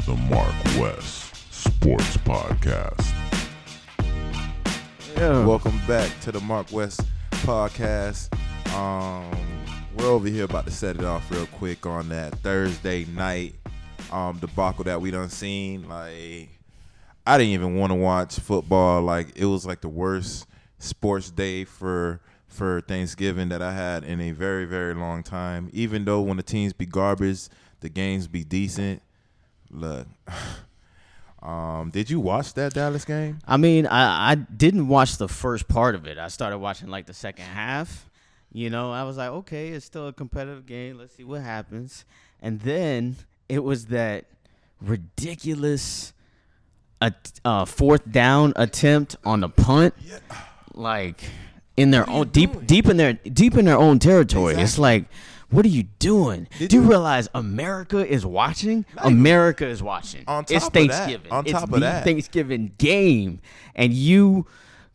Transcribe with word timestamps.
to 0.00 0.06
the 0.06 0.16
Mark 0.16 0.54
West 0.78 1.52
Sports 1.52 2.16
Podcast. 2.18 3.12
Yeah. 5.16 5.44
Welcome 5.44 5.78
back 5.86 6.10
to 6.20 6.32
the 6.32 6.40
Mark 6.40 6.72
West 6.72 7.02
podcast. 7.30 8.32
Um, 8.74 9.30
we're 9.96 10.06
over 10.06 10.28
here 10.28 10.44
about 10.44 10.64
to 10.66 10.70
set 10.70 10.96
it 10.96 11.04
off 11.04 11.30
real 11.30 11.46
quick 11.46 11.84
on 11.84 12.08
that 12.10 12.34
Thursday 12.36 13.04
night 13.06 13.54
um, 14.10 14.38
debacle 14.38 14.84
that 14.84 15.00
we 15.00 15.10
done 15.10 15.28
seen. 15.28 15.86
Like, 15.88 16.48
I 17.26 17.36
didn't 17.36 17.52
even 17.52 17.76
want 17.76 17.90
to 17.90 17.96
watch 17.96 18.38
football. 18.38 19.02
Like, 19.02 19.36
it 19.36 19.44
was 19.44 19.66
like 19.66 19.82
the 19.82 19.88
worst 19.88 20.46
sports 20.78 21.30
day 21.30 21.64
for 21.64 22.20
for 22.46 22.80
Thanksgiving 22.80 23.50
that 23.50 23.60
I 23.60 23.72
had 23.72 24.04
in 24.04 24.20
a 24.20 24.30
very 24.30 24.64
very 24.64 24.94
long 24.94 25.22
time. 25.22 25.68
Even 25.72 26.04
though 26.04 26.22
when 26.22 26.38
the 26.38 26.42
teams 26.42 26.72
be 26.72 26.86
garbage, 26.86 27.48
the 27.80 27.90
games 27.90 28.28
be 28.28 28.44
decent. 28.44 29.02
Look. 29.70 30.06
Um, 31.42 31.88
did 31.88 32.10
you 32.10 32.20
watch 32.20 32.52
that 32.52 32.74
Dallas 32.74 33.06
game? 33.06 33.38
I 33.46 33.56
mean, 33.56 33.86
I, 33.86 34.32
I 34.32 34.34
didn't 34.34 34.88
watch 34.88 35.16
the 35.16 35.26
first 35.26 35.68
part 35.68 35.94
of 35.94 36.06
it. 36.06 36.18
I 36.18 36.28
started 36.28 36.58
watching 36.58 36.88
like 36.88 37.06
the 37.06 37.14
second 37.14 37.46
half. 37.46 38.10
You 38.52 38.68
know, 38.68 38.92
I 38.92 39.04
was 39.04 39.16
like, 39.16 39.30
okay, 39.30 39.68
it's 39.68 39.86
still 39.86 40.08
a 40.08 40.12
competitive 40.12 40.66
game. 40.66 40.98
Let's 40.98 41.14
see 41.14 41.24
what 41.24 41.40
happens. 41.40 42.04
And 42.42 42.60
then 42.60 43.16
it 43.48 43.64
was 43.64 43.86
that 43.86 44.26
ridiculous 44.82 46.12
uh, 47.00 47.10
uh, 47.44 47.64
fourth 47.64 48.10
down 48.10 48.52
attempt 48.56 49.16
on 49.24 49.40
the 49.40 49.48
punt, 49.48 49.94
like 50.74 51.22
in 51.76 51.90
their 51.90 52.08
own 52.10 52.28
deep 52.28 52.66
deep 52.66 52.86
in 52.86 52.98
their 52.98 53.14
deep 53.14 53.56
in 53.56 53.64
their 53.64 53.78
own 53.78 53.98
territory. 53.98 54.56
It's 54.56 54.78
like. 54.78 55.06
What 55.50 55.64
are 55.64 55.68
you 55.68 55.84
doing? 55.98 56.46
Did 56.58 56.70
Do 56.70 56.76
you 56.76 56.82
you- 56.82 56.88
realize 56.88 57.28
America 57.34 58.06
is 58.06 58.24
watching? 58.24 58.84
America 58.98 59.66
is 59.66 59.82
watching. 59.82 60.24
On 60.26 60.44
it's 60.48 60.52
top 60.52 60.62
of 60.64 60.72
that- 60.72 60.88
Thanksgiving. 60.88 61.32
on 61.32 61.44
it's 61.44 61.52
top 61.52 61.64
of 61.64 61.70
the 61.70 61.80
that. 61.80 62.04
Thanksgiving 62.04 62.72
game, 62.78 63.40
and 63.74 63.92
you 63.92 64.46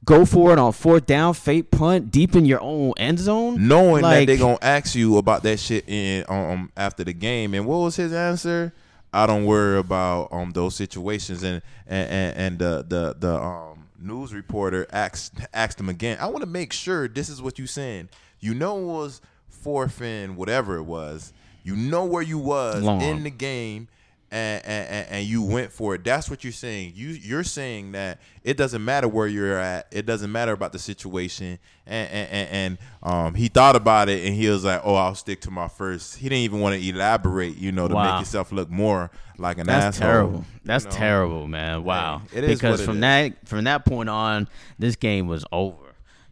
go 0.05 0.23
for 0.25 0.53
it 0.53 0.59
on 0.59 0.71
fourth 0.71 1.05
down, 1.05 1.33
fake 1.33 1.71
punt, 1.71 2.11
deep 2.11 2.35
in 2.35 2.45
your 2.45 2.61
own 2.61 2.93
end 2.97 3.19
zone, 3.19 3.67
knowing 3.67 4.03
that 4.03 4.27
they're 4.27 4.37
gonna 4.37 4.57
ask 4.61 4.95
you 4.95 5.17
about 5.17 5.43
that 5.43 5.59
shit 5.59 5.83
in 5.87 6.23
um 6.29 6.71
after 6.77 7.03
the 7.03 7.13
game. 7.13 7.53
And 7.53 7.65
what 7.65 7.77
was 7.79 7.95
his 7.95 8.13
answer? 8.13 8.73
I 9.11 9.25
don't 9.27 9.45
worry 9.45 9.77
about 9.79 10.29
um 10.31 10.51
those 10.51 10.75
situations. 10.75 11.43
And 11.43 11.61
and 11.87 12.09
and, 12.09 12.37
and 12.37 12.59
the 12.59 12.85
the 12.87 13.15
the 13.19 13.41
um 13.41 13.87
news 13.99 14.33
reporter 14.33 14.85
asked 14.91 15.33
asked 15.53 15.79
him 15.79 15.89
again. 15.89 16.17
I 16.21 16.27
want 16.27 16.41
to 16.41 16.49
make 16.49 16.71
sure 16.71 17.07
this 17.07 17.27
is 17.29 17.41
what 17.41 17.57
you 17.59 17.65
saying. 17.67 18.09
You 18.39 18.53
know 18.53 18.77
it 18.79 18.83
was 18.85 19.21
fourth 19.65 20.01
and 20.01 20.37
whatever 20.37 20.77
it 20.77 20.83
was. 20.83 21.33
You 21.63 21.75
know 21.75 22.05
where 22.05 22.21
you 22.21 22.37
was 22.37 22.83
Long. 22.83 23.01
in 23.01 23.23
the 23.23 23.31
game. 23.31 23.87
And, 24.31 24.65
and, 24.65 25.07
and- 25.11 25.25
you 25.25 25.43
went 25.43 25.71
for 25.71 25.95
it. 25.95 26.03
That's 26.03 26.29
what 26.29 26.43
you're 26.43 26.51
saying. 26.51 26.93
You 26.95 27.09
you're 27.09 27.43
saying 27.43 27.93
that 27.93 28.19
it 28.43 28.57
doesn't 28.57 28.83
matter 28.83 29.07
where 29.07 29.27
you're 29.27 29.57
at. 29.57 29.87
It 29.91 30.05
doesn't 30.05 30.31
matter 30.31 30.51
about 30.51 30.73
the 30.73 30.79
situation. 30.79 31.57
And 31.85 32.09
and, 32.11 32.29
and, 32.31 32.49
and 32.49 32.77
um, 33.03 33.35
he 33.35 33.47
thought 33.47 33.75
about 33.75 34.09
it 34.09 34.25
and 34.25 34.35
he 34.35 34.49
was 34.49 34.65
like, 34.65 34.81
"Oh, 34.83 34.95
I'll 34.95 35.15
stick 35.15 35.41
to 35.41 35.51
my 35.51 35.67
first. 35.69 36.17
He 36.17 36.23
didn't 36.27 36.39
even 36.43 36.59
want 36.59 36.75
to 36.81 36.89
elaborate, 36.89 37.55
you 37.57 37.71
know, 37.71 37.87
to 37.87 37.93
Wow. 37.95 38.13
make 38.15 38.21
yourself 38.25 38.51
look 38.51 38.69
more 38.69 39.09
like 39.37 39.57
an 39.59 39.69
asshole. 39.69 39.81
That's 39.81 39.95
asshole. 39.97 40.09
terrible. 40.11 40.45
That's 40.65 40.83
you 40.85 40.89
know? 40.91 40.95
terrible, 40.97 41.47
man. 41.47 41.83
Wow. 41.83 42.21
it 42.33 42.43
is 42.43 42.59
because 42.59 42.81
from 42.83 42.95
is. 42.97 43.01
that 43.01 43.47
from 43.47 43.63
that 43.65 43.85
point 43.85 44.09
on, 44.09 44.49
this 44.79 44.95
game 44.97 45.27
was 45.27 45.45
over. 45.51 45.77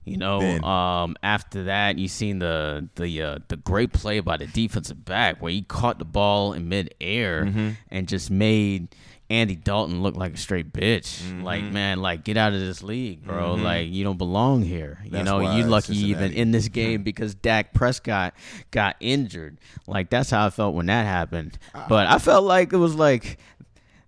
You 0.06 0.18
know, 0.18 0.42
um, 0.64 1.16
after 1.24 1.64
that, 1.66 1.98
you 1.98 2.08
seen 2.08 2.40
the 2.40 2.90
the 2.96 3.22
uh, 3.22 3.40
the 3.48 3.58
great 3.58 3.94
play 3.94 4.20
by 4.20 4.38
the 4.38 4.48
defensive 4.48 5.06
back 5.06 5.42
where 5.42 5.52
he 5.52 5.62
caught 5.62 6.00
the 6.00 6.06
ball 6.06 6.54
in 6.54 6.68
midair 6.70 7.46
Mm-hmm. 7.46 7.70
and 7.90 8.08
just 8.08 8.30
made 8.30 8.90
Andy 9.30 9.56
Dalton 9.56 10.04
look 10.04 10.16
like 10.18 10.34
a 10.34 10.38
straight 10.38 10.74
bitch. 10.74 11.22
Mm-hmm. 11.24 11.44
Like, 11.44 11.64
man, 11.64 12.02
like 12.02 12.24
get 12.26 12.36
out 12.38 12.54
of 12.54 12.60
this 12.60 12.84
league, 12.84 13.24
bro. 13.24 13.54
Like, 13.56 13.88
you 13.90 14.04
don't 14.04 14.18
belong 14.18 14.62
here. 14.62 15.00
you 15.06 15.24
know, 15.24 15.56
you 15.56 15.64
lucky 15.64 15.96
even 15.98 16.34
in 16.34 16.52
this 16.52 16.68
game 16.68 17.04
because 17.10 17.34
Dak 17.34 17.74
Prescott 17.74 18.34
got 18.72 18.96
injured. 19.00 19.58
Like 19.88 20.10
that's 20.10 20.30
how 20.30 20.46
I 20.46 20.50
felt 20.50 20.76
when 20.76 20.88
that 20.88 21.06
happened. 21.06 21.58
Ah. 21.74 21.86
But 21.88 22.08
I 22.08 22.20
felt 22.20 22.44
like 22.44 22.74
it 22.74 22.78
was 22.78 22.94
like 22.96 23.38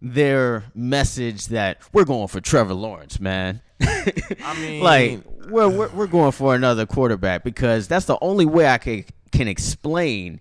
their 0.02 0.66
message 0.76 1.48
that 1.48 1.80
we're 1.94 2.06
going 2.06 2.28
for 2.28 2.42
Trevor 2.42 2.74
Lawrence, 2.74 3.20
man. 3.20 3.62
I 3.82 4.56
mean, 4.60 4.84
like 4.84 5.22
we're, 5.50 5.70
we're 5.70 5.90
we're 5.90 6.08
going 6.08 6.32
for 6.32 6.56
another 6.56 6.86
quarterback 6.86 7.44
because 7.44 7.88
that's 7.88 8.06
the 8.06 8.18
only 8.22 8.46
way 8.46 8.68
I 8.68 8.78
can 8.78 9.06
can 9.32 9.48
explain. 9.48 10.40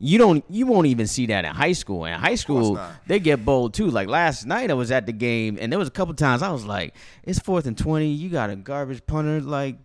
You 0.00 0.16
don't 0.18 0.44
you 0.48 0.66
won't 0.66 0.86
even 0.86 1.06
see 1.06 1.26
that 1.26 1.44
in 1.44 1.54
high 1.54 1.72
school. 1.72 2.04
In 2.04 2.14
high 2.14 2.36
school, 2.36 2.80
they 3.06 3.18
get 3.18 3.44
bold 3.44 3.74
too. 3.74 3.90
Like 3.90 4.08
last 4.08 4.46
night 4.46 4.70
I 4.70 4.74
was 4.74 4.90
at 4.92 5.06
the 5.06 5.12
game 5.12 5.58
and 5.60 5.72
there 5.72 5.78
was 5.78 5.88
a 5.88 5.92
couple 5.92 6.14
times 6.14 6.42
I 6.42 6.52
was 6.52 6.64
like, 6.64 6.94
it's 7.24 7.38
fourth 7.38 7.66
and 7.66 7.76
twenty, 7.76 8.08
you 8.08 8.28
got 8.28 8.48
a 8.50 8.56
garbage 8.56 9.04
punter, 9.06 9.40
like 9.40 9.76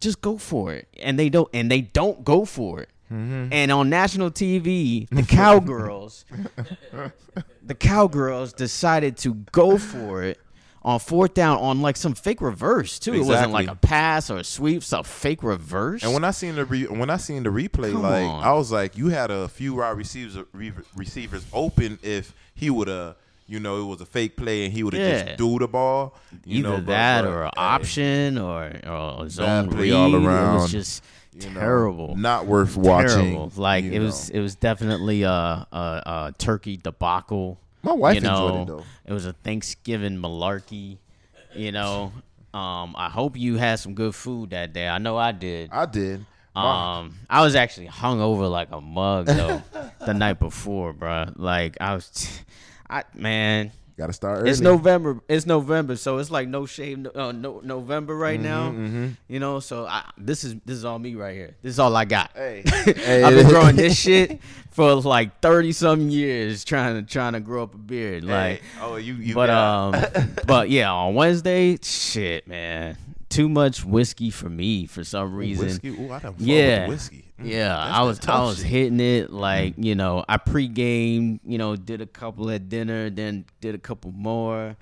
just 0.00 0.20
go 0.20 0.36
for 0.36 0.74
it. 0.74 0.88
And 1.00 1.18
they 1.18 1.30
don't 1.30 1.48
and 1.54 1.70
they 1.70 1.80
don't 1.80 2.22
go 2.24 2.44
for 2.44 2.80
it. 2.80 2.88
And 3.52 3.70
on 3.70 3.90
national 3.90 4.30
TV, 4.30 5.06
the 5.10 5.22
cowgirls 5.22 6.24
the 7.62 7.74
cowgirls 7.74 8.54
decided 8.54 9.18
to 9.18 9.34
go 9.52 9.76
for 9.76 10.22
it 10.22 10.38
on 10.84 10.98
fourth 10.98 11.34
down 11.34 11.58
on 11.58 11.80
like 11.80 11.96
some 11.96 12.14
fake 12.14 12.40
reverse 12.40 12.98
too. 12.98 13.14
It 13.14 13.24
wasn't 13.24 13.52
like 13.52 13.68
a 13.68 13.74
pass 13.76 14.30
or 14.30 14.38
a 14.38 14.44
sweep, 14.44 14.78
it's 14.78 14.92
a 14.92 15.04
fake 15.04 15.42
reverse. 15.42 16.02
And 16.02 16.12
when 16.12 16.24
I 16.24 16.32
seen 16.32 16.56
the 16.56 16.64
re- 16.64 16.86
when 16.86 17.08
I 17.10 17.16
seen 17.18 17.42
the 17.44 17.50
replay, 17.50 17.92
Come 17.92 18.02
like 18.02 18.24
on. 18.24 18.42
I 18.42 18.52
was 18.52 18.72
like, 18.72 18.96
you 18.96 19.08
had 19.08 19.30
a 19.30 19.48
few 19.48 19.74
wide 19.76 19.96
receivers 19.96 20.36
re- 20.52 20.72
receivers 20.96 21.46
open 21.52 21.98
if 22.02 22.34
he 22.54 22.68
would 22.70 22.88
have, 22.88 23.16
you 23.46 23.60
know, 23.60 23.80
it 23.80 23.84
was 23.84 24.00
a 24.00 24.06
fake 24.06 24.36
play 24.36 24.64
and 24.64 24.72
he 24.72 24.82
would 24.82 24.94
have 24.94 25.02
Yeah. 25.02 25.24
just 25.24 25.38
do 25.38 25.58
the 25.58 25.68
ball. 25.68 26.14
You 26.44 26.58
Either 26.60 26.68
know, 26.68 26.80
that 26.80 27.22
but, 27.22 27.30
or 27.30 27.44
an 27.44 27.50
option 27.56 28.38
or, 28.38 28.72
or 28.86 29.26
a 29.26 29.30
zone 29.30 29.68
play 29.70 29.90
read. 29.90 29.92
all 29.92 30.14
It 30.14 30.18
was 30.62 30.70
just 30.72 31.04
you 31.34 31.48
know, 31.50 31.60
terrible. 31.60 32.16
not 32.16 32.46
worth 32.46 32.76
watching. 32.76 33.08
Terrible. 33.34 33.52
Like 33.56 33.84
it 33.84 34.00
was 34.00 34.30
it 34.30 34.40
was 34.40 34.54
definitely 34.56 35.22
a, 35.22 35.30
a, 35.30 35.66
a 35.72 36.34
turkey 36.38 36.76
debacle. 36.76 37.58
My 37.82 37.92
wife 37.92 38.14
you 38.14 38.20
know, 38.20 38.46
enjoyed 38.48 38.62
it, 38.62 38.66
though. 38.68 38.84
It 39.06 39.12
was 39.12 39.26
a 39.26 39.32
Thanksgiving 39.32 40.18
malarkey. 40.18 40.98
You 41.54 41.72
know, 41.72 42.12
um, 42.54 42.94
I 42.96 43.08
hope 43.10 43.36
you 43.36 43.56
had 43.56 43.78
some 43.80 43.94
good 43.94 44.14
food 44.14 44.50
that 44.50 44.72
day. 44.72 44.88
I 44.88 44.98
know 44.98 45.16
I 45.16 45.32
did. 45.32 45.70
I 45.72 45.86
did. 45.86 46.24
My- 46.54 46.98
Um, 47.00 47.14
I 47.30 47.42
was 47.42 47.54
actually 47.54 47.86
hung 47.86 48.20
over 48.20 48.46
like 48.46 48.68
a 48.72 48.80
mug 48.80 49.26
though 49.26 49.62
the 50.06 50.12
night 50.14 50.38
before, 50.38 50.92
bro. 50.92 51.26
Like 51.36 51.76
I 51.80 51.94
was, 51.94 52.28
I 52.90 53.04
man, 53.14 53.72
Gotta 53.96 54.12
start 54.14 54.38
early. 54.40 54.50
it's 54.50 54.60
November. 54.60 55.20
It's 55.28 55.44
November, 55.46 55.96
so 55.96 56.18
it's 56.18 56.30
like 56.30 56.48
no 56.48 56.64
shave, 56.66 57.06
uh, 57.14 57.32
no 57.32 57.60
November 57.62 58.16
right 58.16 58.40
Mm-hmm, 58.40 59.02
now. 59.04 59.10
You 59.28 59.38
know, 59.38 59.60
so 59.60 59.86
I, 59.86 60.04
this 60.16 60.44
is 60.44 60.56
this 60.64 60.76
is 60.78 60.84
all 60.84 60.98
me 60.98 61.14
right 61.14 61.34
here. 61.34 61.56
This 61.62 61.72
is 61.74 61.78
all 61.78 61.94
I 61.94 62.04
got. 62.06 62.30
Hey, 62.34 62.62
hey, 62.66 63.22
I've 63.24 63.34
been 63.34 63.48
growing 63.48 63.76
this 63.76 63.98
shit 64.00 64.40
for 64.70 64.94
like 64.94 65.40
thirty 65.40 65.72
some 65.72 66.08
years, 66.08 66.64
trying 66.64 67.04
to 67.04 67.10
trying 67.10 67.34
to 67.34 67.40
grow 67.40 67.64
up 67.64 67.74
a 67.74 67.78
beard. 67.78 68.24
Like, 68.24 68.60
Hey, 68.62 68.66
oh, 68.80 68.96
you, 68.96 69.14
you 69.14 69.34
but 69.34 69.48
got- 69.48 69.94
um, 70.16 70.30
but 70.46 70.70
yeah, 70.70 70.90
on 70.90 71.14
Wednesday, 71.14 71.76
shit, 71.82 72.48
man, 72.48 72.96
too 73.28 73.48
much 73.48 73.84
whiskey 73.84 74.30
for 74.30 74.48
me 74.48 74.86
for 74.86 75.04
some 75.04 75.34
reason. 75.34 75.66
whiskey. 75.66 75.88
Ooh, 75.90 76.06
I 76.10 76.18
done 76.18 76.32
fuck 76.32 76.34
Yeah, 76.38 76.80
with 76.80 76.88
whiskey. 76.96 77.24
Mm, 77.42 77.50
yeah. 77.50 77.76
I 77.78 78.02
was 78.02 78.20
I 78.26 78.40
was 78.40 78.58
shit. 78.58 78.66
hitting 78.66 79.00
it 79.00 79.32
like 79.32 79.74
you 79.76 79.94
know 79.94 80.24
I 80.28 80.38
pregame, 80.38 81.40
you 81.44 81.58
know, 81.58 81.76
did 81.76 82.00
a 82.00 82.06
couple 82.06 82.50
at 82.50 82.68
dinner, 82.68 83.10
then 83.10 83.44
did 83.60 83.74
a 83.74 83.78
couple 83.78 84.12
more. 84.12 84.76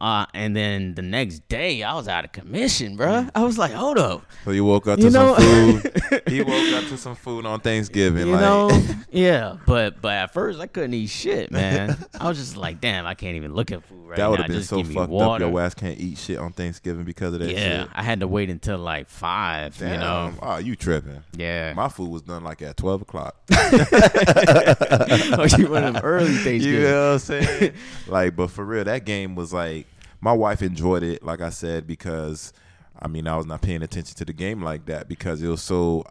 Uh, 0.00 0.24
and 0.32 0.56
then 0.56 0.94
the 0.94 1.02
next 1.02 1.46
day, 1.48 1.82
I 1.82 1.94
was 1.94 2.08
out 2.08 2.24
of 2.24 2.32
commission, 2.32 2.96
bruh. 2.96 3.24
Mm. 3.26 3.30
I 3.34 3.44
was 3.44 3.58
like, 3.58 3.72
hold 3.72 3.98
up, 3.98 4.24
So 4.44 4.50
you 4.50 4.64
woke 4.64 4.86
up 4.88 4.98
to 4.98 5.04
You 5.04 5.10
know- 5.10 5.36
some 5.36 5.80
food. 5.82 6.22
he 6.28 6.40
woke 6.40 6.72
up 6.72 6.84
to 6.88 6.96
some 6.96 7.14
food 7.14 7.44
on 7.44 7.60
Thanksgiving. 7.60 8.26
you 8.26 8.32
like, 8.32 8.40
know? 8.40 8.70
yeah, 9.10 9.56
but 9.66 10.00
but 10.00 10.12
at 10.14 10.32
first 10.32 10.58
I 10.58 10.66
couldn't 10.68 10.94
eat 10.94 11.08
shit, 11.08 11.50
man. 11.50 11.98
I 12.18 12.28
was 12.28 12.38
just 12.38 12.56
like, 12.56 12.80
damn, 12.80 13.04
I 13.06 13.14
can't 13.14 13.36
even 13.36 13.52
look 13.52 13.70
at 13.72 13.84
food 13.84 14.06
right 14.08 14.16
that 14.16 14.22
now. 14.22 14.30
would 14.30 14.38
have 14.40 14.48
been 14.48 14.56
Just 14.56 14.70
so 14.70 14.82
fucked 14.82 15.10
water. 15.10 15.44
up. 15.44 15.50
Your 15.52 15.60
ass 15.60 15.74
can't 15.74 16.00
eat 16.00 16.16
shit 16.16 16.38
on 16.38 16.52
Thanksgiving 16.52 17.04
because 17.04 17.34
of 17.34 17.40
that 17.40 17.50
Yeah, 17.52 17.82
shit. 17.82 17.88
I 17.94 18.02
had 18.02 18.20
to 18.20 18.26
wait 18.28 18.48
until 18.48 18.78
like 18.78 19.08
five. 19.10 19.76
Damn. 19.78 19.92
You 19.92 19.98
know? 19.98 20.32
Oh, 20.42 20.56
you 20.56 20.76
tripping. 20.76 21.22
Yeah. 21.36 21.74
My 21.74 21.88
food 21.88 22.08
was 22.10 22.22
done 22.22 22.42
like 22.42 22.62
at 22.62 22.76
12 22.78 23.02
o'clock. 23.02 23.36
oh, 23.52 25.46
you 25.58 25.68
one 25.70 25.84
of 25.84 25.94
them 25.94 26.02
early 26.02 26.34
Thanksgiving. 26.36 26.62
You 26.80 26.80
know 26.88 27.06
what 27.08 27.12
I'm 27.12 27.18
saying? 27.18 27.72
like, 28.06 28.36
but 28.36 28.50
for 28.50 28.64
real, 28.64 28.84
that 28.84 29.04
game 29.04 29.34
was 29.34 29.52
like 29.52 29.86
my 30.20 30.32
wife 30.32 30.62
enjoyed 30.62 31.02
it, 31.02 31.22
like 31.22 31.40
I 31.40 31.50
said, 31.50 31.86
because 31.86 32.52
I 32.98 33.08
mean 33.08 33.26
I 33.26 33.36
was 33.36 33.46
not 33.46 33.62
paying 33.62 33.82
attention 33.82 34.16
to 34.16 34.24
the 34.24 34.32
game 34.32 34.62
like 34.62 34.86
that 34.86 35.08
because 35.08 35.42
it 35.42 35.48
was 35.48 35.62
so 35.62 36.04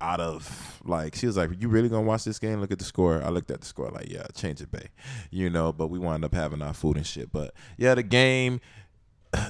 out 0.00 0.20
of 0.20 0.80
like 0.84 1.14
she 1.14 1.26
was 1.26 1.36
like, 1.36 1.50
"You 1.60 1.68
really 1.68 1.88
gonna 1.88 2.02
watch 2.02 2.24
this 2.24 2.38
game? 2.38 2.60
Look 2.60 2.72
at 2.72 2.78
the 2.78 2.84
score." 2.84 3.22
I 3.22 3.30
looked 3.30 3.50
at 3.50 3.60
the 3.60 3.66
score 3.66 3.90
like, 3.90 4.10
"Yeah, 4.10 4.26
change 4.34 4.60
it, 4.60 4.70
bay," 4.70 4.88
you 5.30 5.48
know. 5.50 5.72
But 5.72 5.88
we 5.88 5.98
wound 5.98 6.24
up 6.24 6.34
having 6.34 6.62
our 6.62 6.74
food 6.74 6.96
and 6.96 7.06
shit. 7.06 7.32
But 7.32 7.54
yeah, 7.78 7.94
the 7.94 8.02
game, 8.02 8.60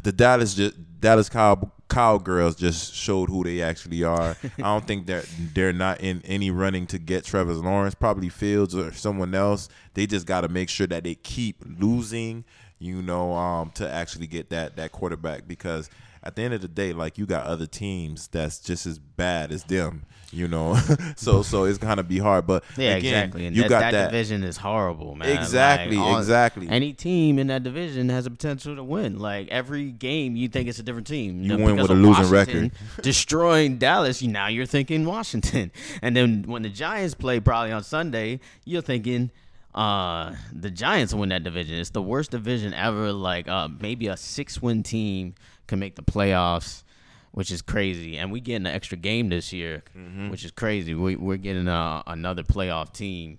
the 0.02 0.12
Dallas 0.12 0.54
just 0.54 0.76
Dallas 1.00 1.28
Cow- 1.28 1.72
cowgirls 1.88 2.56
just 2.56 2.94
showed 2.94 3.28
who 3.28 3.44
they 3.44 3.62
actually 3.62 4.04
are. 4.04 4.36
I 4.58 4.62
don't 4.62 4.86
think 4.86 5.06
that 5.06 5.26
they're, 5.36 5.54
they're 5.54 5.72
not 5.72 6.00
in 6.00 6.22
any 6.24 6.50
running 6.50 6.86
to 6.88 6.98
get 6.98 7.24
Trevor 7.24 7.54
Lawrence, 7.54 7.94
probably 7.94 8.28
Fields 8.28 8.74
or 8.74 8.92
someone 8.92 9.34
else. 9.34 9.68
They 9.94 10.06
just 10.06 10.26
got 10.26 10.42
to 10.42 10.48
make 10.48 10.68
sure 10.68 10.86
that 10.86 11.04
they 11.04 11.14
keep 11.14 11.62
losing, 11.78 12.44
you 12.84 13.00
know, 13.00 13.32
um, 13.32 13.70
to 13.76 13.90
actually 13.90 14.26
get 14.26 14.50
that 14.50 14.76
that 14.76 14.92
quarterback 14.92 15.48
because 15.48 15.88
at 16.22 16.36
the 16.36 16.42
end 16.42 16.54
of 16.54 16.60
the 16.60 16.68
day, 16.68 16.92
like 16.92 17.18
you 17.18 17.26
got 17.26 17.46
other 17.46 17.66
teams 17.66 18.28
that's 18.28 18.58
just 18.58 18.86
as 18.86 18.98
bad 18.98 19.52
as 19.52 19.64
them, 19.64 20.04
you 20.32 20.48
know. 20.48 20.74
so 21.16 21.42
so 21.42 21.64
it's 21.64 21.78
gonna 21.78 22.02
be 22.02 22.18
hard. 22.18 22.46
But 22.46 22.62
Yeah, 22.76 22.96
again, 22.96 23.14
exactly. 23.14 23.46
And 23.46 23.56
you 23.56 23.62
that, 23.62 23.68
got 23.68 23.80
that, 23.80 23.90
that. 23.92 24.04
division 24.10 24.42
is 24.44 24.56
horrible, 24.58 25.14
man. 25.14 25.28
Exactly, 25.36 25.96
Like, 25.96 26.06
all- 26.06 26.18
exactly. 26.18 26.68
Any 26.68 26.92
team 26.92 27.38
in 27.38 27.46
that 27.48 27.62
division 27.62 28.08
has 28.10 28.26
a 28.26 28.30
potential 28.30 28.76
to 28.76 28.84
win. 28.84 29.18
Like 29.18 29.48
every 29.48 29.90
game, 29.90 30.34
you 30.36 30.48
think 30.48 30.68
it's 30.68 30.78
a 30.78 30.82
different 30.82 31.06
team. 31.06 31.42
You 31.42 31.56
know, 31.56 31.64
win 31.64 31.76
with 31.76 31.90
a 31.90 31.94
losing 31.94 32.30
Washington 32.30 32.62
record. 32.64 32.72
destroying 33.02 33.78
Dallas. 33.78 34.20
You 34.22 34.28
now 34.30 34.48
you're 34.48 34.66
thinking 34.66 35.04
Washington, 35.06 35.72
and 36.02 36.14
then 36.16 36.44
when 36.46 36.62
the 36.62 36.70
Giants 36.70 37.14
play 37.14 37.40
probably 37.40 37.72
on 37.72 37.82
Sunday, 37.82 38.40
you're 38.64 38.82
thinking. 38.82 39.30
Uh, 39.74 40.34
the 40.52 40.70
Giants 40.70 41.12
win 41.12 41.30
that 41.30 41.42
division. 41.42 41.76
It's 41.78 41.90
the 41.90 42.02
worst 42.02 42.30
division 42.30 42.72
ever. 42.74 43.12
Like, 43.12 43.48
uh, 43.48 43.68
maybe 43.80 44.06
a 44.08 44.16
six-win 44.16 44.82
team 44.82 45.34
can 45.66 45.78
make 45.78 45.96
the 45.96 46.02
playoffs, 46.02 46.84
which 47.32 47.50
is 47.50 47.60
crazy. 47.62 48.16
And 48.18 48.30
we 48.30 48.40
getting 48.40 48.66
an 48.66 48.72
extra 48.74 48.96
game 48.96 49.28
this 49.30 49.52
year, 49.52 49.82
Mm-hmm. 49.96 50.30
which 50.30 50.44
is 50.44 50.50
crazy. 50.52 50.94
We, 50.94 51.16
we're 51.16 51.36
getting 51.38 51.66
uh, 51.68 52.02
another 52.06 52.42
playoff 52.44 52.92
team. 52.92 53.38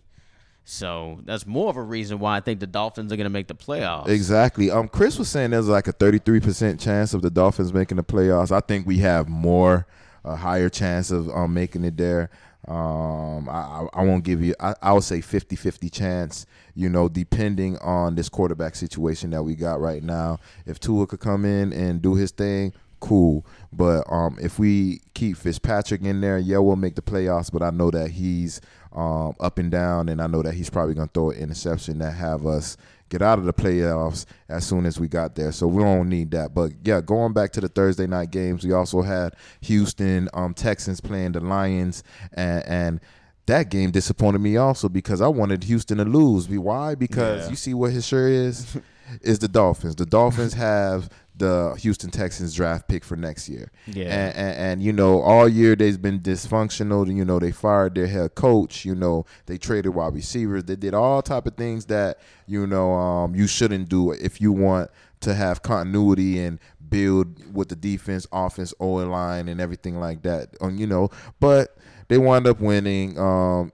So 0.68 1.20
that's 1.26 1.46
more 1.46 1.70
of 1.70 1.78
a 1.78 1.82
reason 1.82 2.18
why 2.18 2.38
I 2.38 2.40
think 2.40 2.60
the 2.60 2.66
Dolphins 2.68 3.14
are 3.14 3.16
going 3.16 3.26
to 3.26 3.30
make 3.30 3.48
the 3.48 3.54
playoffs. 3.56 4.08
Exactly. 4.10 4.72
Um, 4.72 4.88
Chris 4.88 5.20
was 5.20 5.30
saying 5.30 5.52
there's 5.52 5.68
like 5.68 5.88
a 5.88 5.94
33% 5.94 6.80
chance 6.80 7.14
of 7.14 7.22
the 7.22 7.30
Dolphins 7.30 7.72
making 7.72 7.98
the 7.98 8.04
playoffs. 8.04 8.52
I 8.52 8.62
think 8.62 8.88
we 8.88 8.98
have 8.98 9.30
more, 9.30 9.86
a 10.24 10.36
higher 10.36 10.70
chance 10.70 11.12
of 11.12 11.30
um, 11.30 11.54
making 11.54 11.84
it 11.84 11.98
there. 11.98 12.32
Um, 12.68 13.48
I, 13.48 13.88
I, 13.94 14.04
won't 14.04 14.24
give 14.24 14.42
you, 14.42 14.56
I, 14.60 14.74
I 14.82 14.94
would 14.94 15.04
say 15.04 15.22
50 15.22 15.56
50 15.56 15.90
chance, 15.90 16.48
you 16.74 16.90
know, 16.90 17.08
depending 17.08 17.78
on 17.78 18.16
this 18.16 18.28
quarterback 18.28 18.76
situation 18.76 19.30
that 19.32 19.44
we 19.44 19.56
got 19.56 19.80
right 19.80 20.02
now. 20.02 20.40
If 20.66 20.80
Tua 20.80 21.06
could 21.06 21.20
come 21.20 21.46
in 21.46 21.72
and 21.74 22.02
do 22.02 22.16
his 22.16 22.32
thing, 22.32 22.74
cool. 23.00 23.46
But 23.72 24.04
um, 24.12 24.38
if 24.42 24.58
we 24.58 25.02
keep 25.14 25.38
Fitzpatrick 25.38 26.02
in 26.02 26.22
there, 26.22 26.40
yeah, 26.40 26.58
we'll 26.58 26.76
make 26.76 26.96
the 26.96 27.02
playoffs. 27.02 27.52
But 27.52 27.62
I 27.62 27.70
know 27.70 27.92
that 27.92 28.12
he's 28.12 28.62
um, 28.96 29.34
up 29.40 29.58
and 29.60 29.70
down, 29.70 30.10
and 30.10 30.22
I 30.22 30.28
know 30.28 30.42
that 30.42 30.54
he's 30.54 30.70
probably 30.70 30.94
gonna 30.96 31.10
throw 31.14 31.32
an 31.32 31.38
interception 31.38 32.00
that 32.00 32.12
have 32.14 32.46
us 32.48 32.78
get 33.10 33.22
out 33.22 33.38
of 33.38 33.46
the 33.46 33.54
playoffs 33.54 34.26
as 34.50 34.66
soon 34.66 34.86
as 34.86 35.00
we 35.00 35.08
got 35.08 35.36
there. 35.36 35.52
So 35.52 35.68
we 35.68 35.84
don't 35.84 36.10
need 36.10 36.32
that. 36.32 36.56
But 36.56 36.72
yeah, 36.84 37.02
going 37.02 37.34
back 37.34 37.52
to 37.54 37.62
the 37.62 37.68
Thursday 37.68 38.08
night 38.08 38.32
games, 38.32 38.66
we 38.66 38.72
also 38.74 39.02
had 39.04 39.36
Houston 39.62 40.28
um, 40.34 40.54
Texans 40.56 41.02
playing 41.02 41.34
the 41.34 41.40
Lions, 41.42 42.04
and, 42.34 42.64
and 42.66 43.00
that 43.46 43.70
game 43.70 43.92
disappointed 43.92 44.40
me 44.40 44.58
also 44.58 44.90
because 44.90 45.22
I 45.22 45.28
wanted 45.28 45.64
Houston 45.66 46.00
to 46.00 46.06
lose. 46.06 46.48
Be- 46.48 46.58
Why? 46.58 46.96
Because 46.96 47.44
Yeah. 47.44 47.50
you 47.52 47.56
see 47.56 47.74
what 47.76 47.92
his 47.92 48.08
shirt 48.08 48.32
is. 48.32 48.78
is 49.22 49.38
the 49.38 49.48
Dolphins. 49.48 49.96
The 49.96 50.06
Dolphins 50.08 50.54
have 50.56 51.10
the 51.38 51.76
Houston 51.80 52.10
Texans 52.10 52.54
draft 52.54 52.88
pick 52.88 53.04
for 53.04 53.16
next 53.16 53.50
year. 53.50 53.72
Yeah. 53.86 54.06
And, 54.06 54.36
and, 54.36 54.58
and 54.58 54.84
you 54.84 54.94
know, 54.94 55.22
all 55.22 55.48
year 55.48 55.76
they've 55.76 56.02
been 56.02 56.20
dysfunctional. 56.20 57.14
You 57.14 57.26
know, 57.26 57.40
they 57.40 57.52
fired 57.52 57.96
their 57.96 58.08
head 58.08 58.36
coach. 58.36 58.86
You 58.86 58.96
know, 58.96 59.26
they 59.46 59.58
traded 59.58 59.94
wide 59.94 60.14
receivers. 60.14 60.64
They 60.64 60.76
did 60.76 60.94
all 60.94 61.22
type 61.22 61.46
of 61.46 61.56
things 61.56 61.86
that 61.86 62.20
you 62.48 62.66
know 62.68 62.94
um, 62.94 63.36
you 63.36 63.48
shouldn't 63.48 63.90
do 63.90 64.12
if 64.12 64.40
you 64.40 64.52
want 64.52 64.92
to 65.22 65.34
have 65.34 65.62
continuity 65.62 66.40
and 66.40 66.60
build 66.90 67.54
with 67.54 67.70
the 67.70 67.76
defense, 67.76 68.28
offense, 68.32 68.74
O 68.80 68.94
line, 68.94 69.50
and 69.50 69.60
everything 69.60 70.00
like 70.00 70.22
that. 70.24 70.56
Um, 70.62 70.78
you 70.78 70.88
know, 70.88 71.10
but 71.40 71.78
they 72.08 72.18
wound 72.18 72.48
up 72.48 72.60
winning. 72.60 73.18
Um, 73.20 73.72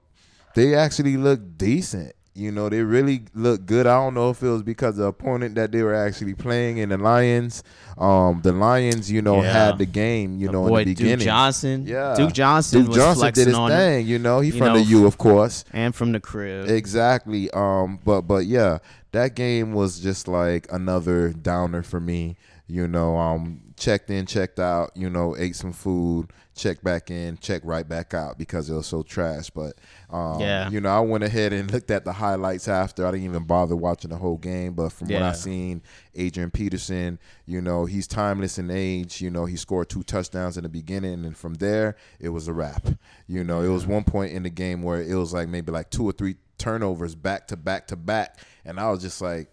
they 0.56 0.76
actually 0.76 1.18
look 1.18 1.58
decent. 1.58 2.14
You 2.34 2.50
know, 2.52 2.70
they 2.70 2.82
really 2.82 3.24
look 3.34 3.66
good. 3.66 3.86
I 3.86 3.96
don't 3.98 4.14
know 4.14 4.30
if 4.30 4.42
it 4.42 4.48
was 4.48 4.64
because 4.64 4.96
the 4.96 5.04
opponent 5.04 5.56
that 5.56 5.74
they 5.74 5.84
were 5.84 5.94
actually 5.94 6.34
playing 6.34 6.78
in 6.78 6.88
the 6.90 6.98
Lions. 6.98 7.62
Um, 7.98 8.40
the 8.42 8.54
Lions, 8.54 9.12
you 9.12 9.22
know, 9.22 9.42
Yeah. 9.42 9.52
had 9.68 9.78
the 9.78 9.86
game. 9.86 10.38
You 10.40 10.48
The 10.48 10.54
know, 10.54 10.68
boy 10.70 10.78
in 10.84 10.88
the 10.88 10.94
beginning. 10.94 11.18
Duke 11.20 11.26
Johnson. 11.26 11.86
Yeah, 11.86 12.16
Duke 12.18 12.32
Johnson 12.32 12.80
Duke 12.82 12.88
was 12.88 12.98
Johnson 12.98 13.20
flexing 13.22 13.44
did 13.44 13.48
his 13.50 13.58
on 13.58 13.70
thing. 13.70 14.08
You 14.08 14.18
know, 14.18 14.40
he 14.40 14.52
You 14.52 14.58
from 14.60 14.68
know, 14.68 14.74
the 14.76 14.84
U, 14.84 15.06
of 15.06 15.18
course. 15.18 15.66
and 15.74 15.94
from 15.94 16.14
the 16.14 16.22
crib. 16.22 16.70
Exactly. 16.70 17.52
Um, 17.52 18.00
but 18.06 18.22
but 18.22 18.46
yeah, 18.46 18.78
that 19.12 19.36
game 19.36 19.74
was 19.74 20.00
just 20.00 20.28
like 20.30 20.68
another 20.72 21.34
downer 21.34 21.84
for 21.84 22.00
me. 22.00 22.38
You 22.66 22.88
know, 22.88 23.18
um, 23.18 23.60
checked 23.76 24.10
in, 24.10 24.26
checked 24.26 24.58
out. 24.58 24.92
You 24.96 25.10
know, 25.10 25.36
ate 25.38 25.58
some 25.58 25.74
food, 25.74 26.28
checked 26.62 26.84
back 26.84 27.10
in, 27.10 27.38
check 27.38 27.62
right 27.66 27.88
back 27.88 28.14
out 28.14 28.38
because 28.38 28.70
it 28.70 28.74
was 28.76 28.86
so 28.86 29.02
trash. 29.02 29.50
But 29.50 29.74
um, 30.10 30.40
Yeah. 30.40 30.70
you 30.70 30.80
know, 30.80 30.90
I 30.90 31.00
went 31.00 31.24
ahead 31.24 31.54
and 31.54 31.72
looked 31.72 31.90
at 31.90 32.06
the 32.06 32.14
highlights 32.14 32.68
after. 32.68 33.06
I 33.06 33.12
didn't 33.12 33.26
even 33.26 33.44
bother 33.46 33.76
watching 33.76 34.12
the 34.12 34.18
whole 34.18 34.38
game. 34.38 34.74
But 34.74 34.92
from 34.92 35.08
what 35.10 35.24
I 35.30 35.34
seen, 35.34 35.82
Adrian 36.14 36.52
Peterson, 36.52 37.18
you 37.46 37.62
know, 37.62 37.86
he's 37.86 38.08
timeless 38.08 38.60
in 38.60 38.70
age. 38.70 39.22
You 39.22 39.32
know, 39.32 39.46
he 39.46 39.56
scored 39.56 39.90
two 39.90 40.04
touchdowns 40.04 40.56
in 40.58 40.64
the 40.64 40.70
beginning, 40.70 41.26
and 41.26 41.36
from 41.36 41.56
there, 41.56 41.96
it 42.20 42.30
was 42.30 42.48
a 42.48 42.54
wrap. 42.54 42.88
You 43.28 43.44
know, 43.44 43.62
it 43.62 43.70
was 43.70 43.88
one 43.88 44.04
point 44.04 44.34
in 44.34 44.44
the 44.44 44.50
game 44.50 44.84
where 44.84 45.02
it 45.02 45.16
was 45.16 45.34
like 45.34 45.50
maybe 45.50 45.72
like 45.72 45.90
two 45.90 46.06
or 46.08 46.12
three 46.12 46.36
turnovers 46.60 47.16
back 47.16 47.48
to 47.48 47.58
back 47.58 47.88
to 47.88 47.96
back, 47.96 48.38
and 48.66 48.80
I 48.80 48.92
was 48.92 49.02
just 49.02 49.20
like, 49.22 49.50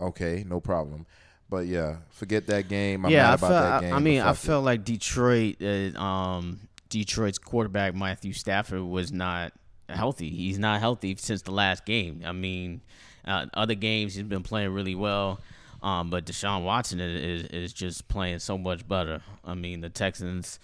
okay, 0.00 0.44
no 0.48 0.60
problem. 0.60 1.06
But 1.48 1.66
yeah, 1.66 1.96
forget 2.10 2.46
that 2.48 2.68
game. 2.68 3.04
I'm 3.06 3.12
yeah, 3.12 3.22
mad 3.22 3.30
I 3.30 3.34
about 3.34 3.48
felt. 3.50 3.82
game. 3.82 3.92
I 3.94 3.98
mean, 4.00 4.20
I 4.20 4.32
fuck 4.32 4.34
it. 4.34 4.46
felt 4.46 4.64
like 4.64 4.84
Detroit. 4.84 5.56
Uh, 5.62 5.98
um, 6.00 6.60
Detroit's 6.88 7.38
quarterback 7.38 7.94
Matthew 7.94 8.32
Stafford 8.32 8.80
was 8.82 9.12
not 9.12 9.52
healthy. 9.88 10.30
He's 10.30 10.58
not 10.58 10.80
healthy 10.80 11.14
since 11.16 11.42
the 11.42 11.52
last 11.52 11.84
game. 11.84 12.22
I 12.24 12.32
mean, 12.32 12.80
uh, 13.26 13.46
other 13.54 13.74
games 13.74 14.14
he's 14.14 14.24
been 14.24 14.42
playing 14.42 14.70
really 14.72 14.94
well. 14.94 15.40
Um, 15.82 16.10
but 16.10 16.24
Deshaun 16.26 16.64
Watson 16.64 17.00
is, 17.00 17.44
is 17.44 17.50
is 17.50 17.72
just 17.72 18.08
playing 18.08 18.38
so 18.40 18.56
much 18.58 18.86
better. 18.88 19.20
I 19.44 19.54
mean, 19.54 19.82
the 19.82 19.90
Texans, 19.90 20.58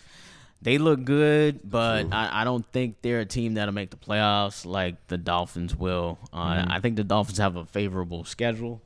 they 0.63 0.79
look 0.79 1.05
good, 1.05 1.61
but 1.63 2.13
I, 2.13 2.41
I 2.41 2.45
don't 2.45 2.67
think 2.73 2.97
they're 3.03 3.21
a 3.21 3.27
team 3.27 3.55
that'll 3.55 3.75
make 3.75 3.91
the 3.91 3.97
playoffs 3.97 4.65
like 4.65 5.07
the 5.09 5.19
Dolphins 5.19 5.77
will. 5.77 6.19
Uh, 6.33 6.55
Mm-hmm. 6.55 6.73
I 6.73 6.81
think 6.81 6.97
the 6.97 7.05
Dolphins 7.05 7.39
have 7.39 7.55
a 7.57 7.65
favorable 7.67 8.25
schedule 8.25 8.81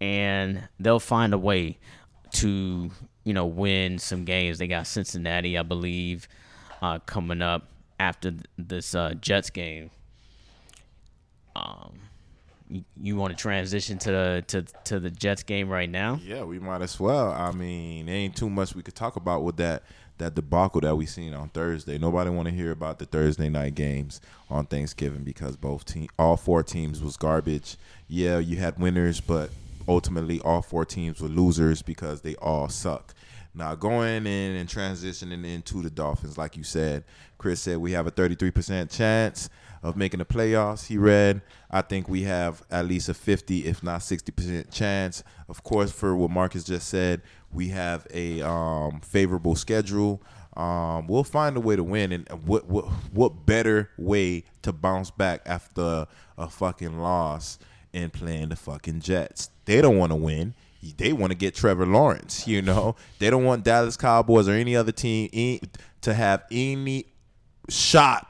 and 0.00 0.68
they'll 0.78 1.00
find 1.00 1.34
a 1.34 1.38
way 1.38 1.78
to 2.32 2.90
you 3.24 3.34
know 3.34 3.46
win 3.46 3.98
some 3.98 4.24
games. 4.24 4.58
They 4.58 4.66
got 4.66 4.86
Cincinnati, 4.86 5.58
I 5.58 5.62
believe, 5.62 6.28
uh, 6.82 6.98
coming 7.00 7.42
up 7.42 7.68
after 7.98 8.30
th- 8.30 8.44
this 8.56 8.94
uh, 8.94 9.14
Jets 9.20 9.50
game. 9.50 9.90
Um, 11.56 11.98
you, 13.00 13.16
want 13.16 13.36
to 13.36 13.36
transition 13.36 13.98
to 13.98 14.10
the 14.10 14.44
to 14.48 14.62
to 14.84 15.00
the 15.00 15.10
Jets 15.10 15.42
game 15.42 15.68
right 15.68 15.88
now? 15.90 16.20
Yeah, 16.22 16.44
we 16.44 16.58
might 16.58 16.82
as 16.82 17.00
well. 17.00 17.30
I 17.32 17.50
mean, 17.52 18.06
there 18.06 18.14
ain't 18.14 18.36
too 18.36 18.50
much 18.50 18.74
we 18.74 18.82
could 18.82 18.94
talk 18.94 19.16
about 19.16 19.42
with 19.42 19.56
that 19.56 19.82
that 20.18 20.34
debacle 20.34 20.80
that 20.80 20.96
we 20.96 21.06
seen 21.06 21.32
on 21.32 21.48
Thursday. 21.48 21.96
Nobody 21.96 22.30
want 22.30 22.48
to 22.48 22.54
hear 22.54 22.70
about 22.70 22.98
the 22.98 23.06
Thursday 23.06 23.48
night 23.48 23.74
games 23.74 24.20
on 24.50 24.66
Thanksgiving 24.66 25.22
because 25.22 25.56
both 25.56 25.84
team, 25.84 26.08
all 26.18 26.36
four 26.36 26.62
teams 26.62 27.02
was 27.02 27.16
garbage. 27.16 27.76
Yeah, 28.08 28.38
you 28.38 28.56
had 28.56 28.78
winners, 28.78 29.20
but 29.20 29.50
ultimately 29.88 30.40
all 30.40 30.62
four 30.62 30.84
teams 30.84 31.20
were 31.20 31.28
losers 31.28 31.82
because 31.82 32.20
they 32.20 32.36
all 32.36 32.68
suck. 32.68 33.14
Now 33.54 33.74
going 33.74 34.26
in 34.26 34.54
and 34.56 34.68
transitioning 34.68 35.44
into 35.44 35.82
the 35.82 35.90
Dolphins, 35.90 36.38
like 36.38 36.56
you 36.56 36.62
said, 36.62 37.02
Chris 37.38 37.60
said 37.60 37.78
we 37.78 37.92
have 37.92 38.06
a 38.06 38.12
33% 38.12 38.90
chance 38.90 39.48
of 39.82 39.96
making 39.96 40.18
the 40.18 40.24
playoffs. 40.24 40.86
He 40.86 40.98
read, 40.98 41.40
I 41.70 41.82
think 41.82 42.08
we 42.08 42.22
have 42.22 42.62
at 42.70 42.86
least 42.86 43.08
a 43.08 43.14
50, 43.14 43.66
if 43.66 43.82
not 43.82 44.00
60% 44.00 44.70
chance. 44.70 45.24
Of 45.48 45.62
course, 45.62 45.90
for 45.90 46.14
what 46.14 46.30
Marcus 46.30 46.64
just 46.64 46.88
said, 46.88 47.22
we 47.52 47.68
have 47.68 48.06
a 48.12 48.42
um, 48.42 49.00
favorable 49.00 49.56
schedule. 49.56 50.22
Um, 50.56 51.06
we'll 51.06 51.24
find 51.24 51.56
a 51.56 51.60
way 51.60 51.76
to 51.76 51.84
win, 51.84 52.10
and 52.10 52.28
what 52.44 52.66
what 52.66 52.86
what 53.12 53.46
better 53.46 53.90
way 53.96 54.42
to 54.62 54.72
bounce 54.72 55.08
back 55.08 55.40
after 55.46 56.06
a 56.36 56.48
fucking 56.48 56.98
loss 56.98 57.60
and 57.92 58.12
playing 58.12 58.50
the 58.50 58.56
fucking 58.56 59.00
Jets? 59.00 59.50
They 59.64 59.80
don't 59.80 59.98
want 59.98 60.12
to 60.12 60.16
win. 60.16 60.54
They 60.96 61.12
want 61.12 61.32
to 61.32 61.36
get 61.36 61.54
Trevor 61.54 61.86
Lawrence. 61.86 62.46
You 62.46 62.62
know, 62.62 62.96
they 63.18 63.30
don't 63.30 63.44
want 63.44 63.64
Dallas 63.64 63.96
Cowboys 63.96 64.48
or 64.48 64.52
any 64.52 64.76
other 64.76 64.92
team 64.92 65.60
to 66.02 66.14
have 66.14 66.44
any 66.50 67.06
shot 67.68 68.26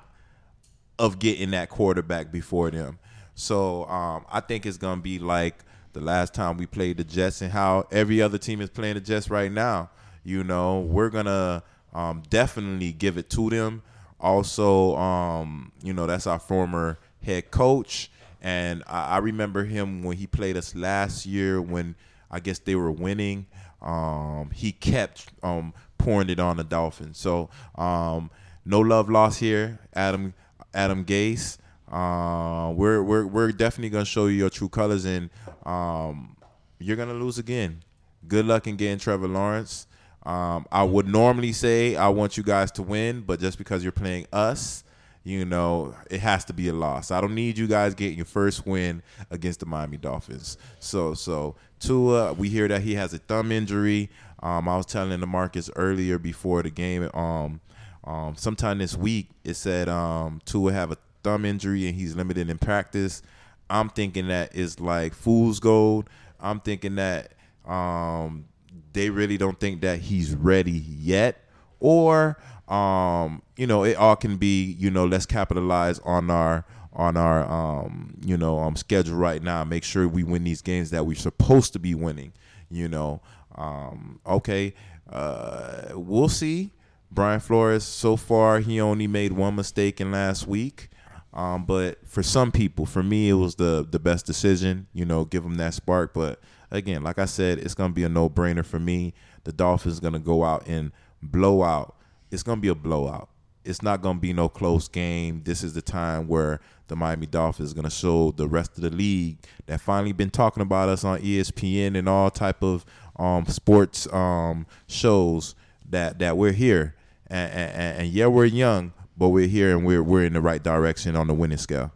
of 0.98 1.18
getting 1.18 1.50
that 1.52 1.68
quarterback 1.68 2.32
before 2.32 2.70
them. 2.70 2.98
So 3.34 3.84
um, 3.84 4.24
I 4.30 4.40
think 4.40 4.66
it's 4.66 4.78
gonna 4.78 5.00
be 5.00 5.18
like 5.18 5.64
the 5.92 6.00
last 6.00 6.34
time 6.34 6.56
we 6.56 6.66
played 6.66 6.96
the 6.96 7.04
Jets 7.04 7.40
and 7.40 7.52
how 7.52 7.86
every 7.92 8.20
other 8.20 8.38
team 8.38 8.60
is 8.60 8.70
playing 8.70 8.94
the 8.94 9.00
Jets 9.00 9.30
right 9.30 9.50
now. 9.50 9.90
You 10.24 10.42
know, 10.42 10.80
we're 10.80 11.10
gonna 11.10 11.62
um, 11.94 12.22
definitely 12.30 12.92
give 12.92 13.16
it 13.16 13.30
to 13.30 13.48
them. 13.48 13.82
Also, 14.20 14.96
um, 14.96 15.70
you 15.82 15.92
know, 15.92 16.06
that's 16.06 16.26
our 16.26 16.40
former 16.40 16.98
head 17.22 17.50
coach, 17.50 18.10
and 18.40 18.82
I, 18.86 19.04
I 19.04 19.18
remember 19.18 19.64
him 19.64 20.02
when 20.02 20.16
he 20.16 20.26
played 20.26 20.56
us 20.56 20.74
last 20.74 21.26
year 21.26 21.60
when 21.60 21.94
I 22.30 22.40
guess 22.40 22.58
they 22.58 22.74
were 22.74 22.90
winning, 22.90 23.46
um, 23.80 24.50
he 24.52 24.72
kept 24.72 25.30
um, 25.42 25.72
pouring 25.96 26.30
it 26.30 26.40
on 26.40 26.56
the 26.56 26.64
Dolphins. 26.64 27.18
So 27.18 27.48
um, 27.76 28.30
no 28.64 28.80
love 28.80 29.08
lost 29.08 29.40
here, 29.40 29.78
Adam 29.94 30.34
Adam 30.74 31.04
Gase. 31.04 31.58
Uh, 31.90 32.72
we're 32.72 33.02
we're 33.02 33.26
we're 33.26 33.52
definitely 33.52 33.90
gonna 33.90 34.04
show 34.04 34.26
you 34.26 34.36
your 34.36 34.50
true 34.50 34.68
colors, 34.68 35.04
and 35.04 35.30
um, 35.64 36.36
you're 36.78 36.96
gonna 36.96 37.14
lose 37.14 37.38
again. 37.38 37.82
Good 38.26 38.46
luck 38.46 38.66
in 38.66 38.76
getting 38.76 38.98
Trevor 38.98 39.28
Lawrence. 39.28 39.86
Um, 40.24 40.66
I 40.70 40.82
would 40.82 41.08
normally 41.08 41.52
say 41.52 41.96
I 41.96 42.08
want 42.08 42.36
you 42.36 42.42
guys 42.42 42.70
to 42.72 42.82
win, 42.82 43.22
but 43.22 43.40
just 43.40 43.56
because 43.56 43.82
you're 43.82 43.92
playing 43.92 44.26
us, 44.32 44.84
you 45.24 45.44
know, 45.44 45.94
it 46.10 46.20
has 46.20 46.44
to 46.46 46.52
be 46.52 46.68
a 46.68 46.72
loss. 46.72 47.10
I 47.10 47.20
don't 47.20 47.34
need 47.34 47.58
you 47.58 47.66
guys 47.66 47.94
getting 47.94 48.16
your 48.16 48.26
first 48.26 48.66
win 48.66 49.02
against 49.30 49.60
the 49.60 49.66
Miami 49.66 49.96
Dolphins. 49.96 50.56
So, 50.80 51.14
so 51.14 51.56
Tua, 51.80 52.32
we 52.32 52.48
hear 52.48 52.68
that 52.68 52.82
he 52.82 52.94
has 52.94 53.12
a 53.12 53.18
thumb 53.18 53.52
injury. 53.52 54.10
Um, 54.42 54.68
I 54.68 54.76
was 54.76 54.86
telling 54.86 55.20
the 55.20 55.26
Marcus 55.26 55.70
earlier 55.76 56.18
before 56.18 56.62
the 56.62 56.70
game. 56.70 57.10
Um, 57.14 57.60
um, 58.04 58.36
sometime 58.36 58.78
this 58.78 58.96
week, 58.96 59.28
it 59.44 59.54
said 59.54 59.88
um, 59.88 60.40
Tua 60.44 60.72
have 60.72 60.92
a 60.92 60.96
thumb 61.22 61.44
injury 61.44 61.86
and 61.86 61.94
he's 61.94 62.16
limited 62.16 62.48
in 62.48 62.58
practice. 62.58 63.22
I'm 63.68 63.90
thinking 63.90 64.28
that 64.28 64.54
is 64.54 64.80
like 64.80 65.14
fool's 65.14 65.60
gold. 65.60 66.08
I'm 66.40 66.60
thinking 66.60 66.94
that 66.94 67.32
um, 67.66 68.46
they 68.92 69.10
really 69.10 69.36
don't 69.36 69.58
think 69.60 69.82
that 69.82 69.98
he's 69.98 70.34
ready 70.34 70.72
yet, 70.72 71.44
or 71.80 72.38
um, 72.68 73.42
you 73.56 73.66
know, 73.66 73.84
it 73.84 73.96
all 73.96 74.16
can 74.16 74.36
be, 74.36 74.76
you 74.78 74.90
know, 74.90 75.06
let's 75.06 75.26
capitalize 75.26 75.98
on 76.00 76.30
our 76.30 76.64
on 76.92 77.16
our 77.16 77.48
um, 77.50 78.14
you 78.24 78.36
know, 78.36 78.58
um 78.58 78.76
schedule 78.76 79.16
right 79.16 79.42
now. 79.42 79.64
Make 79.64 79.84
sure 79.84 80.08
we 80.08 80.24
win 80.24 80.44
these 80.44 80.62
games 80.62 80.90
that 80.90 81.06
we're 81.06 81.16
supposed 81.16 81.72
to 81.74 81.78
be 81.78 81.94
winning. 81.94 82.32
You 82.70 82.88
know, 82.88 83.22
um, 83.54 84.20
okay, 84.26 84.74
uh, 85.10 85.88
we'll 85.94 86.28
see. 86.28 86.72
Brian 87.10 87.40
Flores, 87.40 87.84
so 87.84 88.16
far, 88.16 88.60
he 88.60 88.80
only 88.80 89.06
made 89.06 89.32
one 89.32 89.56
mistake 89.56 90.00
in 90.00 90.12
last 90.12 90.46
week. 90.46 90.90
Um, 91.32 91.64
but 91.64 92.06
for 92.06 92.22
some 92.22 92.52
people, 92.52 92.84
for 92.84 93.02
me, 93.02 93.28
it 93.30 93.34
was 93.34 93.54
the 93.54 93.86
the 93.88 93.98
best 93.98 94.26
decision. 94.26 94.86
You 94.92 95.04
know, 95.04 95.24
give 95.24 95.44
him 95.44 95.56
that 95.56 95.74
spark. 95.74 96.14
But 96.14 96.40
again, 96.70 97.02
like 97.02 97.18
I 97.18 97.24
said, 97.26 97.58
it's 97.58 97.74
gonna 97.74 97.92
be 97.92 98.04
a 98.04 98.08
no 98.08 98.28
brainer 98.28 98.64
for 98.64 98.78
me. 98.78 99.14
The 99.44 99.52
Dolphins 99.52 100.00
gonna 100.00 100.18
go 100.18 100.44
out 100.44 100.66
and 100.66 100.92
blow 101.22 101.62
out. 101.62 101.94
It's 102.30 102.42
gonna 102.42 102.60
be 102.60 102.68
a 102.68 102.74
blowout. 102.74 103.28
It's 103.64 103.82
not 103.82 104.02
gonna 104.02 104.18
be 104.18 104.32
no 104.32 104.48
close 104.48 104.88
game. 104.88 105.42
This 105.44 105.62
is 105.62 105.74
the 105.74 105.82
time 105.82 106.28
where 106.28 106.60
the 106.88 106.96
Miami 106.96 107.26
Dolphins 107.26 107.68
is 107.68 107.74
gonna 107.74 107.90
show 107.90 108.32
the 108.32 108.48
rest 108.48 108.76
of 108.76 108.82
the 108.82 108.90
league 108.90 109.38
that 109.66 109.80
finally 109.80 110.12
been 110.12 110.30
talking 110.30 110.62
about 110.62 110.88
us 110.88 111.04
on 111.04 111.20
ESPN 111.20 111.96
and 111.96 112.08
all 112.08 112.30
type 112.30 112.62
of 112.62 112.84
um, 113.16 113.46
sports 113.46 114.10
um, 114.12 114.66
shows 114.86 115.54
that 115.90 116.18
that 116.18 116.36
we're 116.36 116.52
here. 116.52 116.94
And, 117.30 117.52
and, 117.52 117.98
and 117.98 118.08
yeah, 118.08 118.26
we're 118.26 118.46
young, 118.46 118.92
but 119.16 119.28
we're 119.28 119.48
here 119.48 119.76
and 119.76 119.84
we're 119.86 120.02
we're 120.02 120.24
in 120.24 120.32
the 120.32 120.40
right 120.40 120.62
direction 120.62 121.16
on 121.16 121.26
the 121.26 121.34
winning 121.34 121.58
scale. 121.58 121.92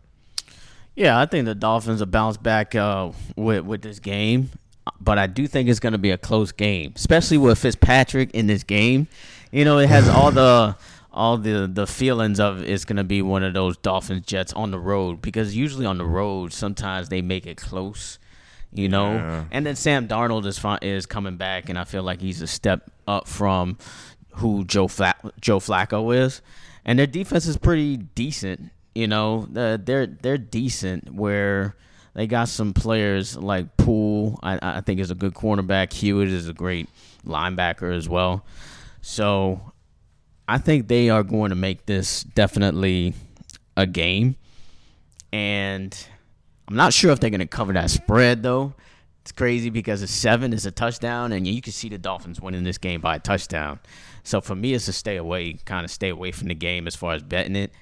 Yeah, 0.94 1.18
I 1.18 1.24
think 1.24 1.46
the 1.46 1.54
Dolphins 1.54 2.00
will 2.00 2.06
bounce 2.06 2.36
back 2.36 2.74
uh, 2.74 3.12
with 3.36 3.64
with 3.64 3.82
this 3.82 3.98
game, 3.98 4.50
but 5.00 5.18
I 5.18 5.26
do 5.26 5.46
think 5.46 5.68
it's 5.68 5.80
going 5.80 5.92
to 5.92 5.98
be 5.98 6.10
a 6.10 6.18
close 6.18 6.52
game, 6.52 6.92
especially 6.96 7.38
with 7.38 7.58
Fitzpatrick 7.58 8.30
in 8.32 8.46
this 8.46 8.62
game. 8.62 9.08
You 9.52 9.64
know, 9.64 9.78
it 9.78 9.88
has 9.88 10.08
all 10.08 10.30
the 10.42 10.76
all 11.12 11.36
the 11.36 11.70
the 11.72 11.86
feelings 11.86 12.40
of 12.40 12.62
it's 12.62 12.84
going 12.86 12.96
to 12.96 13.04
be 13.04 13.20
one 13.22 13.42
of 13.44 13.52
those 13.54 13.76
Dolphins 13.76 14.24
Jets 14.26 14.52
on 14.54 14.70
the 14.70 14.78
road 14.78 15.20
because 15.22 15.54
usually 15.54 15.84
on 15.86 15.98
the 15.98 16.06
road 16.06 16.52
sometimes 16.52 17.08
they 17.10 17.22
make 17.22 17.46
it 17.46 17.58
close. 17.58 18.18
You 18.74 18.88
know, 18.88 19.12
Yeah. 19.12 19.44
and 19.50 19.66
then 19.66 19.76
Sam 19.76 20.08
Darnold 20.08 20.46
is 20.46 20.58
is 20.80 21.04
coming 21.04 21.36
back, 21.36 21.68
and 21.68 21.78
I 21.78 21.84
feel 21.84 22.02
like 22.02 22.22
he's 22.22 22.40
a 22.40 22.46
step 22.46 22.90
up 23.06 23.28
from 23.28 23.76
who 24.36 24.64
Joe 24.64 24.88
Fla- 24.88 25.12
Joe 25.42 25.58
Flacco 25.60 26.16
is, 26.16 26.40
and 26.86 26.98
their 26.98 27.06
defense 27.06 27.46
is 27.46 27.58
pretty 27.58 27.98
decent. 27.98 28.70
You 28.94 29.08
know, 29.08 29.46
uh, 29.54 29.76
they're 29.78 30.06
they're 30.06 30.38
decent 30.38 31.12
where 31.12 31.76
they 32.14 32.26
got 32.26 32.48
some 32.48 32.72
players 32.72 33.36
like 33.36 33.76
Poole. 33.76 34.38
I, 34.42 34.58
I 34.62 34.80
think 34.80 35.00
is 35.00 35.10
a 35.10 35.14
good 35.14 35.34
cornerback. 35.34 35.92
Hewitt 35.92 36.28
is 36.28 36.48
a 36.48 36.54
great 36.54 36.88
linebacker 37.26 37.94
as 37.94 38.08
well. 38.08 38.42
So 39.02 39.72
I 40.48 40.58
think 40.58 40.88
they 40.88 41.10
are 41.10 41.22
going 41.22 41.50
to 41.50 41.56
make 41.56 41.86
this 41.86 42.22
definitely 42.22 43.14
a 43.76 43.86
game, 43.86 44.36
and 45.32 46.06
I'm 46.68 46.76
not 46.76 46.94
sure 46.94 47.10
if 47.10 47.20
they're 47.20 47.30
going 47.30 47.40
to 47.40 47.46
cover 47.46 47.72
that 47.74 47.90
spread 47.90 48.42
though. 48.42 48.74
It's 49.22 49.32
crazy 49.32 49.70
because 49.70 50.02
a 50.02 50.06
seven 50.06 50.52
is 50.52 50.66
a 50.66 50.70
touchdown, 50.70 51.32
and 51.32 51.46
you 51.46 51.60
can 51.60 51.72
see 51.72 51.88
the 51.88 51.98
Dolphins 51.98 52.40
winning 52.40 52.64
this 52.64 52.78
game 52.78 53.00
by 53.00 53.16
a 53.16 53.18
touchdown. 53.20 53.78
So 54.24 54.40
for 54.40 54.54
me, 54.54 54.72
it's 54.72 54.88
a 54.88 54.92
stay 54.92 55.16
away, 55.16 55.54
kind 55.64 55.84
of 55.84 55.90
stay 55.90 56.08
away 56.08 56.32
from 56.32 56.48
the 56.48 56.54
game 56.54 56.86
as 56.86 56.96
far 56.96 57.14
as 57.14 57.22
betting 57.22 57.56
it. 57.56 57.72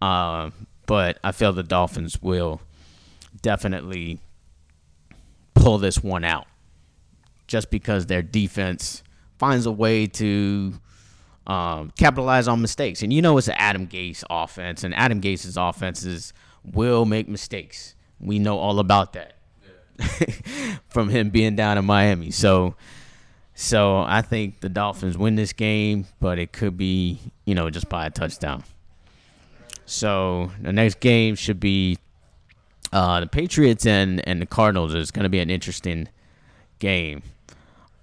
Um, 0.00 0.52
but 0.86 1.18
I 1.22 1.32
feel 1.32 1.52
the 1.52 1.62
Dolphins 1.62 2.20
will 2.20 2.60
definitely 3.42 4.20
pull 5.54 5.78
this 5.78 6.02
one 6.02 6.24
out, 6.24 6.46
just 7.46 7.70
because 7.70 8.06
their 8.06 8.22
defense 8.22 9.02
finds 9.42 9.66
a 9.66 9.72
way 9.72 10.06
to 10.06 10.72
um, 11.48 11.92
capitalize 11.98 12.46
on 12.46 12.62
mistakes. 12.62 13.02
And 13.02 13.12
you 13.12 13.20
know 13.20 13.36
it's 13.38 13.48
an 13.48 13.56
Adam 13.58 13.88
Gase 13.88 14.22
offense, 14.30 14.84
and 14.84 14.94
Adam 14.94 15.20
Gase's 15.20 15.56
offenses 15.56 16.32
will 16.62 17.04
make 17.06 17.28
mistakes. 17.28 17.96
We 18.20 18.38
know 18.38 18.56
all 18.56 18.78
about 18.78 19.14
that 19.14 19.34
from 20.86 21.08
him 21.08 21.30
being 21.30 21.56
down 21.56 21.76
in 21.76 21.84
Miami. 21.84 22.30
So, 22.30 22.76
so 23.52 24.02
I 24.02 24.22
think 24.22 24.60
the 24.60 24.68
Dolphins 24.68 25.18
win 25.18 25.34
this 25.34 25.52
game, 25.52 26.06
but 26.20 26.38
it 26.38 26.52
could 26.52 26.76
be 26.76 27.18
you 27.44 27.56
know 27.56 27.68
just 27.68 27.88
by 27.88 28.06
a 28.06 28.10
touchdown. 28.10 28.62
So 29.86 30.52
the 30.60 30.72
next 30.72 31.00
game 31.00 31.34
should 31.34 31.58
be 31.58 31.98
uh, 32.92 33.18
the 33.18 33.26
Patriots 33.26 33.86
and 33.86 34.24
and 34.24 34.40
the 34.40 34.46
Cardinals. 34.46 34.94
is 34.94 35.10
going 35.10 35.24
to 35.24 35.28
be 35.28 35.40
an 35.40 35.50
interesting 35.50 36.06
game. 36.78 37.24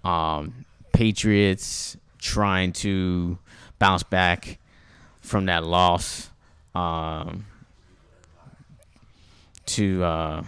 Um, 0.03 0.65
Patriots 0.99 1.95
trying 2.17 2.73
to 2.73 3.37
bounce 3.79 4.03
back 4.03 4.59
from 5.21 5.45
that 5.45 5.63
loss 5.63 6.29
um, 6.75 7.45
to 9.65 10.03
uh, 10.03 10.43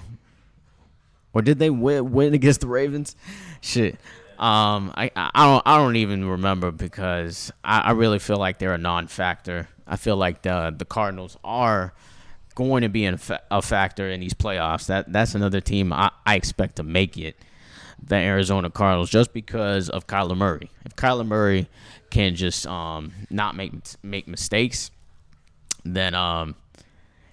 or 1.32 1.42
did 1.42 1.58
they 1.58 1.70
win, 1.70 2.12
win 2.12 2.34
against 2.34 2.60
the 2.60 2.68
Ravens? 2.68 3.16
Shit. 3.62 3.94
Um, 4.38 4.92
I, 4.98 5.10
I 5.16 5.46
don't 5.46 5.64
I 5.66 5.78
don't 5.78 5.96
even 5.96 6.26
remember 6.26 6.70
because 6.72 7.54
I, 7.64 7.80
I 7.80 7.92
really 7.92 8.20
feel 8.20 8.36
like 8.36 8.60
they're 8.60 8.74
a 8.74 8.78
non-factor. 8.78 9.70
I 9.88 9.96
feel 9.96 10.18
like 10.18 10.42
the 10.42 10.76
the 10.78 10.84
Cardinals 10.84 11.38
are 11.46 11.94
going 12.56 12.82
to 12.82 12.90
be 12.90 13.06
a 13.06 13.62
factor 13.62 14.10
in 14.10 14.20
these 14.20 14.34
playoffs. 14.34 14.88
That 14.88 15.14
that's 15.14 15.34
another 15.34 15.62
team 15.62 15.94
I, 15.94 16.12
I 16.26 16.36
expect 16.36 16.76
to 16.76 16.84
make 16.84 17.18
it. 17.18 17.38
The 18.04 18.16
Arizona 18.16 18.70
Cardinals, 18.70 19.10
just 19.10 19.32
because 19.34 19.90
of 19.90 20.08
Kyler 20.08 20.36
Murray. 20.36 20.70
If 20.86 20.96
Kyler 20.96 21.26
Murray 21.26 21.68
can 22.10 22.36
just 22.36 22.66
um 22.68 23.12
not 23.30 23.56
make 23.56 23.72
make 24.04 24.28
mistakes, 24.28 24.92
then 25.86 26.14
um 26.14 26.56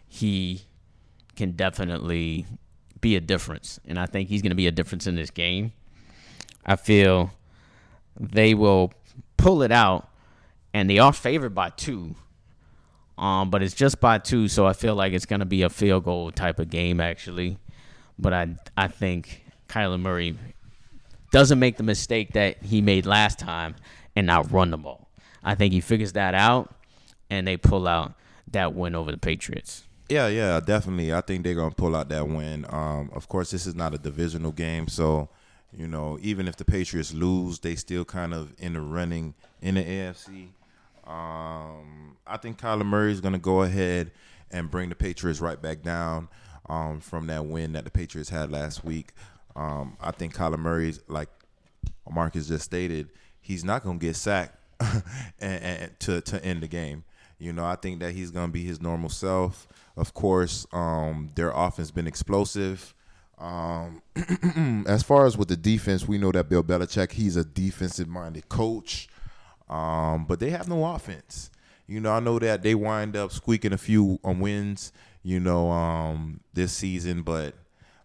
he 0.07 0.63
can 1.37 1.53
definitely 1.53 2.47
be 3.01 3.17
a 3.17 3.21
difference, 3.21 3.79
and 3.87 3.99
I 3.99 4.07
think 4.07 4.29
he's 4.29 4.43
going 4.43 4.51
to 4.51 4.57
be 4.57 4.67
a 4.67 4.73
difference 4.73 5.07
in 5.07 5.15
this 5.15 5.31
game. 5.31 5.73
I 6.67 6.77
feel 6.77 7.31
they 8.19 8.55
will 8.55 8.93
pull 9.37 9.63
it 9.63 9.73
out, 9.73 10.09
and 10.75 10.91
they 10.91 10.99
are 10.99 11.13
favored 11.13 11.55
by 11.55 11.71
two. 11.71 12.15
Um, 13.17 13.51
but 13.51 13.63
it's 13.63 13.75
just 13.75 14.01
by 14.01 14.19
two, 14.19 14.49
so 14.49 14.67
I 14.67 14.73
feel 14.73 14.95
like 14.95 15.13
it's 15.13 15.27
going 15.27 15.41
to 15.41 15.47
be 15.47 15.63
a 15.63 15.69
field 15.69 16.05
goal 16.05 16.31
type 16.31 16.59
of 16.59 16.71
game, 16.71 17.01
actually. 17.01 17.59
But 18.19 18.33
I, 18.33 18.57
I 18.77 18.89
think 18.89 19.45
Kyler 19.69 20.01
Murray 20.01 20.37
doesn't 21.31 21.59
make 21.59 21.77
the 21.77 21.83
mistake 21.83 22.33
that 22.33 22.63
he 22.63 22.81
made 22.81 23.07
last 23.07 23.39
time 23.39 23.77
and 24.17 24.27
not 24.27 24.51
run 24.51 24.71
the 24.71 24.77
ball. 24.77 25.09
I 25.43 25.55
think 25.55 25.73
he 25.73 25.81
figures 25.81 26.13
that 26.15 26.35
out, 26.35 26.75
and 27.31 27.47
they 27.47 27.57
pull 27.57 27.87
out 27.87 28.15
that 28.53 28.75
win 28.75 28.95
over 28.95 29.11
the 29.11 29.19
Patriots. 29.19 29.85
Yeah, 30.09 30.29
yeah, 30.29 30.61
definitely. 30.61 31.13
I 31.13 31.21
think 31.21 31.45
they're 31.45 31.55
gonna 31.55 31.75
pull 31.75 31.95
out 31.95 32.09
that 32.09 32.27
win. 32.27 32.65
Um, 32.69 33.11
of 33.15 33.29
course, 33.29 33.51
this 33.51 33.67
is 33.67 33.75
not 33.75 33.95
a 33.95 33.99
divisional 33.99 34.53
game, 34.53 34.89
so 34.89 35.29
you 35.71 35.87
know, 35.87 36.19
even 36.23 36.49
if 36.49 36.57
the 36.57 36.65
Patriots 36.65 37.13
lose, 37.13 37.59
they 37.59 37.75
still 37.75 38.05
kind 38.05 38.33
of 38.33 38.55
in 38.59 38.73
the 38.73 38.81
running 38.81 39.35
in 39.61 39.75
the 39.75 39.83
AFC. 39.83 40.49
Um, 41.07 42.17
I 42.27 42.39
think 42.39 42.59
Kyler 42.59 42.87
Murray 42.87 43.13
is 43.13 43.21
gonna 43.21 43.39
go 43.39 43.63
ahead 43.63 44.11
and 44.51 44.71
bring 44.71 44.89
the 44.89 44.95
Patriots 44.95 45.41
right 45.41 45.61
back 45.61 45.83
down 45.83 46.29
um, 46.69 47.01
from 47.01 47.27
that 47.27 47.45
win 47.45 47.73
that 47.73 47.85
the 47.85 47.91
Patriots 47.91 48.31
had 48.31 48.51
last 48.51 48.85
week. 48.85 49.13
Um, 49.59 49.97
I 50.01 50.13
think 50.13 50.35
Kyler 50.35 50.59
Murray's 50.59 51.01
like 51.09 51.29
Marcus 52.09 52.47
just 52.47 52.65
stated, 52.65 53.11
he's 53.41 53.65
not 53.65 53.83
gonna 53.83 53.99
get 53.99 54.15
sacked 54.15 54.57
and, 55.41 55.63
and 55.63 56.01
to 56.01 56.21
to 56.21 56.45
end 56.45 56.63
the 56.63 56.69
game. 56.69 57.05
You 57.39 57.53
know, 57.53 57.65
I 57.65 57.77
think 57.77 58.01
that 58.01 58.13
he's 58.13 58.31
gonna 58.31 58.53
be 58.53 58.65
his 58.65 58.81
normal 58.81 59.11
self. 59.11 59.67
Of 59.97 60.15
course, 60.15 60.67
um, 60.73 61.31
their 61.35 61.51
offense 61.51 61.91
been 61.91 62.07
explosive. 62.07 62.95
Um, 63.39 64.03
as 64.87 65.03
far 65.03 65.27
as 65.27 65.37
with 65.37 65.49
the 65.49 65.57
defense, 65.57 66.07
we 66.07 66.19
know 66.19 66.31
that 66.33 66.49
Bill 66.49 66.63
Belichick, 66.63 67.13
he's 67.13 67.37
a 67.37 67.45
defensive 67.45 68.09
minded 68.09 68.49
coach. 68.49 69.09
Um, 69.69 70.25
but 70.25 70.41
they 70.41 70.51
have 70.51 70.69
no 70.69 70.85
offense. 70.85 71.51
You 71.87 72.01
know, 72.01 72.13
I 72.13 72.21
know 72.21 72.39
that 72.39 72.63
they 72.63 72.75
wind 72.75 73.17
up 73.17 73.33
squeaking 73.33 73.73
a 73.73 73.79
few 73.79 74.19
um, 74.25 74.41
wins, 74.41 74.93
you 75.23 75.41
know, 75.41 75.71
um, 75.71 76.41
this 76.55 76.73
season, 76.73 77.23
but 77.23 77.55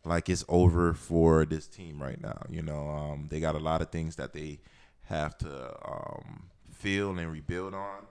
like 0.06 0.30
it's 0.30 0.44
over 0.50 0.94
for 0.94 1.46
this 1.46 1.68
team 1.68 2.02
right 2.02 2.22
now. 2.22 2.42
You 2.50 2.62
know, 2.62 2.90
um, 2.90 3.28
they 3.30 3.40
got 3.40 3.56
a 3.56 3.60
lot 3.60 3.82
of 3.82 3.90
things 3.90 4.16
that 4.18 4.34
they 4.34 4.60
have 5.04 5.38
to 5.40 5.76
um, 5.86 6.50
feel 6.72 7.18
and 7.18 7.32
rebuild 7.32 7.74
on. 7.74 8.06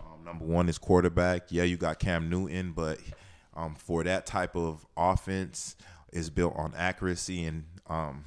Um, 0.00 0.24
number 0.24 0.44
one 0.44 0.68
is 0.68 0.78
quarterback. 0.78 1.50
Yeah, 1.50 1.64
you 1.64 1.76
got 1.76 1.98
Cam 1.98 2.28
Newton, 2.28 2.72
but 2.72 2.98
um, 3.54 3.74
for 3.74 4.04
that 4.04 4.26
type 4.26 4.56
of 4.56 4.86
offense, 4.96 5.76
is 6.12 6.30
built 6.30 6.54
on 6.56 6.72
accuracy 6.76 7.44
and 7.44 7.64
um, 7.88 8.24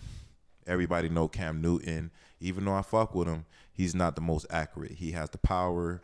everybody 0.67 1.09
know 1.09 1.27
Cam 1.27 1.61
Newton. 1.61 2.11
Even 2.39 2.65
though 2.65 2.73
I 2.73 2.81
fuck 2.81 3.13
with 3.13 3.27
him, 3.27 3.45
he's 3.73 3.95
not 3.95 4.15
the 4.15 4.21
most 4.21 4.45
accurate. 4.49 4.93
He 4.93 5.11
has 5.11 5.29
the 5.29 5.37
power, 5.37 6.01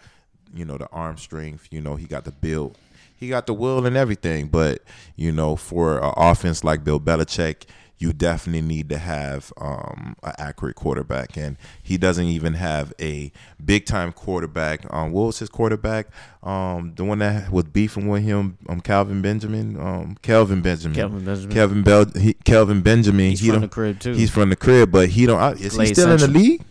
you 0.53 0.65
know, 0.65 0.77
the 0.77 0.87
arm 0.89 1.17
strength. 1.17 1.67
You 1.71 1.81
know, 1.81 1.95
he 1.95 2.05
got 2.05 2.25
the 2.25 2.31
build, 2.31 2.77
he 3.17 3.27
got 3.29 3.47
the 3.47 3.53
will 3.53 3.85
and 3.85 3.97
everything. 3.97 4.47
But 4.47 4.81
you 5.15 5.31
know, 5.31 5.55
for 5.55 5.99
an 5.99 6.13
offense 6.15 6.63
like 6.63 6.83
Bill 6.83 6.99
Belichick, 6.99 7.63
you 7.99 8.13
definitely 8.13 8.61
need 8.61 8.89
to 8.89 8.97
have 8.99 9.51
um, 9.59 10.15
an 10.21 10.33
accurate 10.37 10.75
quarterback, 10.75 11.35
and 11.35 11.57
he 11.81 11.97
doesn't 11.97 12.25
even 12.25 12.53
have 12.53 12.93
a 13.01 13.31
big 13.63 13.85
time 13.87 14.11
quarterback. 14.11 14.85
Um, 14.93 15.11
what 15.11 15.23
was 15.25 15.39
his 15.39 15.49
quarterback? 15.49 16.07
Um, 16.43 16.93
the 16.95 17.03
one 17.03 17.17
that 17.19 17.51
was 17.51 17.65
beefing 17.65 18.07
with 18.07 18.21
him, 18.23 18.57
um, 18.69 18.81
Calvin 18.81 19.23
Benjamin, 19.23 19.79
um, 19.79 20.15
Kelvin 20.21 20.61
Benjamin, 20.61 20.95
Kelvin 20.95 21.25
Benjamin. 21.25 21.55
Kelvin 21.55 21.81
Bel, 21.83 22.05
he, 22.15 22.33
Kelvin 22.45 22.81
Benjamin. 22.81 23.31
He's 23.31 23.39
he 23.39 23.49
from 23.49 23.61
the 23.61 23.67
crib 23.67 23.99
too. 23.99 24.13
He's 24.13 24.29
from 24.29 24.49
the 24.51 24.55
crib, 24.55 24.91
but 24.91 25.09
he 25.09 25.25
don't. 25.25 25.41
uh, 25.41 25.51
Is 25.53 25.61
he 25.61 25.69
Slade 25.69 25.95
still 25.95 26.11
in 26.11 26.19
the 26.19 26.27
league? 26.27 26.61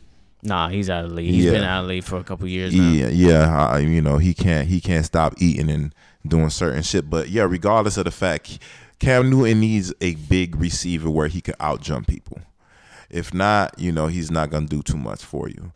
nah, 0.42 0.68
he's 0.68 0.88
out 0.88 1.02
of 1.04 1.10
the 1.10 1.16
league. 1.16 1.28
He's 1.30 1.46
Yeah. 1.46 1.50
been 1.52 1.64
out 1.64 1.80
of 1.80 1.86
the 1.88 1.94
league 1.94 2.04
for 2.04 2.18
a 2.18 2.24
couple 2.24 2.46
years 2.46 2.72
now. 2.72 2.88
Yeah, 2.88 3.08
yeah. 3.08 3.66
I, 3.66 3.78
you 3.80 4.00
know, 4.00 4.18
he 4.18 4.32
can't 4.32 4.68
he 4.68 4.80
can't 4.80 5.04
stop 5.04 5.34
eating 5.38 5.68
and 5.68 5.92
doing 6.26 6.50
certain 6.50 6.82
shit. 6.82 7.08
But 7.08 7.28
yeah, 7.28 7.44
regardless 7.44 7.96
of 7.96 8.04
the 8.04 8.10
fact, 8.10 8.58
Cam 8.98 9.30
Newton 9.30 9.60
needs 9.60 9.92
a 10.00 10.14
big 10.14 10.56
receiver 10.56 11.10
where 11.10 11.28
he 11.28 11.40
can 11.40 11.54
out 11.60 11.80
jump 11.80 12.06
people. 12.08 12.38
If 13.10 13.32
not, 13.32 13.78
you 13.78 13.92
know, 13.92 14.06
he's 14.08 14.30
not 14.30 14.50
gonna 14.50 14.66
do 14.66 14.82
too 14.82 14.96
much 14.96 15.22
for 15.22 15.48
you. 15.48 15.72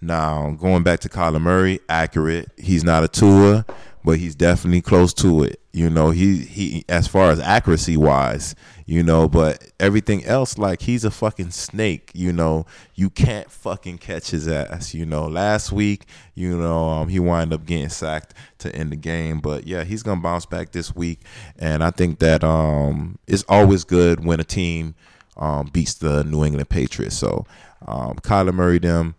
Now, 0.00 0.50
going 0.60 0.82
back 0.82 1.00
to 1.00 1.08
Kyler 1.08 1.40
Murray, 1.40 1.80
accurate. 1.88 2.50
He's 2.58 2.84
not 2.84 3.04
a 3.04 3.08
Tua, 3.08 3.64
but 4.04 4.18
he's 4.18 4.34
definitely 4.34 4.82
close 4.82 5.14
to 5.14 5.42
it. 5.42 5.60
You 5.72 5.88
know, 5.88 6.10
he 6.10 6.38
he 6.38 6.84
as 6.88 7.08
far 7.08 7.30
as 7.30 7.40
accuracy 7.40 7.96
wise, 7.96 8.54
you 8.86 9.02
know, 9.02 9.28
but 9.28 9.72
everything 9.80 10.24
else, 10.24 10.58
like 10.58 10.82
he's 10.82 11.04
a 11.04 11.10
fucking 11.10 11.50
snake. 11.50 12.10
You 12.14 12.32
know, 12.32 12.66
you 12.94 13.08
can't 13.08 13.50
fucking 13.50 13.98
catch 13.98 14.30
his 14.30 14.46
ass. 14.46 14.92
You 14.92 15.06
know, 15.06 15.26
last 15.26 15.72
week, 15.72 16.04
you 16.34 16.56
know, 16.56 16.88
um, 16.90 17.08
he 17.08 17.18
wound 17.18 17.54
up 17.54 17.64
getting 17.64 17.88
sacked 17.88 18.34
to 18.58 18.74
end 18.76 18.92
the 18.92 18.96
game, 18.96 19.40
but 19.40 19.66
yeah, 19.66 19.84
he's 19.84 20.02
gonna 20.02 20.20
bounce 20.20 20.44
back 20.44 20.72
this 20.72 20.94
week, 20.94 21.20
and 21.58 21.82
I 21.82 21.90
think 21.90 22.18
that 22.18 22.44
um, 22.44 23.18
it's 23.26 23.44
always 23.48 23.84
good 23.84 24.24
when 24.24 24.38
a 24.38 24.44
team 24.44 24.94
um, 25.38 25.70
beats 25.72 25.94
the 25.94 26.24
New 26.24 26.44
England 26.44 26.68
Patriots. 26.68 27.16
So, 27.16 27.46
um, 27.86 28.16
Kyler 28.16 28.52
Murray, 28.52 28.78
them. 28.78 29.14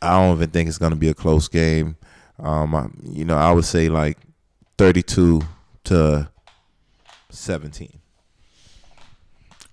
I 0.00 0.18
don't 0.18 0.36
even 0.36 0.50
think 0.50 0.68
it's 0.68 0.78
going 0.78 0.90
to 0.92 0.98
be 0.98 1.08
a 1.08 1.14
close 1.14 1.46
game. 1.46 1.96
Um, 2.42 2.74
I, 2.74 2.88
you 3.04 3.24
know, 3.24 3.36
I 3.36 3.52
would 3.52 3.64
say 3.64 3.88
like 3.88 4.18
32 4.76 5.40
to 5.84 6.28
17. 7.30 7.98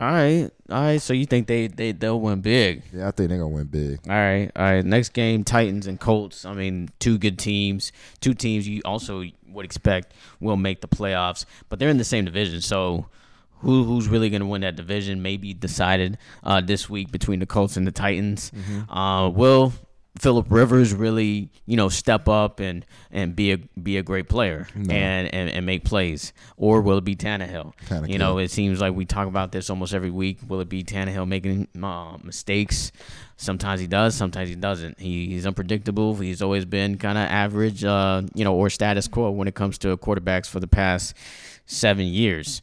All 0.01 0.07
right, 0.07 0.49
all 0.69 0.81
right. 0.81 1.01
So 1.01 1.11
you 1.11 1.25
think 1.25 1.47
they 1.47 1.67
they 1.67 1.91
they'll 1.91 2.21
win 2.21 2.39
big? 2.39 2.83
Yeah, 2.93 3.09
I 3.09 3.11
think 3.11 3.27
they're 3.27 3.37
going 3.37 3.51
to 3.51 3.55
win 3.57 3.65
big. 3.65 3.99
All 4.07 4.15
right, 4.15 4.49
all 4.55 4.63
right. 4.63 4.85
Next 4.85 5.09
game, 5.09 5.43
Titans 5.43 5.87
and 5.87 5.99
Colts. 5.99 6.45
I 6.45 6.53
mean, 6.53 6.87
two 6.99 7.17
good 7.17 7.37
teams. 7.37 7.91
Two 8.21 8.33
teams 8.33 8.65
you 8.65 8.81
also 8.85 9.25
would 9.49 9.65
expect 9.65 10.13
will 10.39 10.55
make 10.55 10.79
the 10.79 10.87
playoffs, 10.87 11.43
but 11.67 11.79
they're 11.79 11.89
in 11.89 11.97
the 11.97 12.05
same 12.05 12.23
division. 12.23 12.61
So, 12.61 13.07
who 13.57 13.83
who's 13.83 14.07
really 14.07 14.29
going 14.29 14.39
to 14.39 14.45
win 14.45 14.61
that 14.61 14.77
division 14.77 15.21
may 15.21 15.35
be 15.35 15.53
decided 15.53 16.17
uh, 16.45 16.61
this 16.61 16.89
week 16.89 17.11
between 17.11 17.39
the 17.41 17.45
Colts 17.45 17.75
and 17.75 17.85
the 17.85 17.91
Titans. 17.91 18.53
Uh, 18.89 19.29
will 19.33 19.73
Philip 20.17 20.47
Rivers 20.49 20.93
really, 20.93 21.49
you 21.65 21.77
know, 21.77 21.87
step 21.87 22.27
up 22.27 22.59
and 22.59 22.85
and 23.11 23.35
be 23.35 23.53
a 23.53 23.57
be 23.57 23.97
a 23.97 24.03
great 24.03 24.27
player 24.27 24.67
and, 24.75 25.33
and 25.33 25.49
and 25.49 25.65
make 25.65 25.85
plays, 25.85 26.33
or 26.57 26.81
will 26.81 26.97
it 26.97 27.03
be 27.05 27.15
Tannehill? 27.15 27.73
Tannehill. 27.85 28.09
You 28.09 28.17
know, 28.17 28.37
it 28.37 28.51
seems 28.51 28.81
like 28.81 28.93
we 28.93 29.05
talk 29.05 29.27
about 29.27 29.51
this 29.51 29.69
almost 29.69 29.93
every 29.93 30.09
week. 30.09 30.39
Will 30.47 30.59
it 30.61 30.67
be 30.67 30.83
Tannehill 30.83 31.27
making 31.27 31.67
uh, 31.81 32.17
mistakes? 32.23 32.91
Sometimes 33.37 33.79
he 33.79 33.87
does, 33.87 34.15
sometimes 34.15 34.49
he 34.49 34.55
doesn't. 34.55 34.99
He, 34.99 35.27
he's 35.27 35.45
unpredictable. 35.45 36.15
He's 36.15 36.41
always 36.41 36.65
been 36.65 36.97
kind 36.97 37.17
of 37.17 37.23
average, 37.25 37.85
uh, 37.85 38.23
you 38.33 38.43
know, 38.43 38.53
or 38.53 38.69
status 38.69 39.07
quo 39.07 39.29
when 39.31 39.47
it 39.47 39.55
comes 39.55 39.77
to 39.79 39.95
quarterbacks 39.95 40.47
for 40.47 40.59
the 40.59 40.67
past 40.67 41.15
seven 41.65 42.07
years. 42.07 42.61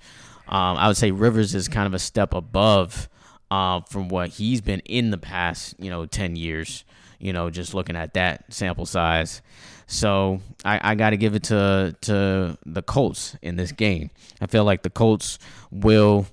Um, 0.48 0.76
I 0.76 0.88
would 0.88 0.96
say 0.96 1.12
Rivers 1.12 1.54
is 1.54 1.68
kind 1.68 1.86
of 1.86 1.94
a 1.94 1.98
step 1.98 2.34
above 2.34 3.08
uh, 3.50 3.80
from 3.82 4.08
what 4.08 4.30
he's 4.30 4.60
been 4.60 4.80
in 4.80 5.10
the 5.10 5.18
past, 5.18 5.74
you 5.78 5.90
know, 5.90 6.06
10 6.06 6.36
years, 6.36 6.84
you 7.18 7.32
know, 7.32 7.50
just 7.50 7.74
looking 7.74 7.96
at 7.96 8.14
that 8.14 8.52
sample 8.52 8.86
size. 8.86 9.42
So 9.86 10.40
I, 10.64 10.92
I 10.92 10.94
got 10.94 11.10
to 11.10 11.16
give 11.16 11.34
it 11.34 11.44
to 11.44 11.94
to 12.02 12.58
the 12.66 12.82
Colts 12.82 13.36
in 13.42 13.56
this 13.56 13.72
game. 13.72 14.10
I 14.40 14.46
feel 14.46 14.64
like 14.64 14.82
the 14.82 14.90
Colts 14.90 15.38
will 15.70 16.26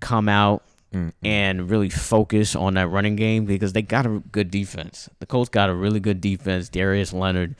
come 0.00 0.28
out 0.28 0.64
and 1.22 1.70
really 1.70 1.88
focus 1.88 2.56
on 2.56 2.74
that 2.74 2.88
running 2.88 3.14
game 3.14 3.44
because 3.44 3.72
they 3.72 3.82
got 3.82 4.06
a 4.06 4.22
good 4.32 4.50
defense. 4.50 5.08
The 5.20 5.26
Colts 5.26 5.48
got 5.48 5.70
a 5.70 5.74
really 5.74 6.00
good 6.00 6.20
defense. 6.20 6.68
Darius 6.68 7.12
Leonard 7.12 7.54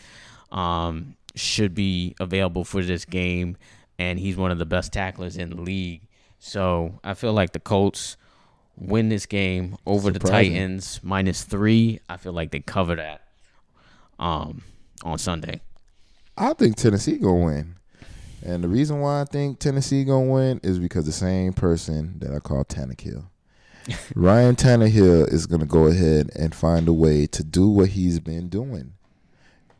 um, 0.51 1.15
should 1.37 1.75
be 1.75 2.17
available 2.19 2.65
for 2.65 2.83
this 2.83 3.05
game, 3.05 3.57
and 3.99 4.19
he's 4.19 4.37
one 4.37 4.51
of 4.51 4.59
the 4.59 4.67
best 4.67 4.93
tacklers 4.93 5.37
in 5.37 5.51
the 5.51 5.61
league. 5.61 6.03
So 6.39 6.99
I 7.05 7.15
feel 7.15 7.33
like 7.33 7.53
the 7.53 7.61
Colts 7.61 8.17
win 8.81 9.09
this 9.09 9.27
game 9.27 9.77
over 9.87 10.11
the 10.11 10.19
Titans 10.19 11.01
minus 11.03 11.45
three. 11.45 12.01
I 12.09 12.17
feel 12.17 12.33
like 12.33 12.51
they 12.51 12.61
cover 12.61 12.97
that 12.97 13.23
um, 14.19 14.63
on 15.05 15.19
Sunday. 15.19 15.61
I 16.37 16.55
think 16.55 16.77
Tennessee 16.77 17.19
going 17.19 17.41
to 17.41 17.45
win. 17.45 17.75
And 18.43 18.65
the 18.65 18.69
reason 18.69 19.01
why 19.01 19.21
I 19.21 19.25
think 19.25 19.59
Tennessee 19.59 20.05
going 20.05 20.27
to 20.27 20.33
win 20.33 20.61
is 20.63 20.79
because 20.79 21.05
the 21.05 21.13
same 21.13 21.53
person 21.53 22.19
that 22.21 22.35
I 22.35 22.39
call 22.39 22.65
Tannehill. 22.65 23.27
Ryan 24.15 24.57
Tannehill 24.57 25.31
is 25.33 25.47
going 25.47 25.61
to 25.61 25.67
go 25.67 25.87
ahead 25.87 26.31
and 26.35 26.55
find 26.55 26.89
a 26.89 26.93
way 26.93 27.27
to 27.27 27.45
do 27.45 27.69
what 27.69 27.91
he's 27.91 28.21
been 28.21 28.49
doing. 28.49 28.95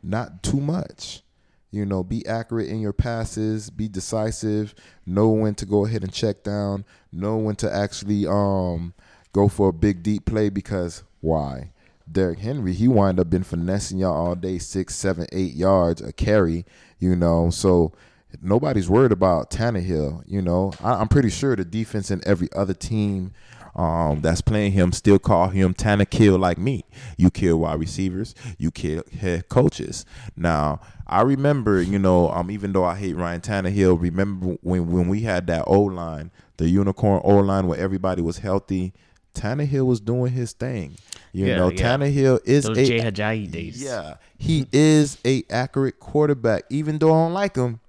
Not 0.03 0.43
too 0.43 0.59
much. 0.59 1.23
You 1.71 1.85
know, 1.85 2.03
be 2.03 2.25
accurate 2.27 2.67
in 2.67 2.81
your 2.81 2.93
passes, 2.93 3.69
be 3.69 3.87
decisive, 3.87 4.75
know 5.05 5.29
when 5.29 5.55
to 5.55 5.65
go 5.65 5.85
ahead 5.85 6.03
and 6.03 6.11
check 6.11 6.43
down, 6.43 6.83
know 7.11 7.37
when 7.37 7.55
to 7.57 7.73
actually 7.73 8.27
um 8.27 8.93
go 9.33 9.47
for 9.47 9.69
a 9.69 9.73
big 9.73 10.03
deep 10.03 10.25
play 10.25 10.49
because 10.49 11.03
why? 11.21 11.71
Derrick 12.11 12.39
Henry, 12.39 12.73
he 12.73 12.87
wind 12.87 13.19
up 13.19 13.29
been 13.29 13.43
finessing 13.43 13.99
y'all 13.99 14.13
all 14.13 14.35
day, 14.35 14.57
six, 14.57 14.95
seven, 14.95 15.27
eight 15.31 15.53
yards 15.53 16.01
a 16.01 16.11
carry, 16.11 16.65
you 16.99 17.15
know. 17.15 17.49
So 17.49 17.93
nobody's 18.41 18.89
worried 18.89 19.11
about 19.11 19.49
Tannehill, 19.49 20.23
you 20.27 20.41
know. 20.41 20.73
I, 20.83 20.95
I'm 20.95 21.07
pretty 21.07 21.29
sure 21.29 21.55
the 21.55 21.63
defense 21.63 22.11
in 22.11 22.21
every 22.25 22.49
other 22.53 22.73
team 22.73 23.31
um, 23.75 24.21
that's 24.21 24.41
playing 24.41 24.73
him 24.73 24.91
still 24.91 25.19
call 25.19 25.49
him 25.49 25.73
Tanner 25.73 26.05
Tannehill 26.05 26.39
like 26.39 26.57
me. 26.57 26.83
You 27.17 27.29
kill 27.29 27.59
wide 27.59 27.79
receivers, 27.79 28.35
you 28.57 28.71
kill 28.71 29.03
head 29.19 29.49
coaches. 29.49 30.05
Now, 30.35 30.79
I 31.07 31.21
remember, 31.21 31.81
you 31.81 31.99
know, 31.99 32.29
um, 32.29 32.49
even 32.51 32.73
though 32.73 32.83
I 32.85 32.95
hate 32.95 33.15
Ryan 33.15 33.41
Tannehill, 33.41 34.01
remember 34.01 34.57
when 34.61 34.91
when 34.91 35.07
we 35.07 35.21
had 35.21 35.47
that 35.47 35.63
O 35.67 35.81
line, 35.81 36.31
the 36.57 36.69
unicorn 36.69 37.21
O 37.23 37.37
line 37.37 37.67
where 37.67 37.79
everybody 37.79 38.21
was 38.21 38.39
healthy. 38.39 38.93
Tannehill 39.33 39.85
was 39.85 40.01
doing 40.01 40.33
his 40.33 40.51
thing. 40.51 40.95
You 41.31 41.45
Yeah, 41.47 41.55
know, 41.55 41.69
yeah. 41.69 41.97
Tannehill 41.97 42.39
is 42.43 42.65
Those 42.65 42.77
a 42.77 42.85
Jay 42.85 42.99
Ajayi 42.99 43.49
days. 43.49 43.81
yeah, 43.81 44.15
he 44.37 44.67
is 44.73 45.17
a 45.25 45.43
accurate 45.49 45.99
quarterback. 46.01 46.63
Even 46.69 46.97
though 46.99 47.13
I 47.13 47.23
don't 47.25 47.33
like 47.33 47.55
him, 47.55 47.79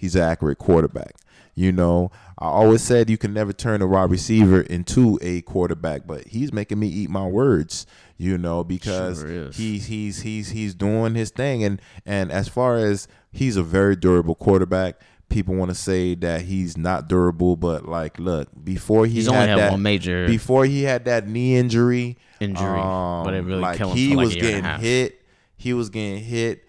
he's 0.00 0.16
an 0.16 0.22
accurate 0.22 0.58
quarterback. 0.58 1.14
You 1.54 1.72
know, 1.72 2.10
I 2.38 2.46
always 2.46 2.80
said 2.80 3.10
you 3.10 3.18
can 3.18 3.34
never 3.34 3.52
turn 3.52 3.82
a 3.82 3.86
wide 3.86 4.10
receiver 4.10 4.62
into 4.62 5.18
a 5.20 5.42
quarterback, 5.42 6.06
but 6.06 6.26
he's 6.28 6.52
making 6.52 6.78
me 6.78 6.86
eat 6.88 7.10
my 7.10 7.26
words. 7.26 7.86
You 8.16 8.38
know, 8.38 8.64
because 8.64 9.20
Sure 9.20 9.50
he's 9.50 9.86
he's 9.86 10.20
he's 10.22 10.50
he's 10.50 10.74
doing 10.74 11.14
his 11.14 11.30
thing, 11.30 11.64
and 11.64 11.80
and 12.06 12.30
as 12.32 12.48
far 12.48 12.76
as 12.76 13.08
he's 13.30 13.56
a 13.56 13.62
very 13.62 13.94
durable 13.96 14.34
quarterback. 14.34 15.00
People 15.28 15.54
want 15.54 15.70
to 15.70 15.76
say 15.76 16.16
that 16.16 16.40
he's 16.42 16.76
not 16.76 17.06
durable, 17.08 17.54
but 17.54 17.86
like, 17.86 18.18
look, 18.18 18.48
before 18.64 19.06
he 19.06 19.12
He's 19.14 19.26
had 19.26 19.34
only 19.36 19.48
had 19.48 19.58
that, 19.60 19.70
one 19.70 19.80
major 19.82 20.26
before 20.26 20.64
he 20.64 20.82
had 20.82 21.04
that 21.04 21.28
knee 21.28 21.54
injury, 21.56 22.18
injury, 22.40 22.66
um, 22.66 23.22
but 23.22 23.34
it 23.34 23.42
really 23.44 23.60
like 23.60 23.78
killed 23.78 23.92
him 23.92 23.96
he 23.96 24.16
like 24.16 24.24
was 24.24 24.34
getting 24.34 24.64
hit. 24.80 25.22
He 25.56 25.72
was 25.72 25.88
getting 25.88 26.18
hit 26.24 26.64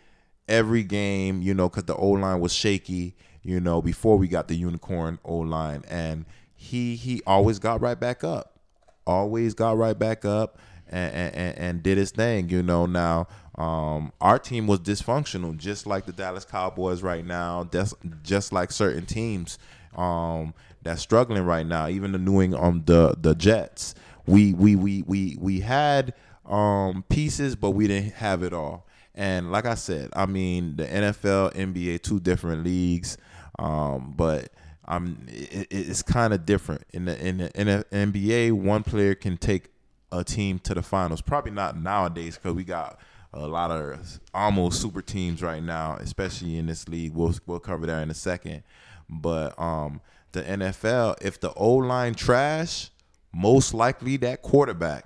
every 0.51 0.83
game, 0.83 1.41
you 1.41 1.53
know, 1.53 1.69
because 1.69 1.85
the 1.85 1.95
O 1.95 2.09
line 2.09 2.39
was 2.39 2.53
shaky, 2.53 3.15
you 3.41 3.59
know, 3.59 3.81
before 3.81 4.17
we 4.17 4.27
got 4.27 4.47
the 4.47 4.55
unicorn 4.55 5.17
O 5.25 5.37
line, 5.37 5.83
and 5.89 6.25
he 6.53 6.95
he 6.95 7.21
always 7.25 7.57
got 7.57 7.81
right 7.81 7.99
back 7.99 8.23
up, 8.23 8.59
always 9.07 9.53
got 9.55 9.77
right 9.77 9.97
back 9.97 10.25
up 10.25 10.59
and 10.89 11.13
and, 11.13 11.57
and 11.57 11.83
did 11.83 11.97
his 11.97 12.11
thing. 12.11 12.49
You 12.49 12.61
know 12.61 12.85
now. 12.85 13.27
Um, 13.55 14.13
our 14.21 14.39
team 14.39 14.65
was 14.65 14.79
dysfunctional, 14.79 15.57
just 15.57 15.85
like 15.85 16.05
the 16.05 16.13
Dallas 16.13 16.45
Cowboys 16.45 17.03
right 17.03 17.23
now. 17.23 17.67
Just, 17.71 17.95
just 18.23 18.53
like 18.53 18.71
certain 18.71 19.05
teams 19.05 19.59
um, 19.95 20.53
that's 20.81 21.01
struggling 21.01 21.43
right 21.43 21.65
now. 21.65 21.87
Even 21.87 22.11
the 22.13 22.17
New 22.17 22.41
England, 22.41 22.65
um, 22.65 22.83
the 22.85 23.15
the 23.19 23.35
Jets. 23.35 23.93
We 24.25 24.53
we 24.53 24.75
we 24.75 25.03
we 25.03 25.37
we 25.39 25.59
had 25.59 26.13
um, 26.45 27.03
pieces, 27.09 27.55
but 27.55 27.71
we 27.71 27.87
didn't 27.87 28.13
have 28.13 28.41
it 28.41 28.53
all. 28.53 28.87
And 29.13 29.52
like 29.52 29.65
I 29.65 29.76
said, 29.76 30.10
I 30.13 30.26
mean 30.26 30.78
the 30.78 30.86
NFL, 30.86 31.54
NBA, 31.54 32.02
two 32.02 32.19
different 32.19 32.63
leagues, 32.63 33.17
um, 33.60 34.13
but 34.15 34.50
um, 34.86 35.26
it, 35.28 35.67
it's 35.69 36.02
kind 36.02 36.34
of 36.34 36.45
different 36.45 36.84
in 36.91 37.06
the 37.06 37.26
in 37.26 37.38
the, 37.38 37.60
in 37.60 37.67
the 37.67 37.86
NBA. 37.91 38.54
One 38.54 38.84
player 38.84 39.15
can 39.15 39.38
take 39.38 39.69
a 40.12 40.24
team 40.24 40.60
to 40.60 40.74
the 40.74 40.82
finals. 40.82 41.21
Probably 41.21 41.52
not 41.52 41.78
nowadays 41.78 42.38
because 42.38 42.56
we 42.56 42.63
got 42.63 43.00
a 43.34 43.47
lot 43.47 43.71
of 43.71 44.19
almost 44.34 44.82
super 44.82 45.02
teams 45.02 45.41
right 45.41 45.63
now, 45.63 45.97
especially 46.00 46.58
in 46.58 46.67
this 46.67 46.88
league. 46.88 47.13
We'll 47.13 47.34
we'll 47.45 47.60
cover 47.60 47.86
that 47.86 48.02
in 48.04 48.10
a 48.10 48.15
second. 48.15 48.63
But 49.10 49.60
um, 49.60 50.02
the 50.32 50.43
NFL, 50.43 51.15
if 51.21 51.39
the 51.39 51.54
O 51.54 51.76
line 51.76 52.13
trash, 52.13 52.89
most 53.34 53.74
likely 53.74 54.17
that 54.17 54.41
quarterback 54.41 55.06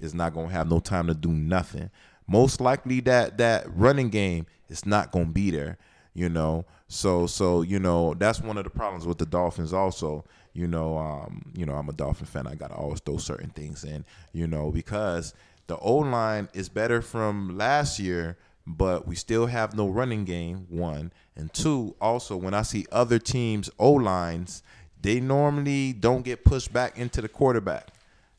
is 0.00 0.14
not 0.14 0.34
gonna 0.34 0.48
have 0.48 0.68
no 0.68 0.78
time 0.78 1.06
to 1.08 1.14
do 1.14 1.30
nothing. 1.30 1.90
Most 2.26 2.60
likely 2.60 3.00
that 3.00 3.38
that 3.38 3.66
running 3.74 4.08
game 4.08 4.46
is 4.68 4.84
not 4.84 5.12
gonna 5.12 5.26
be 5.26 5.50
there. 5.50 5.78
You 6.14 6.28
know, 6.30 6.64
so 6.88 7.26
so 7.26 7.62
you 7.62 7.78
know 7.78 8.14
that's 8.14 8.40
one 8.40 8.56
of 8.56 8.64
the 8.64 8.70
problems 8.70 9.06
with 9.06 9.18
the 9.18 9.26
Dolphins 9.26 9.72
also. 9.72 10.24
You 10.54 10.66
know, 10.66 10.96
um, 10.96 11.52
you 11.54 11.66
know 11.66 11.74
I'm 11.74 11.88
a 11.88 11.92
Dolphin 11.92 12.26
fan. 12.26 12.46
I 12.46 12.54
gotta 12.54 12.74
always 12.74 13.00
throw 13.00 13.18
certain 13.18 13.50
things 13.50 13.84
in. 13.84 14.04
You 14.32 14.46
know 14.46 14.70
because 14.70 15.34
the 15.66 15.76
O 15.78 15.96
line 15.96 16.48
is 16.54 16.68
better 16.68 17.02
from 17.02 17.56
last 17.58 17.98
year, 17.98 18.38
but 18.66 19.06
we 19.06 19.14
still 19.14 19.46
have 19.46 19.76
no 19.76 19.88
running 19.88 20.24
game. 20.24 20.66
One 20.70 21.12
and 21.36 21.52
two. 21.52 21.94
Also, 22.00 22.36
when 22.36 22.54
I 22.54 22.62
see 22.62 22.86
other 22.90 23.18
teams 23.18 23.68
O 23.78 23.92
lines, 23.92 24.62
they 25.02 25.20
normally 25.20 25.92
don't 25.92 26.24
get 26.24 26.44
pushed 26.44 26.72
back 26.72 26.98
into 26.98 27.20
the 27.20 27.28
quarterback. 27.28 27.88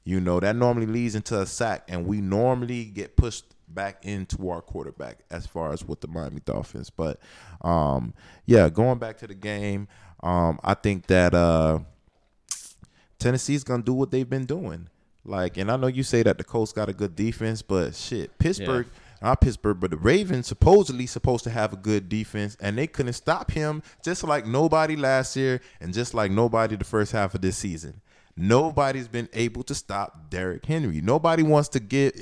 You 0.04 0.20
know 0.20 0.40
that 0.40 0.56
normally 0.56 0.88
leads 0.88 1.16
into 1.16 1.40
a 1.40 1.46
sack, 1.46 1.84
and 1.88 2.08
we 2.08 2.22
normally 2.22 2.86
get 2.86 3.16
pushed 3.18 3.44
back 3.68 4.06
into 4.06 4.50
our 4.50 4.62
quarterback 4.62 5.20
as 5.30 5.46
far 5.46 5.74
as 5.74 5.84
with 5.86 6.02
the 6.02 6.08
Miami 6.08 6.42
Dolphins. 6.46 6.90
But 6.90 7.20
um, 7.62 8.14
yeah, 8.46 8.70
going 8.70 9.00
back 9.00 9.18
to 9.20 9.28
the 9.28 9.36
game, 9.36 9.88
um, 10.22 10.60
I 10.64 10.74
think 10.74 11.08
that 11.08 11.34
uh, 11.34 11.80
Tennessee's 13.20 13.64
gonna 13.64 13.84
do 13.84 13.94
what 13.94 14.12
they've 14.12 14.30
been 14.30 14.46
doing. 14.46 14.90
Like, 15.26 15.58
and 15.58 15.70
I 15.70 15.76
know 15.76 15.88
you 15.88 16.04
say 16.04 16.24
that 16.24 16.38
the 16.38 16.44
Colts 16.44 16.72
got 16.72 16.90
a 16.90 16.94
good 16.94 17.16
defense, 17.16 17.62
but 17.62 17.96
shit, 17.96 18.38
Pittsburgh. 18.38 18.88
Not 19.20 19.42
Pittsburgh, 19.42 19.80
but 19.80 19.90
the 19.90 19.98
Ravens 19.98 20.46
supposedly 20.46 21.08
supposed 21.08 21.44
to 21.46 21.50
have 21.50 21.74
a 21.74 21.76
good 21.76 22.08
defense, 22.08 22.56
and 22.62 22.78
they 22.78 22.86
couldn't 22.86 23.14
stop 23.14 23.50
him, 23.50 23.82
just 24.04 24.24
like 24.24 24.46
nobody 24.46 24.96
last 24.96 25.36
year, 25.36 25.60
and 25.82 25.92
just 25.92 26.14
like 26.14 26.30
nobody 26.30 26.76
the 26.76 26.86
first 26.86 27.14
half 27.14 27.34
of 27.34 27.42
this 27.42 27.58
season. 27.58 28.02
Nobody's 28.36 29.08
been 29.08 29.28
able 29.34 29.64
to 29.64 29.74
stop 29.74 30.30
Derrick 30.30 30.64
Henry. 30.66 31.02
Nobody 31.02 31.42
wants 31.42 31.70
to 31.70 31.80
get 31.80 32.16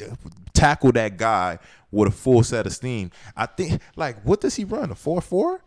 tackle 0.56 0.92
that 0.94 1.18
guy 1.18 1.60
with 1.92 2.08
a 2.08 2.12
full 2.12 2.44
set 2.44 2.66
of 2.66 2.74
steam. 2.74 3.12
I 3.36 3.46
think 3.46 3.82
like 3.96 4.22
what 4.24 4.42
does 4.42 4.56
he 4.56 4.64
run? 4.64 4.92
A 4.92 4.96
four 4.96 5.22
four? 5.22 5.62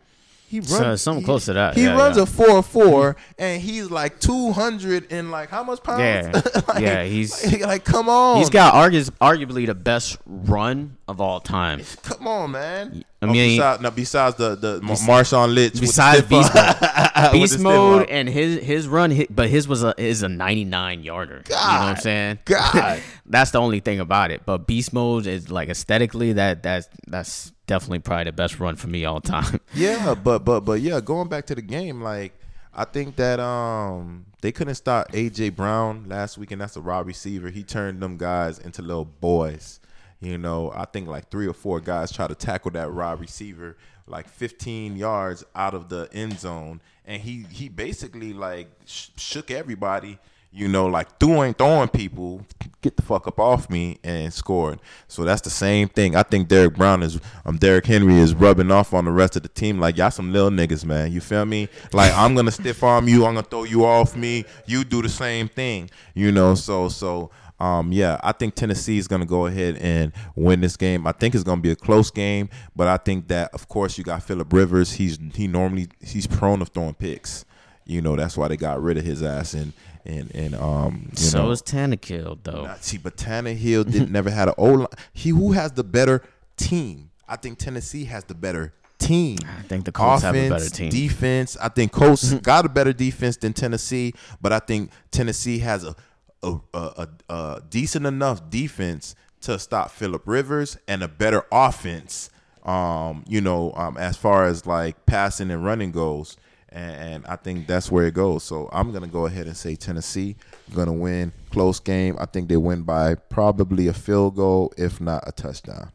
He 0.49 0.59
runs 0.61 0.69
So, 0.71 0.95
something 0.95 1.21
he- 1.21 1.25
close 1.25 1.45
to 1.45 1.53
that. 1.53 1.75
He 1.75 1.83
Yeah, 1.83 1.95
runs 1.95 2.17
yeah. 2.17 2.23
a 2.23 2.25
four 2.25 2.63
four, 2.63 3.15
and 3.37 3.61
he's 3.61 3.91
like 3.91 4.19
two 4.19 4.51
hundred 4.51 5.11
and 5.13 5.29
like 5.29 5.49
how 5.49 5.63
much 5.63 5.83
pounds? 5.83 6.01
Yeah. 6.01 6.31
Like- 6.67 6.81
Yeah, 6.81 7.03
he's- 7.03 7.45
like, 7.51 7.61
like, 7.61 7.83
come 7.83 8.09
on. 8.09 8.37
He's 8.37 8.49
got 8.49 8.73
argus, 8.73 9.09
arguably 9.21 9.65
the 9.67 9.75
best 9.75 10.17
run 10.25 10.97
of 11.07 11.21
all 11.21 11.39
time. 11.39 11.81
Come 12.03 12.27
on, 12.27 12.51
man. 12.51 13.03
I 13.21 13.25
Oh, 13.25 13.31
mean- 13.31 13.57
besides, 13.57 13.81
no, 13.83 13.91
besides 13.91 14.35
the 14.37 14.55
the 14.55 14.79
Marshawn 14.81 15.53
Lynch, 15.53 15.79
Besides 15.79 16.19
stiff 16.25 16.29
beast 16.29 16.53
mode, 16.55 17.31
beast 17.33 17.59
mode, 17.59 18.09
and 18.09 18.27
his 18.29 18.59
his 18.63 18.87
run, 18.87 19.11
hit, 19.11 19.35
but 19.35 19.49
his 19.49 19.67
was 19.67 19.83
a 19.83 19.93
is 20.01 20.23
a 20.23 20.29
99 20.29 21.03
yarder. 21.03 21.43
you 21.47 21.55
know 21.55 21.61
what 21.61 21.65
I'm 21.81 21.95
saying? 21.97 22.39
God. 22.45 23.01
that's 23.27 23.51
the 23.51 23.59
only 23.59 23.81
thing 23.81 23.99
about 23.99 24.31
it. 24.31 24.43
But 24.45 24.65
beast 24.67 24.93
mode 24.93 25.27
is 25.27 25.51
like 25.51 25.69
aesthetically 25.69 26.33
that 26.33 26.63
that's 26.63 26.87
that's 27.07 27.51
definitely 27.69 27.99
probably 27.99 28.23
the 28.25 28.31
best 28.31 28.59
run 28.59 28.75
for 28.75 28.87
me 28.87 29.05
all 29.05 29.21
time. 29.21 29.59
Yeah, 29.75 30.15
but 30.15 30.39
but 30.39 30.61
but 30.61 30.81
yeah, 30.81 30.99
going 30.99 31.29
back 31.29 31.45
to 31.45 31.55
the 31.55 31.61
game, 31.61 32.01
like 32.01 32.33
I 32.73 32.83
think 32.83 33.15
that 33.17 33.39
um 33.39 34.25
they 34.41 34.51
couldn't 34.51 34.75
stop 34.75 35.11
AJ 35.11 35.55
Brown 35.55 36.05
last 36.07 36.37
week, 36.37 36.51
and 36.51 36.59
that's 36.59 36.75
a 36.75 36.81
raw 36.81 37.01
receiver. 37.01 37.49
He 37.49 37.63
turned 37.63 38.01
them 38.01 38.17
guys 38.17 38.57
into 38.57 38.81
little 38.81 39.05
boys. 39.05 39.79
You 40.19 40.37
know, 40.37 40.71
I 40.75 40.85
think 40.85 41.07
like 41.07 41.29
three 41.29 41.47
or 41.47 41.53
four 41.53 41.79
guys 41.79 42.11
try 42.11 42.27
to 42.27 42.35
tackle 42.35 42.71
that 42.71 42.91
raw 42.91 43.11
receiver 43.13 43.77
like 44.07 44.27
15 44.27 44.97
yards 44.97 45.45
out 45.55 45.75
of 45.75 45.87
the 45.89 46.09
end 46.11 46.39
zone, 46.39 46.81
and 47.05 47.21
he 47.21 47.45
he 47.51 47.69
basically 47.69 48.33
like 48.33 48.67
sh- 48.85 49.09
shook 49.15 49.51
everybody. 49.51 50.17
You 50.51 50.67
know, 50.67 50.87
like 50.87 51.19
throwing 51.19 51.53
throwing 51.53 51.89
people, 51.89 52.43
get 52.81 52.95
the 52.95 53.01
fuck 53.03 53.27
up 53.27 53.39
off 53.39 53.69
me 53.69 53.97
and 54.03 54.33
scored. 54.33 54.79
So 55.07 55.23
that's 55.23 55.41
the 55.41 55.49
same 55.49 55.87
thing. 55.89 56.15
I 56.15 56.23
think 56.23 56.47
Derek 56.47 56.75
Brown 56.75 57.03
is 57.03 57.19
um 57.45 57.57
Derrick 57.57 57.85
Henry 57.85 58.15
is 58.15 58.33
rubbing 58.33 58.71
off 58.71 58.93
on 58.93 59.05
the 59.05 59.11
rest 59.11 59.35
of 59.35 59.43
the 59.43 59.49
team. 59.49 59.79
Like 59.79 59.97
y'all 59.97 60.11
some 60.11 60.31
little 60.31 60.49
niggas, 60.49 60.85
man. 60.85 61.11
You 61.11 61.21
feel 61.21 61.45
me? 61.45 61.69
Like 61.93 62.13
I'm 62.13 62.35
gonna 62.35 62.51
stiff 62.51 62.83
arm 62.83 63.07
you, 63.07 63.25
I'm 63.25 63.35
gonna 63.35 63.43
throw 63.43 63.63
you 63.63 63.85
off 63.85 64.15
me. 64.15 64.45
You 64.65 64.83
do 64.83 65.01
the 65.01 65.09
same 65.09 65.47
thing. 65.47 65.89
You 66.13 66.31
know, 66.31 66.55
so 66.55 66.89
so 66.89 67.31
um, 67.59 67.91
yeah, 67.91 68.19
I 68.23 68.31
think 68.31 68.55
Tennessee 68.55 68.97
is 68.97 69.07
going 69.07 69.21
to 69.21 69.27
go 69.27 69.45
ahead 69.45 69.75
and 69.77 70.13
win 70.35 70.61
this 70.61 70.77
game. 70.77 71.05
I 71.05 71.11
think 71.11 71.35
it's 71.35 71.43
going 71.43 71.57
to 71.57 71.61
be 71.61 71.71
a 71.71 71.75
close 71.75 72.09
game, 72.09 72.49
but 72.75 72.87
I 72.87 72.97
think 72.97 73.27
that, 73.27 73.53
of 73.53 73.67
course, 73.67 73.97
you 73.97 74.03
got 74.03 74.23
Philip 74.23 74.51
Rivers. 74.53 74.93
He's 74.93 75.19
he 75.33 75.47
normally 75.47 75.89
he's 76.01 76.25
prone 76.25 76.59
to 76.59 76.65
throwing 76.65 76.93
picks. 76.93 77.45
You 77.89 78.01
know, 78.01 78.15
that's 78.15 78.37
why 78.37 78.47
they 78.47 78.57
got 78.57 78.81
rid 78.81 78.97
of 78.97 79.03
his 79.03 79.23
ass 79.23 79.53
and 79.55 79.73
and 80.05 80.33
and 80.35 80.55
um. 80.55 81.09
You 81.11 81.17
so 81.17 81.45
know, 81.45 81.51
is 81.51 81.61
Tannehill 81.63 82.39
though. 82.43 82.65
Nah, 82.65 82.75
see, 82.79 82.97
but 82.97 83.17
Tannehill 83.17 83.91
didn't 83.91 84.11
never 84.19 84.29
had 84.29 84.47
an 84.47 84.53
O 84.57 84.73
line. 84.73 84.87
He 85.11 85.31
who 85.31 85.53
has 85.53 85.71
the 85.71 85.83
better 85.83 86.21
team. 86.55 87.09
I 87.27 87.35
think 87.35 87.57
Tennessee 87.57 88.05
has 88.05 88.23
the 88.25 88.35
better 88.35 88.73
team. 88.99 89.37
I 89.43 89.61
think 89.63 89.85
the 89.85 89.91
Colts 89.91 90.21
have 90.23 90.35
a 90.35 90.49
better 90.49 90.55
Offense, 90.55 90.71
team. 90.71 90.89
Defense. 90.89 91.57
I 91.57 91.69
think 91.69 91.91
Colts 91.91 92.33
got 92.43 92.65
a 92.65 92.69
better 92.69 92.93
defense 92.93 93.37
than 93.37 93.53
Tennessee, 93.53 94.13
but 94.39 94.53
I 94.53 94.59
think 94.59 94.91
Tennessee 95.11 95.59
has 95.59 95.83
a 95.83 95.95
a, 96.43 96.59
a, 96.73 96.77
a, 96.77 97.33
a 97.33 97.61
decent 97.69 98.05
enough 98.05 98.49
defense 98.49 99.15
to 99.41 99.57
stop 99.57 99.91
Philip 99.91 100.23
Rivers 100.25 100.77
and 100.87 101.01
a 101.01 101.07
better 101.07 101.43
offense. 101.51 102.29
Um, 102.63 103.23
you 103.27 103.41
know, 103.41 103.73
um, 103.75 103.97
as 103.97 104.15
far 104.15 104.45
as 104.45 104.65
like 104.65 105.05
passing 105.05 105.49
and 105.49 105.65
running 105.65 105.91
goes. 105.91 106.37
And, 106.71 107.13
and 107.13 107.25
I 107.27 107.35
think 107.35 107.67
that's 107.67 107.91
where 107.91 108.05
it 108.05 108.13
goes. 108.13 108.43
So 108.43 108.69
I'm 108.71 108.91
gonna 108.91 109.07
go 109.07 109.25
ahead 109.25 109.47
and 109.47 109.57
say 109.57 109.75
Tennessee 109.75 110.35
gonna 110.75 110.93
win 110.93 111.31
close 111.49 111.79
game. 111.79 112.15
I 112.19 112.25
think 112.25 112.49
they 112.49 112.57
win 112.57 112.83
by 112.83 113.15
probably 113.15 113.87
a 113.87 113.93
field 113.93 114.35
goal, 114.35 114.73
if 114.77 115.01
not 115.01 115.23
a 115.27 115.31
touchdown. 115.31 115.91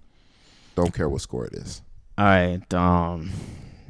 Don't 0.75 0.93
care 0.93 1.09
what 1.09 1.21
score 1.21 1.47
it 1.47 1.55
is. 1.55 1.83
All 2.19 2.25
right. 2.25 2.75
Um, 2.75 3.31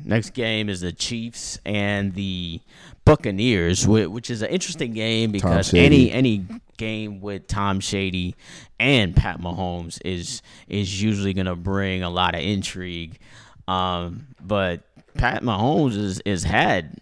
next 0.04 0.30
game 0.30 0.68
is 0.68 0.82
the 0.82 0.92
Chiefs 0.92 1.58
and 1.64 2.14
the 2.14 2.60
Buccaneers, 3.04 3.86
which 3.86 4.30
is 4.30 4.42
an 4.42 4.48
interesting 4.48 4.92
game 4.92 5.30
because 5.30 5.74
any 5.74 6.10
any 6.10 6.46
game 6.76 7.20
with 7.20 7.46
Tom 7.46 7.80
Shady 7.80 8.34
and 8.80 9.14
Pat 9.14 9.40
Mahomes 9.40 9.98
is 10.04 10.42
is 10.68 11.02
usually 11.02 11.34
gonna 11.34 11.56
bring 11.56 12.02
a 12.02 12.10
lot 12.10 12.34
of 12.34 12.40
intrigue. 12.40 13.18
Um, 13.68 14.28
but 14.40 14.82
Pat 15.14 15.42
Mahomes 15.42 15.96
is 15.96 16.20
is 16.20 16.44
had 16.44 16.98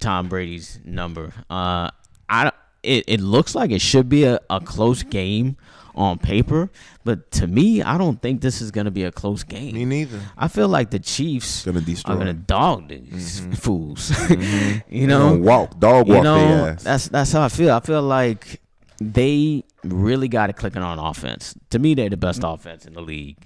Tom 0.00 0.28
Brady's 0.28 0.78
number. 0.84 1.32
Uh, 1.50 1.90
I 2.28 2.52
it, 2.82 3.04
it 3.06 3.20
looks 3.20 3.54
like 3.54 3.70
it 3.70 3.80
should 3.80 4.08
be 4.08 4.24
a, 4.24 4.40
a 4.48 4.60
close 4.60 5.02
game 5.02 5.56
on 5.94 6.18
paper, 6.18 6.70
but 7.04 7.30
to 7.30 7.46
me, 7.46 7.82
I 7.82 7.96
don't 7.96 8.20
think 8.20 8.42
this 8.42 8.60
is 8.60 8.70
gonna 8.70 8.90
be 8.90 9.04
a 9.04 9.12
close 9.12 9.42
game. 9.42 9.74
Me 9.74 9.84
neither. 9.84 10.20
I 10.36 10.48
feel 10.48 10.68
like 10.68 10.90
the 10.90 10.98
Chiefs 10.98 11.64
Gonna 11.64 11.80
destroy 11.80 12.14
are 12.14 12.18
gonna 12.18 12.34
dog 12.34 12.88
these 12.88 13.40
mm-hmm. 13.40 13.52
fools. 13.64 14.10
Mm-hmm. 14.26 14.94
you 14.94 15.06
Gonna 15.06 15.36
know, 15.36 15.38
walk 15.38 15.78
dog 15.78 16.08
you 16.08 16.14
walk 16.14 16.24
know 16.24 16.38
their 16.38 16.70
ass. 16.72 16.82
that's 16.82 17.08
that's 17.08 17.32
how 17.32 17.42
I 17.42 17.48
feel. 17.48 17.72
I 17.72 17.80
feel 17.80 18.02
like 18.02 18.60
they 19.00 19.64
really 19.84 20.28
got 20.28 20.50
it 20.50 20.56
clicking 20.56 20.82
on 20.82 20.98
offense. 20.98 21.54
To 21.70 21.78
me, 21.78 21.94
they're 21.94 22.10
the 22.10 22.16
best 22.16 22.40
mm-hmm. 22.40 22.54
offense 22.54 22.86
in 22.86 22.92
the 22.92 23.00
league. 23.00 23.38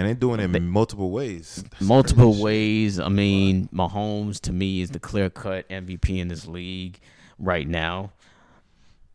And 0.00 0.08
they're 0.08 0.14
doing 0.14 0.40
it 0.40 0.56
in 0.56 0.66
multiple 0.66 1.10
ways. 1.10 1.62
That's 1.72 1.82
Multiple 1.82 2.40
ways. 2.40 2.98
I 2.98 3.10
mean, 3.10 3.68
Mahomes 3.70 4.40
to 4.40 4.52
me 4.52 4.80
is 4.80 4.88
the 4.88 4.98
clear 4.98 5.28
cut 5.28 5.68
MVP 5.68 6.18
in 6.18 6.28
this 6.28 6.46
league 6.46 6.98
right 7.38 7.68
now 7.68 8.12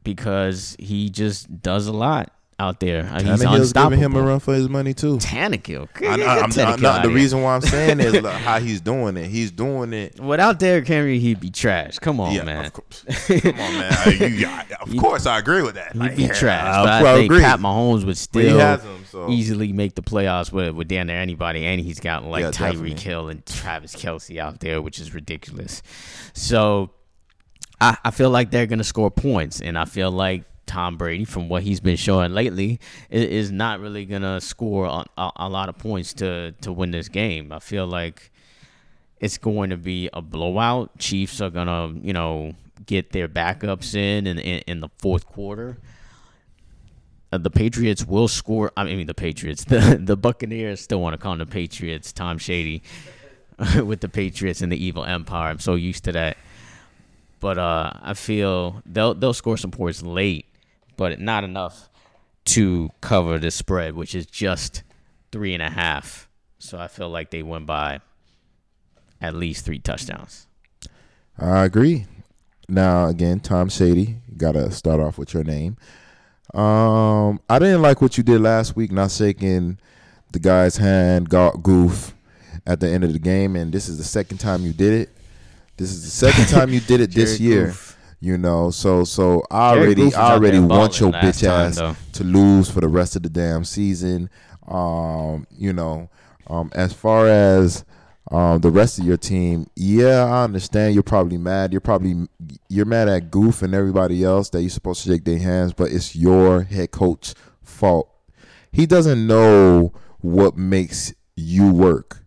because 0.03 0.75
he 0.77 1.09
just 1.09 1.63
does 1.63 1.87
a 1.87 1.91
lot. 1.91 2.31
Out 2.57 2.79
there. 2.79 3.03
Uh, 3.11 3.21
He's 3.21 3.41
Tannehill's 3.43 3.73
giving 3.73 3.99
him 3.99 4.15
a 4.15 4.21
run 4.21 4.39
for 4.39 4.53
his 4.53 4.69
money 4.69 4.93
too. 4.93 5.17
Tannehill. 5.17 5.89
I, 6.01 6.23
I, 6.23 6.39
I'm, 6.39 6.51
I'm 6.73 6.81
not, 6.81 7.03
the 7.03 7.09
reason 7.09 7.41
why 7.41 7.53
I'm 7.53 7.59
saying 7.61 7.99
is 7.99 8.13
like, 8.21 8.33
how 8.41 8.61
he's 8.61 8.79
doing 8.79 9.17
it. 9.17 9.25
He's 9.27 9.51
doing 9.51 9.91
it. 9.91 10.17
Without 10.21 10.57
Derrick 10.57 10.87
Henry, 10.87 11.19
he'd 11.19 11.41
be 11.41 11.49
trash. 11.49 11.99
Come 11.99 12.21
on, 12.21 12.33
yeah, 12.33 12.43
man. 12.43 12.63
Of 12.67 12.71
course. 12.71 13.03
Come 13.27 13.41
on, 13.45 13.55
man. 13.55 13.91
I- 13.91 14.09
you- 14.25 14.47
I- 14.47 14.65
of 14.81 14.95
course, 14.97 15.25
I 15.25 15.37
agree 15.37 15.63
with 15.63 15.75
that. 15.75 15.91
He'd 15.91 15.99
Like, 15.99 16.15
be 16.15 16.23
yeah, 16.23 16.33
trash. 16.33 16.63
I- 16.77 16.83
but 16.85 16.91
I 17.05 17.15
think 17.15 17.25
agree. 17.31 17.41
Pat 17.41 17.59
Mahomes 17.59 18.05
would 18.05 18.17
still 18.17 18.57
him, 18.57 19.03
so 19.09 19.29
easily 19.29 19.73
make 19.73 19.95
the 19.95 20.01
playoffs 20.01 20.53
with 20.53 20.73
with 20.75 20.87
damn 20.87 21.07
near 21.07 21.17
anybody, 21.19 21.65
and 21.65 21.81
he's 21.81 21.99
got 21.99 22.23
like 22.23 22.43
Yeah, 22.43 22.51
Tyreek. 22.51 22.97
Hill 22.99 23.27
and 23.27 23.45
Travis 23.45 23.93
Kelce 23.97 24.37
out 24.39 24.61
there, 24.61 24.81
which 24.81 24.99
is 24.99 25.13
ridiculous. 25.13 25.81
So 26.33 26.91
I, 27.81 27.97
I 28.05 28.11
feel 28.11 28.29
like 28.29 28.49
they're 28.51 28.65
gonna 28.65 28.85
score 28.85 29.11
points, 29.11 29.59
and 29.59 29.77
I 29.77 29.83
feel 29.83 30.09
like 30.09 30.45
Tom 30.65 30.97
Brady, 30.97 31.25
from 31.25 31.49
what 31.49 31.63
he's 31.63 31.79
been 31.79 31.95
showing 31.95 32.33
lately, 32.33 32.79
is 33.09 33.51
not 33.51 33.79
really 33.79 34.05
gonna 34.05 34.41
score 34.41 34.85
a, 34.85 35.05
a, 35.17 35.31
a 35.37 35.49
lot 35.49 35.69
of 35.69 35.77
points 35.77 36.13
to 36.15 36.53
to 36.61 36.71
win 36.71 36.91
this 36.91 37.09
game. 37.09 37.51
I 37.51 37.59
feel 37.59 37.87
like 37.87 38.31
it's 39.19 39.37
going 39.37 39.69
to 39.69 39.77
be 39.77 40.09
a 40.13 40.21
blowout. 40.21 40.97
Chiefs 40.99 41.41
are 41.41 41.49
gonna, 41.49 41.93
you 42.01 42.13
know, 42.13 42.53
get 42.85 43.11
their 43.11 43.27
backups 43.27 43.95
in 43.95 44.27
in, 44.27 44.39
in, 44.39 44.61
in 44.67 44.79
the 44.81 44.89
fourth 44.97 45.25
quarter. 45.25 45.77
Uh, 47.31 47.37
the 47.37 47.49
Patriots 47.49 48.05
will 48.05 48.27
score. 48.27 48.71
I 48.77 48.83
mean, 48.83 49.07
the 49.07 49.13
Patriots. 49.13 49.65
The 49.69 49.99
the 50.01 50.17
Buccaneers 50.17 50.81
still 50.81 51.01
want 51.01 51.13
to 51.13 51.17
call 51.17 51.31
them 51.31 51.39
the 51.39 51.45
Patriots. 51.45 52.11
Tom 52.11 52.37
Shady 52.37 52.83
with 53.83 54.01
the 54.01 54.09
Patriots 54.09 54.61
and 54.61 54.71
the 54.71 54.83
evil 54.83 55.03
empire. 55.03 55.49
I'm 55.49 55.59
so 55.59 55.75
used 55.75 56.03
to 56.05 56.11
that. 56.13 56.37
But 57.39 57.57
uh, 57.57 57.91
I 58.01 58.13
feel 58.13 58.81
they'll 58.85 59.13
they'll 59.13 59.33
score 59.33 59.57
some 59.57 59.71
points 59.71 60.01
late, 60.01 60.45
but 60.97 61.19
not 61.19 61.43
enough 61.43 61.89
to 62.45 62.89
cover 63.01 63.39
the 63.39 63.51
spread, 63.51 63.95
which 63.95 64.13
is 64.15 64.25
just 64.25 64.83
three 65.31 65.53
and 65.53 65.63
a 65.63 65.69
half. 65.69 66.29
So 66.59 66.77
I 66.77 66.87
feel 66.87 67.09
like 67.09 67.31
they 67.31 67.43
win 67.43 67.65
by 67.65 67.99
at 69.21 69.35
least 69.35 69.65
three 69.65 69.79
touchdowns. 69.79 70.47
I 71.37 71.65
agree. 71.65 72.05
Now 72.67 73.07
again, 73.07 73.39
Tom 73.39 73.69
Shady, 73.69 74.17
you 74.27 74.35
gotta 74.37 74.71
start 74.71 74.99
off 74.99 75.17
with 75.17 75.33
your 75.33 75.43
name. 75.43 75.77
Um, 76.53 77.39
I 77.49 77.59
didn't 77.59 77.81
like 77.81 78.01
what 78.01 78.17
you 78.17 78.23
did 78.23 78.41
last 78.41 78.75
week, 78.75 78.91
not 78.91 79.11
shaking 79.11 79.77
the 80.31 80.39
guy's 80.39 80.77
hand, 80.77 81.29
go- 81.29 81.51
goof, 81.51 82.15
at 82.65 82.79
the 82.79 82.89
end 82.89 83.03
of 83.03 83.13
the 83.13 83.19
game, 83.19 83.55
and 83.55 83.71
this 83.71 83.87
is 83.87 83.97
the 83.97 84.03
second 84.03 84.39
time 84.39 84.63
you 84.63 84.73
did 84.73 84.93
it. 84.93 85.09
This 85.77 85.91
is 85.91 86.03
the 86.03 86.09
second 86.09 86.47
time 86.57 86.69
you 86.69 86.79
did 86.79 87.01
it 87.01 87.11
this 87.11 87.39
year. 87.39 87.67
Goff. 87.67 87.94
You 88.25 88.39
know, 88.39 88.71
so 88.71 89.03
so 89.03 89.43
I 89.51 89.77
already 89.77 90.11
I 90.15 90.33
already 90.33 90.57
want 90.57 90.99
your 90.99 91.11
bitch 91.11 91.43
time, 91.43 91.67
ass 91.67 91.75
though. 91.75 91.95
to 92.13 92.23
lose 92.23 92.71
for 92.71 92.81
the 92.81 92.87
rest 92.87 93.15
of 93.15 93.21
the 93.21 93.29
damn 93.29 93.63
season. 93.63 94.31
Um, 94.67 95.45
you 95.55 95.71
know, 95.71 96.09
um, 96.47 96.71
as 96.73 96.91
far 96.91 97.27
as 97.27 97.85
um, 98.31 98.61
the 98.61 98.71
rest 98.71 98.97
of 98.97 99.05
your 99.05 99.17
team, 99.17 99.67
yeah, 99.75 100.25
I 100.25 100.43
understand. 100.43 100.95
You're 100.95 101.03
probably 101.03 101.37
mad. 101.37 101.71
You're 101.71 101.81
probably 101.81 102.27
you're 102.67 102.87
mad 102.87 103.09
at 103.09 103.29
Goof 103.29 103.61
and 103.61 103.75
everybody 103.75 104.23
else 104.23 104.49
that 104.49 104.61
you're 104.61 104.71
supposed 104.71 105.03
to 105.03 105.09
shake 105.09 105.23
their 105.23 105.37
hands, 105.37 105.73
but 105.73 105.91
it's 105.91 106.15
your 106.15 106.63
head 106.63 106.89
coach 106.89 107.35
fault. 107.61 108.09
He 108.71 108.87
doesn't 108.87 109.27
know 109.27 109.93
what 110.17 110.57
makes 110.57 111.13
you 111.35 111.71
work. 111.71 112.24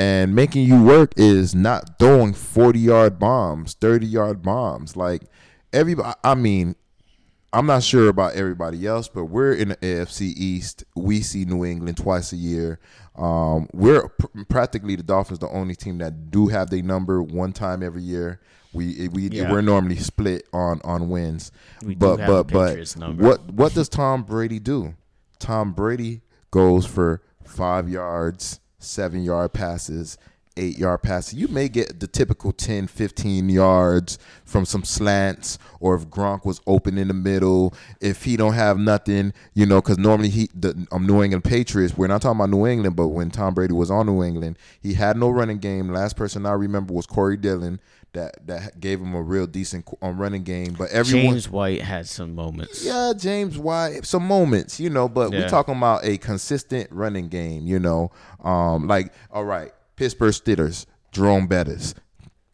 And 0.00 0.34
making 0.34 0.64
you 0.66 0.82
work 0.82 1.12
is 1.16 1.54
not 1.54 1.98
throwing 1.98 2.32
40 2.32 2.78
yard 2.78 3.18
bombs, 3.18 3.74
30 3.74 4.06
yard 4.06 4.42
bombs. 4.42 4.96
Like 4.96 5.24
everybody, 5.74 6.14
I 6.24 6.34
mean, 6.34 6.74
I'm 7.52 7.66
not 7.66 7.82
sure 7.82 8.08
about 8.08 8.34
everybody 8.34 8.86
else, 8.86 9.08
but 9.08 9.26
we're 9.26 9.52
in 9.52 9.68
the 9.70 9.76
AFC 9.76 10.32
East. 10.36 10.84
We 10.96 11.20
see 11.20 11.44
New 11.44 11.64
England 11.66 11.98
twice 11.98 12.32
a 12.32 12.36
year. 12.36 12.78
Um, 13.14 13.68
we're 13.74 14.08
pr- 14.08 14.44
practically 14.48 14.96
the 14.96 15.02
Dolphins, 15.02 15.40
the 15.40 15.48
only 15.50 15.74
team 15.74 15.98
that 15.98 16.30
do 16.30 16.46
have 16.46 16.70
their 16.70 16.82
number 16.82 17.22
one 17.22 17.52
time 17.52 17.82
every 17.82 18.02
year. 18.02 18.40
We 18.72 19.08
we 19.08 19.28
Yeah. 19.28 19.50
we're 19.52 19.60
normally 19.62 19.96
split 19.96 20.46
on 20.52 20.80
on 20.84 21.10
wins, 21.10 21.50
We 21.82 21.94
do 21.94 21.98
but 21.98 22.20
have 22.20 22.28
but 22.28 22.52
but 22.52 22.96
number. 22.96 23.22
what 23.22 23.52
what 23.52 23.74
does 23.74 23.88
Tom 23.90 24.22
Brady 24.22 24.60
do? 24.60 24.94
Tom 25.40 25.72
Brady 25.72 26.22
goes 26.52 26.86
for 26.86 27.20
five 27.44 27.88
yards, 27.88 28.60
seven 28.80 29.22
yard 29.22 29.52
passes, 29.52 30.18
eight 30.56 30.78
yard 30.78 31.02
passes. 31.02 31.34
You 31.34 31.48
may 31.48 31.68
get 31.68 32.00
the 32.00 32.06
typical 32.06 32.52
10, 32.52 32.86
15 32.86 33.48
yards 33.48 34.18
from 34.44 34.64
some 34.64 34.84
slants, 34.84 35.58
or 35.78 35.94
if 35.94 36.08
Gronk 36.08 36.44
was 36.44 36.60
open 36.66 36.98
in 36.98 37.08
the 37.08 37.14
middle. 37.14 37.74
If 38.00 38.24
he 38.24 38.36
don't 38.36 38.54
have 38.54 38.78
nothing, 38.78 39.32
you 39.54 39.66
know, 39.66 39.80
because 39.80 39.98
normally 39.98 40.30
he 40.30 40.50
the 40.54 40.86
um, 40.90 41.06
New 41.06 41.22
England 41.22 41.44
Patriots. 41.44 41.96
We're 41.96 42.08
not 42.08 42.22
talking 42.22 42.38
about 42.40 42.50
New 42.50 42.66
England, 42.66 42.96
but 42.96 43.08
when 43.08 43.30
Tom 43.30 43.54
Brady 43.54 43.74
was 43.74 43.90
on 43.90 44.06
New 44.06 44.22
England, 44.22 44.58
he 44.80 44.94
had 44.94 45.16
no 45.16 45.30
running 45.30 45.58
game. 45.58 45.88
Last 45.88 46.16
person 46.16 46.46
I 46.46 46.52
remember 46.52 46.92
was 46.92 47.06
Corey 47.06 47.36
Dillon. 47.36 47.80
That, 48.12 48.44
that 48.48 48.80
gave 48.80 49.00
him 49.00 49.14
a 49.14 49.22
real 49.22 49.46
decent 49.46 49.88
um, 50.02 50.18
running 50.20 50.42
game, 50.42 50.74
but 50.76 50.90
everyone 50.90 51.34
James 51.34 51.48
White 51.48 51.80
had 51.82 52.08
some 52.08 52.34
moments. 52.34 52.84
yeah, 52.84 53.12
James 53.16 53.56
White, 53.56 54.04
some 54.04 54.26
moments, 54.26 54.80
you 54.80 54.90
know, 54.90 55.08
but 55.08 55.30
Yeah. 55.32 55.40
we're 55.40 55.48
talking 55.48 55.76
about 55.76 56.04
a 56.04 56.18
consistent 56.18 56.90
running 56.90 57.28
game, 57.28 57.68
you 57.68 57.78
know. 57.78 58.10
Um, 58.42 58.88
like, 58.88 59.12
all 59.30 59.44
right, 59.44 59.70
Pittsburgh 59.94 60.32
Steelers, 60.34 60.86
Jerome 61.12 61.46
Bettis, 61.46 61.94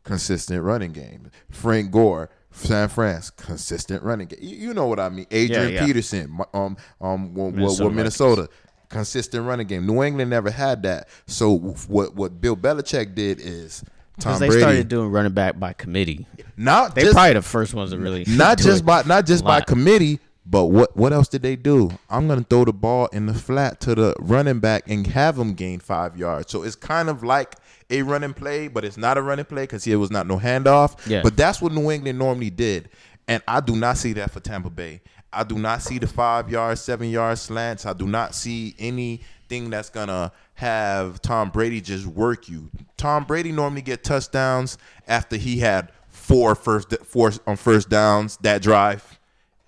consistent 0.04 0.62
running 0.62 0.92
game. 0.92 1.30
Frank 1.50 1.90
Gore, 1.90 2.28
San 2.50 2.88
Fran, 2.88 3.22
consistent 3.36 4.02
running 4.02 4.26
game. 4.28 4.38
You, 4.42 4.56
you 4.56 4.74
know 4.74 4.86
what 4.86 5.00
I 5.00 5.08
mean. 5.08 5.26
Adrian 5.30 5.72
yeah. 5.72 5.86
Peterson, 5.86 6.38
um, 6.52 6.76
um, 7.00 7.32
with 7.34 7.54
Minnesota 7.54 7.90
Minnesota, 7.90 7.94
Minnesota 7.94 8.48
consistent 8.88 9.46
running 9.46 9.66
game. 9.66 9.86
New 9.86 10.02
England 10.02 10.30
never 10.30 10.50
had 10.50 10.82
that. 10.84 11.08
So 11.26 11.56
what 11.88 12.14
what 12.14 12.40
Bill 12.40 12.56
Belichick 12.56 13.14
did 13.14 13.40
is 13.40 13.82
Tom 14.18 14.32
Because 14.32 14.40
they 14.40 14.48
Brady, 14.48 14.60
started 14.62 14.88
doing 14.88 15.10
running 15.10 15.32
back 15.32 15.58
by 15.58 15.72
committee. 15.72 16.26
not 16.56 16.94
They 16.94 17.02
just 17.02 17.14
probably 17.14 17.34
the 17.34 17.42
first 17.42 17.74
ones 17.74 17.90
to 17.90 17.98
really 17.98 18.24
not 18.28 18.58
just 18.58 18.84
by 18.84 19.02
not 19.02 19.26
just 19.26 19.44
by 19.44 19.60
committee, 19.60 20.20
but 20.46 20.66
what 20.66 20.96
what 20.96 21.12
else 21.12 21.28
did 21.28 21.42
they 21.42 21.56
do? 21.56 21.90
I'm 22.08 22.28
gonna 22.28 22.46
throw 22.48 22.64
the 22.64 22.72
ball 22.72 23.06
in 23.12 23.26
the 23.26 23.34
flat 23.34 23.80
to 23.80 23.94
the 23.94 24.14
running 24.18 24.60
back 24.60 24.88
and 24.88 25.06
have 25.08 25.38
him 25.38 25.54
gain 25.54 25.80
five 25.80 26.16
yards. 26.16 26.50
So 26.50 26.62
it's 26.62 26.76
kind 26.76 27.08
of 27.08 27.22
like 27.22 27.56
a 27.90 28.02
running 28.02 28.32
play, 28.32 28.68
but 28.68 28.84
it's 28.84 28.96
not 28.96 29.18
a 29.18 29.22
running 29.22 29.44
play 29.44 29.64
because 29.64 29.86
it 29.86 29.96
was 29.96 30.10
not 30.10 30.26
no 30.26 30.38
handoff. 30.38 31.06
Yeah. 31.06 31.22
But 31.22 31.36
that's 31.36 31.60
what 31.60 31.72
New 31.72 31.90
England 31.90 32.18
normally 32.18 32.50
did, 32.50 32.88
and 33.28 33.42
I 33.46 33.60
do 33.60 33.76
not 33.76 33.98
see 33.98 34.12
that 34.14 34.30
for 34.30 34.40
Tampa 34.40 34.70
Bay. 34.70 35.00
I 35.32 35.44
do 35.44 35.58
not 35.58 35.82
see 35.82 35.98
the 35.98 36.06
five 36.06 36.48
yard, 36.50 36.78
seven 36.78 37.10
yard 37.10 37.38
slants. 37.38 37.84
I 37.84 37.92
do 37.92 38.06
not 38.06 38.34
see 38.34 38.74
anything 38.78 39.68
that's 39.68 39.90
gonna 39.90 40.32
have 40.56 41.20
Tom 41.20 41.50
Brady 41.50 41.80
just 41.80 42.06
work 42.06 42.48
you. 42.48 42.70
Tom 42.96 43.24
Brady 43.24 43.52
normally 43.52 43.82
get 43.82 44.02
touchdowns 44.02 44.78
after 45.06 45.36
he 45.36 45.58
had 45.58 45.92
four 46.08 46.54
first 46.54 46.94
four 47.04 47.30
on 47.46 47.56
first 47.56 47.90
downs 47.90 48.38
that 48.38 48.62
drive, 48.62 49.18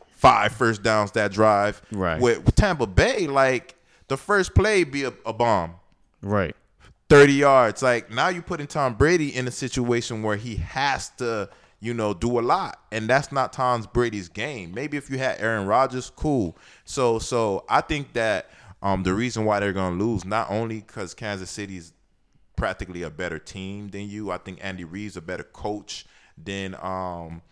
five 0.09 0.53
first 0.53 0.83
downs 0.83 1.13
that 1.13 1.31
drive. 1.31 1.83
Right. 1.93 2.21
With, 2.21 2.55
Tampa 2.55 2.87
Bay, 2.87 3.27
like 3.27 3.77
the 4.09 4.17
first 4.17 4.55
play 4.55 4.85
be 4.85 5.05
a, 5.05 5.13
a 5.27 5.33
bomb. 5.33 5.75
Right. 6.23 6.57
30 7.11 7.33
yards. 7.35 7.83
Like 7.83 8.11
now 8.11 8.29
you're 8.29 8.43
putting 8.43 8.67
Tom 8.67 8.95
Brady 8.95 9.37
in 9.37 9.47
a 9.47 9.51
situation 9.51 10.23
where 10.23 10.37
he 10.37 10.57
has 10.57 11.11
to, 11.19 11.51
you 11.81 11.93
know, 11.93 12.15
do 12.15 12.39
a 12.39 12.43
lot. 12.43 12.81
And 12.93 13.09
that's 13.09 13.31
not 13.31 13.53
Tom 13.53 13.87
Brady's 13.93 14.31
game. 14.31 14.73
Maybe 14.75 14.97
if 14.97 15.11
you 15.11 15.19
had 15.19 15.39
Aaron 15.39 15.67
Rodgers, 15.67 16.11
cool. 16.17 16.57
So 16.87 17.19
so 17.19 17.67
I 17.69 17.83
think 17.83 18.15
that 18.15 18.51
um 18.83 19.03
the 19.03 19.15
reason 19.15 19.45
why 19.45 19.61
they're 19.61 19.73
gonna 19.73 19.97
lose, 19.97 20.25
not 20.25 20.51
only 20.51 20.81
because 20.81 21.15
Kansas 21.15 21.51
City's 21.51 21.93
practically 22.57 23.03
a 23.03 23.11
better 23.11 23.39
team 23.39 23.89
than 23.89 24.09
you. 24.09 24.31
I 24.31 24.39
think 24.39 24.59
Andy 24.61 24.85
Reid's 24.85 25.17
a 25.17 25.23
better 25.23 25.45
coach 25.45 26.07
than 26.37 26.75
um 26.83 27.43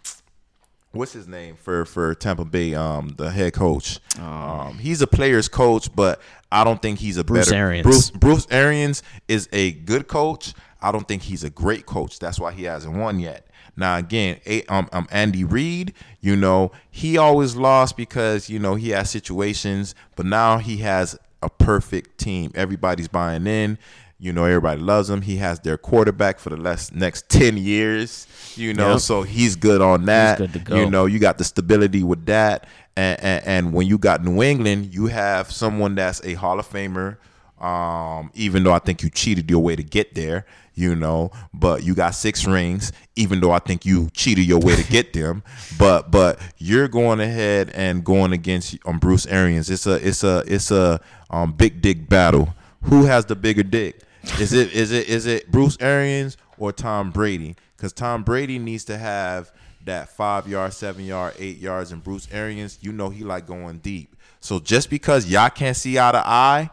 what's 0.93 1.13
his 1.13 1.29
name 1.29 1.57
for 1.57 1.85
for 1.85 2.15
Tampa 2.15 2.45
Bay, 2.45 2.75
um, 2.75 3.15
the 3.17 3.31
head 3.31 3.53
coach. 3.53 4.01
Um, 4.19 4.79
he's 4.79 5.03
a 5.03 5.07
player's 5.07 5.49
coach, 5.49 5.95
but 5.95 6.21
I 6.51 6.65
don't 6.65 6.81
think 6.81 6.99
he's 6.99 7.17
a 7.17 7.25
Bruce 7.25 7.47
better 7.47 7.57
Arians. 7.57 7.85
Bruce 7.85 8.11
Bruce 8.11 8.47
Arians 8.51 9.03
is 9.29 9.49
a 9.53 9.73
good 9.73 10.09
coach. 10.09 10.55
I 10.81 10.93
don't 10.93 11.07
think 11.07 11.23
he's 11.23 11.45
a 11.45 11.51
great 11.51 11.87
coach. 11.87 12.19
That's 12.19 12.39
why 12.41 12.53
he 12.53 12.65
hasn't 12.65 12.97
won 12.97 13.21
yet. 13.21 13.46
Now 13.77 13.97
again, 13.99 14.41
a, 14.47 14.63
um, 14.65 14.89
um, 14.93 15.07
Andy 15.11 15.45
Reid, 15.45 15.93
you 16.21 16.35
know, 16.37 16.73
he 16.91 17.19
always 17.19 17.57
lost 17.57 17.97
because 17.97 18.49
you 18.49 18.59
know 18.59 18.75
he 18.75 18.91
has 18.91 19.11
situations, 19.11 19.95
but 20.17 20.27
now 20.27 20.59
he 20.59 20.79
has 20.79 21.19
a 21.43 21.51
perfect 21.51 22.19
team. 22.19 22.51
Everybody's 22.55 23.09
buying 23.09 23.47
in. 23.47 23.79
You 24.19 24.33
know, 24.33 24.45
everybody 24.45 24.81
loves 24.81 25.11
him. 25.11 25.21
He 25.21 25.37
has 25.37 25.61
their 25.61 25.77
quarterback 25.77 26.39
for 26.39 26.49
the 26.49 26.57
last, 26.57 26.95
next 26.95 27.29
ten 27.29 27.59
years. 27.59 28.27
You 28.57 28.73
know, 28.73 28.93
Yep. 28.93 29.01
so 29.01 29.23
he's 29.23 29.57
good 29.57 29.83
on 29.83 30.07
that. 30.07 30.39
good 30.39 30.55
to 30.55 30.59
go. 30.59 30.77
You 30.81 30.89
know, 30.91 31.05
you 31.05 31.19
got 31.19 31.37
the 31.37 31.45
stability 31.45 32.03
with 32.03 32.25
that, 32.25 32.67
and, 32.97 33.21
and, 33.23 33.45
and 33.47 33.73
when 33.75 33.87
you 33.87 33.99
got 33.99 34.25
New 34.25 34.43
England, 34.43 34.95
you 34.95 35.09
have 35.09 35.53
someone 35.53 35.97
that's 35.97 36.25
a 36.25 36.33
Hall 36.33 36.59
of 36.59 36.67
Famer, 36.67 37.19
Um, 37.61 38.31
even 38.35 38.65
though 38.65 38.73
I 38.73 38.79
think 38.79 39.03
you 39.03 39.11
cheated 39.11 39.51
your 39.51 39.63
way 39.63 39.77
to 39.77 39.83
get 39.83 40.15
there, 40.15 40.45
you 40.75 40.95
know, 40.95 41.33
but 41.55 41.83
you 41.85 41.95
got 41.95 42.11
six 42.11 42.47
rings, 42.47 42.93
even 43.17 43.41
though 43.41 43.51
I 43.51 43.59
think 43.59 43.87
you 43.87 44.11
cheated 44.13 44.45
your 44.45 44.61
way 44.61 44.77
to 44.77 44.85
get 44.85 45.13
them. 45.13 45.43
But 45.79 46.11
but 46.11 46.41
you're 46.59 46.89
going 46.89 47.21
ahead 47.21 47.71
and 47.75 48.03
going 48.03 48.33
against 48.33 48.79
um, 48.87 48.99
Bruce 48.99 49.27
Arians. 49.27 49.69
It's 49.69 49.87
a 49.87 49.95
it's 50.07 50.25
a 50.25 50.43
it's 50.47 50.71
a 50.71 51.01
um, 51.29 51.53
big 51.53 51.83
dick 51.83 52.09
battle. 52.09 52.55
Who 52.83 53.05
has 53.05 53.27
the 53.27 53.37
bigger 53.37 53.63
dick? 53.63 54.01
Is 54.41 54.53
it 54.53 54.73
is 54.73 54.93
it 54.93 55.09
is 55.09 55.27
it 55.27 55.51
Bruce 55.51 55.77
Arians 55.81 56.37
or 56.57 56.73
Tom 56.73 57.11
Brady? 57.11 57.57
Because 57.77 57.93
Tom 57.93 58.23
Brady 58.23 58.59
needs 58.59 58.85
to 58.85 58.97
have 58.97 59.53
that 59.85 60.09
five 60.09 60.49
yard, 60.49 60.73
seven 60.73 61.05
yard, 61.05 61.35
eight 61.39 61.59
yards, 61.59 61.93
and 61.93 62.03
Bruce 62.03 62.29
Arians, 62.33 62.79
you 62.81 62.93
know 62.93 63.11
he 63.11 63.25
like 63.25 63.47
going 63.47 63.79
deep. 63.79 64.17
So 64.41 64.59
just 64.59 64.91
because 64.91 65.27
y'all 65.27 65.51
can't 65.51 65.77
see 65.77 65.99
eye 65.99 66.13
to 66.13 66.27
eye, 66.27 66.71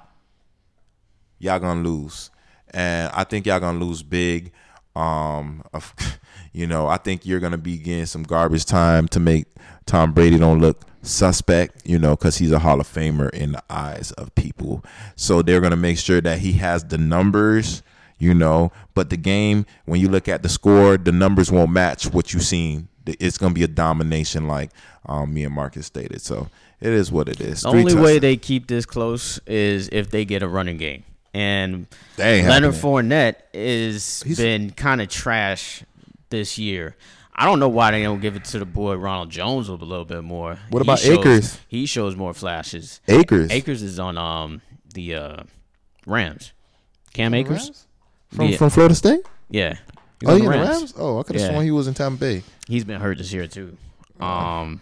y'all 1.44 1.60
gonna 1.60 1.82
lose, 1.82 2.32
and 2.72 3.12
I 3.14 3.24
think 3.24 3.46
y'all 3.46 3.60
gonna 3.60 3.84
lose 3.84 4.02
big. 4.02 4.52
Um, 4.96 5.64
you 6.54 6.68
know, 6.68 6.88
I 6.88 6.98
think 6.98 7.26
you're 7.26 7.40
gonna 7.40 7.58
be 7.58 7.78
getting 7.78 8.06
some 8.06 8.24
garbage 8.24 8.66
time 8.66 9.08
to 9.10 9.20
make 9.20 9.46
Tom 9.86 10.14
Brady 10.14 10.38
don't 10.38 10.60
look 10.60 10.86
suspect, 11.02 11.82
you 11.86 12.00
know, 12.00 12.16
because 12.16 12.38
he's 12.38 12.52
a 12.52 12.60
Hall 12.60 12.80
of 12.80 12.88
Famer 12.88 13.30
in 13.32 13.52
the 13.52 13.64
eyes 13.70 14.12
of 14.14 14.34
people. 14.36 14.84
So 15.16 15.42
they're 15.42 15.62
gonna 15.62 15.76
make 15.76 15.98
sure 15.98 16.22
that 16.22 16.40
he 16.40 16.54
has 16.54 16.86
the 16.86 16.98
numbers, 16.98 17.84
you 18.18 18.34
know. 18.34 18.72
But 18.94 19.10
the 19.10 19.18
game, 19.18 19.66
when 19.86 20.00
you 20.00 20.08
look 20.08 20.28
at 20.28 20.44
the 20.44 20.50
score, 20.50 20.98
the 20.98 21.12
numbers 21.12 21.52
won't 21.52 21.72
match 21.72 22.08
what 22.08 22.34
you've 22.34 22.44
seen. 22.44 22.88
It's 23.06 23.38
gonna 23.38 23.54
be 23.54 23.64
a 23.64 23.68
domination, 23.68 24.48
like 24.48 24.72
um, 25.06 25.34
me 25.34 25.44
and 25.44 25.54
Marcus 25.54 25.86
stated. 25.86 26.22
So 26.22 26.48
it 26.80 26.92
is 26.92 27.12
what 27.12 27.28
it 27.28 27.42
is. 27.42 27.62
The 27.62 27.72
Three 27.72 27.82
only 27.82 27.96
way 27.96 28.20
they 28.20 28.38
keep 28.38 28.68
this 28.68 28.86
close 28.86 29.40
is 29.46 29.90
if 29.92 30.10
they 30.10 30.26
get 30.26 30.44
a 30.44 30.48
running 30.48 30.78
game. 30.78 31.04
And 31.34 31.88
They 32.16 32.44
Leonard 32.48 32.76
happening. 32.76 33.10
Fournette 33.10 33.36
is 33.54 34.22
He's- 34.24 34.38
been 34.38 34.70
kind 34.72 35.02
of 35.02 35.10
trash 35.10 35.84
this 36.30 36.58
year. 36.58 36.96
I 37.36 37.46
don't 37.46 37.60
know 37.60 37.70
why 37.70 37.90
they 37.92 38.04
don't 38.04 38.20
give 38.22 38.36
it 38.36 38.46
to 38.46 38.60
the 38.60 38.66
boy 38.66 38.96
Ronald 38.96 39.32
Jones 39.32 39.68
a 39.68 39.74
little 39.74 40.06
bit 40.06 40.24
more. 40.24 40.60
What 40.70 40.84
He 40.84 40.86
about 40.88 41.00
shows- 41.00 41.18
Akers? 41.18 41.60
He 41.68 41.86
shows 41.88 42.16
more 42.16 42.34
flashes. 42.36 43.02
Akers. 43.08 43.50
Akers 43.52 43.82
is 43.82 43.98
on 44.00 44.18
um 44.20 44.62
the 44.94 45.16
uh, 45.16 45.44
Rams. 46.06 46.52
Cam 47.14 47.34
Akers? 47.34 47.64
Rams? 47.64 47.88
from 48.36 48.48
Yeah. 48.50 48.58
from 48.58 48.70
Florida 48.70 48.94
State. 48.96 49.22
Yeah. 49.50 49.78
He's 50.20 50.30
Oh, 50.30 50.34
on 50.34 50.40
the 50.40 50.44
the 50.46 50.50
Rams. 50.50 50.94
Oh, 50.98 51.20
I 51.20 51.24
could 51.24 51.36
have 51.36 51.42
Yeah. 51.46 51.50
sworn 51.52 51.66
he 51.66 51.72
was 51.72 51.88
in 51.88 51.96
Tampa 51.96 52.20
Bay. 52.20 52.44
He's 52.68 52.84
been 52.84 53.02
hurt 53.02 53.18
this 53.18 53.34
year 53.34 53.48
too. 53.48 53.76
Um, 54.20 54.80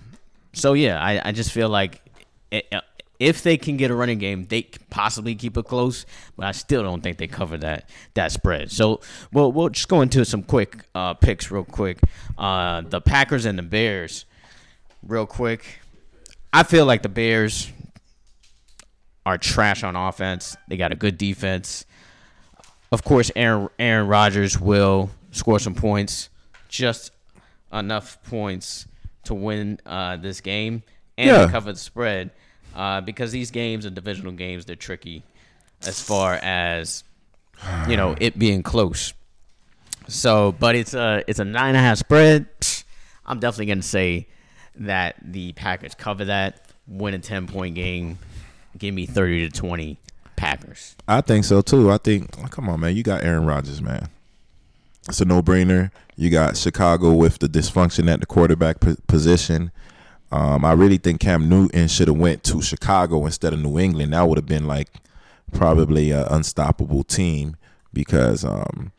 so 0.54 0.74
yeah, 0.74 1.02
I, 1.02 1.30
I 1.30 1.32
just 1.32 1.52
feel 1.52 1.70
like 1.70 2.02
i- 2.52 2.64
if 3.22 3.44
they 3.44 3.56
can 3.56 3.78
get 3.78 3.92
a 3.92 3.96
running 3.96 4.18
game, 4.18 4.46
they 4.50 4.64
possibly 4.90 5.36
keep 5.36 5.56
it 5.56 5.66
close. 5.66 6.06
But 6.36 6.48
I 6.48 6.52
still 6.54 6.82
don't 6.82 7.02
think 7.02 7.18
they 7.18 7.28
cover 7.28 7.58
that 7.60 7.88
that 8.16 8.32
spread. 8.32 8.72
So 8.72 9.00
we'll 9.32 9.52
we'll 9.52 9.70
just 9.70 9.88
go 9.88 10.02
into 10.02 10.26
some 10.26 10.42
quick 10.44 10.84
uh, 10.96 11.14
picks 11.14 11.52
real 11.52 11.64
quick. 11.64 12.00
Uh, 12.38 12.82
the 12.82 13.00
Packers 13.00 13.46
and 13.46 13.58
the 13.58 13.64
Bears, 13.64 14.26
real 15.04 15.26
quick. 15.28 15.80
I 16.52 16.64
feel 16.64 16.86
like 16.86 17.02
the 17.04 17.10
Bears 17.10 17.72
are 19.26 19.38
trash 19.38 19.84
on 19.84 19.96
offense. 19.96 20.58
They 20.68 20.78
got 20.78 20.92
a 20.92 20.96
good 20.96 21.18
defense. 21.18 21.86
Of 22.92 23.04
course, 23.04 23.32
Aaron 23.36 23.70
Aaron 23.80 24.08
Rodgers 24.08 24.60
will 24.60 25.12
score 25.32 25.60
some 25.60 25.76
points, 25.76 26.30
just 26.68 27.12
enough 27.72 28.18
points 28.24 28.88
to 29.26 29.34
win 29.36 29.80
uh, 29.86 30.18
this 30.18 30.42
game 30.42 30.82
and 31.18 31.28
Yeah. 31.28 31.48
cover 31.52 31.72
the 31.72 31.78
spread. 31.80 32.32
Uh, 32.76 33.02
because 33.02 33.32
these 33.32 33.52
games 33.52 33.86
and 33.86 33.96
divisional 33.96 34.32
games, 34.32 34.66
they're 34.66 34.76
tricky 34.76 35.24
as 35.86 36.02
far 36.02 36.36
as 36.36 37.04
you 37.88 37.98
know 37.98 38.16
it 38.20 38.38
being 38.40 38.64
close. 38.64 39.14
So, 40.08 40.54
but 40.60 40.76
it's 40.76 40.94
a 40.94 41.24
it's 41.28 41.40
a 41.40 41.46
nine 41.46 41.70
and 41.70 41.78
a 41.78 41.82
half 41.82 41.98
spread. 41.98 42.48
I'm 43.26 43.40
definitely 43.40 43.68
gonna 43.68 43.82
say 43.82 44.28
that 44.76 45.16
the 45.22 45.54
Packers 45.54 45.96
cover 45.96 46.26
that, 46.26 46.66
win 46.88 47.14
a 47.14 47.20
ten 47.20 47.48
point 47.48 47.76
game, 47.76 48.18
give 48.78 48.94
me 48.94 49.06
thirty 49.06 49.48
to 49.48 49.56
twenty 49.56 49.98
Packers. 50.36 50.96
I 51.08 51.22
think 51.22 51.46
so 51.46 51.62
too. 51.62 51.92
I 51.92 51.98
think, 51.98 52.32
come 52.52 52.70
on, 52.70 52.80
man, 52.80 52.96
you 52.96 53.04
got 53.04 53.24
Aaron 53.24 53.46
Rodgers, 53.46 53.82
man. 53.82 54.10
It's 55.08 55.22
a 55.22 55.26
no 55.26 55.42
brainer. 55.42 55.92
You 56.16 56.30
got 56.30 56.58
Chicago 56.58 57.14
with 57.14 57.40
the 57.40 57.48
dysfunction 57.48 58.12
at 58.12 58.20
the 58.20 58.26
quarterback 58.26 58.78
position. 59.08 59.72
Um, 60.32 60.64
I 60.64 60.72
really 60.74 60.98
think 60.98 61.20
Cam 61.20 61.50
Newton 61.50 61.88
should 61.88 62.08
have 62.08 62.18
went 62.18 62.44
to 62.46 62.62
Chicago 62.62 63.26
instead 63.26 63.54
of 63.54 63.60
New 63.60 63.78
England. 63.78 64.14
That 64.14 64.28
would 64.28 64.38
have 64.38 64.46
been 64.46 64.66
like 64.68 64.88
probably 65.52 66.12
an 66.12 66.26
unstoppable 66.30 67.04
team 67.04 67.58
because, 67.94 68.46
um, 68.46 68.92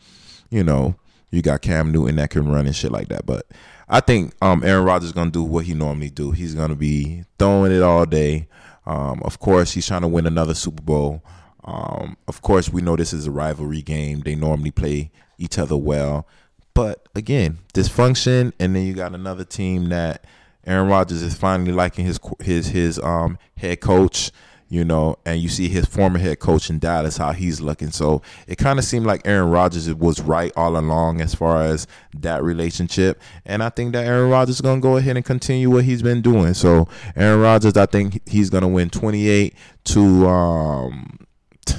you 0.51 0.63
know, 0.63 0.95
you 1.31 1.41
got 1.41 1.63
Cam 1.63 1.91
Newton 1.91 2.17
that 2.17 2.31
can 2.31 2.49
run 2.49 2.67
and 2.67 2.77
shit 2.77 2.93
like 2.93 3.09
that. 3.09 3.25
But 3.25 3.47
I 3.89 4.01
think 4.01 4.35
um, 4.43 4.63
Aaron 4.63 4.85
Rodgers 4.85 5.09
is 5.09 5.13
gonna 5.13 5.31
do 5.31 5.43
what 5.43 5.65
he 5.65 5.75
normally 5.75 6.11
do. 6.11 6.33
He's 6.33 6.55
gonna 6.55 6.77
be 6.77 7.25
throwing 7.39 7.73
it 7.73 7.83
all 7.83 8.05
day. 8.05 8.49
Um, 8.85 9.23
of 9.23 9.39
course, 9.39 9.73
he's 9.73 9.87
trying 9.87 10.03
to 10.03 10.09
win 10.09 10.27
another 10.27 10.55
Super 10.55 10.83
Bowl. 10.83 11.23
Um, 11.65 12.17
of 12.29 12.43
course, 12.43 12.69
we 12.69 12.83
know 12.83 12.97
this 12.97 13.13
is 13.13 13.27
a 13.27 13.31
rivalry 13.31 13.83
game. 13.83 14.21
They 14.21 14.35
normally 14.35 14.73
play 14.73 15.11
each 15.39 15.59
other 15.59 15.77
well. 15.77 16.27
But 16.75 17.07
again, 17.15 17.59
dysfunction, 17.75 18.53
and 18.59 18.75
then 18.75 18.85
you 18.85 18.95
got 18.95 19.15
another 19.15 19.45
team 19.45 19.89
that 19.91 20.25
Aaron 20.67 20.89
Rodgers 20.89 21.23
is 21.23 21.35
finally 21.35 21.73
liking 21.73 22.05
his 22.05 22.21
his 22.41 22.69
his 22.69 22.99
um 23.01 23.39
head 23.57 23.81
coach, 23.81 24.31
you 24.69 24.85
know, 24.85 25.17
and 25.27 25.41
you 25.41 25.49
see 25.49 25.69
his 25.69 25.87
former 25.87 26.19
head 26.19 26.39
coach 26.39 26.71
in 26.71 26.79
Dallas 26.79 27.17
how 27.17 27.33
he's 27.33 27.61
looking. 27.61 27.91
So 27.91 28.23
it 28.47 28.59
kind 28.59 28.79
of 28.79 28.85
seemed 28.85 29.05
like 29.07 29.23
Aaron 29.27 29.51
Rodgers 29.51 29.93
was 29.95 30.21
right 30.21 30.53
all 30.57 30.77
along 30.77 31.21
as 31.21 31.35
far 31.35 31.63
as 31.65 31.87
that 32.17 32.43
relationship, 32.43 33.21
and 33.45 33.63
I 33.63 33.69
think 33.71 33.93
that 33.93 34.07
Aaron 34.07 34.31
Rodgers 34.31 34.57
is 34.57 34.61
gonna 34.61 34.81
go 34.81 34.97
ahead 34.97 35.17
and 35.17 35.25
continue 35.25 35.69
what 35.71 35.85
he's 35.85 36.03
been 36.03 36.23
doing. 36.23 36.55
So 36.55 36.89
Aaron 37.17 37.41
Rodgers, 37.41 37.77
I 37.77 37.87
think 37.87 38.21
he's 38.29 38.51
gonna 38.51 38.69
win 38.69 38.89
twenty 38.89 39.29
eight 39.29 39.55
to 39.85 40.29
um, 40.29 41.27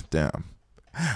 damn, 0.10 0.44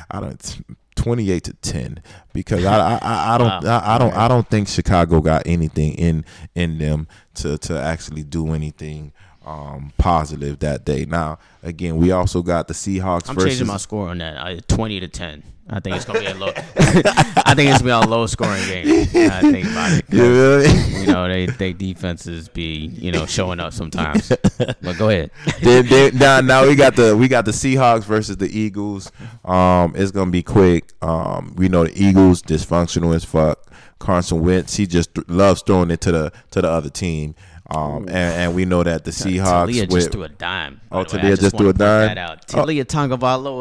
I 0.10 0.20
don't. 0.20 0.62
28 0.98 1.44
to 1.46 1.54
10 1.54 2.04
because 2.34 2.66
I 2.66 2.98
I, 2.98 3.36
I, 3.36 3.38
don't 3.38 3.48
Wow. 3.64 3.80
I, 3.80 3.96
I 3.96 3.98
don't 3.98 4.14
I 4.14 4.28
don't 4.28 4.48
think 4.50 4.68
Chicago 4.68 5.22
got 5.22 5.44
anything 5.46 5.94
in 5.94 6.26
in 6.56 6.78
them 6.80 7.08
to 7.36 7.58
to 7.60 7.80
actually 7.80 8.24
do 8.24 8.54
anything 8.54 9.14
um 9.48 9.94
positive 9.98 10.60
that 10.60 10.86
day. 10.86 11.06
Now 11.06 11.40
again, 11.64 11.98
we 11.98 12.12
also 12.12 12.42
got 12.42 12.68
the 12.68 12.74
Seahawks 12.74 13.30
I'm 13.30 13.36
versus 13.36 13.52
changing 13.52 13.68
my 13.68 13.78
score 13.78 14.10
on 14.10 14.18
that. 14.20 14.38
I, 14.38 14.60
Twenty 14.68 15.00
to 15.00 15.08
ten. 15.08 15.44
I 15.70 15.82
think 15.82 15.98
it's 15.98 16.06
gonna 16.06 16.22
be 16.22 16.26
a 16.28 16.34
low. 16.34 16.48
I 16.78 17.54
think 17.54 17.70
it's 17.70 17.82
gonna 17.82 17.84
be 17.84 17.90
a 17.90 18.10
low 18.10 18.26
scoring 18.26 18.66
game. 18.68 19.02
I 19.30 19.42
think 19.42 19.68
about 19.68 19.92
it. 19.92 20.06
You 20.10 20.22
me? 20.22 21.02
You 21.02 21.08
know, 21.08 21.28
they 21.28 21.46
they 21.46 21.74
defenses 21.74 22.48
be 22.48 22.86
you 22.86 23.12
know 23.12 23.26
showing 23.26 23.60
up 23.60 23.74
sometimes. 23.74 24.30
But 24.58 24.98
go 24.98 25.10
ahead. 25.10 25.32
then, 25.62 25.86
then, 25.88 26.18
now, 26.18 26.40
now 26.42 26.66
we 26.66 26.76
got 26.76 26.96
the 26.96 27.18
we 27.18 27.28
got 27.28 27.46
the 27.46 27.52
Seahawks 27.52 28.06
versus 28.06 28.38
the 28.38 28.48
Eagles. 28.48 29.12
Um, 29.44 29.94
it's 29.96 30.12
gonna 30.12 30.32
be 30.32 30.44
quick. 30.44 30.94
Um, 31.02 31.54
we 31.58 31.68
know 31.68 31.84
the 31.84 32.02
Eagles 32.02 32.42
dysfunctional 32.42 33.14
as 33.14 33.26
fuck. 33.26 33.60
Carson 34.00 34.42
Wentz, 34.44 34.76
he 34.76 34.86
just 34.86 35.16
th- 35.16 35.28
loves 35.28 35.62
throwing 35.64 35.92
it 35.92 36.02
to 36.02 36.12
the 36.12 36.32
to 36.52 36.62
the 36.62 36.70
other 36.70 36.90
team. 36.90 37.36
Um, 37.70 38.08
and, 38.08 38.10
and 38.16 38.56
we 38.56 38.64
know 38.64 38.82
that 38.82 39.04
the 39.04 39.12
Seahawks 39.12 39.44
Talia 39.44 39.82
with 39.82 39.92
just 39.92 40.12
threw 40.14 40.24
a 40.24 40.30
dime. 40.30 40.80
Oh. 40.90 41.04
Talia 41.04 41.36
just 41.36 41.54
wanna 41.54 41.58
threw 41.58 41.70
a 41.70 41.74
dime? 41.74 42.18
Out. 42.18 42.40
Oh. 42.54 42.64
Talia 42.64 42.86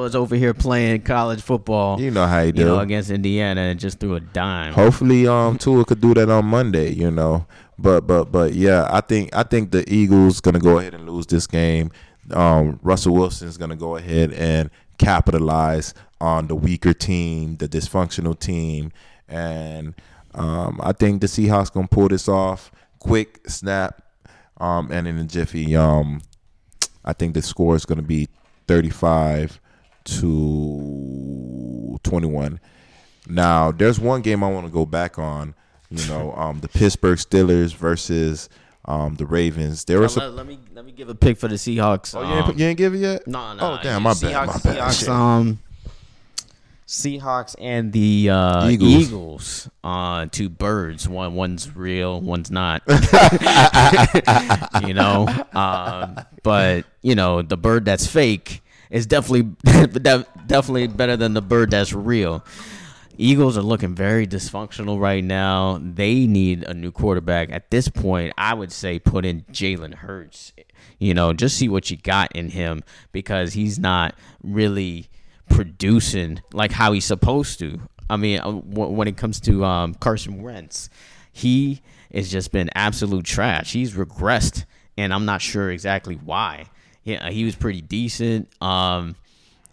is 0.06 0.14
over 0.14 0.36
here 0.36 0.54
playing 0.54 1.02
college 1.02 1.42
football. 1.42 2.00
you 2.00 2.12
know 2.12 2.26
how 2.26 2.42
he 2.42 2.46
you 2.46 2.52
do. 2.52 2.64
know, 2.66 2.78
against 2.78 3.10
Indiana 3.10 3.62
and 3.62 3.80
just 3.80 3.98
threw 3.98 4.14
a 4.14 4.20
dime. 4.20 4.74
Hopefully, 4.74 5.26
um, 5.28 5.58
Tua 5.58 5.84
could 5.84 6.00
do 6.00 6.14
that 6.14 6.30
on 6.30 6.44
Monday. 6.44 6.92
You 6.92 7.10
know, 7.10 7.46
but 7.78 8.02
but 8.02 8.26
but 8.26 8.54
yeah, 8.54 8.88
I 8.90 9.00
think 9.00 9.34
I 9.34 9.42
think 9.42 9.72
the 9.72 9.84
Eagles 9.92 10.40
gonna 10.40 10.60
go 10.60 10.78
ahead 10.78 10.94
and 10.94 11.08
lose 11.08 11.26
this 11.26 11.48
game. 11.48 11.90
Um, 12.30 12.78
Russell 12.82 13.14
Wilson's 13.14 13.56
gonna 13.56 13.76
go 13.76 13.96
ahead 13.96 14.32
and 14.32 14.70
capitalize 14.98 15.94
on 16.20 16.46
the 16.46 16.54
weaker 16.54 16.94
team, 16.94 17.56
the 17.56 17.68
dysfunctional 17.68 18.38
team, 18.38 18.92
and 19.28 19.94
um, 20.34 20.80
I 20.82 20.92
think 20.92 21.22
the 21.22 21.26
Seahawks 21.26 21.72
gonna 21.72 21.88
pull 21.88 22.06
this 22.06 22.28
off. 22.28 22.70
Quick 23.06 23.48
snap, 23.48 24.02
um, 24.58 24.90
and 24.90 25.06
in 25.06 25.18
a 25.18 25.24
jiffy. 25.24 25.76
Um, 25.76 26.22
I 27.04 27.12
think 27.12 27.34
the 27.34 27.42
score 27.42 27.76
is 27.76 27.84
gonna 27.84 28.02
be 28.02 28.28
thirty-five 28.66 29.60
to 30.04 31.98
twenty-one. 32.02 32.60
Now, 33.28 33.72
there's 33.72 33.98
one 33.98 34.22
game 34.22 34.42
I 34.44 34.50
want 34.50 34.66
to 34.66 34.72
go 34.72 34.86
back 34.86 35.18
on. 35.18 35.54
You 35.90 36.06
know, 36.08 36.32
um, 36.36 36.60
the 36.60 36.68
Pittsburgh 36.68 37.18
Steelers 37.18 37.74
versus 37.74 38.48
um, 38.86 39.14
the 39.16 39.26
Ravens. 39.26 39.84
There 39.84 40.00
was 40.00 40.16
let, 40.16 40.32
let 40.32 40.46
me 40.46 40.58
let 40.74 40.84
me 40.84 40.92
give 40.92 41.08
a 41.08 41.14
pick 41.14 41.38
for 41.38 41.48
the 41.48 41.56
Seahawks. 41.56 42.14
Oh, 42.16 42.22
you 42.22 42.34
ain't, 42.34 42.48
Um, 42.48 42.58
you 42.58 42.66
ain't 42.66 42.78
give 42.78 42.94
it 42.94 42.98
yet? 42.98 43.26
No, 43.26 43.52
no. 43.54 43.72
Oh, 43.72 43.78
damn, 43.82 44.02
my 44.02 44.12
Seahawks, 44.12 44.62
bad. 44.62 44.74
My 44.74 44.74
bad. 44.74 44.90
Seahawks, 44.90 45.08
um, 45.12 45.58
Seahawks 46.86 47.56
and 47.58 47.92
the 47.92 48.30
uh, 48.30 48.68
Eagles. 48.68 48.92
Eagles. 48.92 49.70
uh, 49.82 50.26
two 50.30 50.48
birds. 50.48 51.08
One 51.08 51.34
one's 51.34 51.74
real, 51.74 52.20
one's 52.20 52.50
not. 52.50 52.82
you 54.86 54.94
know, 54.94 55.26
um, 55.52 56.20
but 56.44 56.84
you 57.02 57.16
know 57.16 57.42
the 57.42 57.56
bird 57.56 57.84
that's 57.84 58.06
fake 58.06 58.62
is 58.90 59.06
definitely 59.06 59.54
definitely 60.46 60.86
better 60.86 61.16
than 61.16 61.34
the 61.34 61.42
bird 61.42 61.72
that's 61.72 61.92
real. 61.92 62.44
Eagles 63.18 63.56
are 63.56 63.62
looking 63.62 63.94
very 63.94 64.26
dysfunctional 64.26 65.00
right 65.00 65.24
now. 65.24 65.80
They 65.82 66.26
need 66.26 66.64
a 66.64 66.74
new 66.74 66.92
quarterback. 66.92 67.50
At 67.50 67.70
this 67.70 67.88
point, 67.88 68.34
I 68.36 68.54
would 68.54 68.70
say 68.70 68.98
put 68.98 69.24
in 69.24 69.42
Jalen 69.50 69.94
Hurts. 69.94 70.52
You 70.98 71.14
know, 71.14 71.32
just 71.32 71.56
see 71.56 71.68
what 71.68 71.90
you 71.90 71.96
got 71.96 72.34
in 72.36 72.50
him 72.50 72.84
because 73.12 73.54
he's 73.54 73.78
not 73.78 74.14
really 74.42 75.08
producing 75.48 76.40
like 76.52 76.72
how 76.72 76.92
he's 76.92 77.04
supposed 77.04 77.58
to. 77.60 77.80
I 78.08 78.16
mean, 78.16 78.40
uh, 78.40 78.52
when 78.52 79.08
it 79.08 79.16
comes 79.16 79.40
to 79.40 79.64
um, 79.64 79.94
Carson 79.94 80.42
Wentz, 80.42 80.88
he 81.32 81.82
has 82.12 82.30
just 82.30 82.52
been 82.52 82.70
absolute 82.74 83.24
trash. 83.24 83.72
He's 83.72 83.94
regressed, 83.94 84.64
and 84.96 85.12
I'm 85.12 85.24
not 85.24 85.42
sure 85.42 85.70
exactly 85.70 86.14
why. 86.14 86.66
Yeah, 87.02 87.30
he 87.30 87.44
was 87.44 87.54
pretty 87.54 87.80
decent. 87.80 88.48
Um, 88.62 89.16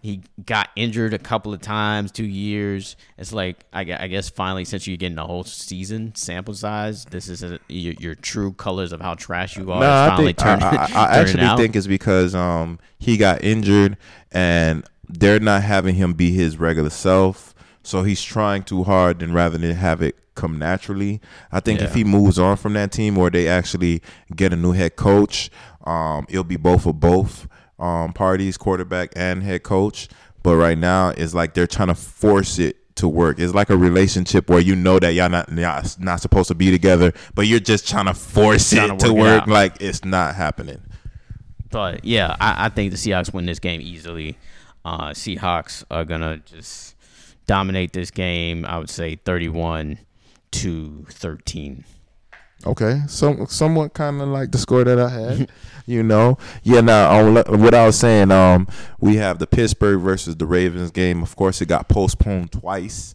he 0.04 0.20
got 0.44 0.68
injured 0.76 1.14
a 1.14 1.18
couple 1.18 1.54
of 1.54 1.62
times, 1.62 2.12
two 2.12 2.26
years. 2.26 2.94
It's 3.16 3.32
like 3.32 3.64
I, 3.72 3.84
guess 3.84 4.28
finally, 4.28 4.66
since 4.66 4.86
you're 4.86 4.98
getting 4.98 5.16
the 5.16 5.24
whole 5.24 5.44
season 5.44 6.14
sample 6.14 6.52
size, 6.52 7.06
this 7.06 7.30
is 7.30 7.42
a, 7.42 7.58
your, 7.68 7.94
your, 7.94 8.14
true 8.14 8.52
colors 8.52 8.92
of 8.92 9.00
how 9.00 9.14
trash 9.14 9.56
you 9.56 9.72
are. 9.72 9.80
No, 9.80 10.12
I, 10.12 10.16
think, 10.18 10.36
turn, 10.36 10.62
I, 10.62 10.76
I, 10.76 10.88
I 10.94 11.16
actually 11.20 11.44
out. 11.44 11.56
think 11.56 11.74
it's 11.74 11.86
because 11.86 12.34
um 12.34 12.78
he 12.98 13.16
got 13.16 13.42
injured 13.42 13.96
and 14.30 14.84
they're 15.08 15.40
not 15.40 15.62
having 15.62 15.94
him 15.94 16.12
be 16.12 16.32
his 16.32 16.58
regular 16.58 16.90
self. 16.90 17.54
So 17.82 18.02
he's 18.02 18.22
trying 18.22 18.62
too 18.62 18.84
hard, 18.84 19.22
and 19.22 19.34
rather 19.34 19.58
than 19.58 19.76
have 19.76 20.00
it 20.00 20.16
come 20.34 20.58
naturally, 20.58 21.20
I 21.52 21.60
think 21.60 21.80
yeah. 21.80 21.86
if 21.86 21.94
he 21.94 22.02
moves 22.02 22.38
on 22.38 22.56
from 22.56 22.72
that 22.74 22.92
team 22.92 23.18
or 23.18 23.30
they 23.30 23.46
actually 23.46 24.02
get 24.34 24.52
a 24.52 24.56
new 24.56 24.72
head 24.72 24.96
coach, 24.96 25.50
um, 25.84 26.26
it'll 26.28 26.44
be 26.44 26.56
both 26.56 26.86
of 26.86 26.98
both 26.98 27.46
um, 27.78 28.12
parties, 28.12 28.56
quarterback 28.56 29.12
and 29.16 29.42
head 29.42 29.62
coach. 29.62 30.08
But 30.42 30.56
right 30.56 30.78
now, 30.78 31.10
it's 31.10 31.34
like 31.34 31.54
they're 31.54 31.66
trying 31.66 31.88
to 31.88 31.94
force 31.94 32.58
it 32.58 32.76
to 32.96 33.08
work. 33.08 33.38
It's 33.38 33.54
like 33.54 33.70
a 33.70 33.76
relationship 33.76 34.48
where 34.48 34.60
you 34.60 34.76
know 34.76 34.98
that 34.98 35.14
y'all 35.14 35.28
not 35.28 35.50
not, 35.50 35.96
not 36.00 36.20
supposed 36.20 36.48
to 36.48 36.54
be 36.54 36.70
together, 36.70 37.12
but 37.34 37.46
you're 37.46 37.60
just 37.60 37.88
trying 37.88 38.06
to 38.06 38.14
force 38.14 38.70
trying 38.70 38.92
it 38.92 38.98
to 39.00 39.12
work. 39.12 39.14
To 39.14 39.38
work. 39.40 39.46
Like 39.46 39.80
it's 39.80 40.04
not 40.04 40.34
happening. 40.34 40.80
But 41.70 42.04
yeah, 42.04 42.36
I, 42.40 42.66
I, 42.66 42.68
think 42.68 42.92
the 42.92 42.96
Seahawks 42.96 43.32
win 43.32 43.46
this 43.46 43.58
game 43.58 43.80
easily. 43.80 44.38
Uh, 44.84 45.10
Seahawks 45.10 45.84
are 45.90 46.04
gonna 46.04 46.38
just 46.38 46.94
dominate 47.46 47.92
this 47.92 48.10
game. 48.10 48.64
I 48.64 48.78
would 48.78 48.90
say 48.90 49.16
31 49.16 49.98
to 50.52 51.06
13. 51.08 51.84
Okay, 52.66 53.02
so 53.08 53.44
somewhat 53.46 53.92
kind 53.92 54.22
of 54.22 54.28
like 54.28 54.50
the 54.50 54.56
score 54.56 54.84
that 54.84 54.98
I 54.98 55.08
had, 55.10 55.50
you 55.86 56.02
know. 56.02 56.38
Yeah, 56.62 56.80
now 56.80 57.42
what 57.44 57.74
I 57.74 57.84
was 57.84 57.98
saying, 57.98 58.30
um, 58.30 58.66
we 59.00 59.16
have 59.16 59.38
the 59.38 59.46
Pittsburgh 59.46 60.00
versus 60.00 60.36
the 60.36 60.46
Ravens 60.46 60.90
game. 60.90 61.22
Of 61.22 61.36
course, 61.36 61.60
it 61.60 61.66
got 61.66 61.88
postponed 61.88 62.52
twice. 62.52 63.14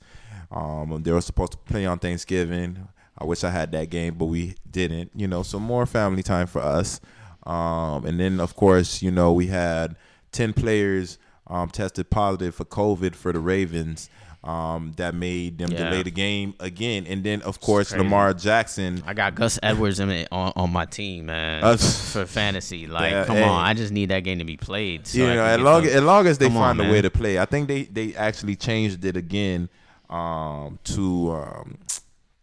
Um, 0.52 1.02
they 1.02 1.12
were 1.12 1.22
supposed 1.22 1.54
to 1.54 1.58
play 1.58 1.86
on 1.86 1.98
Thanksgiving. 1.98 2.88
I 3.18 3.26
wish 3.26 3.44
I 3.44 3.50
had 3.50 3.72
that 3.72 3.90
game, 3.90 4.16
but 4.16 4.26
we 4.26 4.56
didn't. 4.70 5.12
You 5.16 5.28
know, 5.28 5.42
some 5.42 5.64
more 5.64 5.88
family 5.88 6.22
time 6.22 6.46
for 6.46 6.62
us. 6.62 7.02
Um, 7.44 8.06
and 8.06 8.20
then 8.20 8.40
of 8.40 8.56
course, 8.56 9.02
you 9.02 9.10
know, 9.10 9.34
we 9.34 9.48
had 9.48 9.96
ten 10.32 10.54
players 10.54 11.18
um, 11.50 11.70
tested 11.70 12.10
positive 12.10 12.56
for 12.56 12.66
COVID 12.66 13.16
for 13.16 13.34
the 13.34 13.40
Ravens 13.40 14.10
um, 14.44 14.94
that 14.96 15.14
made 15.14 15.58
them 15.58 15.72
yeah. 15.72 15.90
delay 15.90 16.04
the 16.04 16.12
game 16.12 16.54
again. 16.60 17.06
And 17.08 17.24
then, 17.24 17.42
of 17.42 17.60
course, 17.60 17.94
Lamar 17.94 18.34
Jackson. 18.34 19.04
I 19.06 19.14
got 19.14 19.36
Gus 19.36 19.60
Edwards 19.62 20.00
in 20.00 20.10
it 20.10 20.28
on, 20.32 20.54
on 20.56 20.72
my 20.72 20.86
team, 20.86 21.26
man, 21.26 21.64
uh, 21.64 21.78
for 21.78 22.26
fantasy. 22.26 22.80
Like, 22.90 23.12
yeah, 23.12 23.26
come 23.26 23.38
hey. 23.38 23.44
on, 23.44 23.64
I 23.64 23.74
just 23.74 23.92
need 23.94 24.10
that 24.10 24.22
game 24.22 24.40
to 24.40 24.46
be 24.46 24.58
played. 24.58 25.06
So 25.06 25.20
you 25.20 25.26
know, 25.28 25.44
as 25.44 25.60
long, 25.60 25.86
as 25.86 26.02
long 26.02 26.28
as 26.28 26.38
they 26.38 26.50
find 26.50 26.80
on, 26.80 26.88
a 26.88 26.92
way 26.92 27.02
to 27.02 27.10
play, 27.10 27.38
I 27.38 27.46
think 27.46 27.68
they 27.68 27.84
they 27.84 28.16
actually 28.16 28.56
changed 28.56 29.06
it 29.06 29.16
again 29.16 29.70
um, 30.10 30.80
to 30.86 31.32
um, 31.32 31.78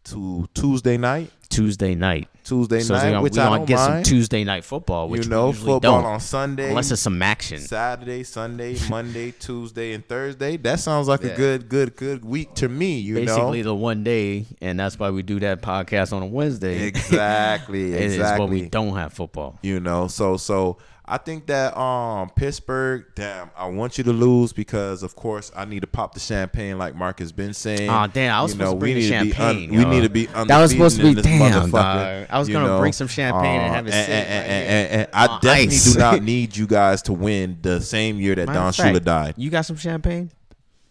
to 0.06 0.48
Tuesday 0.54 0.96
night. 0.96 1.30
Tuesday 1.48 1.94
night. 1.94 2.28
Tuesday 2.44 2.80
so 2.80 2.94
night, 2.94 3.10
gonna, 3.10 3.22
which 3.22 3.34
we 3.34 3.40
I 3.40 3.56
don't 3.56 3.66
get 3.66 3.76
mind. 3.76 4.06
some 4.06 4.12
Tuesday 4.12 4.44
night 4.44 4.64
football, 4.64 5.08
which 5.08 5.24
you 5.24 5.30
know, 5.30 5.52
football 5.52 5.80
don't, 5.80 6.04
on 6.04 6.20
Sunday, 6.20 6.68
unless 6.68 6.90
it's 6.90 7.02
some 7.02 7.20
action. 7.22 7.58
Saturday, 7.58 8.22
Sunday, 8.22 8.76
Monday, 8.90 9.32
Tuesday, 9.32 9.94
and 9.94 10.06
Thursday. 10.06 10.56
That 10.56 10.78
sounds 10.78 11.08
like 11.08 11.22
yeah. 11.22 11.30
a 11.30 11.36
good, 11.36 11.68
good, 11.68 11.96
good 11.96 12.24
week 12.24 12.54
to 12.56 12.68
me. 12.68 12.98
You 12.98 13.14
basically 13.14 13.62
know? 13.62 13.70
the 13.70 13.74
one 13.74 14.04
day, 14.04 14.46
and 14.60 14.78
that's 14.78 14.98
why 14.98 15.10
we 15.10 15.22
do 15.22 15.40
that 15.40 15.62
podcast 15.62 16.12
on 16.12 16.22
a 16.22 16.26
Wednesday. 16.26 16.86
Exactly, 16.86 17.94
exactly. 17.94 18.04
It's 18.04 18.38
what 18.38 18.48
we 18.48 18.68
don't 18.68 18.94
have 18.94 19.12
football. 19.12 19.58
You 19.62 19.80
know, 19.80 20.08
so 20.08 20.36
so 20.36 20.78
I 21.08 21.18
think 21.18 21.46
that 21.46 21.78
um 21.78 22.30
Pittsburgh, 22.30 23.04
damn, 23.14 23.50
I 23.56 23.68
want 23.68 23.96
you 23.96 24.02
to 24.04 24.12
lose 24.12 24.52
because 24.52 25.04
of 25.04 25.14
course 25.14 25.52
I 25.54 25.64
need 25.64 25.80
to 25.80 25.86
pop 25.86 26.14
the 26.14 26.20
champagne 26.20 26.78
like 26.78 26.96
Mark 26.96 27.20
has 27.20 27.30
been 27.30 27.54
saying. 27.54 27.88
Oh 27.88 28.08
damn, 28.12 28.34
I 28.34 28.42
was 28.42 28.52
you 28.52 28.58
supposed 28.58 28.70
know, 28.70 28.74
to 28.74 28.80
bring 28.80 28.94
the 28.96 29.08
champagne. 29.08 29.70
Un- 29.70 29.78
we 29.78 29.84
need 29.84 30.00
to 30.00 30.08
be 30.08 30.26
That 30.26 30.60
was 30.60 30.72
supposed 30.72 30.96
to 30.96 31.14
be 31.14 31.22
damn. 31.22 31.70
Dog. 31.70 32.26
I 32.28 32.38
was 32.38 32.48
gonna 32.48 32.66
know, 32.66 32.80
bring 32.80 32.92
some 32.92 33.06
champagne 33.06 33.60
uh, 33.60 33.64
and 33.64 33.74
have 33.74 33.86
it 33.86 33.94
and, 33.94 34.06
sit. 34.06 34.12
And, 34.12 34.28
right 34.28 34.66
and, 34.72 35.00
and 35.02 35.08
I 35.12 35.26
definitely 35.40 35.76
ice. 35.76 35.92
do 35.92 35.98
not 35.98 36.22
need 36.24 36.56
you 36.56 36.66
guys 36.66 37.02
to 37.02 37.12
win 37.12 37.58
the 37.62 37.80
same 37.80 38.18
year 38.18 38.34
that 38.34 38.46
Matter 38.46 38.58
Don 38.58 38.72
fact, 38.72 38.96
Shula 38.96 39.04
died. 39.04 39.34
You 39.36 39.50
got 39.50 39.62
some 39.62 39.76
champagne? 39.76 40.30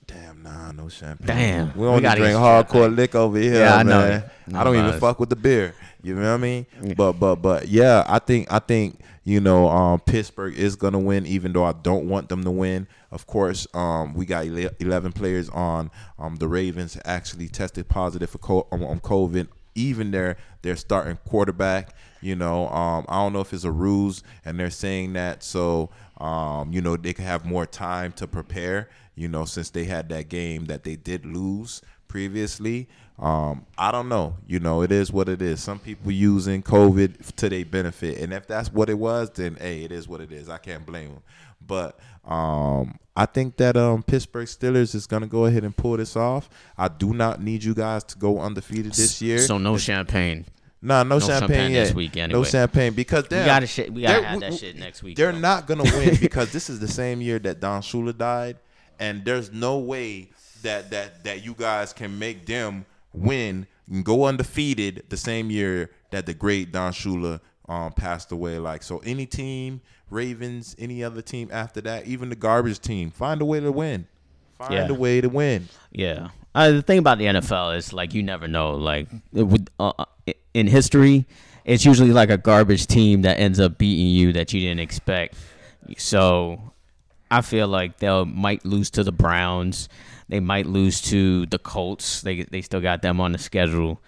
Damn, 0.07 0.43
nah, 0.43 0.71
no 0.71 0.87
champagne. 0.87 1.27
Damn, 1.27 1.77
we 1.77 1.87
only 1.87 2.07
we 2.07 2.15
drink 2.15 2.37
hardcore 2.37 2.95
lick 2.95 3.15
over 3.15 3.37
here, 3.37 3.55
yeah, 3.55 3.75
I 3.75 3.83
man. 3.83 4.23
Know. 4.47 4.59
I 4.59 4.63
don't 4.63 4.75
even 4.75 4.97
fuck 4.99 5.19
with 5.19 5.29
the 5.29 5.35
beer. 5.35 5.75
You 6.05 6.13
know 6.13 6.21
what 6.21 6.35
I 6.35 6.37
mean? 6.37 6.67
But 6.95 7.13
but 7.13 7.37
but 7.37 7.67
yeah, 7.67 8.03
I 8.07 8.19
think 8.19 8.51
I 8.51 8.59
think 8.59 8.99
you 9.23 9.39
know, 9.41 9.67
um, 9.69 9.99
Pittsburgh 10.01 10.55
is 10.55 10.75
gonna 10.75 10.99
win, 10.99 11.25
even 11.25 11.51
though 11.51 11.63
I 11.63 11.71
don't 11.73 12.07
want 12.07 12.29
them 12.29 12.43
to 12.43 12.51
win. 12.51 12.87
Of 13.09 13.25
course, 13.25 13.65
um, 13.73 14.13
we 14.13 14.27
got 14.27 14.45
11 14.45 15.13
players 15.13 15.49
on 15.49 15.89
um, 16.19 16.35
the 16.35 16.47
Ravens 16.47 16.95
actually 17.05 17.47
tested 17.47 17.87
positive 17.89 18.29
for 18.29 18.37
co- 18.37 18.67
on 18.71 18.99
COVID. 18.99 19.47
Even 19.73 20.11
their 20.11 20.37
their 20.61 20.75
starting 20.75 21.17
quarterback, 21.27 21.95
you 22.21 22.35
know, 22.35 22.67
um, 22.69 23.05
I 23.09 23.15
don't 23.23 23.33
know 23.33 23.41
if 23.41 23.51
it's 23.51 23.63
a 23.63 23.71
ruse, 23.71 24.21
and 24.45 24.59
they're 24.59 24.69
saying 24.69 25.13
that 25.13 25.41
so 25.43 25.89
um, 26.19 26.71
you 26.71 26.81
know 26.81 26.95
they 26.97 27.13
can 27.13 27.25
have 27.25 27.45
more 27.45 27.65
time 27.65 28.11
to 28.13 28.27
prepare. 28.27 28.89
You 29.15 29.27
know, 29.27 29.45
since 29.45 29.71
they 29.71 29.85
had 29.85 30.09
that 30.09 30.29
game 30.29 30.65
that 30.65 30.83
they 30.83 30.97
did 30.97 31.25
lose 31.25 31.81
previously. 32.07 32.87
Um, 33.17 33.65
I 33.77 33.91
don't 33.91 34.09
know. 34.09 34.35
You 34.45 34.59
know, 34.59 34.81
it 34.81 34.91
is 34.91 35.11
what 35.11 35.29
it 35.29 35.41
is. 35.41 35.63
Some 35.63 35.79
people 35.79 36.11
using 36.11 36.61
COVID 36.61 37.35
to 37.35 37.49
their 37.49 37.65
benefit, 37.65 38.19
and 38.19 38.33
if 38.33 38.45
that's 38.47 38.71
what 38.71 38.89
it 38.89 38.97
was, 38.97 39.29
then 39.29 39.55
hey, 39.55 39.83
it 39.83 39.91
is 39.91 40.07
what 40.07 40.19
it 40.21 40.31
is. 40.31 40.49
I 40.49 40.57
can't 40.57 40.85
blame 40.85 41.09
them. 41.09 41.23
But 41.65 41.97
um, 42.25 42.99
I 43.15 43.25
think 43.25 43.57
that 43.57 43.77
um, 43.77 44.03
Pittsburgh 44.03 44.47
Steelers 44.47 44.93
is 44.93 45.07
gonna 45.07 45.27
go 45.27 45.45
ahead 45.45 45.63
and 45.63 45.75
pull 45.75 45.95
this 45.97 46.15
off. 46.17 46.49
I 46.77 46.89
do 46.89 47.13
not 47.13 47.41
need 47.41 47.63
you 47.63 47.73
guys 47.73 48.03
to 48.05 48.17
go 48.17 48.39
undefeated 48.39 48.93
this 48.93 49.21
year. 49.21 49.39
So 49.39 49.57
no 49.57 49.77
champagne. 49.77 50.45
Nah, 50.81 51.03
no, 51.03 51.15
no 51.15 51.19
champagne, 51.19 51.39
champagne 51.39 51.71
yet. 51.71 51.83
this 51.85 51.93
week 51.95 52.17
anyway. 52.17 52.39
No 52.39 52.43
champagne 52.43 52.93
because 52.93 53.23
we 53.23 53.37
gotta 53.37 53.65
sh- 53.65 53.89
we 53.89 54.01
gotta 54.01 54.23
have 54.23 54.39
that 54.41 54.53
shit 54.53 54.75
next 54.75 55.01
week. 55.01 55.15
They're 55.15 55.31
though. 55.31 55.39
not 55.39 55.67
gonna 55.67 55.83
win 55.83 56.15
because 56.21 56.51
this 56.51 56.69
is 56.69 56.79
the 56.79 56.87
same 56.87 57.21
year 57.21 57.39
that 57.39 57.61
Don 57.61 57.81
Shula 57.81 58.15
died, 58.15 58.57
and 58.99 59.23
there's 59.23 59.51
no 59.53 59.79
way 59.79 60.29
that 60.63 60.91
that 60.91 61.23
that 61.23 61.43
you 61.43 61.55
guys 61.57 61.93
can 61.93 62.19
make 62.19 62.45
them 62.45 62.85
win 63.15 63.67
and 63.89 64.03
go 64.03 64.25
undefeated 64.25 65.03
the 65.09 65.17
same 65.17 65.49
year 65.49 65.91
that 66.11 66.25
the 66.25 66.33
great 66.33 66.71
Don 66.71 66.91
Shula 66.91 67.39
um, 67.67 67.91
passed 67.93 68.31
away. 68.31 68.59
Like 68.59 68.83
so, 68.83 68.99
any 68.99 69.25
team, 69.25 69.81
Ravens, 70.09 70.75
any 70.79 71.03
other 71.03 71.21
team 71.21 71.49
after 71.51 71.81
that, 71.81 72.05
even 72.07 72.29
the 72.29 72.35
garbage 72.35 72.79
team, 72.79 73.11
find 73.11 73.41
a 73.41 73.45
way 73.45 73.59
to 73.59 73.71
win. 73.71 74.07
Find 74.57 74.73
yeah. 74.73 74.87
a 74.87 74.93
way 74.93 75.21
to 75.21 75.27
win. 75.27 75.67
Yeah. 75.91 76.29
Uh, 76.53 76.71
the 76.71 76.81
thing 76.81 76.99
about 76.99 77.17
the 77.17 77.25
NFL 77.25 77.75
is 77.75 77.91
like 77.91 78.13
you 78.13 78.23
never 78.23 78.47
know. 78.47 78.75
Like 78.75 79.07
with, 79.33 79.67
uh, 79.79 79.91
uh 79.99 80.05
in 80.53 80.67
history, 80.67 81.25
it's 81.65 81.83
usually 81.83 82.13
like 82.13 82.29
a 82.29 82.37
garbage 82.37 82.87
team 82.87 83.23
that 83.23 83.37
ends 83.39 83.59
up 83.59 83.77
beating 83.77 84.07
you 84.07 84.31
that 84.33 84.53
you 84.53 84.61
didn't 84.61 84.79
expect. 84.79 85.35
So 85.97 86.71
I 87.29 87.41
feel 87.41 87.67
like 87.67 87.97
they 87.97 88.23
might 88.23 88.65
lose 88.65 88.89
to 88.91 89.03
the 89.03 89.11
Browns. 89.11 89.89
They 90.29 90.39
might 90.39 90.65
lose 90.65 91.01
to 91.03 91.45
the 91.47 91.59
Colts. 91.59 92.21
They 92.21 92.43
they 92.43 92.61
still 92.61 92.81
got 92.81 93.01
them 93.01 93.19
on 93.19 93.31
the 93.31 93.37
schedule. 93.37 94.01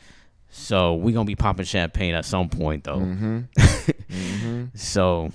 So 0.49 0.95
we're 0.95 1.13
gonna 1.13 1.25
be 1.25 1.35
popping 1.35 1.65
champagne 1.65 2.15
at 2.15 2.25
some 2.25 2.49
point 2.49 2.83
though. 2.83 2.97
Mm-hmm. 2.97 3.39
mm-hmm. 3.57 4.65
So 4.75 5.31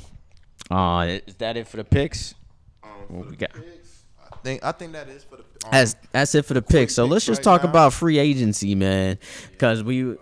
uh 0.71 1.19
is 1.27 1.35
that 1.37 1.57
it 1.57 1.69
for 1.69 1.77
the 1.77 1.85
picks? 1.85 2.35
Um, 2.83 2.91
what 3.09 3.31
we 3.31 3.37
got? 3.37 3.51
I 3.55 4.37
think 4.43 4.65
I 4.65 4.73
think 4.73 4.93
that 4.93 5.09
is 5.09 5.25
for 5.25 5.37
the 5.37 5.43
um, 5.43 5.71
that's 5.71 5.97
that's 6.11 6.35
it 6.35 6.45
for 6.45 6.55
the 6.55 6.63
picks. 6.63 6.95
So 6.95 7.05
let's 7.05 7.25
just 7.25 7.41
right 7.41 7.45
talk 7.45 7.65
now. 7.65 7.71
about 7.71 7.93
free 7.93 8.19
agency, 8.19 8.75
man. 8.75 9.19
Cause 9.59 9.83
we 9.83 10.17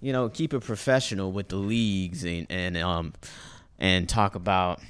you 0.00 0.12
know, 0.12 0.28
keep 0.28 0.52
it 0.52 0.60
professional 0.60 1.32
with 1.32 1.48
the 1.48 1.56
leagues 1.56 2.24
and, 2.24 2.46
and 2.50 2.76
um 2.76 3.14
and 3.78 4.06
talk 4.08 4.34
about 4.34 4.80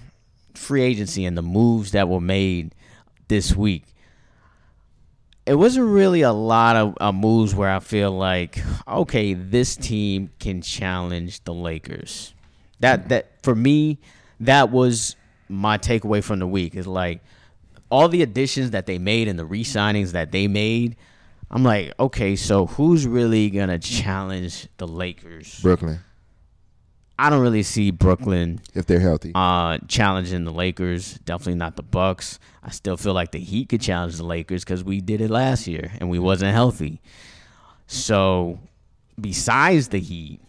free 0.54 0.82
agency 0.82 1.24
and 1.24 1.36
the 1.36 1.42
moves 1.42 1.92
that 1.92 2.08
were 2.08 2.20
made 2.20 2.74
this 3.28 3.54
week 3.54 3.94
it 5.46 5.54
wasn't 5.54 5.86
really 5.86 6.22
a 6.22 6.32
lot 6.32 6.76
of 6.76 6.96
uh, 7.00 7.12
moves 7.12 7.54
where 7.54 7.70
I 7.70 7.80
feel 7.80 8.10
like, 8.10 8.58
okay, 8.88 9.34
this 9.34 9.76
team 9.76 10.30
can 10.38 10.62
challenge 10.62 11.44
the 11.44 11.52
Lakers. 11.52 12.34
That 12.80 13.08
that 13.10 13.42
for 13.42 13.54
me, 13.54 13.98
that 14.40 14.70
was 14.70 15.16
my 15.48 15.78
takeaway 15.78 16.24
from 16.24 16.38
the 16.38 16.46
week. 16.46 16.74
Is 16.74 16.86
like, 16.86 17.22
all 17.90 18.08
the 18.08 18.22
additions 18.22 18.70
that 18.70 18.86
they 18.86 18.98
made 18.98 19.28
and 19.28 19.38
the 19.38 19.44
re-signings 19.44 20.12
that 20.12 20.32
they 20.32 20.48
made, 20.48 20.96
I'm 21.50 21.62
like, 21.62 21.92
okay, 22.00 22.36
so 22.36 22.66
who's 22.66 23.06
really 23.06 23.50
gonna 23.50 23.78
challenge 23.78 24.68
the 24.78 24.88
Lakers? 24.88 25.60
Brooklyn, 25.60 26.00
I 27.18 27.30
don't 27.30 27.40
really 27.40 27.62
see 27.62 27.90
Brooklyn 27.92 28.60
if 28.74 28.86
they're 28.86 29.00
healthy. 29.00 29.32
uh, 29.34 29.78
challenging 29.86 30.44
the 30.44 30.52
Lakers. 30.52 31.14
Definitely 31.24 31.54
not 31.56 31.76
the 31.76 31.82
Bucks. 31.82 32.40
I 32.62 32.70
still 32.70 32.96
feel 32.96 33.14
like 33.14 33.30
the 33.30 33.38
Heat 33.38 33.68
could 33.68 33.80
challenge 33.80 34.16
the 34.16 34.24
Lakers 34.24 34.64
because 34.64 34.82
we 34.82 35.00
did 35.00 35.20
it 35.20 35.30
last 35.30 35.66
year 35.66 35.92
and 36.00 36.10
we 36.10 36.18
wasn't 36.18 36.52
healthy. 36.52 37.00
So, 37.86 38.58
besides 39.20 39.88
the 39.88 40.00
Heat, 40.00 40.40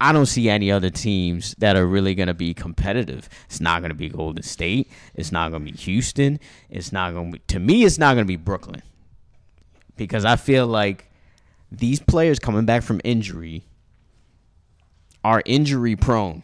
I 0.00 0.12
don't 0.12 0.26
see 0.26 0.48
any 0.50 0.70
other 0.70 0.90
teams 0.90 1.54
that 1.58 1.76
are 1.76 1.86
really 1.86 2.14
going 2.14 2.26
to 2.26 2.34
be 2.34 2.52
competitive. 2.52 3.28
It's 3.46 3.60
not 3.60 3.80
going 3.80 3.90
to 3.90 3.94
be 3.96 4.08
Golden 4.08 4.42
State. 4.42 4.90
It's 5.14 5.30
not 5.32 5.50
going 5.50 5.64
to 5.64 5.72
be 5.72 5.78
Houston. 5.78 6.40
It's 6.68 6.92
not 6.92 7.14
going 7.14 7.32
to 7.32 7.38
be. 7.38 7.44
To 7.48 7.60
me, 7.60 7.84
it's 7.84 7.98
not 7.98 8.14
going 8.14 8.24
to 8.24 8.28
be 8.28 8.36
Brooklyn 8.36 8.82
because 9.96 10.24
I 10.24 10.36
feel 10.36 10.66
like 10.66 11.08
these 11.70 12.00
players 12.00 12.38
coming 12.38 12.66
back 12.66 12.82
from 12.82 13.00
injury 13.04 13.64
are 15.24 15.42
injury 15.44 15.96
prone. 15.96 16.42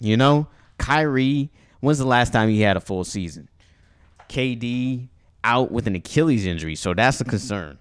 You 0.00 0.16
know, 0.16 0.46
Kyrie, 0.78 1.50
when's 1.80 1.98
the 1.98 2.06
last 2.06 2.32
time 2.32 2.48
he 2.48 2.60
had 2.62 2.76
a 2.76 2.80
full 2.80 3.04
season? 3.04 3.48
KD 4.28 5.08
out 5.44 5.70
with 5.70 5.86
an 5.86 5.94
Achilles 5.94 6.46
injury, 6.46 6.74
so 6.74 6.94
that's 6.94 7.20
a 7.20 7.24
concern. 7.24 7.78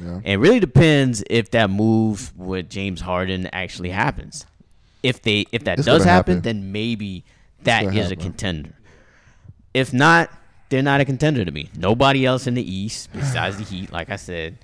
Yeah. 0.00 0.20
It 0.24 0.36
really 0.36 0.60
depends 0.60 1.24
if 1.28 1.50
that 1.50 1.70
move 1.70 2.36
with 2.36 2.70
James 2.70 3.00
Harden 3.00 3.48
actually 3.52 3.90
happens. 3.90 4.46
If 5.02 5.22
they 5.22 5.46
if 5.52 5.64
that 5.64 5.78
It's 5.78 5.86
does 5.86 6.04
happen, 6.04 6.36
happen. 6.36 6.42
then 6.42 6.72
maybe 6.72 7.24
that 7.64 7.84
is 7.84 7.94
gonna 7.94 8.10
a 8.10 8.16
contender. 8.16 8.74
If 9.74 9.92
not, 9.92 10.30
they're 10.68 10.82
not 10.82 11.00
a 11.00 11.04
contender 11.04 11.44
to 11.44 11.50
me. 11.50 11.70
Nobody 11.76 12.26
else 12.26 12.46
in 12.46 12.54
the 12.54 12.72
East 12.72 13.12
besides 13.12 13.56
the 13.58 13.64
Heat, 13.64 13.92
like 13.92 14.10
I 14.10 14.16
said, 14.16 14.58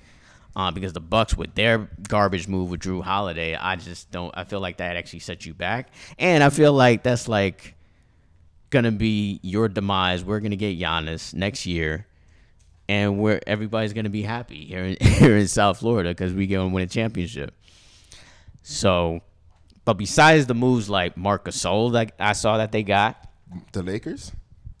uh, 0.55 0.71
because 0.71 0.93
the 0.93 1.01
Bucks 1.01 1.35
with 1.35 1.53
their 1.55 1.89
garbage 2.07 2.47
move 2.47 2.69
with 2.69 2.81
Jrue 2.81 3.03
Holiday, 3.03 3.55
I 3.55 3.75
just 3.75 4.09
don't. 4.11 4.33
I 4.37 4.45
feel 4.45 4.59
like 4.61 4.77
that 4.77 4.95
actually 4.95 5.19
sets 5.19 5.45
you 5.45 5.53
back, 5.53 5.89
and 6.17 6.43
I 6.43 6.49
feel 6.49 6.73
like 6.73 7.03
that's 7.03 7.27
like 7.27 7.75
gonna 8.69 8.91
be 8.91 9.39
your 9.43 9.67
demise. 9.67 10.23
We're 10.23 10.39
gonna 10.39 10.55
get 10.55 10.79
Giannis 10.79 11.33
next 11.33 11.65
year, 11.65 12.07
and 12.87 13.19
we're 13.19 13.41
everybody's 13.45 13.93
gonna 13.93 14.09
be 14.09 14.21
happy 14.21 14.65
here 14.65 14.85
in, 14.85 14.97
here 15.01 15.35
in 15.35 15.47
South 15.47 15.79
Florida 15.79 16.09
because 16.11 16.33
we 16.33 16.47
gonna 16.47 16.69
win 16.69 16.83
a 16.83 16.87
championship. 16.87 17.53
So, 18.63 19.21
but 19.83 19.95
besides 19.95 20.45
the 20.45 20.55
moves 20.55 20.89
like 20.89 21.17
Marcus 21.17 21.57
Gasol 21.57 21.91
that 21.93 22.13
I 22.17 22.31
saw 22.31 22.57
that 22.57 22.71
they 22.71 22.83
got, 22.83 23.29
the 23.73 23.83
Lakers. 23.83 24.31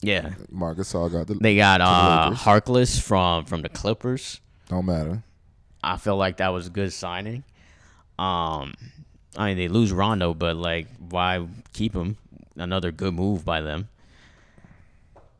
yeah, 0.01 0.35
Marcus 0.49 0.93
Gasol 0.93 1.11
got 1.11 1.27
the. 1.27 1.33
they 1.33 1.57
got 1.57 1.79
the 1.79 1.83
uh. 1.83 2.33
Harkless 2.33 2.99
from 2.99 3.43
from 3.43 3.61
the 3.61 3.69
Clippers. 3.69 4.39
Don't 4.69 4.85
matter. 4.85 5.21
I 5.85 5.97
feel 5.97 6.17
like 6.17 6.37
that 6.37 6.49
was 6.49 6.67
a 6.67 6.69
good 6.71 6.91
signing. 6.91 7.43
Um, 8.17 8.73
I 9.37 9.49
mean 9.49 9.57
they 9.57 9.67
lose 9.67 9.91
Rondo, 9.91 10.33
but 10.33 10.55
like 10.55 10.87
why 11.09 11.45
keep 11.73 11.93
him? 11.93 12.17
Another 12.55 12.91
good 12.91 13.13
move 13.13 13.45
by 13.45 13.61
them. 13.61 13.89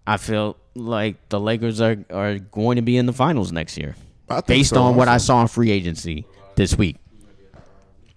I 0.06 0.18
feel 0.18 0.58
like 0.76 1.30
the 1.30 1.40
Lakers 1.40 1.82
are 1.82 1.98
are 2.12 2.38
going 2.38 2.76
to 2.76 2.82
be 2.82 2.98
in 2.98 3.06
the 3.06 3.14
finals 3.14 3.52
next 3.52 3.78
year, 3.78 3.96
based 4.46 4.72
so 4.72 4.84
on 4.84 4.96
what 4.96 5.08
I 5.08 5.18
saw 5.18 5.42
in 5.42 5.48
free 5.48 5.72
agency 5.72 6.26
this 6.56 6.78
week. 6.78 6.98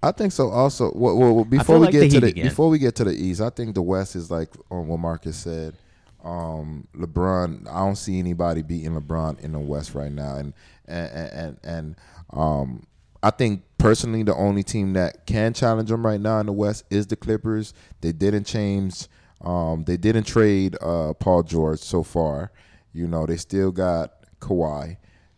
I 0.02 0.12
think 0.12 0.32
so. 0.32 0.50
Also, 0.50 0.92
well, 0.94 1.16
well, 1.16 1.34
well, 1.34 1.44
before 1.44 1.78
we 1.78 1.86
like 1.86 1.92
get 1.92 2.00
the 2.00 2.08
to 2.10 2.20
the 2.20 2.26
again. 2.28 2.48
before 2.48 2.68
we 2.68 2.78
get 2.78 2.94
to 2.96 3.04
the 3.04 3.12
East, 3.12 3.40
I 3.40 3.50
think 3.50 3.74
the 3.74 3.82
West 3.82 4.14
is 4.16 4.30
like 4.30 4.50
on 4.70 4.86
what 4.86 4.98
Marcus 4.98 5.36
said. 5.36 5.74
Um, 6.22 6.86
LeBron, 6.96 7.68
I 7.68 7.78
don't 7.78 7.96
see 7.96 8.18
anybody 8.18 8.62
beating 8.62 8.92
LeBron 8.92 9.40
in 9.40 9.52
the 9.52 9.58
West 9.58 9.94
right 9.94 10.12
now, 10.12 10.36
and 10.36 10.52
and 10.86 11.32
and 11.32 11.56
and 11.64 11.96
um, 12.30 12.84
I 13.22 13.30
think 13.30 13.62
personally 13.78 14.22
the 14.22 14.34
only 14.34 14.62
team 14.62 14.92
that 14.94 15.26
can 15.26 15.52
challenge 15.54 15.88
them 15.88 16.04
right 16.04 16.20
now 16.20 16.40
in 16.40 16.46
the 16.46 16.52
West 16.52 16.84
is 16.90 17.06
the 17.06 17.16
Clippers. 17.16 17.74
They 18.00 18.12
didn't 18.12 18.44
change. 18.44 19.06
Um, 19.40 19.84
they 19.84 19.96
didn't 19.96 20.24
trade 20.24 20.76
uh, 20.80 21.14
Paul 21.14 21.42
George 21.42 21.80
so 21.80 22.02
far. 22.02 22.52
You 22.92 23.06
know, 23.06 23.26
they 23.26 23.36
still 23.36 23.70
got 23.70 24.12
Kawhi. 24.40 24.96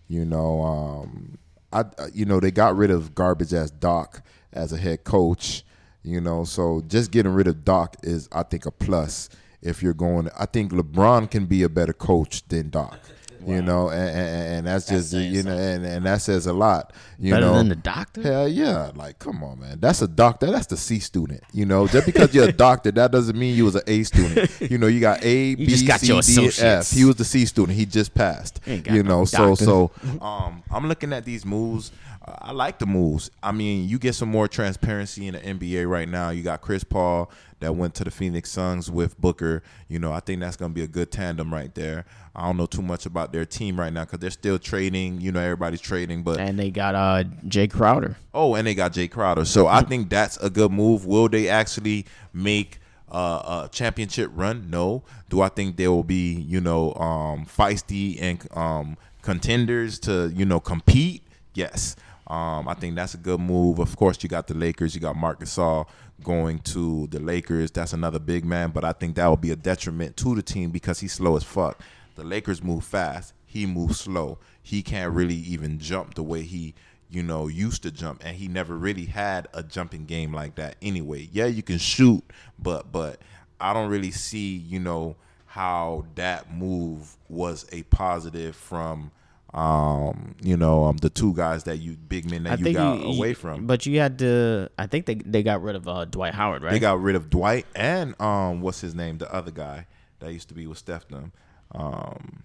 You 0.08 0.24
know, 0.24 0.62
um, 0.62 1.38
I 1.72 1.84
you 2.12 2.24
know 2.24 2.40
they 2.40 2.50
got 2.50 2.76
rid 2.76 2.90
of 2.90 3.14
garbage 3.14 3.54
ass 3.54 3.70
Doc 3.70 4.22
as 4.52 4.72
a 4.72 4.78
head 4.78 5.04
coach. 5.04 5.64
You 6.02 6.20
know, 6.20 6.44
so 6.44 6.82
just 6.86 7.10
getting 7.10 7.32
rid 7.32 7.46
of 7.46 7.64
Doc 7.64 7.96
is 8.02 8.28
I 8.32 8.42
think 8.42 8.66
a 8.66 8.70
plus 8.70 9.28
if 9.62 9.82
you're 9.82 9.94
going. 9.94 10.28
I 10.38 10.46
think 10.46 10.72
LeBron 10.72 11.30
can 11.30 11.46
be 11.46 11.62
a 11.62 11.68
better 11.68 11.92
coach 11.92 12.46
than 12.48 12.70
Doc. 12.70 12.98
You 13.46 13.62
know, 13.62 13.88
and, 13.88 14.08
and, 14.10 14.54
and 14.54 14.66
that's 14.66 14.86
just 14.86 15.12
you 15.12 15.42
know, 15.42 15.56
and, 15.56 15.84
and 15.84 16.06
that 16.06 16.22
says 16.22 16.46
a 16.46 16.52
lot. 16.52 16.92
You 17.18 17.32
Better 17.32 17.46
know, 17.46 17.54
than 17.54 17.68
the 17.68 17.76
doctor. 17.76 18.22
Hell 18.22 18.48
yeah! 18.48 18.90
Like, 18.94 19.18
come 19.18 19.42
on, 19.42 19.60
man. 19.60 19.78
That's 19.80 20.02
a 20.02 20.08
doctor. 20.08 20.50
That's 20.50 20.66
the 20.66 20.76
C 20.76 20.98
student. 20.98 21.42
You 21.52 21.66
know, 21.66 21.86
just 21.86 22.06
because 22.06 22.34
you're 22.34 22.48
a 22.48 22.52
doctor, 22.66 22.90
that 22.92 23.10
doesn't 23.12 23.38
mean 23.38 23.56
you 23.56 23.64
was 23.64 23.74
an 23.74 23.82
A 23.86 24.02
student. 24.04 24.50
You 24.60 24.78
know, 24.78 24.86
you 24.86 25.00
got 25.00 25.22
A, 25.24 25.54
B, 25.56 25.66
just 25.66 25.86
got 25.86 26.00
C, 26.00 26.08
your 26.08 26.22
D, 26.22 26.50
F. 26.60 26.90
He 26.90 27.04
was 27.04 27.16
the 27.16 27.24
C 27.24 27.44
student. 27.46 27.76
He 27.76 27.86
just 27.86 28.14
passed. 28.14 28.60
Ain't 28.66 28.84
got 28.84 28.94
You 28.94 29.02
no 29.02 29.20
know, 29.20 29.24
so 29.24 29.54
so 29.54 29.90
Um, 30.20 30.62
I'm 30.70 30.88
looking 30.88 31.12
at 31.12 31.24
these 31.24 31.44
moves. 31.44 31.92
I 32.38 32.52
like 32.52 32.78
the 32.78 32.86
moves. 32.86 33.30
I 33.42 33.52
mean, 33.52 33.88
you 33.88 33.98
get 33.98 34.14
some 34.14 34.30
more 34.30 34.48
transparency 34.48 35.26
in 35.26 35.34
the 35.34 35.40
NBA 35.40 35.88
right 35.88 36.08
now. 36.08 36.30
You 36.30 36.42
got 36.42 36.60
Chris 36.60 36.84
Paul 36.84 37.30
that 37.60 37.76
went 37.76 37.94
to 37.96 38.04
the 38.04 38.10
Phoenix 38.10 38.50
Suns 38.50 38.90
with 38.90 39.20
Booker. 39.20 39.62
You 39.88 39.98
know, 39.98 40.12
I 40.12 40.20
think 40.20 40.40
that's 40.40 40.56
going 40.56 40.72
to 40.72 40.74
be 40.74 40.82
a 40.82 40.88
good 40.88 41.10
tandem 41.10 41.52
right 41.52 41.74
there. 41.74 42.04
I 42.34 42.46
don't 42.46 42.56
know 42.56 42.66
too 42.66 42.82
much 42.82 43.06
about 43.06 43.32
their 43.32 43.44
team 43.44 43.78
right 43.78 43.92
now 43.92 44.04
because 44.04 44.18
they're 44.18 44.30
still 44.30 44.58
trading. 44.58 45.20
You 45.20 45.32
know, 45.32 45.40
everybody's 45.40 45.80
trading, 45.80 46.22
but 46.22 46.40
And 46.40 46.58
they 46.58 46.70
got 46.70 46.94
uh 46.94 47.24
Jae 47.46 47.70
Crowder. 47.70 48.16
Oh, 48.32 48.54
and 48.54 48.66
they 48.66 48.74
got 48.74 48.92
Jae 48.92 49.10
Crowder. 49.10 49.44
So 49.44 49.66
I 49.66 49.82
think 49.82 50.10
that's 50.10 50.36
a 50.38 50.50
good 50.50 50.72
move. 50.72 51.06
Will 51.06 51.28
they 51.28 51.48
actually 51.48 52.06
make 52.32 52.78
uh, 53.10 53.64
a 53.64 53.68
championship 53.70 54.30
run? 54.34 54.70
No. 54.70 55.02
Do 55.28 55.40
I 55.42 55.48
think 55.48 55.76
they 55.76 55.88
will 55.88 56.04
be, 56.04 56.34
you 56.34 56.60
know, 56.60 56.94
um, 56.94 57.46
feisty 57.46 58.20
and 58.20 58.46
um, 58.56 58.96
contenders 59.22 59.98
to, 60.00 60.32
you 60.34 60.44
know, 60.44 60.60
compete? 60.60 61.22
Yes. 61.54 61.96
Um, 62.30 62.68
I 62.68 62.74
think 62.74 62.94
that's 62.94 63.14
a 63.14 63.18
good 63.18 63.40
move. 63.40 63.80
Of 63.80 63.96
course, 63.96 64.22
you 64.22 64.28
got 64.28 64.46
the 64.46 64.54
Lakers. 64.54 64.94
You 64.94 65.00
got 65.00 65.16
Marc 65.16 65.40
Gasol 65.40 65.88
going 66.22 66.60
to 66.60 67.08
the 67.08 67.18
Lakers. 67.18 67.70
That's 67.72 67.92
another 67.92 68.20
big 68.20 68.44
man, 68.44 68.70
but 68.70 68.84
I 68.84 68.92
think 68.92 69.16
that 69.16 69.26
will 69.26 69.36
be 69.36 69.50
a 69.50 69.56
detriment 69.56 70.16
to 70.18 70.34
the 70.36 70.42
team 70.42 70.70
because 70.70 71.00
he's 71.00 71.12
slow 71.12 71.36
as 71.36 71.42
fuck. 71.42 71.80
The 72.14 72.22
Lakers 72.24 72.62
move 72.62 72.84
fast. 72.84 73.34
He 73.46 73.66
moves 73.66 74.00
slow. 74.00 74.38
He 74.62 74.82
can't 74.82 75.12
really 75.12 75.34
even 75.34 75.80
jump 75.80 76.14
the 76.14 76.22
way 76.22 76.42
he 76.42 76.74
you 77.10 77.24
know, 77.24 77.48
used 77.48 77.82
to 77.82 77.90
jump, 77.90 78.22
and 78.24 78.36
he 78.36 78.46
never 78.46 78.76
really 78.76 79.06
had 79.06 79.48
a 79.52 79.62
jumping 79.62 80.06
game 80.06 80.32
like 80.32 80.54
that. 80.54 80.76
Anyway, 80.80 81.28
yeah, 81.32 81.46
you 81.46 81.62
can 81.62 81.78
shoot, 81.78 82.22
but 82.58 82.92
but 82.92 83.20
I 83.60 83.72
don't 83.72 83.90
really 83.90 84.12
see, 84.12 84.54
you 84.56 84.78
know, 84.78 85.16
how 85.46 86.06
that 86.14 86.54
move 86.54 87.16
was 87.28 87.66
a 87.72 87.82
positive 87.84 88.54
from, 88.54 89.10
um, 89.52 90.34
you 90.42 90.56
know, 90.56 90.84
um, 90.84 90.96
the 90.98 91.10
two 91.10 91.34
guys 91.34 91.64
that 91.64 91.78
you 91.78 91.96
big 91.96 92.30
men 92.30 92.44
that 92.44 92.60
you 92.60 92.72
got 92.72 93.00
you- 93.00 93.16
away 93.18 93.34
from. 93.34 93.66
But 93.66 93.86
you 93.86 93.98
had 93.98 94.18
to. 94.20 94.68
I 94.78 94.86
think 94.86 95.06
they 95.06 95.14
they 95.14 95.42
got 95.42 95.62
rid 95.62 95.76
of 95.76 95.88
uh, 95.88 96.04
Dwight 96.04 96.34
Howard, 96.34 96.62
right? 96.62 96.70
They 96.70 96.78
got 96.78 97.00
rid 97.00 97.16
of 97.16 97.30
Dwight 97.30 97.66
and 97.74 98.20
um, 98.20 98.60
what's 98.60 98.80
his 98.80 98.94
name, 98.94 99.18
the 99.18 99.32
other 99.32 99.50
guy 99.50 99.86
that 100.20 100.32
used 100.32 100.48
to 100.48 100.54
be 100.54 100.66
with 100.66 100.78
Steph 100.78 101.08
them, 101.08 101.32
um, 101.72 102.42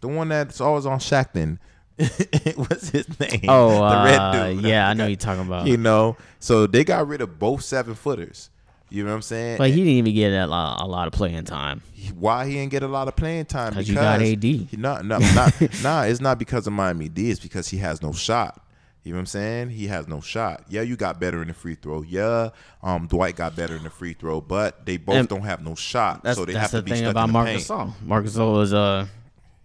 the 0.00 0.08
one 0.08 0.28
that's 0.28 0.60
always 0.60 0.86
on 0.86 0.98
Shaqtin'. 0.98 1.58
what's 2.56 2.90
his 2.90 3.08
name? 3.18 3.40
Oh, 3.48 3.70
the 3.70 4.04
red 4.04 4.18
uh, 4.20 4.52
dude. 4.52 4.64
yeah, 4.64 4.86
I 4.88 4.92
know 4.92 5.06
you're 5.08 5.16
talking 5.16 5.46
about. 5.46 5.66
you 5.66 5.78
know. 5.78 6.16
So 6.38 6.66
they 6.66 6.84
got 6.84 7.08
rid 7.08 7.22
of 7.22 7.38
both 7.38 7.62
seven 7.62 7.94
footers. 7.94 8.50
You 8.88 9.02
know 9.02 9.10
what 9.10 9.16
I'm 9.16 9.22
saying? 9.22 9.58
Like 9.58 9.72
he 9.74 9.80
didn't 9.80 9.94
even 9.94 10.14
get 10.14 10.32
a 10.32 10.46
lot, 10.46 10.80
a 10.80 10.86
lot 10.86 11.06
of 11.08 11.12
playing 11.12 11.44
time. 11.44 11.82
Why 12.14 12.46
he 12.46 12.52
didn't 12.54 12.70
get 12.70 12.82
a 12.84 12.88
lot 12.88 13.08
of 13.08 13.16
playing 13.16 13.46
time? 13.46 13.74
'Cause 13.74 13.88
you 13.88 13.94
got 13.96 14.22
AD. 14.22 14.42
He 14.44 14.68
not, 14.76 15.04
no, 15.04 15.18
not, 15.18 15.52
nah. 15.82 16.02
It's 16.02 16.20
not 16.20 16.38
because 16.38 16.66
of 16.68 16.72
Miami 16.72 17.08
D. 17.08 17.30
It's 17.30 17.40
because 17.40 17.68
he 17.68 17.78
has 17.78 18.00
no 18.00 18.12
shot. 18.12 18.62
You 19.02 19.12
know 19.12 19.16
what 19.18 19.20
I'm 19.22 19.26
saying? 19.26 19.70
He 19.70 19.86
has 19.86 20.08
no 20.08 20.20
shot. 20.20 20.64
Yeah, 20.68 20.82
you 20.82 20.96
got 20.96 21.20
better 21.20 21.40
in 21.42 21.46
the 21.48 21.54
free 21.54 21.76
throw. 21.76 22.02
Yeah, 22.02 22.50
um, 22.82 23.06
Dwight 23.06 23.36
got 23.36 23.54
better 23.54 23.76
in 23.76 23.84
the 23.84 23.90
free 23.90 24.14
throw, 24.14 24.40
but 24.40 24.84
they 24.86 24.96
both 24.96 25.14
And 25.16 25.28
don't 25.28 25.42
have 25.42 25.62
no 25.64 25.74
shot. 25.76 26.22
So 26.34 26.44
they 26.44 26.52
that's 26.54 26.62
have 26.62 26.70
to 26.72 26.76
the 26.78 26.82
be 26.82 26.90
thing 26.92 26.98
stuck 27.00 27.10
about 27.12 27.24
in 27.24 27.28
the 27.28 27.32
Marc. 27.32 27.48
Gasol. 27.50 27.92
Marc 28.04 28.24
Gasol 28.24 28.62
is 28.62 28.72
uh 28.74 29.06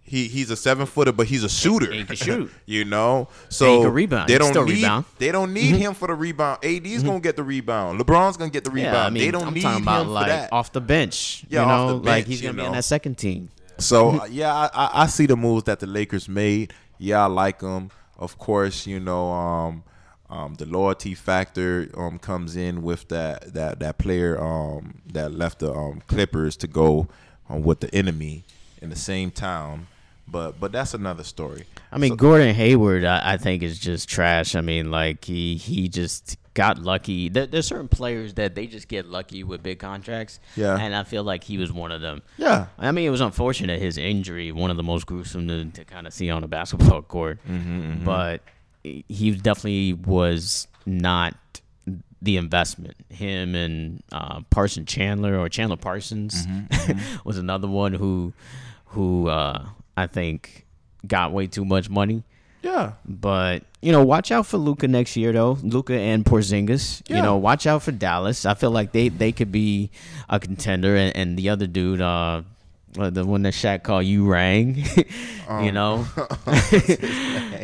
He 0.04 0.28
he's 0.28 0.50
a 0.50 0.56
seven 0.56 0.86
footer, 0.86 1.12
but 1.12 1.26
he's 1.26 1.44
a 1.44 1.48
shooter. 1.48 1.90
He 1.90 2.04
can 2.04 2.16
shoot. 2.16 2.50
you 2.66 2.84
know, 2.84 3.28
so 3.48 3.78
he 3.78 3.84
can 3.84 3.92
rebound. 3.92 4.28
They 4.28 4.36
don't 4.36 4.50
still 4.50 4.64
need 4.64 4.74
rebound. 4.74 5.04
Mm-hmm. 5.04 5.14
they 5.18 5.32
don't 5.32 5.52
need 5.54 5.76
him 5.76 5.94
for 5.94 6.08
the 6.08 6.14
rebound. 6.14 6.64
AD's 6.64 7.02
gonna 7.02 7.20
get 7.20 7.36
the 7.36 7.42
rebound. 7.44 8.00
LeBron's 8.00 8.36
gonna 8.36 8.50
get 8.50 8.64
the 8.64 8.70
rebound. 8.70 8.94
yeah. 8.94 9.06
I 9.06 9.10
mean, 9.10 9.22
they 9.24 9.30
don't 9.30 9.46
I'm 9.46 9.54
need 9.54 9.62
talking 9.62 9.78
him 9.78 9.82
about 9.84 10.06
for 10.06 10.28
that. 10.28 10.52
off 10.52 10.72
the 10.72 10.80
bench. 10.80 11.44
Yeah, 11.48 11.62
you 11.62 11.66
know, 11.66 11.72
off 11.72 11.88
the 11.88 11.94
like 11.94 12.04
bench, 12.04 12.26
he's 12.26 12.40
gonna 12.42 12.52
you 12.52 12.56
be 12.56 12.64
in 12.64 12.72
know. 12.72 12.76
that 12.76 12.84
second 12.84 13.16
team. 13.16 13.48
So 13.78 14.10
uh, 14.20 14.24
yeah, 14.26 14.52
I, 14.52 14.70
I, 14.74 15.02
I 15.02 15.06
see 15.06 15.26
the 15.26 15.36
moves 15.36 15.64
that 15.64 15.80
the 15.80 15.86
Lakers 15.86 16.28
made. 16.28 16.72
Yeah, 16.98 17.22
I 17.22 17.26
like 17.26 17.60
them. 17.60 17.90
Of 18.18 18.38
course, 18.38 18.86
you 18.86 19.00
know, 19.00 19.30
um, 19.30 19.84
um, 20.30 20.54
the 20.54 20.66
loyalty 20.66 21.14
factor 21.14 21.88
um, 21.96 22.18
comes 22.18 22.56
in 22.56 22.82
with 22.82 23.08
that 23.08 23.52
that 23.54 23.80
that 23.80 23.98
player 23.98 24.40
um, 24.42 25.00
that 25.12 25.32
left 25.32 25.60
the 25.60 25.72
um, 25.72 26.02
Clippers 26.06 26.56
to 26.56 26.66
go 26.66 27.08
um, 27.48 27.62
with 27.62 27.80
the 27.80 27.94
enemy. 27.94 28.44
In 28.82 28.90
the 28.90 28.96
same 28.96 29.30
town. 29.30 29.86
But 30.28 30.60
but 30.60 30.70
that's 30.72 30.94
another 30.94 31.24
story. 31.24 31.64
I 31.90 31.98
mean, 31.98 32.10
So- 32.12 32.16
Gordon 32.16 32.54
Hayward, 32.54 33.04
I, 33.04 33.32
I 33.34 33.36
think 33.38 33.62
is 33.62 33.78
just 33.78 34.08
trash. 34.08 34.54
I 34.54 34.60
mean, 34.60 34.90
like 34.90 35.24
he 35.24 35.56
he 35.56 35.88
just 35.88 36.36
got 36.54 36.78
lucky. 36.78 37.28
There, 37.28 37.46
there's 37.46 37.66
certain 37.66 37.88
players 37.88 38.34
that 38.34 38.54
they 38.54 38.66
just 38.66 38.86
get 38.88 39.06
lucky 39.06 39.42
with 39.42 39.62
big 39.62 39.78
contracts. 39.78 40.38
Yeah. 40.56 40.76
and 40.78 40.94
I 40.94 41.02
feel 41.04 41.24
like 41.24 41.44
he 41.44 41.58
was 41.58 41.72
one 41.72 41.90
of 41.92 42.00
them. 42.02 42.22
Yeah. 42.38 42.66
I 42.78 42.92
mean, 42.92 43.06
it 43.06 43.10
was 43.10 43.20
unfortunate 43.20 43.80
his 43.80 43.98
injury, 43.98 44.52
one 44.52 44.70
of 44.70 44.76
the 44.76 44.82
most 44.82 45.06
gruesome 45.06 45.48
to, 45.48 45.64
to 45.66 45.84
kind 45.84 46.06
of 46.06 46.12
see 46.12 46.30
on 46.30 46.44
a 46.44 46.48
basketball 46.48 47.02
court. 47.16 47.38
Mm-hmm, 47.48 48.04
But 48.04 48.42
he 48.84 49.32
definitely 49.32 49.94
was 49.94 50.68
not 50.86 51.34
the 52.22 52.36
investment. 52.36 52.94
Him 53.10 53.54
and 53.54 54.02
uh, 54.12 54.42
Parson 54.50 54.86
Chandler 54.86 55.38
or 55.38 55.48
Chandler 55.48 55.76
Parsons 55.76 56.46
Mm-hmm, 56.46 57.18
was 57.24 57.38
another 57.38 57.66
one 57.68 57.92
who 57.94 58.32
who 58.92 59.28
uh, 59.28 59.66
I 59.96 60.06
think 60.06 60.66
got 61.06 61.32
way 61.32 61.46
too 61.46 61.64
much 61.64 61.90
money. 61.90 62.24
Yeah. 62.62 62.92
But 63.04 63.64
you 63.80 63.90
know, 63.90 64.04
watch 64.04 64.30
out 64.30 64.46
for 64.46 64.58
Luka 64.58 64.86
next 64.86 65.16
year, 65.16 65.32
though. 65.32 65.58
Luka 65.62 65.94
and 65.94 66.24
Porzingis. 66.24 67.02
Yeah. 67.08 67.16
You 67.16 67.22
know, 67.22 67.36
watch 67.36 67.66
out 67.66 67.82
for 67.82 67.92
Dallas. 67.92 68.46
I 68.46 68.54
feel 68.54 68.70
like 68.70 68.92
they 68.92 69.08
they 69.08 69.32
could 69.32 69.50
be 69.50 69.90
a 70.28 70.38
contender, 70.38 70.94
and, 70.94 71.16
and 71.16 71.36
the 71.36 71.48
other 71.48 71.66
dude, 71.66 72.00
uh, 72.00 72.42
uh, 72.98 73.10
the 73.10 73.24
one 73.26 73.42
that 73.42 73.54
Shaq 73.54 73.82
called 73.82 74.04
you 74.06 74.24
rang. 74.26 74.84
you 75.62 75.72
know, 75.72 76.06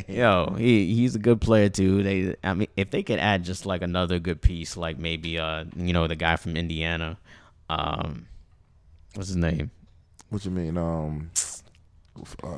yo, 0.08 0.54
he 0.58 0.94
he's 0.94 1.14
a 1.14 1.20
good 1.20 1.40
player 1.40 1.68
too. 1.68 2.02
They, 2.02 2.34
I 2.42 2.54
mean, 2.54 2.68
if 2.76 2.90
they 2.90 3.04
could 3.04 3.20
add 3.20 3.44
just 3.44 3.66
like 3.66 3.82
another 3.82 4.18
good 4.18 4.42
piece, 4.42 4.76
like 4.76 4.98
maybe 4.98 5.38
uh, 5.38 5.64
you 5.76 5.92
know, 5.92 6.08
the 6.08 6.16
guy 6.16 6.34
from 6.36 6.56
Indiana, 6.56 7.18
um, 7.70 8.26
what's 9.14 9.28
his 9.28 9.36
name? 9.36 9.70
What 10.30 10.44
you 10.44 10.50
mean? 10.50 10.76
Um, 10.76 11.30
uh, 12.42 12.48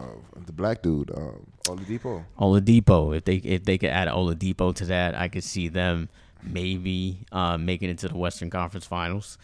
the 0.47 0.53
black 0.53 0.83
dude, 0.83 1.11
um, 1.15 1.47
Oladipo. 1.67 2.25
Oladipo. 2.39 3.17
If 3.17 3.25
they 3.25 3.37
if 3.37 3.65
they 3.65 3.79
could 3.79 3.91
add 3.91 4.09
Oladipo 4.09 4.75
to 4.77 4.87
that, 4.87 5.15
I 5.15 5.29
could 5.29 5.45
see 5.45 5.69
them 5.69 6.09
maybe 6.43 7.19
uh, 7.33 7.59
making 7.59 7.91
it 7.91 7.99
to 7.99 8.09
the 8.09 8.17
Western 8.17 8.51
Conference 8.51 8.87
Finals. 8.87 9.39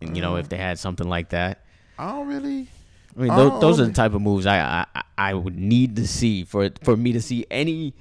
And, 0.00 0.16
you 0.16 0.22
know, 0.22 0.36
if 0.36 0.48
they 0.48 0.56
had 0.56 0.78
something 0.78 1.08
like 1.08 1.30
that. 1.30 1.64
I 1.98 2.12
don't 2.12 2.28
really. 2.28 2.68
I 3.16 3.20
mean, 3.20 3.36
those, 3.36 3.60
those 3.60 3.80
are 3.80 3.86
the 3.86 3.92
type 3.92 4.14
of 4.14 4.22
moves 4.22 4.46
I, 4.46 4.86
I 4.94 5.02
I 5.18 5.34
would 5.34 5.58
need 5.58 5.96
to 5.96 6.06
see 6.06 6.44
for 6.44 6.70
for 6.82 6.96
me 6.96 7.12
to 7.12 7.20
see 7.20 7.44
any 7.50 7.94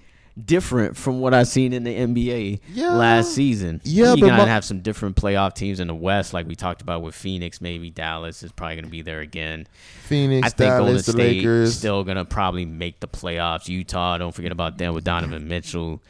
different 0.46 0.96
from 0.98 1.20
what 1.22 1.34
I've 1.34 1.48
seen 1.48 1.74
in 1.74 1.84
the 1.84 1.96
NBA 1.96 2.60
Yeah. 2.74 2.92
last 2.94 3.34
season. 3.34 3.82
Yeah, 3.84 4.14
you 4.14 4.22
gotta 4.28 4.44
my- 4.44 4.48
have 4.50 4.64
some 4.66 4.80
different 4.80 5.16
playoff 5.16 5.54
teams 5.56 5.80
in 5.80 5.88
the 5.88 5.96
West, 5.96 6.34
like 6.34 6.48
we 6.48 6.56
talked 6.56 6.82
about 6.82 7.02
with 7.02 7.16
Phoenix. 7.16 7.62
Maybe 7.62 7.90
Dallas 7.90 8.44
is 8.44 8.52
probably 8.52 8.76
gonna 8.78 8.88
be 8.88 9.02
there 9.02 9.20
again. 9.22 9.68
Phoenix, 10.04 10.46
I 10.48 10.50
think 10.50 10.70
Golden 10.72 10.86
Dallas, 10.88 11.06
the 11.06 11.18
Lakers. 11.18 11.76
still 11.78 12.04
gonna 12.04 12.26
probably 12.26 12.66
make 12.66 13.00
the 13.00 13.08
playoffs. 13.08 13.68
Utah, 13.68 14.18
don't 14.18 14.34
forget 14.34 14.52
about 14.52 14.78
them 14.78 14.94
with 14.94 15.04
Donovan 15.04 15.48
Mitchell. 15.48 16.02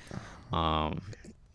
Um, 0.51 1.01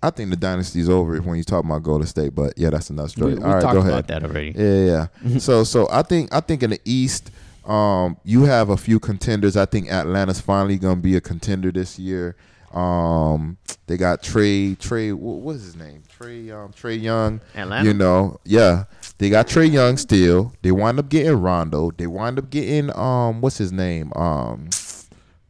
I 0.02 0.10
think 0.10 0.28
the 0.30 0.36
dynasty's 0.36 0.88
over 0.90 1.16
when 1.22 1.38
you 1.38 1.44
talk 1.44 1.64
about 1.64 1.82
Golden 1.82 2.06
State, 2.06 2.34
but 2.34 2.52
yeah, 2.58 2.70
that's 2.70 2.90
another 2.90 3.08
story. 3.08 3.34
we 3.36 3.42
All 3.42 3.54
right, 3.54 3.62
talked 3.62 3.72
go 3.74 3.80
about 3.80 3.90
ahead. 3.90 4.06
that 4.08 4.24
already. 4.24 4.52
Yeah, 4.56 4.84
yeah. 4.84 5.06
yeah. 5.24 5.38
so, 5.38 5.64
so 5.64 5.88
I 5.90 6.02
think 6.02 6.32
I 6.34 6.40
think 6.40 6.62
in 6.62 6.70
the 6.70 6.80
East, 6.84 7.30
um, 7.64 8.18
you 8.24 8.42
have 8.44 8.68
a 8.68 8.76
few 8.76 9.00
contenders. 9.00 9.56
I 9.56 9.64
think 9.64 9.90
Atlanta's 9.90 10.40
finally 10.42 10.76
gonna 10.76 11.00
be 11.00 11.16
a 11.16 11.20
contender 11.22 11.72
this 11.72 11.98
year. 11.98 12.36
Um, 12.74 13.56
they 13.86 13.96
got 13.96 14.22
Trae. 14.22 14.76
Trae, 14.78 15.12
wh- 15.12 15.20
what 15.44 15.56
is 15.56 15.62
his 15.64 15.76
name? 15.76 16.02
Trae. 16.18 16.50
Um, 16.52 16.72
Trae 16.72 17.00
Young. 17.00 17.40
Atlanta? 17.54 17.86
You 17.88 17.94
know, 17.94 18.40
yeah. 18.44 18.84
They 19.18 19.30
got 19.30 19.46
Trae 19.46 19.70
Young 19.70 19.96
still. 19.96 20.52
They 20.62 20.72
wind 20.72 20.98
up 20.98 21.08
getting 21.08 21.40
Rondo. 21.40 21.90
They 21.92 22.06
wind 22.06 22.38
up 22.38 22.50
getting 22.50 22.90
um, 22.96 23.40
what's 23.40 23.58
his 23.58 23.72
name? 23.72 24.12
Um, 24.16 24.68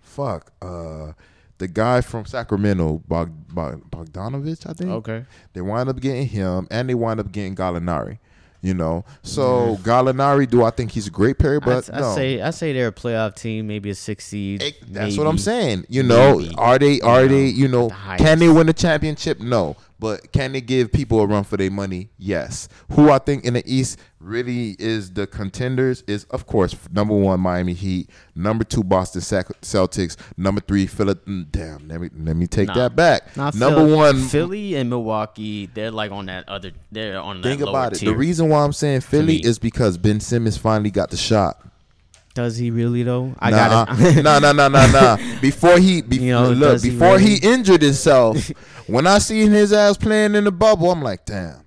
fuck. 0.00 0.52
Uh, 0.60 1.12
the 1.58 1.68
guy 1.68 2.00
from 2.00 2.26
Sacramento, 2.26 3.02
Bog, 3.08 3.32
Bog, 3.48 3.88
Bogdanovic, 3.90 4.68
I 4.68 4.72
think. 4.72 4.90
Okay. 4.90 5.24
They 5.52 5.60
wind 5.60 5.88
up 5.88 6.00
getting 6.00 6.26
him, 6.26 6.66
and 6.70 6.88
they 6.88 6.94
wind 6.94 7.20
up 7.20 7.32
getting 7.32 7.54
Gallinari. 7.54 8.18
You 8.64 8.72
know, 8.72 9.04
so 9.22 9.76
Gallinari, 9.82 10.48
do 10.48 10.64
I 10.64 10.70
think 10.70 10.92
he's 10.92 11.06
a 11.06 11.10
great 11.10 11.38
player? 11.38 11.60
But 11.60 11.90
I, 11.90 11.98
I 11.98 12.00
no. 12.00 12.14
say 12.14 12.40
I 12.40 12.48
say 12.48 12.72
they're 12.72 12.88
a 12.88 12.92
playoff 12.92 13.34
team, 13.34 13.66
maybe 13.66 13.90
a 13.90 13.94
six 13.94 14.24
seed. 14.24 14.62
It- 14.62 14.76
that's 14.90 15.18
what 15.18 15.26
I'm 15.26 15.36
saying. 15.36 15.84
You 15.90 16.02
know, 16.02 16.38
maybe, 16.38 16.54
are 16.56 16.78
they 16.78 16.98
are 17.02 17.24
you 17.24 17.28
they 17.28 17.42
know, 17.42 17.58
you 17.58 17.68
know 17.68 17.90
can 18.16 18.38
they 18.38 18.48
win 18.48 18.66
the 18.66 18.72
championship? 18.72 19.38
No, 19.38 19.76
but 20.04 20.32
can 20.32 20.52
they 20.52 20.60
give 20.60 20.92
people 20.92 21.18
a 21.20 21.26
run 21.26 21.44
for 21.44 21.56
their 21.56 21.70
money? 21.70 22.10
Yes. 22.18 22.68
Who 22.92 23.10
I 23.10 23.16
think 23.16 23.46
in 23.46 23.54
the 23.54 23.62
East 23.64 23.98
really 24.20 24.76
is 24.78 25.10
the 25.12 25.26
contenders 25.26 26.04
is 26.06 26.24
of 26.24 26.46
course 26.46 26.76
number 26.92 27.14
one 27.14 27.40
Miami 27.40 27.72
Heat, 27.72 28.10
number 28.34 28.64
two 28.64 28.84
Boston 28.84 29.22
Celtics, 29.22 30.18
number 30.36 30.60
three 30.60 30.86
Philly. 30.86 31.14
mm, 31.14 31.50
Damn, 31.50 31.88
let 31.88 32.02
me 32.02 32.10
let 32.22 32.36
me 32.36 32.46
take 32.46 32.68
Nah. 32.68 32.74
that 32.74 32.94
back. 32.94 33.34
Number 33.34 33.56
Phil- 33.86 33.96
one 33.96 34.20
Philly 34.28 34.74
and 34.74 34.90
Milwaukee, 34.90 35.70
they're 35.72 35.90
like 35.90 36.12
on 36.12 36.26
that 36.26 36.46
other. 36.50 36.72
They're 36.92 37.18
on 37.18 37.40
that 37.40 37.48
Think 37.48 37.62
about 37.62 37.94
it. 37.94 38.00
tier. 38.00 38.10
The 38.10 38.16
reason 38.18 38.50
why 38.50 38.62
I'm 38.62 38.74
saying 38.74 39.00
Philly 39.00 39.38
is 39.38 39.58
because 39.58 39.96
Ben 39.96 40.20
Simmons 40.20 40.58
finally 40.58 40.90
got 40.90 41.10
the 41.12 41.16
shot. 41.16 41.64
Does 42.34 42.56
he 42.56 42.72
really 42.72 43.04
though? 43.04 43.32
I 43.38 43.50
nah, 43.50 43.84
got 43.86 44.00
it. 44.00 44.22
nah, 44.24 44.40
nah, 44.40 44.50
nah, 44.52 44.66
nah, 44.66 44.86
nah. 44.88 45.16
Before 45.40 45.78
he, 45.78 46.02
be, 46.02 46.16
You 46.16 46.32
know, 46.32 46.50
look, 46.50 46.72
does 46.72 46.82
he 46.82 46.90
before 46.90 47.16
he 47.20 47.36
injured 47.36 47.80
himself, 47.80 48.50
when 48.86 49.06
I 49.06 49.18
seen 49.18 49.50
his 49.50 49.72
ass 49.72 49.96
playing 49.96 50.34
in 50.34 50.44
the 50.44 50.52
bubble, 50.52 50.90
I'm 50.90 51.02
like, 51.02 51.24
damn. 51.24 51.60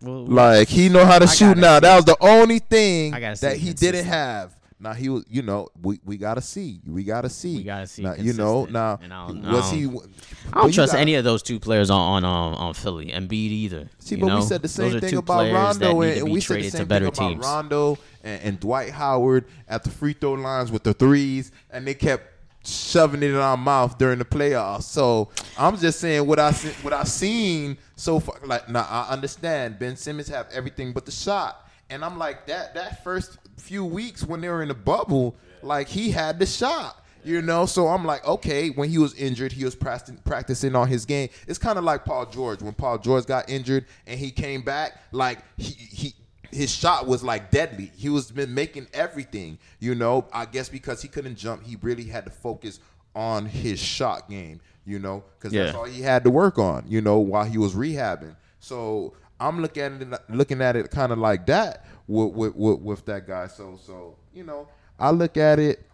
Well, 0.00 0.26
Like 0.26 0.68
he 0.68 0.88
know 0.88 1.04
how 1.06 1.18
to 1.18 1.24
I 1.24 1.28
shoot 1.28 1.56
now. 1.56 1.76
see. 1.76 1.80
That 1.80 1.96
was 1.96 2.04
the 2.04 2.16
only 2.20 2.58
thing 2.58 3.14
I 3.14 3.34
that 3.34 3.56
he 3.56 3.72
didn't 3.72 4.04
have. 4.04 4.54
Now 4.80 4.92
he 4.92 5.08
was, 5.08 5.24
you 5.30 5.40
know, 5.40 5.68
we, 5.80 5.98
we 6.04 6.18
gotta 6.18 6.42
see, 6.42 6.80
we 6.86 7.04
gotta 7.04 7.30
see, 7.30 7.56
We 7.58 7.62
gotta 7.62 7.86
see 7.86 8.02
Now, 8.02 8.14
you 8.16 8.34
know, 8.34 8.66
now 8.66 8.98
And 9.02 9.14
I 9.14 9.28
don't- 9.28 9.42
was 9.42 9.72
I 9.72 9.76
he? 9.76 9.84
don't- 9.86 10.06
I 10.52 10.60
don't 10.60 10.74
trust 10.74 10.92
gotta- 10.92 11.00
any 11.00 11.14
of 11.14 11.24
those 11.24 11.42
two 11.42 11.58
players 11.58 11.88
on 11.88 11.98
on 12.00 12.24
on, 12.24 12.54
on 12.54 12.74
Philly. 12.74 13.06
Embiid 13.06 13.32
either. 13.32 13.88
See, 13.98 14.16
you 14.16 14.20
but 14.20 14.26
know? 14.26 14.36
we 14.40 14.42
said 14.42 14.60
the 14.60 14.68
same 14.68 15.00
thing 15.00 15.16
about 15.16 15.50
Rondo, 15.50 16.02
and, 16.02 16.18
and 16.18 16.30
we 16.30 16.40
said 16.42 16.58
the 16.60 16.68
same 16.70 16.86
thing 16.86 17.06
about 17.06 17.14
teams. 17.14 17.42
Rondo 17.46 17.96
and, 18.22 18.42
and 18.42 18.60
Dwight 18.60 18.90
Howard 18.90 19.46
at 19.68 19.84
the 19.84 19.90
free 19.90 20.12
throw 20.12 20.34
lines 20.34 20.70
with 20.70 20.82
the 20.82 20.92
threes, 20.92 21.50
and 21.70 21.86
they 21.86 21.94
kept 21.94 22.33
shoving 22.64 23.22
it 23.22 23.30
in 23.30 23.36
our 23.36 23.56
mouth 23.56 23.98
during 23.98 24.18
the 24.18 24.24
playoffs. 24.24 24.84
So 24.84 25.30
I'm 25.58 25.76
just 25.76 26.00
saying 26.00 26.26
what 26.26 26.38
I 26.38 26.50
se- 26.52 26.76
what 26.82 26.92
I've 26.92 27.08
seen 27.08 27.76
so 27.96 28.20
far. 28.20 28.38
Like, 28.44 28.68
now 28.68 28.86
I 28.88 29.08
understand 29.10 29.78
Ben 29.78 29.96
Simmons 29.96 30.28
have 30.28 30.48
everything 30.52 30.92
but 30.92 31.06
the 31.06 31.12
shot, 31.12 31.68
and 31.90 32.04
I'm 32.04 32.18
like 32.18 32.46
that 32.46 32.74
that 32.74 33.04
first 33.04 33.38
few 33.56 33.84
weeks 33.84 34.24
when 34.24 34.40
they 34.40 34.48
were 34.48 34.62
in 34.62 34.68
the 34.68 34.74
bubble, 34.74 35.36
like 35.62 35.88
he 35.88 36.10
had 36.10 36.38
the 36.38 36.46
shot. 36.46 37.00
You 37.26 37.40
know, 37.40 37.64
so 37.64 37.88
I'm 37.88 38.04
like, 38.04 38.22
okay, 38.26 38.68
when 38.68 38.90
he 38.90 38.98
was 38.98 39.14
injured, 39.14 39.50
he 39.50 39.64
was 39.64 39.74
practicing, 39.74 40.18
practicing 40.18 40.76
on 40.76 40.88
his 40.88 41.06
game. 41.06 41.30
It's 41.48 41.58
kind 41.58 41.78
of 41.78 41.84
like 41.84 42.04
Paul 42.04 42.26
George. 42.26 42.60
When 42.60 42.74
Paul 42.74 42.98
George 42.98 43.24
got 43.24 43.48
injured 43.48 43.86
and 44.06 44.20
he 44.20 44.30
came 44.30 44.60
back, 44.60 45.00
like 45.10 45.38
he 45.56 45.70
he 45.72 46.14
his 46.54 46.74
shot 46.74 47.06
was 47.06 47.22
like 47.22 47.50
deadly. 47.50 47.90
He 47.96 48.08
was 48.08 48.30
been 48.30 48.54
making 48.54 48.86
everything. 48.92 49.58
You 49.80 49.94
know, 49.94 50.26
I 50.32 50.46
guess 50.46 50.68
because 50.68 51.02
he 51.02 51.08
couldn't 51.08 51.36
jump, 51.36 51.64
he 51.64 51.76
really 51.82 52.04
had 52.04 52.24
to 52.24 52.30
focus 52.30 52.80
on 53.14 53.46
his 53.46 53.78
shot 53.80 54.28
game. 54.30 54.60
You 54.86 54.98
know, 54.98 55.24
because 55.38 55.52
that's 55.52 55.76
all 55.76 55.84
he 55.84 56.02
had 56.02 56.24
to 56.24 56.30
work 56.30 56.58
on. 56.58 56.84
You 56.86 57.00
know, 57.00 57.18
while 57.18 57.44
he 57.44 57.58
was 57.58 57.74
rehabbing. 57.74 58.36
So 58.60 59.14
I'm 59.40 59.60
looking 59.60 59.82
at 59.82 60.02
it, 60.02 60.30
looking 60.30 60.62
at 60.62 60.76
it 60.76 60.90
kind 60.90 61.12
of 61.12 61.18
like 61.18 61.46
that 61.46 61.84
with, 62.06 62.32
with 62.32 62.54
with 62.54 62.80
with 62.80 63.04
that 63.06 63.26
guy. 63.26 63.46
So 63.48 63.78
so 63.82 64.16
you 64.32 64.44
know, 64.44 64.68
I 64.98 65.10
look 65.10 65.36
at 65.36 65.58
it. 65.58 65.84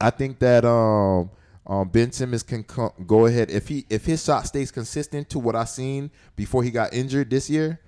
I 0.00 0.10
think 0.10 0.40
that 0.40 0.64
um, 0.64 1.30
um, 1.66 1.88
Ben 1.88 2.10
Simmons 2.10 2.42
can 2.42 2.64
co- 2.64 2.94
go 3.06 3.26
ahead 3.26 3.50
if 3.50 3.68
he 3.68 3.86
if 3.88 4.04
his 4.04 4.24
shot 4.24 4.46
stays 4.46 4.70
consistent 4.70 5.30
to 5.30 5.38
what 5.38 5.54
I 5.54 5.64
seen 5.64 6.10
before 6.34 6.62
he 6.62 6.70
got 6.70 6.92
injured 6.92 7.30
this 7.30 7.48
year. 7.48 7.80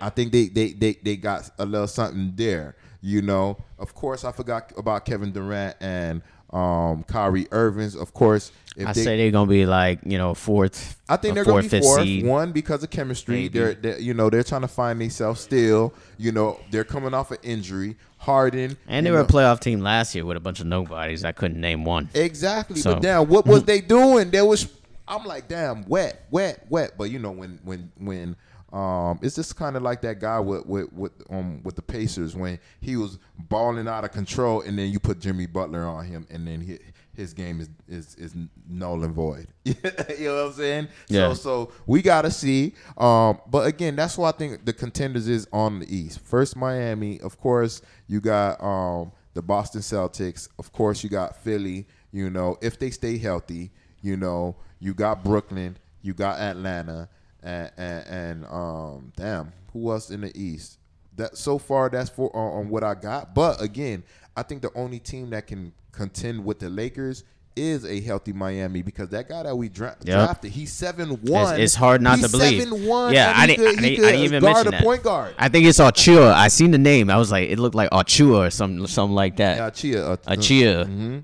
I 0.00 0.10
think 0.10 0.32
they, 0.32 0.48
they 0.48 0.72
they 0.72 0.92
they 1.02 1.16
got 1.16 1.50
a 1.58 1.64
little 1.66 1.86
something 1.86 2.32
there. 2.36 2.76
You 3.00 3.22
know, 3.22 3.58
of 3.78 3.94
course, 3.94 4.24
I 4.24 4.32
forgot 4.32 4.72
about 4.76 5.04
Kevin 5.04 5.32
Durant 5.32 5.76
and 5.80 6.22
um, 6.50 7.04
Kyrie 7.04 7.46
Irving's. 7.52 7.94
Of 7.94 8.12
course, 8.14 8.50
if 8.76 8.86
I 8.86 8.92
they, 8.92 9.04
say 9.04 9.16
they're 9.16 9.30
gonna 9.30 9.48
be 9.50 9.66
like 9.66 10.00
you 10.04 10.18
know 10.18 10.34
fourth. 10.34 11.00
I 11.08 11.16
think 11.16 11.34
they're 11.34 11.44
fourth, 11.44 11.54
going 11.54 11.68
to 11.68 11.76
be 11.76 11.82
fourth. 11.82 12.02
seed. 12.02 12.26
One 12.26 12.52
because 12.52 12.82
of 12.82 12.90
chemistry. 12.90 13.34
Maybe. 13.42 13.58
They're, 13.58 13.74
they're 13.74 13.98
you 13.98 14.14
know 14.14 14.30
they're 14.30 14.42
trying 14.42 14.62
to 14.62 14.68
find 14.68 15.00
themselves 15.00 15.40
still. 15.40 15.94
You 16.18 16.32
know 16.32 16.60
they're 16.70 16.84
coming 16.84 17.14
off 17.14 17.30
an 17.30 17.38
injury. 17.42 17.96
Harden 18.18 18.76
And 18.88 19.06
they 19.06 19.10
were 19.12 19.18
know- 19.18 19.24
a 19.24 19.28
playoff 19.28 19.60
team 19.60 19.82
last 19.82 20.14
year 20.14 20.24
with 20.24 20.36
a 20.36 20.40
bunch 20.40 20.58
of 20.58 20.66
nobodies. 20.66 21.24
I 21.24 21.30
couldn't 21.32 21.60
name 21.60 21.84
one. 21.84 22.08
Exactly. 22.14 22.80
So- 22.80 22.94
But 22.94 23.02
damn, 23.02 23.28
what 23.28 23.46
was 23.46 23.62
they 23.66 23.80
doing? 23.80 24.30
There 24.30 24.44
was 24.44 24.68
I'm 25.06 25.24
like, 25.24 25.46
damn, 25.46 25.84
wet, 25.86 26.26
wet, 26.30 26.66
wet. 26.68 26.94
But 26.98 27.10
you 27.10 27.18
know, 27.20 27.30
when 27.30 27.60
when 27.62 27.92
when 27.98 28.34
um 28.72 29.18
it's 29.22 29.36
just 29.36 29.56
kind 29.56 29.76
of 29.76 29.82
like 29.82 30.02
that 30.02 30.18
guy 30.20 30.40
with 30.40 30.66
with 30.66 30.92
with 30.92 31.12
um 31.30 31.62
with 31.62 31.76
the 31.76 31.82
Pacers 31.82 32.34
when 32.34 32.58
he 32.80 32.96
was 32.96 33.18
balling 33.38 33.86
out 33.86 34.04
of 34.04 34.10
control 34.10 34.60
and 34.62 34.78
then 34.78 34.90
you 34.90 34.98
put 34.98 35.20
Jimmy 35.20 35.46
Butler 35.46 35.84
on 35.84 36.04
him 36.04 36.26
and 36.30 36.46
then 36.46 36.60
he, 36.60 36.78
his 37.16 37.32
game 37.32 37.60
is 37.60 37.70
is 37.88 38.14
is 38.16 38.34
null 38.68 39.02
and 39.02 39.14
void. 39.14 39.48
you 39.64 39.74
know 39.82 40.34
what 40.34 40.46
I'm 40.46 40.52
saying? 40.52 40.88
Yeah. 41.08 41.32
So 41.32 41.34
so 41.34 41.72
we 41.86 42.02
gotta 42.02 42.30
see. 42.30 42.74
Um, 42.98 43.40
but 43.48 43.66
again, 43.66 43.96
that's 43.96 44.18
why 44.18 44.28
I 44.28 44.32
think 44.32 44.64
the 44.64 44.72
contenders 44.72 45.26
is 45.26 45.48
on 45.52 45.80
the 45.80 45.96
East. 45.96 46.20
First, 46.20 46.56
Miami, 46.56 47.20
of 47.20 47.38
course. 47.40 47.82
You 48.06 48.20
got 48.20 48.62
um 48.62 49.12
the 49.34 49.42
Boston 49.42 49.80
Celtics. 49.80 50.48
Of 50.58 50.72
course, 50.72 51.02
you 51.02 51.10
got 51.10 51.36
Philly. 51.36 51.86
You 52.12 52.30
know, 52.30 52.56
if 52.60 52.78
they 52.78 52.90
stay 52.90 53.18
healthy, 53.18 53.72
you 54.02 54.16
know, 54.16 54.56
you 54.78 54.94
got 54.94 55.24
Brooklyn, 55.24 55.76
you 56.02 56.14
got 56.14 56.38
Atlanta, 56.38 57.08
and 57.46 57.70
and, 57.78 58.06
and 58.08 58.44
um, 58.46 59.12
damn, 59.16 59.52
who 59.72 59.90
else 59.90 60.10
in 60.10 60.20
the 60.20 60.32
East? 60.38 60.78
That 61.16 61.38
so 61.38 61.58
far, 61.58 61.88
that's 61.88 62.10
for 62.10 62.34
on, 62.36 62.60
on 62.64 62.68
what 62.68 62.84
I 62.84 62.94
got. 62.94 63.34
But 63.34 63.62
again, 63.62 64.02
I 64.36 64.42
think 64.42 64.60
the 64.62 64.70
only 64.74 64.98
team 64.98 65.30
that 65.30 65.46
can 65.46 65.72
contend 65.92 66.44
with 66.44 66.58
the 66.58 66.68
Lakers 66.68 67.24
is 67.58 67.86
a 67.86 67.98
healthy 68.02 68.34
Miami 68.34 68.82
because 68.82 69.08
that 69.08 69.30
guy 69.30 69.42
that 69.44 69.56
we 69.56 69.70
dra- 69.70 69.96
Yep. 70.04 70.14
drafted, 70.14 70.50
he's 70.52 70.70
seven 70.70 71.08
one. 71.22 71.54
It's, 71.54 71.60
it's 71.62 71.74
hard 71.74 72.02
not 72.02 72.18
to 72.20 72.28
believe. 72.28 72.64
Seven 72.64 72.84
one. 72.86 73.14
Yeah, 73.14 73.32
I 73.34 73.46
didn't, 73.46 73.66
I, 73.66 73.70
didn't, 73.80 74.04
I 74.04 74.10
didn't 74.10 74.20
even 74.24 74.42
mention 74.42 74.66
a 74.68 74.70
that. 74.72 74.82
point 74.82 75.02
guard. 75.02 75.34
I 75.38 75.48
think 75.48 75.64
it's 75.66 75.78
Achua. 75.78 76.34
I 76.34 76.48
seen 76.48 76.70
the 76.70 76.76
name. 76.78 77.08
I 77.08 77.16
was 77.16 77.30
like, 77.32 77.48
it 77.48 77.58
looked 77.58 77.74
like 77.74 77.88
Achua 77.92 78.46
or 78.48 78.50
something, 78.50 78.86
something 78.86 79.14
like 79.14 79.36
that. 79.36 79.56
Yeah, 79.56 79.70
Chia. 79.70 80.06
Uh, 80.06 80.16
Achia. 80.26 80.84
Mm-hmm. 80.84 81.18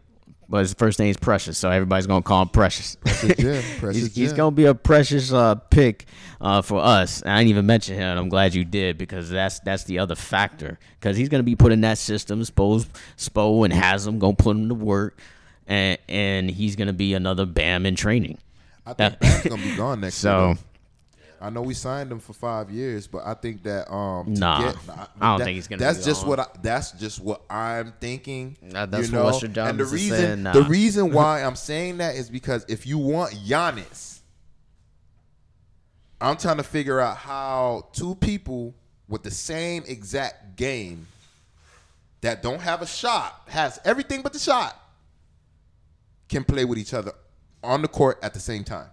But 0.52 0.58
his 0.58 0.74
first 0.74 0.98
name's 0.98 1.16
Precious, 1.16 1.56
so 1.56 1.70
everybody's 1.70 2.06
gonna 2.06 2.20
call 2.20 2.42
him 2.42 2.50
Precious. 2.50 2.96
Precious 2.96 3.36
Jim. 3.38 3.62
Precious 3.78 4.02
he's, 4.02 4.14
he's 4.14 4.32
gonna 4.34 4.50
be 4.50 4.66
a 4.66 4.74
precious 4.74 5.32
uh, 5.32 5.54
pick 5.54 6.04
uh, 6.42 6.60
for 6.60 6.78
us. 6.78 7.22
And 7.22 7.30
I 7.32 7.38
didn't 7.38 7.48
even 7.48 7.64
mention 7.64 7.94
him. 7.94 8.02
and 8.02 8.18
I'm 8.18 8.28
glad 8.28 8.54
you 8.54 8.62
did 8.62 8.98
because 8.98 9.30
that's 9.30 9.60
that's 9.60 9.84
the 9.84 9.98
other 9.98 10.14
factor. 10.14 10.78
Because 11.00 11.16
he's 11.16 11.30
gonna 11.30 11.42
be 11.42 11.56
put 11.56 11.72
in 11.72 11.80
that 11.80 11.96
system. 11.96 12.42
Spo, 12.42 12.84
Spo 13.16 13.64
and 13.64 13.72
Haslem 13.72 14.18
gonna 14.18 14.36
put 14.36 14.54
him 14.54 14.68
to 14.68 14.74
work, 14.74 15.18
and 15.66 15.96
and 16.06 16.50
he's 16.50 16.76
gonna 16.76 16.92
be 16.92 17.14
another 17.14 17.46
Bam 17.46 17.86
in 17.86 17.96
training. 17.96 18.36
I 18.84 18.92
think. 18.92 19.20
Bam's 19.20 19.44
gonna 19.44 19.62
be 19.62 19.74
gone 19.74 20.00
next 20.02 20.16
So- 20.16 20.48
year. 20.48 20.58
Though. 21.42 21.46
I 21.46 21.50
know 21.50 21.62
we 21.62 21.74
signed 21.74 22.10
him 22.12 22.20
for 22.20 22.32
five 22.32 22.70
years, 22.70 23.06
but 23.06 23.26
I 23.26 23.34
think 23.34 23.62
that 23.64 23.92
um 23.92 24.32
Nah, 24.34 24.60
get- 24.72 24.76
I 25.20 25.30
don't 25.30 25.38
that- 25.38 25.44
think 25.44 25.56
he's 25.56 25.68
gonna 25.68 25.80
That's 25.80 25.98
be 25.98 26.04
just 26.04 26.20
gone. 26.22 26.28
what 26.30 26.40
I, 26.40 26.46
that's 26.62 26.92
just 26.92 27.20
what 27.20 27.42
I'm 27.50 27.92
thinking. 28.00 28.56
Nah, 28.62 28.86
that's 28.86 29.08
you 29.10 29.16
what 29.16 29.22
know? 29.24 29.26
Western 29.30 29.58
And 29.58 29.78
the 29.80 29.84
reason 29.84 30.16
said, 30.18 30.38
nah. 30.38 30.52
the 30.52 30.62
reason 30.64 31.12
why 31.14 31.42
I'm 31.42 31.56
saying 31.56 31.98
that 31.98 32.14
is 32.16 32.30
because 32.30 32.64
if 32.68 32.86
you 32.86 32.98
want 32.98 33.32
Giannis, 33.34 34.20
I'm 36.20 36.36
trying 36.36 36.58
to 36.58 36.62
figure 36.62 37.00
out 37.00 37.16
how 37.16 37.88
two 37.92 38.14
people 38.14 38.74
with 39.08 39.22
the 39.24 39.30
same 39.30 39.82
exact 39.86 40.56
game 40.56 41.08
that 42.20 42.42
don't 42.42 42.60
have 42.60 42.80
a 42.82 42.86
shot 42.86 43.42
has 43.48 43.80
everything 43.84 44.22
but 44.22 44.32
the 44.32 44.38
shot 44.38 44.78
can 46.28 46.44
play 46.44 46.64
with 46.64 46.78
each 46.78 46.94
other 46.94 47.12
on 47.64 47.82
the 47.82 47.88
court 47.88 48.18
at 48.22 48.32
the 48.32 48.40
same 48.40 48.62
time. 48.62 48.86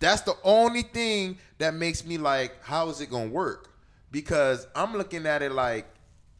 That's 0.00 0.22
the 0.22 0.34
only 0.42 0.82
thing 0.82 1.38
that 1.58 1.74
makes 1.74 2.04
me 2.04 2.18
like, 2.18 2.62
how 2.62 2.88
is 2.88 3.00
it 3.00 3.10
gonna 3.10 3.30
work? 3.30 3.70
Because 4.10 4.66
I'm 4.74 4.92
looking 4.92 5.26
at 5.26 5.42
it 5.42 5.52
like, 5.52 5.86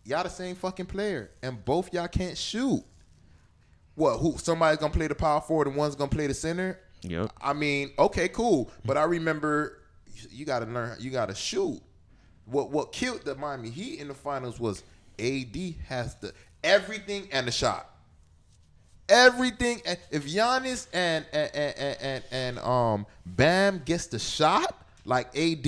y'all 0.05 0.23
the 0.23 0.29
same 0.29 0.55
fucking 0.55 0.87
player, 0.87 1.31
and 1.43 1.65
both 1.65 1.93
y'all 1.93 2.09
can't 2.09 2.37
shoot. 2.37 2.85
What? 3.95 4.19
Who? 4.19 4.37
Somebody's 4.39 4.79
gonna 4.79 4.93
play 4.93 5.09
the 5.09 5.15
power 5.15 5.41
forward, 5.41 5.69
and 5.69 5.77
one's 5.77 5.95
gonna 5.95 6.11
play 6.11 6.27
the 6.27 6.35
center. 6.35 6.81
Yep. 7.03 7.33
I 7.41 7.53
mean, 7.53 7.93
okay, 7.99 8.29
cool, 8.29 8.71
but 8.85 8.97
I 8.97 9.05
remember 9.05 9.81
you 10.31 10.45
got 10.45 10.61
to 10.61 10.67
learn. 10.67 10.97
You 11.01 11.11
got 11.11 11.29
to 11.29 11.35
shoot. 11.35 11.81
What 12.47 12.71
What 12.71 12.93
killed 12.93 13.25
the 13.25 13.35
Miami 13.35 13.71
Heat 13.71 14.01
in 14.01 14.09
the 14.09 14.15
finals 14.15 14.61
was 14.61 14.83
AD 15.19 15.57
has 15.87 16.15
the 16.17 16.33
everything 16.63 17.29
and 17.33 17.47
the 17.47 17.53
shot 17.53 17.94
everything. 19.09 19.81
If 20.11 20.27
Giannis 20.27 20.87
and 20.93 21.25
and 21.33 21.51
and, 21.55 21.97
and, 22.01 22.25
and, 22.31 22.59
um 22.61 23.07
Bam 23.27 23.83
gets 23.85 24.07
the 24.07 24.19
shot 24.19 24.87
like 25.05 25.37
AD, 25.37 25.67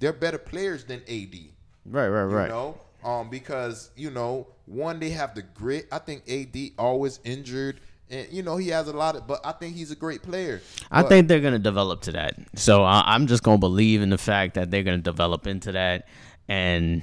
they're 0.00 0.12
better 0.12 0.38
players 0.38 0.84
than 0.84 1.00
AD. 1.08 1.34
You 1.34 1.48
Right, 1.86 2.08
right, 2.08 2.24
right. 2.24 2.48
know, 2.48 2.78
um, 3.04 3.28
because 3.30 3.90
you 3.96 4.10
know, 4.10 4.46
one 4.66 4.98
they 5.00 5.10
have 5.10 5.34
the 5.34 5.42
grit. 5.42 5.86
I 5.92 5.98
think 5.98 6.22
AD 6.30 6.70
always 6.78 7.20
injured, 7.24 7.80
and 8.10 8.26
you 8.32 8.42
know 8.42 8.56
he 8.56 8.68
has 8.68 8.88
a 8.88 8.92
lot 8.94 9.16
of. 9.16 9.26
But 9.26 9.40
I 9.44 9.52
think 9.52 9.76
he's 9.76 9.90
a 9.90 9.96
great 9.96 10.22
player. 10.22 10.62
I 10.90 11.02
But- 11.02 11.08
think 11.10 11.28
they're 11.28 11.40
gonna 11.40 11.58
develop 11.58 12.00
to 12.02 12.12
that. 12.12 12.36
So 12.54 12.82
I, 12.84 13.02
I'm 13.14 13.26
just 13.26 13.42
gonna 13.42 13.58
believe 13.58 14.00
in 14.00 14.08
the 14.10 14.18
fact 14.18 14.54
that 14.54 14.70
they're 14.70 14.82
gonna 14.82 14.98
develop 14.98 15.46
into 15.46 15.72
that, 15.72 16.08
and 16.48 17.02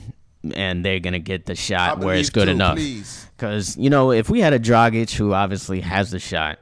and 0.55 0.83
they're 0.83 0.99
gonna 0.99 1.19
get 1.19 1.45
the 1.45 1.55
shot 1.55 1.99
where 1.99 2.15
it's 2.15 2.29
good 2.29 2.45
too, 2.45 2.51
enough. 2.51 2.77
Because 3.35 3.77
you 3.77 3.89
know, 3.89 4.11
if 4.11 4.29
we 4.29 4.41
had 4.41 4.53
a 4.53 4.59
Dragic 4.59 5.11
who 5.13 5.33
obviously 5.33 5.81
has 5.81 6.11
the 6.11 6.19
shot, 6.19 6.59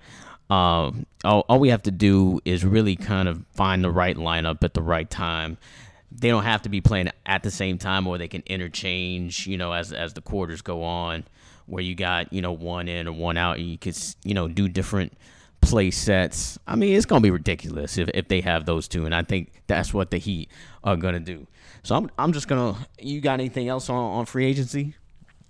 um, 0.49 1.05
all, 1.23 1.45
all 1.47 1.59
we 1.59 1.69
have 1.69 1.83
to 1.83 1.91
do 1.91 2.39
is 2.45 2.65
really 2.65 2.95
kind 2.95 3.27
of 3.27 3.45
find 3.53 3.83
the 3.83 3.91
right 3.91 4.15
lineup 4.15 4.63
at 4.63 4.73
the 4.73 4.81
right 4.81 5.09
time. 5.09 5.57
They 6.11 6.29
don't 6.29 6.43
have 6.43 6.63
to 6.63 6.69
be 6.69 6.81
playing 6.81 7.09
at 7.25 7.43
the 7.43 7.51
same 7.51 7.77
time, 7.77 8.07
or 8.07 8.17
they 8.17 8.27
can 8.27 8.43
interchange. 8.47 9.45
You 9.45 9.57
know, 9.57 9.73
as 9.73 9.93
as 9.93 10.13
the 10.13 10.21
quarters 10.21 10.61
go 10.61 10.83
on, 10.83 11.23
where 11.67 11.83
you 11.83 11.95
got 11.95 12.33
you 12.33 12.41
know 12.41 12.51
one 12.51 12.87
in 12.87 13.07
or 13.07 13.13
one 13.13 13.37
out, 13.37 13.57
and 13.57 13.67
you 13.67 13.77
could 13.77 13.97
you 14.23 14.33
know 14.33 14.47
do 14.47 14.67
different 14.67 15.13
play 15.61 15.91
sets. 15.91 16.57
I 16.67 16.75
mean, 16.75 16.95
it's 16.95 17.05
gonna 17.05 17.21
be 17.21 17.31
ridiculous 17.31 17.97
if, 17.97 18.09
if 18.13 18.27
they 18.27 18.41
have 18.41 18.65
those 18.65 18.87
two, 18.87 19.05
and 19.05 19.13
I 19.13 19.23
think 19.23 19.51
that's 19.67 19.93
what 19.93 20.09
the 20.11 20.17
Heat 20.17 20.49
are 20.83 20.95
gonna 20.95 21.19
do. 21.19 21.47
So 21.83 21.95
I'm 21.95 22.09
I'm 22.17 22.33
just 22.33 22.47
gonna. 22.47 22.77
You 22.99 23.21
got 23.21 23.39
anything 23.39 23.67
else 23.67 23.89
on 23.89 23.97
on 23.97 24.25
free 24.25 24.45
agency? 24.45 24.95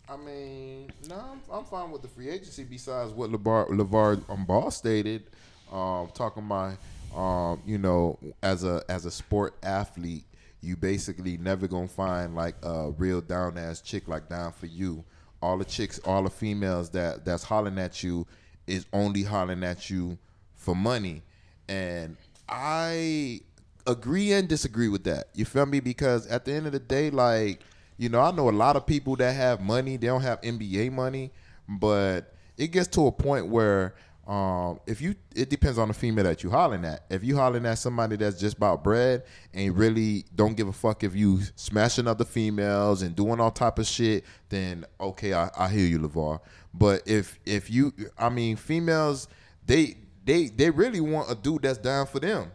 I 0.08 0.18
mean, 0.18 0.92
no, 1.08 1.16
I'm, 1.16 1.42
I'm 1.52 1.66
fine 1.66 1.92
with 1.92 2.02
the 2.02 2.08
free 2.08 2.30
agency. 2.30 2.64
Besides 2.64 3.12
what 3.12 3.32
LaVar 3.32 3.70
LaVar 3.70 4.30
um, 4.30 4.46
Ball 4.46 4.72
stated, 4.72 5.24
um, 5.72 6.10
talking 6.14 6.44
about, 6.44 6.78
um, 7.16 7.62
you 7.66 7.78
know, 7.78 8.18
as 8.42 8.64
a 8.64 8.84
as 8.90 9.06
a 9.06 9.12
sport 9.12 9.56
athlete, 9.64 10.26
you 10.62 10.76
basically 10.76 11.38
never 11.38 11.68
gonna 11.68 11.88
find 11.88 12.36
like 12.36 12.56
a 12.64 12.92
real 12.92 13.22
down 13.22 13.58
ass 13.58 13.82
chick 13.82 14.08
like 14.08 14.30
down 14.30 14.52
for 14.52 14.66
you. 14.66 15.04
All 15.42 15.58
the 15.58 15.66
chicks, 15.66 16.00
all 16.00 16.24
the 16.24 16.30
females 16.30 16.90
that 16.92 17.24
that's 17.24 17.44
hollering 17.44 17.78
at 17.80 18.04
you 18.04 18.28
is 18.68 18.86
only 18.92 19.24
hollering 19.24 19.64
at 19.64 19.90
you 19.90 20.18
for 20.56 20.76
money, 20.76 21.22
and 21.68 22.18
I 22.48 23.42
agree 23.88 24.32
and 24.34 24.48
disagree 24.48 24.88
with 24.88 25.04
that. 25.06 25.28
You 25.34 25.46
feel 25.46 25.66
me? 25.66 25.80
Because 25.80 26.28
at 26.28 26.46
the 26.46 26.54
end 26.54 26.66
of 26.66 26.72
the 26.72 26.80
day, 26.80 27.10
like 27.10 27.62
you 28.00 28.08
know, 28.08 28.22
I 28.22 28.32
know 28.32 28.50
a 28.50 28.52
lot 28.52 28.78
of 28.78 28.86
people 28.86 29.18
that 29.18 29.36
have 29.36 29.60
money. 29.60 29.98
They 29.98 30.08
don't 30.08 30.22
have 30.22 30.40
NBA 30.40 30.94
money, 30.94 31.32
but 31.68 32.34
it 32.58 32.68
gets 32.68 32.88
to 32.90 33.08
a 33.08 33.12
point 33.12 33.48
where 33.48 33.94
um, 34.26 34.80
if 34.86 35.02
you, 35.02 35.16
it 35.36 35.50
depends 35.50 35.78
on 35.78 35.88
the 35.90 35.94
female 35.94 36.24
that 36.24 36.44
you 36.44 36.50
hollering 36.50 36.86
at. 36.86 37.04
If 37.10 37.24
you 37.24 37.36
hollering 37.36 37.66
at 37.66 37.80
somebody 37.80 38.16
that's 38.16 38.40
just 38.40 38.58
about 38.58 38.84
bread 38.84 39.24
and 39.54 39.76
really 39.76 40.24
don't 40.36 40.56
give 40.56 40.68
a 40.68 40.72
fuck 40.72 41.04
if 41.04 41.16
you 41.16 41.42
smashing 41.56 42.08
other 42.08 42.26
females 42.26 43.02
and 43.02 43.16
doing 43.16 43.40
all 43.40 43.52
type 43.52 43.80
of 43.80 43.88
shit, 43.88 44.24
then 44.48 44.86
okay, 45.02 45.34
I, 45.34 45.50
I 45.58 45.68
hear 45.68 45.86
you, 45.86 46.00
LaVar. 46.00 46.40
But 46.74 47.06
if 47.06 47.38
if 47.46 47.72
you, 47.72 47.92
I 48.18 48.30
mean, 48.30 48.56
females, 48.56 49.28
they 49.66 49.98
they 50.24 50.48
they 50.48 50.70
really 50.70 51.02
want 51.02 51.32
a 51.32 51.36
dude 51.36 51.64
that's 51.64 51.80
down 51.80 52.06
for 52.06 52.20
them. 52.20 52.52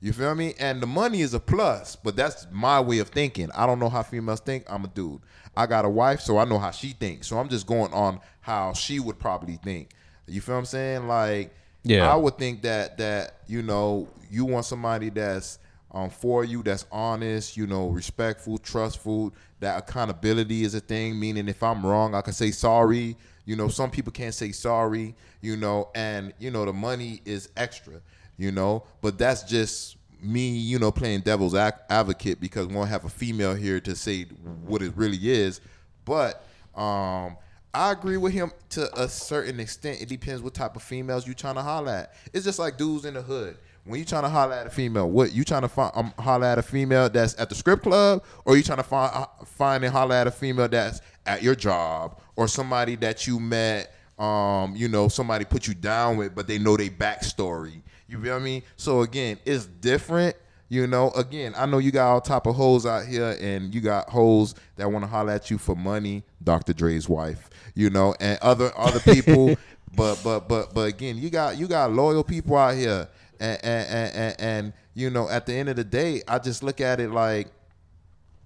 You 0.00 0.12
feel 0.12 0.34
me? 0.34 0.54
And 0.60 0.80
the 0.80 0.86
money 0.86 1.22
is 1.22 1.34
a 1.34 1.40
plus, 1.40 1.96
but 1.96 2.14
that's 2.14 2.46
my 2.52 2.80
way 2.80 2.98
of 3.00 3.08
thinking. 3.08 3.50
I 3.52 3.66
don't 3.66 3.80
know 3.80 3.88
how 3.88 4.02
females 4.04 4.40
think. 4.40 4.64
I'm 4.68 4.84
a 4.84 4.88
dude. 4.88 5.20
I 5.56 5.66
got 5.66 5.84
a 5.84 5.88
wife, 5.88 6.20
so 6.20 6.38
I 6.38 6.44
know 6.44 6.58
how 6.58 6.70
she 6.70 6.90
thinks. 6.90 7.26
So 7.26 7.38
I'm 7.38 7.48
just 7.48 7.66
going 7.66 7.92
on 7.92 8.20
how 8.40 8.72
she 8.74 9.00
would 9.00 9.18
probably 9.18 9.56
think. 9.56 9.90
You 10.28 10.40
feel 10.40 10.54
what 10.54 10.60
I'm 10.60 10.64
saying? 10.66 11.08
Like, 11.08 11.54
Yeah. 11.82 12.12
I 12.12 12.14
would 12.16 12.38
think 12.38 12.62
that 12.62 12.98
that 12.98 13.38
you 13.48 13.62
know 13.62 14.08
you 14.30 14.44
want 14.44 14.66
somebody 14.66 15.10
that's 15.10 15.58
um 15.90 16.10
for 16.10 16.44
you, 16.44 16.62
that's 16.62 16.84
honest, 16.92 17.56
you 17.56 17.66
know, 17.66 17.88
respectful, 17.88 18.58
trustful. 18.58 19.34
That 19.60 19.78
accountability 19.78 20.62
is 20.62 20.74
a 20.74 20.80
thing. 20.80 21.18
Meaning, 21.18 21.48
if 21.48 21.60
I'm 21.62 21.84
wrong, 21.84 22.14
I 22.14 22.20
can 22.20 22.34
say 22.34 22.52
sorry. 22.52 23.16
You 23.46 23.56
know, 23.56 23.68
some 23.68 23.90
people 23.90 24.12
can't 24.12 24.34
say 24.34 24.52
sorry. 24.52 25.16
You 25.40 25.56
know, 25.56 25.88
and 25.94 26.34
you 26.38 26.52
know 26.52 26.64
the 26.66 26.72
money 26.72 27.20
is 27.24 27.48
extra 27.56 27.94
you 28.38 28.52
know. 28.52 28.84
But 29.02 29.18
that's 29.18 29.42
just 29.42 29.96
me, 30.22 30.48
you 30.48 30.78
know, 30.78 30.90
playing 30.90 31.20
devil's 31.20 31.54
advocate 31.54 32.40
because 32.40 32.66
we 32.66 32.74
won't 32.74 32.88
have 32.88 33.04
a 33.04 33.10
female 33.10 33.54
here 33.54 33.80
to 33.80 33.94
say 33.94 34.24
what 34.64 34.80
it 34.80 34.96
really 34.96 35.18
is. 35.18 35.60
But 36.04 36.44
um, 36.74 37.36
I 37.74 37.92
agree 37.92 38.16
with 38.16 38.32
him 38.32 38.52
to 38.70 39.00
a 39.00 39.08
certain 39.08 39.60
extent. 39.60 40.00
It 40.00 40.08
depends 40.08 40.40
what 40.42 40.54
type 40.54 40.76
of 40.76 40.82
females 40.82 41.26
you 41.26 41.34
trying 41.34 41.56
to 41.56 41.62
holler 41.62 41.92
at. 41.92 42.14
It's 42.32 42.44
just 42.44 42.58
like 42.58 42.78
dudes 42.78 43.04
in 43.04 43.14
the 43.14 43.22
hood. 43.22 43.58
When 43.84 43.98
you 43.98 44.04
trying 44.04 44.24
to 44.24 44.28
holler 44.28 44.52
at 44.52 44.66
a 44.66 44.70
female, 44.70 45.08
what 45.08 45.32
you 45.32 45.44
trying 45.44 45.62
to 45.62 45.68
find? 45.68 45.92
Um, 45.94 46.12
holler 46.18 46.46
at 46.46 46.58
a 46.58 46.62
female 46.62 47.08
that's 47.08 47.38
at 47.40 47.48
the 47.48 47.54
strip 47.54 47.82
club, 47.82 48.22
or 48.44 48.54
you 48.54 48.62
trying 48.62 48.78
to 48.78 48.82
find 48.82 49.10
uh, 49.14 49.26
find 49.46 49.82
and 49.82 49.90
holler 49.92 50.14
at 50.14 50.26
a 50.26 50.30
female 50.30 50.68
that's 50.68 51.00
at 51.24 51.42
your 51.42 51.54
job, 51.54 52.20
or 52.36 52.48
somebody 52.48 52.96
that 52.96 53.26
you 53.26 53.40
met 53.40 53.94
um, 54.18 54.74
you 54.74 54.88
know, 54.88 55.08
somebody 55.08 55.44
put 55.44 55.68
you 55.68 55.74
down 55.74 56.16
with, 56.16 56.34
but 56.34 56.46
they 56.48 56.58
know 56.58 56.76
their 56.76 56.90
backstory. 56.90 57.82
You 58.08 58.20
feel 58.22 58.40
me? 58.40 58.62
So 58.76 59.02
again, 59.02 59.38
it's 59.44 59.66
different. 59.66 60.34
You 60.70 60.86
know, 60.86 61.10
again, 61.10 61.54
I 61.56 61.66
know 61.66 61.78
you 61.78 61.90
got 61.90 62.10
all 62.10 62.20
type 62.20 62.46
of 62.46 62.56
hoes 62.56 62.84
out 62.84 63.06
here, 63.06 63.36
and 63.40 63.74
you 63.74 63.80
got 63.80 64.08
hoes 64.08 64.54
that 64.76 64.90
want 64.90 65.04
to 65.04 65.06
holler 65.08 65.32
at 65.32 65.50
you 65.50 65.58
for 65.58 65.76
money. 65.76 66.24
Dr. 66.42 66.72
Dre's 66.72 67.08
wife, 67.08 67.48
you 67.74 67.90
know, 67.90 68.14
and 68.18 68.38
other 68.40 68.72
other 68.76 69.00
people. 69.00 69.56
but 69.96 70.20
but 70.24 70.48
but 70.48 70.74
but 70.74 70.88
again, 70.88 71.16
you 71.16 71.30
got 71.30 71.58
you 71.58 71.68
got 71.68 71.92
loyal 71.92 72.24
people 72.24 72.56
out 72.56 72.74
here, 72.74 73.08
and 73.40 73.64
and, 73.64 73.88
and 73.88 74.14
and 74.14 74.40
and 74.40 74.72
you 74.94 75.10
know, 75.10 75.28
at 75.28 75.46
the 75.46 75.54
end 75.54 75.68
of 75.68 75.76
the 75.76 75.84
day, 75.84 76.22
I 76.26 76.38
just 76.38 76.62
look 76.62 76.80
at 76.80 77.00
it 77.00 77.10
like 77.10 77.48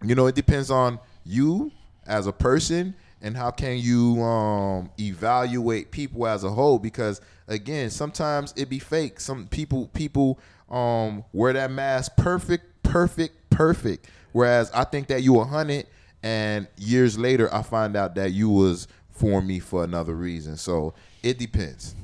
you 0.04 0.14
know, 0.14 0.26
it 0.26 0.34
depends 0.34 0.70
on 0.70 0.98
you 1.24 1.70
as 2.06 2.26
a 2.26 2.32
person 2.32 2.94
and 3.22 3.36
how 3.36 3.52
can 3.52 3.78
you 3.78 4.20
um, 4.20 4.90
evaluate 4.98 5.92
people 5.92 6.26
as 6.26 6.42
a 6.42 6.50
whole? 6.50 6.78
Because 6.78 7.20
again, 7.52 7.90
sometimes 7.90 8.52
it 8.56 8.68
be 8.68 8.78
fake. 8.78 9.20
Some 9.20 9.46
people 9.46 9.88
people 9.88 10.38
um, 10.70 11.24
wear 11.32 11.52
that 11.52 11.70
mask 11.70 12.16
perfect, 12.16 12.82
perfect, 12.82 13.50
perfect. 13.50 14.08
Whereas 14.32 14.70
I 14.72 14.84
think 14.84 15.08
that 15.08 15.22
you 15.22 15.38
a 15.38 15.44
hundred, 15.44 15.86
and 16.22 16.66
years 16.76 17.18
later 17.18 17.52
I 17.54 17.62
find 17.62 17.96
out 17.96 18.14
that 18.16 18.32
you 18.32 18.48
was 18.48 18.88
for 19.10 19.42
me 19.42 19.60
for 19.60 19.84
another 19.84 20.14
reason. 20.14 20.56
So 20.56 20.94
it 21.22 21.38
depends. 21.38 21.94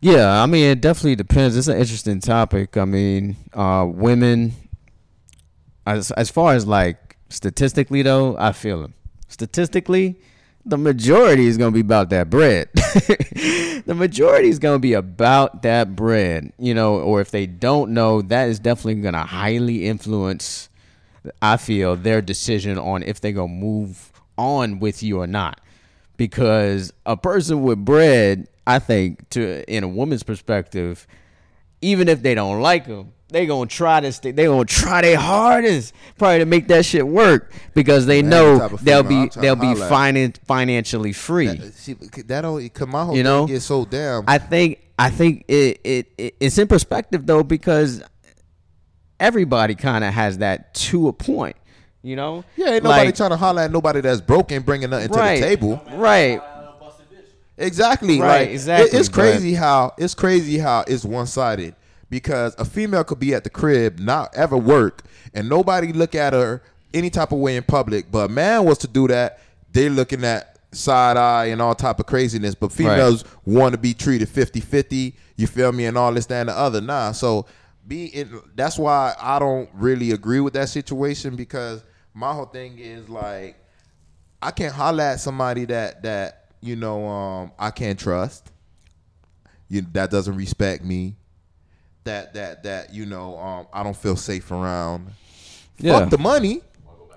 Yeah, 0.00 0.42
I 0.42 0.46
mean, 0.46 0.64
it 0.64 0.80
definitely 0.80 1.16
depends. 1.16 1.56
It's 1.56 1.68
an 1.68 1.76
interesting 1.76 2.20
topic. 2.20 2.76
I 2.76 2.86
mean, 2.86 3.36
uh, 3.52 3.86
women, 3.86 4.54
as 5.86 6.10
as 6.12 6.30
far 6.30 6.54
as 6.54 6.66
like 6.66 7.16
statistically 7.28 8.02
though, 8.02 8.36
I 8.38 8.52
feel 8.52 8.82
them. 8.82 8.94
Statistically, 9.28 10.20
the 10.64 10.76
majority 10.76 11.46
is 11.46 11.56
gonna 11.56 11.70
be 11.70 11.80
about 11.80 12.10
that 12.10 12.30
bread. 12.30 12.68
the 12.74 13.94
majority 13.94 14.48
is 14.48 14.58
gonna 14.58 14.78
be 14.78 14.92
about 14.92 15.62
that 15.62 15.96
bread, 15.96 16.52
you 16.58 16.74
know. 16.74 17.00
Or 17.00 17.20
if 17.20 17.30
they 17.30 17.46
don't 17.46 17.92
know, 17.92 18.22
that 18.22 18.48
is 18.48 18.58
definitely 18.58 19.02
gonna 19.02 19.24
highly 19.24 19.86
influence. 19.86 20.68
I 21.42 21.56
feel 21.56 21.96
their 21.96 22.22
decision 22.22 22.78
on 22.78 23.02
if 23.02 23.20
they're 23.20 23.32
gonna 23.32 23.48
move 23.48 24.12
on 24.36 24.78
with 24.80 25.02
you 25.02 25.20
or 25.20 25.26
not 25.26 25.60
because 26.16 26.92
a 27.06 27.16
person 27.16 27.62
with 27.62 27.82
bread, 27.82 28.46
I 28.66 28.78
think, 28.78 29.30
to 29.30 29.64
in 29.66 29.84
a 29.84 29.88
woman's 29.88 30.22
perspective, 30.22 31.06
even 31.80 32.08
if 32.08 32.22
they 32.22 32.34
don't 32.34 32.60
like 32.60 32.86
them, 32.86 33.14
they 33.30 33.46
gonna 33.46 33.66
try 33.66 34.00
to 34.00 34.12
stay. 34.12 34.30
They 34.32 34.44
gonna 34.46 34.64
try 34.64 35.02
their 35.02 35.18
hardest, 35.18 35.94
probably 36.18 36.40
to 36.40 36.46
make 36.46 36.68
that 36.68 36.84
shit 36.84 37.06
work 37.06 37.52
because 37.74 38.06
they 38.06 38.22
Man, 38.22 38.30
know 38.30 38.68
the 38.68 38.76
they'll 38.78 39.02
be 39.02 39.28
they'll 39.36 39.56
be 39.56 39.74
finan- 39.74 40.36
financially 40.44 41.12
free. 41.12 41.46
That, 41.46 41.60
uh, 41.60 41.70
see, 41.70 41.94
that 41.94 42.70
cause 42.74 42.88
my 42.88 43.04
whole 43.04 43.16
You 43.16 43.22
know? 43.22 43.46
gets 43.46 43.64
so 43.64 43.84
damn. 43.84 44.24
I 44.26 44.38
think 44.38 44.80
I 44.98 45.10
think 45.10 45.44
it, 45.48 45.80
it, 45.84 46.12
it 46.18 46.34
it's 46.40 46.58
in 46.58 46.66
perspective 46.68 47.26
though 47.26 47.42
because 47.42 48.02
everybody 49.18 49.74
kind 49.74 50.04
of 50.04 50.12
has 50.14 50.38
that 50.38 50.74
to 50.74 51.08
a 51.08 51.12
point. 51.12 51.56
You 52.02 52.16
know? 52.16 52.44
yeah, 52.56 52.70
ain't 52.70 52.84
nobody 52.84 53.06
Like- 53.08 53.14
trying 53.16 53.30
to 53.30 53.36
holler 53.36 53.62
at 53.62 53.70
nobody 53.70 54.00
that's 54.00 54.22
broken, 54.22 54.62
bringing 54.62 54.88
nothing 54.90 55.10
right, 55.12 55.34
to 55.36 55.40
the 55.42 55.46
table. 55.48 55.82
Right. 55.92 56.40
Exactly. 57.58 58.18
Right, 58.18 58.26
Like, 58.40 58.48
it- 58.48 58.52
exactly, 58.52 58.98
it's 58.98 59.08
but- 59.10 59.14
crazy 59.14 59.52
how 59.54 59.92
it's 59.98 60.14
crazy 60.14 60.56
how 60.58 60.82
it's 60.88 61.04
one 61.04 61.26
sided 61.26 61.74
because 62.10 62.54
a 62.58 62.64
female 62.64 63.04
could 63.04 63.20
be 63.20 63.34
at 63.34 63.44
the 63.44 63.50
crib, 63.50 63.98
not 63.98 64.34
ever 64.36 64.56
work, 64.56 65.04
and 65.32 65.48
nobody 65.48 65.92
look 65.92 66.14
at 66.14 66.32
her 66.32 66.62
any 66.92 67.08
type 67.08 67.32
of 67.32 67.38
way 67.38 67.56
in 67.56 67.62
public. 67.62 68.10
But 68.10 68.30
a 68.30 68.32
man 68.32 68.64
was 68.64 68.78
to 68.78 68.88
do 68.88 69.08
that, 69.08 69.38
they 69.72 69.88
looking 69.88 70.24
at 70.24 70.58
side 70.72 71.16
eye 71.16 71.46
and 71.46 71.62
all 71.62 71.74
type 71.74 72.00
of 72.00 72.06
craziness. 72.06 72.54
But 72.54 72.72
females 72.72 73.24
want 73.44 73.72
to 73.72 73.78
be 73.78 73.94
treated 73.94 74.28
50-50, 74.28 75.14
you 75.36 75.46
feel 75.46 75.72
me, 75.72 75.86
and 75.86 75.96
all 75.96 76.12
this, 76.12 76.26
that, 76.26 76.40
and 76.40 76.48
the 76.48 76.58
other. 76.58 76.80
Nah. 76.80 77.12
So 77.12 77.46
be 77.86 78.06
in, 78.06 78.40
that's 78.54 78.78
why 78.78 79.14
I 79.20 79.38
don't 79.38 79.68
really 79.74 80.10
agree 80.10 80.40
with 80.40 80.52
that 80.54 80.68
situation 80.68 81.36
because 81.36 81.82
my 82.14 82.32
whole 82.32 82.46
thing 82.46 82.78
is 82.78 83.08
like 83.08 83.56
I 84.42 84.50
can't 84.50 84.74
holler 84.74 85.04
at 85.04 85.20
somebody 85.20 85.64
that 85.66 86.02
that 86.02 86.52
you 86.60 86.76
know 86.76 87.06
um 87.06 87.52
I 87.58 87.70
can't 87.70 87.98
trust. 87.98 88.50
You 89.68 89.82
that 89.92 90.10
doesn't 90.10 90.36
respect 90.36 90.84
me. 90.84 91.16
That 92.04 92.34
that 92.34 92.62
that 92.62 92.94
you 92.94 93.06
know 93.06 93.38
um 93.38 93.66
I 93.72 93.82
don't 93.82 93.96
feel 93.96 94.16
safe 94.16 94.50
around. 94.50 95.10
Yeah. 95.78 96.00
Fuck 96.00 96.10
the 96.10 96.18
money. 96.18 96.62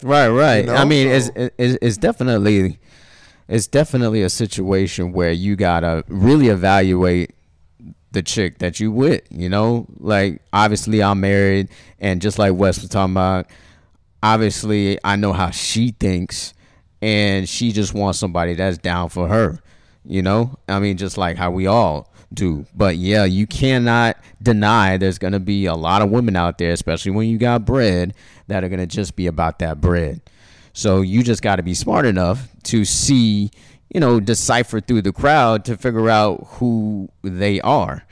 Right, 0.01 0.27
right. 0.27 0.65
You 0.65 0.71
know, 0.71 0.75
I 0.75 0.85
mean, 0.85 1.07
it's, 1.07 1.29
it's 1.35 1.77
it's 1.81 1.97
definitely 1.97 2.79
it's 3.47 3.67
definitely 3.67 4.23
a 4.23 4.29
situation 4.29 5.13
where 5.13 5.31
you 5.31 5.55
gotta 5.55 6.03
really 6.07 6.47
evaluate 6.47 7.33
the 8.11 8.21
chick 8.21 8.59
that 8.59 8.79
you 8.79 8.91
with. 8.91 9.21
You 9.29 9.49
know, 9.49 9.87
like 9.97 10.41
obviously 10.51 11.01
I'm 11.01 11.21
married, 11.21 11.69
and 11.99 12.21
just 12.21 12.39
like 12.39 12.53
Wes 12.53 12.81
was 12.81 12.89
talking 12.89 13.13
about, 13.13 13.47
obviously 14.21 14.99
I 15.03 15.15
know 15.15 15.33
how 15.33 15.49
she 15.51 15.91
thinks, 15.91 16.53
and 17.01 17.47
she 17.47 17.71
just 17.71 17.93
wants 17.93 18.19
somebody 18.19 18.53
that's 18.53 18.77
down 18.77 19.09
for 19.09 19.27
her. 19.27 19.59
You 20.05 20.21
know, 20.21 20.57
I 20.67 20.79
mean, 20.79 20.97
just 20.97 21.17
like 21.17 21.37
how 21.37 21.51
we 21.51 21.67
all 21.67 22.12
do. 22.33 22.65
But 22.75 22.97
yeah, 22.97 23.25
you 23.25 23.47
cannot 23.47 24.17
deny 24.41 24.97
there's 24.97 25.17
gonna 25.17 25.39
be 25.39 25.65
a 25.65 25.75
lot 25.75 26.01
of 26.01 26.09
women 26.09 26.35
out 26.35 26.57
there, 26.57 26.71
especially 26.71 27.11
when 27.11 27.27
you 27.27 27.37
got 27.37 27.65
bread, 27.65 28.13
that 28.47 28.63
are 28.63 28.69
gonna 28.69 28.87
just 28.87 29.15
be 29.15 29.27
about 29.27 29.59
that 29.59 29.79
bread. 29.79 30.21
So 30.73 31.01
you 31.01 31.23
just 31.23 31.43
got 31.43 31.57
to 31.57 31.63
be 31.63 31.75
smart 31.75 32.05
enough 32.05 32.49
to 32.63 32.83
see, 32.83 33.51
you 33.93 33.99
know, 33.99 34.19
decipher 34.19 34.81
through 34.81 35.03
the 35.03 35.13
crowd 35.13 35.65
to 35.65 35.77
figure 35.77 36.09
out 36.09 36.47
who 36.53 37.09
they 37.21 37.61
are. 37.61 38.03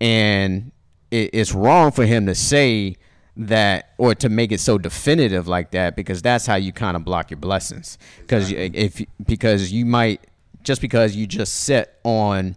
And 0.00 0.72
it's 1.10 1.54
wrong 1.54 1.90
for 1.90 2.04
him 2.04 2.26
to 2.26 2.34
say 2.34 2.96
that 3.36 3.92
or 3.96 4.14
to 4.14 4.28
make 4.28 4.52
it 4.52 4.60
so 4.60 4.76
definitive 4.76 5.48
like 5.48 5.70
that 5.70 5.96
because 5.96 6.20
that's 6.20 6.44
how 6.44 6.56
you 6.56 6.72
kind 6.72 6.96
of 6.96 7.04
block 7.04 7.30
your 7.30 7.38
blessings. 7.38 7.96
Because 8.20 8.50
if 8.52 9.02
because 9.24 9.72
you 9.72 9.86
might 9.86 10.26
just 10.62 10.80
because 10.80 11.16
you 11.16 11.26
just 11.26 11.60
set 11.64 11.98
on 12.04 12.56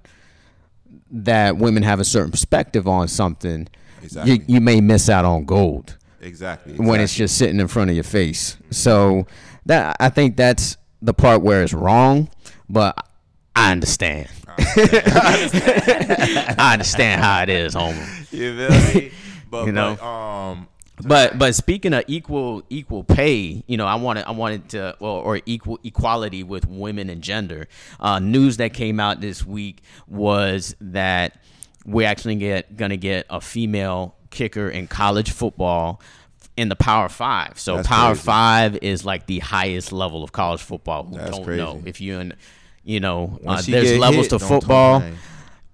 that 1.12 1.58
women 1.58 1.84
have 1.84 2.00
a 2.00 2.04
certain 2.04 2.32
perspective 2.32 2.88
on 2.88 3.08
something, 3.08 3.68
Exactly. 4.02 4.34
you, 4.34 4.44
you 4.48 4.62
may 4.62 4.82
miss 4.82 5.10
out 5.10 5.26
on 5.26 5.46
gold 5.46 5.98
Exactly. 6.22 6.76
when 6.78 7.00
it's 7.00 7.16
just 7.16 7.38
sitting 7.38 7.60
in 7.60 7.68
front 7.68 7.90
of 7.90 7.96
your 7.96 8.04
face. 8.04 8.58
So 8.72 9.26
that 9.66 9.96
I 10.00 10.10
think 10.10 10.38
that's 10.38 10.78
the 11.02 11.14
part 11.14 11.42
where 11.42 11.64
it's 11.64 11.74
wrong, 11.74 12.30
but 12.70 12.98
I 13.56 13.72
understand. 13.72 14.30
I 14.58 16.56
understand 16.74 17.22
how 17.22 17.42
it 17.44 17.50
is, 17.50 17.76
homie. 17.76 18.12
You 18.32 18.68
feel 18.68 19.02
me? 19.02 19.12
But, 19.50 19.66
You 19.68 19.72
know? 19.74 19.96
but, 20.00 20.06
um, 20.06 20.68
But 21.04 21.38
but 21.38 21.56
speaking 21.56 21.94
of 21.94 22.04
equal 22.08 22.64
equal 22.70 23.04
pay, 23.04 23.64
you 23.68 23.78
know, 23.78 23.86
I 23.86 23.96
wanted 23.96 24.26
I 24.26 24.32
wanted 24.32 24.70
to 24.70 24.96
well 25.00 25.14
or 25.14 25.42
equal 25.46 25.80
equality 25.84 26.44
with 26.44 26.68
women 26.68 27.10
and 27.10 27.22
gender. 27.22 27.68
Uh, 28.00 28.20
news 28.20 28.58
that 28.58 28.74
came 28.74 29.00
out 29.00 29.20
this 29.22 29.46
week 29.46 29.82
was 30.08 30.76
that 30.80 31.42
we're 31.86 32.08
actually 32.08 32.36
get 32.36 32.78
gonna 32.78 32.98
get 32.98 33.26
a 33.30 33.42
female 33.42 34.16
kicker 34.30 34.70
in 34.70 34.88
college 34.88 35.32
football 35.32 36.02
in 36.56 36.70
the 36.70 36.76
Power 36.76 37.10
Five. 37.10 37.60
So 37.60 37.76
That's 37.76 37.88
Power 37.88 38.12
crazy. 38.12 38.24
Five 38.24 38.78
is 38.82 39.06
like 39.06 39.28
the 39.28 39.40
highest 39.40 39.92
level 39.92 40.24
of 40.24 40.32
college 40.32 40.62
football. 40.62 41.04
Who 41.04 41.18
That's 41.18 41.32
don't 41.32 41.58
know 41.58 41.74
crazy. 41.74 41.90
if 41.90 42.02
you 42.02 42.20
in 42.20 42.34
you 42.84 43.00
know 43.02 43.40
uh, 43.46 43.62
there's 43.62 43.98
levels 43.98 44.28
hit, 44.28 44.40
to 44.40 44.40
football 44.40 45.04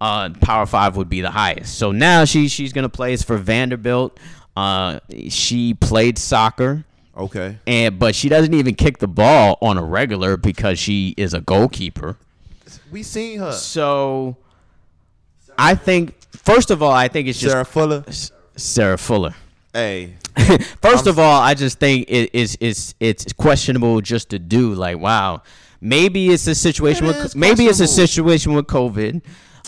uh, 0.02 0.32
Power 0.42 0.66
Five 0.66 0.98
would 0.98 1.10
be 1.10 1.22
the 1.22 1.30
highest. 1.30 1.78
So 1.78 1.92
now 1.92 2.26
she 2.26 2.48
she's 2.48 2.74
gonna 2.74 2.90
play 2.90 3.16
for 3.18 3.38
Vanderbilt. 3.38 4.20
Uh, 4.56 5.00
she 5.30 5.74
played 5.74 6.18
soccer, 6.18 6.84
okay. 7.16 7.58
and 7.66 7.98
but 7.98 8.16
she 8.16 8.30
doesn't 8.30 8.54
even 8.54 8.76
kick 8.76 8.98
the 8.98 9.08
ball 9.08 9.58
on 9.62 9.78
a 9.78 9.84
regular 9.84 10.38
because 10.38 10.78
she 10.78 11.14
is 11.18 11.34
a 11.34 11.42
goalkeeper. 11.42 12.18
We 12.92 13.04
seen 13.04 13.40
her. 13.40 13.54
So 13.54 14.36
I 15.58 15.76
think 15.76 16.16
first 16.32 16.72
of 16.72 16.84
all, 16.84 16.92
I 16.92 17.08
think 17.08 17.28
it's 17.28 17.40
just 17.40 17.54
Sarah 17.54 17.66
Fuller. 17.66 18.04
Sarah 18.58 18.98
Fuller. 18.98 19.34
Hey, 19.74 20.16
First 20.82 21.08
of 21.08 21.20
all, 21.20 21.42
I 21.42 21.54
just 21.54 21.80
think 21.80 22.10
it 22.10 22.30
is 22.34 22.58
it's 22.60 22.96
it's 23.00 23.34
questionable 23.34 24.02
just 24.02 24.30
to 24.30 24.40
do 24.40 24.74
like 24.74 24.98
wow. 24.98 25.44
Maybe 25.82 26.30
it's 26.30 26.46
a 26.48 26.56
situation 26.56 27.06
It 27.06 27.08
with 27.08 27.36
maybe 27.36 27.66
it's 27.66 27.80
a 27.80 27.88
situation 27.88 28.54
with 28.54 28.68
COVID, 28.68 29.22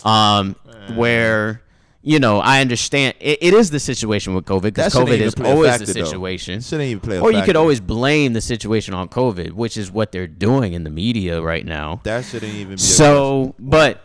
um, 0.06 0.54
where 0.94 1.60
you 2.06 2.18
know 2.20 2.38
I 2.38 2.60
understand 2.60 3.14
it, 3.18 3.38
it 3.40 3.54
is 3.54 3.70
the 3.70 3.80
situation 3.80 4.34
with 4.34 4.44
COVID 4.44 4.62
because 4.62 4.94
COVID 4.94 5.18
is 5.18 5.34
always 5.42 5.70
factor, 5.70 5.86
the 5.86 5.92
situation. 5.92 6.60
Shouldn't 6.60 6.88
even 6.88 7.00
play 7.00 7.16
a 7.16 7.20
Or 7.22 7.32
you 7.32 7.42
could 7.42 7.56
always 7.56 7.80
blame 7.80 8.34
the 8.34 8.40
situation 8.40 8.92
on 8.94 9.08
COVID, 9.08 9.52
which 9.52 9.76
is 9.76 9.90
what 9.90 10.12
they're 10.12 10.26
doing 10.28 10.74
in 10.74 10.84
the 10.84 10.90
media 10.90 11.40
right 11.40 11.64
now. 11.64 12.00
that 12.04 12.24
shouldn't 12.26 12.54
even 12.54 12.74
be. 12.74 12.80
So, 12.80 13.54
but 13.58 14.00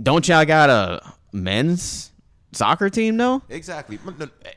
don't 0.00 0.26
y'all 0.28 0.44
got 0.44 0.70
a 0.70 1.12
men's 1.32 2.10
soccer 2.52 2.90
team 2.90 3.16
though? 3.16 3.42
exactly. 3.48 3.98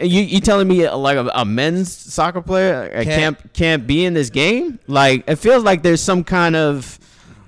You 0.01 0.21
you 0.21 0.39
telling 0.41 0.67
me 0.67 0.89
like 0.89 1.17
a, 1.17 1.31
a 1.35 1.45
men's 1.45 1.95
soccer 1.95 2.41
player 2.41 2.89
Can't- 2.89 3.07
can't 3.07 3.53
can't 3.53 3.87
be 3.87 4.03
in 4.05 4.13
this 4.13 4.29
game? 4.29 4.79
Like 4.87 5.23
it 5.27 5.37
feels 5.37 5.63
like 5.63 5.83
there's 5.83 6.01
some 6.01 6.23
kind 6.23 6.55
of 6.55 6.99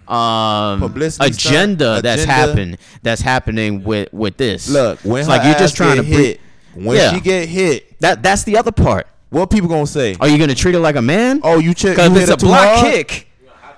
um 0.09 0.79
Publicity 0.79 1.27
agenda 1.29 2.01
that's 2.01 2.23
agenda. 2.23 2.33
happen 2.33 2.77
that's 3.01 3.21
happening 3.21 3.83
with 3.83 4.11
with 4.13 4.37
this. 4.37 4.69
Look, 4.69 4.99
when 5.01 5.19
it's 5.19 5.29
like 5.29 5.43
you're 5.43 5.57
just 5.59 5.75
trying 5.75 5.97
to 5.97 6.03
hit, 6.03 6.39
when 6.73 6.97
Yeah. 6.97 7.13
she 7.13 7.19
get 7.21 7.47
hit, 7.49 7.99
that 8.01 8.21
that's 8.23 8.43
the 8.43 8.57
other 8.57 8.71
part. 8.71 9.07
what 9.29 9.49
people 9.49 9.67
gonna 9.69 9.87
say? 9.87 10.15
Are 10.19 10.27
you 10.27 10.37
gonna 10.37 10.55
treat 10.55 10.73
her 10.75 10.79
like 10.79 10.95
a 10.95 11.01
man? 11.01 11.41
Oh, 11.43 11.57
you 11.59 11.73
check. 11.73 11.95
because 11.95 12.15
it's 12.17 12.31
a 12.31 12.37
block 12.45 12.67
hard? 12.77 12.85
kick. 12.93 13.27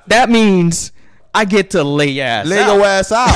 That 0.07 0.29
means 0.29 0.91
I 1.33 1.45
get 1.45 1.71
to 1.71 1.83
lay 1.83 2.07
your 2.09 2.25
ass 2.25 2.47
Lay 2.47 2.59
out. 2.59 2.75
your 2.75 2.85
ass 2.85 3.11
out. 3.11 3.35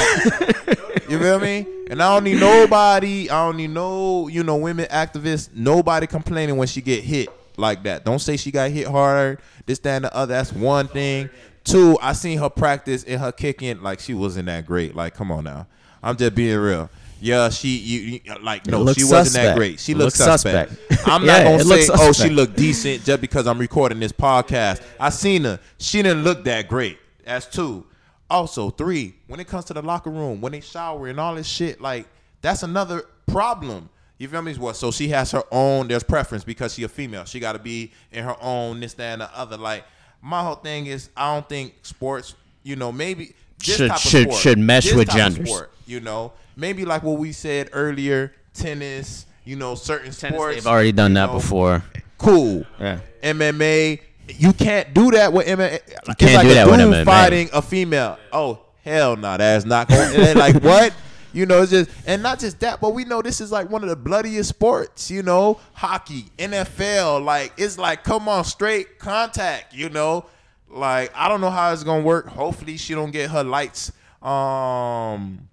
you 1.09 1.19
feel 1.19 1.39
me? 1.39 1.65
And 1.89 2.01
I 2.01 2.13
don't 2.15 2.23
need 2.23 2.39
nobody. 2.39 3.29
I 3.29 3.45
don't 3.45 3.57
need 3.57 3.69
no, 3.71 4.27
you 4.29 4.43
know, 4.43 4.55
women 4.55 4.85
activists. 4.89 5.49
Nobody 5.53 6.07
complaining 6.07 6.55
when 6.57 6.67
she 6.67 6.81
get 6.81 7.03
hit 7.03 7.27
like 7.57 7.83
that. 7.83 8.05
Don't 8.05 8.19
say 8.19 8.37
she 8.37 8.49
got 8.49 8.71
hit 8.71 8.87
hard. 8.87 9.39
This, 9.65 9.79
that, 9.79 9.97
and 9.97 10.05
the 10.05 10.15
other. 10.15 10.33
That's 10.33 10.53
one 10.53 10.87
thing. 10.87 11.29
Two, 11.63 11.97
I 12.01 12.13
seen 12.13 12.37
her 12.39 12.49
practice 12.49 13.03
and 13.03 13.19
her 13.21 13.31
kicking 13.31 13.81
like 13.81 13.99
she 13.99 14.13
wasn't 14.13 14.47
that 14.47 14.65
great. 14.65 14.95
Like, 14.95 15.13
come 15.13 15.31
on 15.31 15.43
now, 15.43 15.67
I'm 16.01 16.17
just 16.17 16.35
being 16.35 16.57
real. 16.57 16.89
Yeah, 17.23 17.49
she 17.49 17.77
you, 17.77 18.19
you 18.25 18.35
like 18.41 18.65
no, 18.65 18.91
she 18.93 19.03
wasn't 19.03 19.43
that 19.43 19.55
great. 19.55 19.79
She 19.79 19.93
looks 19.93 20.15
suspect. 20.15 20.71
suspect. 20.71 21.07
I'm 21.07 21.23
Yeah, 21.23 21.43
not 21.43 21.63
gonna 21.63 21.81
say 21.81 21.87
oh 21.93 22.11
she 22.11 22.29
looked 22.29 22.55
decent 22.55 23.03
just 23.03 23.21
because 23.21 23.45
I'm 23.45 23.59
recording 23.59 23.99
this 23.99 24.11
podcast. 24.11 24.81
I 24.99 25.11
seen 25.11 25.43
her. 25.43 25.59
She 25.77 26.01
didn't 26.01 26.23
look 26.23 26.43
that 26.45 26.67
great. 26.67 26.97
That's 27.23 27.45
two. 27.45 27.85
Also, 28.27 28.69
three, 28.71 29.13
when 29.27 29.39
it 29.39 29.47
comes 29.47 29.65
to 29.65 29.73
the 29.73 29.81
locker 29.83 30.09
room, 30.09 30.41
when 30.41 30.53
they 30.53 30.61
shower 30.61 31.07
and 31.07 31.19
all 31.19 31.35
this 31.35 31.47
shit, 31.47 31.79
like 31.79 32.07
that's 32.41 32.63
another 32.63 33.05
problem. 33.27 33.89
You 34.17 34.27
feel 34.27 34.41
me? 34.41 34.53
What? 34.55 34.75
So 34.75 34.89
she 34.91 35.09
has 35.09 35.31
her 35.31 35.43
own. 35.51 35.87
There's 35.87 36.03
preference 36.03 36.43
because 36.43 36.73
she 36.73 36.83
a 36.83 36.87
female. 36.87 37.25
She 37.25 37.39
got 37.39 37.53
to 37.53 37.59
be 37.59 37.91
in 38.11 38.23
her 38.23 38.35
own 38.41 38.79
this, 38.79 38.93
that, 38.95 39.13
and 39.13 39.21
the 39.21 39.37
other. 39.37 39.57
Like 39.57 39.83
my 40.21 40.41
whole 40.43 40.55
thing 40.55 40.85
is, 40.85 41.09
I 41.15 41.33
don't 41.33 41.47
think 41.47 41.73
sports. 41.83 42.35
You 42.63 42.75
know, 42.75 42.91
maybe 42.91 43.33
this 43.59 43.77
Should- 43.77 43.89
type 43.89 43.97
of 43.97 44.01
should- 44.03 44.23
sport, 44.29 44.41
should 44.41 44.59
mesh 44.59 44.85
this 44.85 44.93
with 44.93 45.07
type 45.09 45.17
genders. 45.17 45.47
sport, 45.49 45.71
you 45.85 45.99
know, 45.99 46.33
maybe 46.55 46.85
like 46.85 47.03
what 47.03 47.17
we 47.19 47.31
said 47.31 47.69
earlier, 47.73 48.33
tennis. 48.53 49.25
You 49.43 49.55
know, 49.55 49.73
certain 49.73 50.11
sports. 50.11 50.55
They've 50.57 50.67
already 50.67 50.91
done 50.91 51.15
that 51.15 51.25
know, 51.27 51.33
before. 51.33 51.83
Cool. 52.19 52.63
Yeah. 52.79 52.99
MMA. 53.23 53.99
You 54.37 54.53
can't 54.53 54.93
do 54.93 55.09
that 55.11 55.33
with 55.33 55.47
MMA. 55.47 55.79
You 56.07 56.13
can't 56.15 56.47
do 56.47 56.53
that 56.53 56.67
with 56.67 56.79
MMA. 56.79 57.03
Fighting 57.05 57.49
a 57.51 57.61
female. 57.63 58.19
Oh 58.31 58.59
hell 58.85 59.15
no, 59.17 59.35
that's 59.37 59.65
not 59.65 59.87
going. 59.89 60.15
and 60.15 60.37
like 60.39 60.61
what? 60.61 60.93
You 61.33 61.45
know, 61.45 61.61
it's 61.61 61.71
just 61.71 61.89
and 62.05 62.21
not 62.21 62.39
just 62.39 62.59
that, 62.59 62.81
but 62.81 62.93
we 62.93 63.05
know 63.05 63.21
this 63.21 63.41
is 63.41 63.51
like 63.51 63.69
one 63.69 63.83
of 63.83 63.89
the 63.89 63.95
bloodiest 63.95 64.49
sports. 64.49 65.09
You 65.09 65.23
know, 65.23 65.59
hockey, 65.73 66.25
NFL. 66.37 67.23
Like 67.23 67.53
it's 67.57 67.77
like 67.77 68.03
come 68.03 68.27
on, 68.27 68.43
straight 68.43 68.99
contact. 68.99 69.73
You 69.73 69.89
know, 69.89 70.25
like 70.69 71.11
I 71.15 71.27
don't 71.29 71.41
know 71.41 71.49
how 71.49 71.71
it's 71.71 71.83
gonna 71.83 72.03
work. 72.03 72.27
Hopefully, 72.27 72.77
she 72.77 72.93
don't 72.93 73.11
get 73.11 73.29
her 73.31 73.43
lights. 73.43 73.91
Um, 74.21 75.47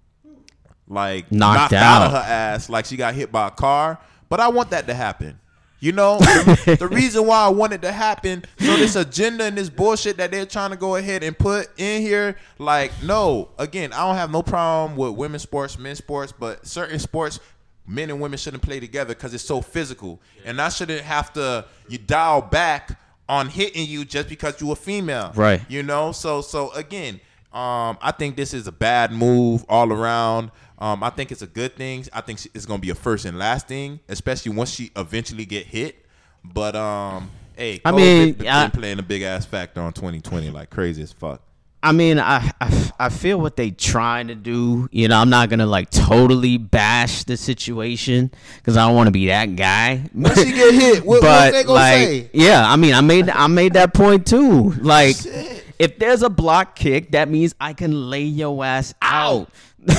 like 0.87 1.31
Knocked 1.31 1.73
out. 1.73 2.01
out. 2.01 2.05
of 2.07 2.11
her 2.11 2.31
ass 2.31 2.69
like 2.69 2.85
she 2.85 2.97
got 2.97 3.13
hit 3.13 3.31
by 3.31 3.47
a 3.47 3.51
car. 3.51 3.99
But 4.27 4.39
I 4.39 4.47
want 4.49 4.71
that 4.71 4.85
to 4.87 4.93
happen. 4.93 5.39
You 5.79 5.93
know, 5.93 6.19
the, 6.19 6.77
the 6.79 6.87
reason 6.87 7.25
why 7.25 7.45
I 7.45 7.49
want 7.49 7.73
it 7.73 7.81
to 7.83 7.91
happen, 7.91 8.43
so 8.59 8.75
this 8.75 8.95
agenda 8.95 9.45
and 9.45 9.57
this 9.57 9.69
bullshit 9.69 10.17
that 10.17 10.31
they're 10.31 10.45
trying 10.45 10.71
to 10.71 10.75
go 10.75 10.97
ahead 10.97 11.23
and 11.23 11.37
put 11.37 11.69
in 11.77 12.01
here, 12.01 12.35
like, 12.57 12.91
no, 13.01 13.49
again, 13.57 13.93
I 13.93 14.05
don't 14.05 14.15
have 14.15 14.31
no 14.31 14.43
problem 14.43 14.97
with 14.97 15.13
women's 15.13 15.43
sports, 15.43 15.79
men's 15.79 15.99
sports, 15.99 16.33
but 16.37 16.67
certain 16.67 16.99
sports, 16.99 17.39
men 17.87 18.09
and 18.09 18.19
women 18.19 18.37
shouldn't 18.37 18.61
play 18.61 18.79
together 18.79 19.13
because 19.13 19.33
it's 19.33 19.43
so 19.43 19.61
physical. 19.61 20.21
And 20.45 20.61
I 20.61 20.69
shouldn't 20.69 21.01
have 21.01 21.33
to 21.33 21.65
you 21.87 21.97
dial 21.97 22.41
back 22.41 22.99
on 23.27 23.47
hitting 23.47 23.87
you 23.87 24.05
just 24.05 24.27
because 24.29 24.59
you 24.61 24.71
a 24.71 24.75
female. 24.75 25.31
Right. 25.35 25.61
You 25.69 25.83
know, 25.83 26.11
so 26.11 26.41
so 26.41 26.71
again, 26.71 27.21
um, 27.51 27.97
I 28.01 28.13
think 28.15 28.35
this 28.35 28.53
is 28.53 28.67
a 28.67 28.71
bad 28.71 29.11
move 29.11 29.65
all 29.67 29.91
around. 29.91 30.51
Um, 30.79 31.03
I 31.03 31.09
think 31.09 31.31
it's 31.31 31.41
a 31.41 31.47
good 31.47 31.75
thing. 31.75 32.05
I 32.13 32.21
think 32.21 32.39
it's 32.53 32.65
gonna 32.65 32.79
be 32.79 32.89
a 32.89 32.95
first 32.95 33.25
and 33.25 33.37
last 33.37 33.67
thing, 33.67 33.99
especially 34.07 34.53
once 34.53 34.71
she 34.71 34.91
eventually 34.95 35.45
get 35.45 35.65
hit. 35.65 36.05
But 36.43 36.75
um, 36.75 37.29
hey, 37.57 37.81
I 37.83 37.91
mean, 37.91 38.33
been 38.33 38.47
I- 38.47 38.69
playing 38.69 38.99
a 38.99 39.03
big 39.03 39.21
ass 39.21 39.45
factor 39.45 39.81
on 39.81 39.91
2020, 39.93 40.49
like 40.51 40.69
crazy 40.69 41.01
as 41.03 41.11
fuck. 41.11 41.41
I 41.81 41.93
mean, 41.93 42.19
I, 42.19 42.51
I 42.59 42.91
I 42.99 43.09
feel 43.09 43.39
what 43.39 43.55
they 43.55 43.71
trying 43.71 44.27
to 44.27 44.35
do. 44.35 44.89
You 44.91 45.07
know, 45.07 45.17
I'm 45.17 45.29
not 45.29 45.49
gonna 45.49 45.65
like 45.65 45.89
totally 45.89 46.57
bash 46.57 47.23
the 47.23 47.37
situation 47.37 48.31
because 48.57 48.75
I 48.75 48.85
don't 48.85 48.95
want 48.97 49.07
to 49.07 49.11
be 49.11 49.27
that 49.27 49.55
guy. 49.55 50.03
When 50.11 50.35
she 50.35 50.51
get 50.51 50.73
hit, 50.73 51.05
what, 51.05 51.21
but 51.21 51.27
what 51.27 51.51
they 51.53 51.63
gonna 51.63 51.73
like, 51.73 51.93
say? 51.95 52.29
yeah, 52.33 52.69
I 52.69 52.75
mean, 52.75 52.93
I 52.93 52.99
made 53.01 53.29
I 53.29 53.47
made 53.47 53.73
that 53.73 53.93
point 53.93 54.27
too. 54.27 54.71
Like, 54.81 55.15
Shit. 55.17 55.63
if 55.79 55.99
there's 55.99 56.21
a 56.21 56.29
block 56.29 56.75
kick, 56.75 57.11
that 57.11 57.29
means 57.29 57.55
I 57.61 57.71
can 57.71 58.09
lay 58.09 58.23
your 58.23 58.63
ass 58.65 58.93
out. 59.01 59.49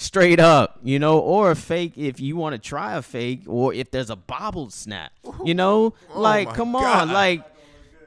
Straight 0.00 0.38
up, 0.38 0.78
you 0.84 1.00
know, 1.00 1.18
or 1.18 1.50
a 1.50 1.56
fake 1.56 1.94
if 1.96 2.20
you 2.20 2.36
want 2.36 2.52
to 2.54 2.58
try 2.60 2.94
a 2.94 3.02
fake, 3.02 3.42
or 3.48 3.74
if 3.74 3.90
there's 3.90 4.10
a 4.10 4.14
bobbled 4.16 4.72
snap, 4.72 5.10
you 5.44 5.54
know, 5.54 5.92
oh 6.14 6.20
like 6.20 6.46
Oh 6.46 6.50
my 6.50 6.56
come 6.56 6.72
God. 6.72 7.08
on, 7.08 7.12
like 7.12 7.42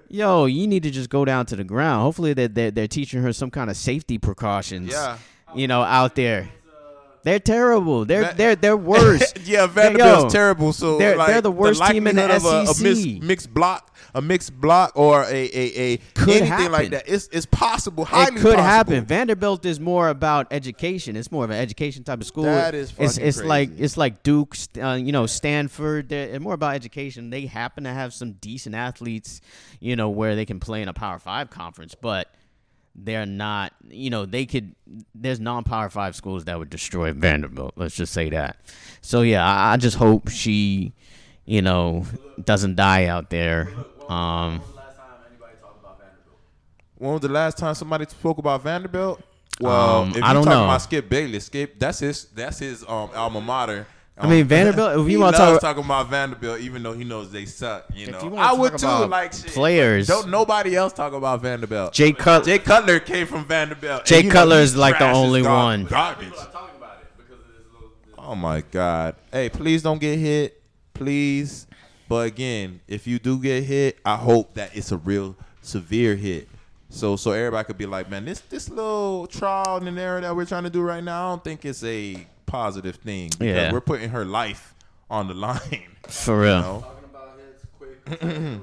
yo, 0.07 0.45
you 0.45 0.67
need 0.67 0.83
to 0.83 0.89
just 0.89 1.09
go 1.09 1.25
down 1.25 1.45
to 1.47 1.55
the 1.57 1.65
ground. 1.65 2.01
Hopefully 2.03 2.33
they're, 2.33 2.47
they're, 2.47 2.71
they're 2.71 2.87
teaching 2.87 3.21
her 3.21 3.33
some 3.33 3.51
kind 3.51 3.69
of 3.69 3.75
safety 3.75 4.17
precautions. 4.17 4.89
Yeah. 4.89 5.17
You 5.53 5.67
know, 5.67 5.81
out 5.81 6.15
there. 6.15 6.49
They're 7.23 7.39
terrible. 7.39 8.05
They're 8.05 8.23
Va- 8.23 8.33
they're 8.35 8.55
they're 8.55 8.77
worse. 8.95 9.33
yeah, 9.45 9.67
Vanderbilt's 9.67 10.23
yo, 10.23 10.29
terrible. 10.29 10.73
So 10.73 10.97
they're- 10.97 11.15
like, 11.17 11.27
they're 11.27 11.41
the 11.41 11.51
worst 11.51 11.83
team 11.85 12.07
in 12.07 12.15
the 12.15 12.35
of 12.35 12.45
a, 12.45 12.61
a 12.63 12.67
SEC. 12.67 12.83
mixed, 12.83 13.23
mixed 13.23 13.53
block, 13.53 13.95
a 14.15 14.21
mixed 14.21 14.59
block, 14.59 14.91
or 14.95 15.23
a 15.23 15.27
a, 15.29 15.81
a 15.93 15.97
Could 16.15 16.29
anything 16.29 16.47
happen. 16.47 16.71
like 16.71 16.89
that. 16.91 17.03
It's 17.07 17.29
it's 17.31 17.45
possible. 17.45 18.05
Highly 18.05 18.23
It 18.37 18.41
could 18.41 18.55
possible. 18.55 18.63
happen. 18.63 19.05
Vanderbilt 19.05 19.65
is 19.65 19.79
more 19.79 20.09
about 20.09 20.47
education. 20.51 21.15
It's 21.15 21.31
more 21.31 21.43
of 21.43 21.51
an 21.51 21.57
education 21.57 22.03
type 22.03 22.21
of 22.21 22.25
school. 22.27 22.43
That 22.45 22.73
is 22.75 22.93
it's 22.97 23.17
it's 23.17 23.43
like 23.43 23.69
crazy. 23.69 23.83
it's 23.83 23.97
like 23.97 24.23
Duke, 24.23 24.55
uh, 24.81 24.93
you 24.93 25.11
know, 25.11 25.25
Stanford. 25.27 26.09
They're 26.09 26.39
more 26.39 26.53
about 26.53 26.75
education. 26.75 27.29
They 27.29 27.45
happen 27.45 27.83
to 27.83 27.91
have 27.91 28.13
some 28.13 28.33
decent 28.33 28.73
athletes, 28.75 29.41
you 29.79 29.95
know, 29.95 30.09
where 30.09 30.35
they 30.35 30.45
can 30.45 30.59
play 30.59 30.81
in 30.81 30.87
a 30.87 30.93
Power 30.93 31.19
Five 31.19 31.49
conference, 31.49 31.93
but 31.93 32.27
they're 32.95 33.25
not. 33.25 33.73
You 33.89 34.09
know, 34.09 34.25
they 34.25 34.45
could. 34.45 34.75
There's 35.15 35.39
non-Power 35.39 35.89
Five 35.89 36.15
schools 36.15 36.45
that 36.45 36.57
would 36.59 36.69
destroy 36.69 37.13
Vanderbilt. 37.13 37.73
Let's 37.75 37.95
just 37.95 38.13
say 38.13 38.29
that. 38.29 38.57
So 39.01 39.21
yeah, 39.21 39.45
I, 39.45 39.73
I 39.73 39.77
just 39.77 39.97
hope 39.97 40.29
she, 40.29 40.93
you 41.45 41.61
know, 41.61 42.05
doesn't 42.43 42.75
die 42.75 43.05
out 43.05 43.29
there. 43.29 43.69
Um, 44.09 44.61
When 46.97 47.13
was 47.13 47.21
the 47.21 47.29
last 47.29 47.57
time 47.57 47.73
somebody 47.73 48.05
spoke 48.07 48.37
about 48.37 48.61
Vanderbilt? 48.61 49.21
Well, 49.59 50.01
Um, 50.03 50.09
if 50.11 50.17
you 50.17 50.23
I 50.23 50.33
don't 50.33 50.43
talking 50.43 50.59
know. 50.59 50.65
about 50.65 50.81
Skip 50.81 51.09
Bayless, 51.09 51.45
Skip 51.45 51.79
that's 51.79 51.99
his 51.99 52.25
that's 52.25 52.59
his 52.59 52.83
um 52.83 53.09
alma 53.15 53.41
mater. 53.41 53.87
I 54.17 54.27
mean, 54.27 54.41
Um, 54.43 54.47
Vanderbilt, 54.49 54.99
if 54.99 55.11
you 55.11 55.19
wanna 55.19 55.37
talk- 55.37 55.61
talking 55.61 55.83
about 55.83 56.09
Vanderbilt, 56.09 56.59
even 56.59 56.83
though 56.83 56.93
he 56.93 57.03
knows 57.03 57.31
they 57.31 57.45
suck. 57.45 57.85
You 57.95 58.11
know, 58.11 58.21
you 58.21 58.29
wanna 58.29 58.47
I 58.47 58.53
would 58.53 58.77
too. 58.77 58.85
Like 58.87 59.33
shit. 59.33 59.47
players- 59.47 60.07
Don't 60.07 60.29
nobody 60.29 60.75
else 60.75 60.93
talk 60.93 61.13
about 61.13 61.41
Vanderbilt. 61.41 61.93
Jay 61.93 62.11
Cut- 62.11 62.45
Jay 62.45 62.59
Cutler 62.59 62.99
came 62.99 63.25
from 63.25 63.45
Vanderbilt. 63.45 64.05
Jay 64.05 64.19
and 64.19 64.31
Cutler 64.31 64.57
is 64.57 64.75
like 64.75 64.99
the 64.99 65.09
only 65.09 65.41
gar- 65.41 65.55
one. 65.65 65.85
Garbage. 65.85 66.33
Oh 68.17 68.35
my 68.35 68.61
God! 68.71 69.15
Hey, 69.31 69.49
please 69.49 69.81
don't 69.81 69.99
get 69.99 70.17
hit, 70.19 70.61
please. 70.93 71.67
But 72.07 72.27
again, 72.27 72.81
if 72.87 73.07
you 73.07 73.19
do 73.19 73.39
get 73.39 73.63
hit, 73.63 73.97
I 74.05 74.15
hope 74.15 74.53
that 74.55 74.71
it's 74.75 74.91
a 74.91 74.97
real 74.97 75.35
severe 75.61 76.15
hit. 76.15 76.47
So 76.89 77.15
so 77.15 77.31
everybody 77.31 77.65
could 77.65 77.77
be 77.77 77.85
like, 77.85 78.09
man, 78.09 78.25
this 78.25 78.41
this 78.49 78.69
little 78.69 79.25
trial 79.27 79.77
and 79.85 79.97
error 79.97 80.21
that 80.21 80.35
we're 80.35 80.45
trying 80.45 80.63
to 80.63 80.69
do 80.69 80.81
right 80.81 81.03
now, 81.03 81.27
I 81.27 81.31
don't 81.31 81.43
think 81.43 81.65
it's 81.65 81.83
a 81.83 82.27
positive 82.51 82.97
thing 82.97 83.29
because 83.29 83.47
Yeah. 83.55 83.71
we're 83.71 83.81
putting 83.81 84.09
her 84.09 84.25
life 84.25 84.75
on 85.09 85.27
the 85.27 85.33
line. 85.33 85.83
for 86.09 86.41
real. 86.41 86.85
You 88.21 88.27
know? 88.27 88.61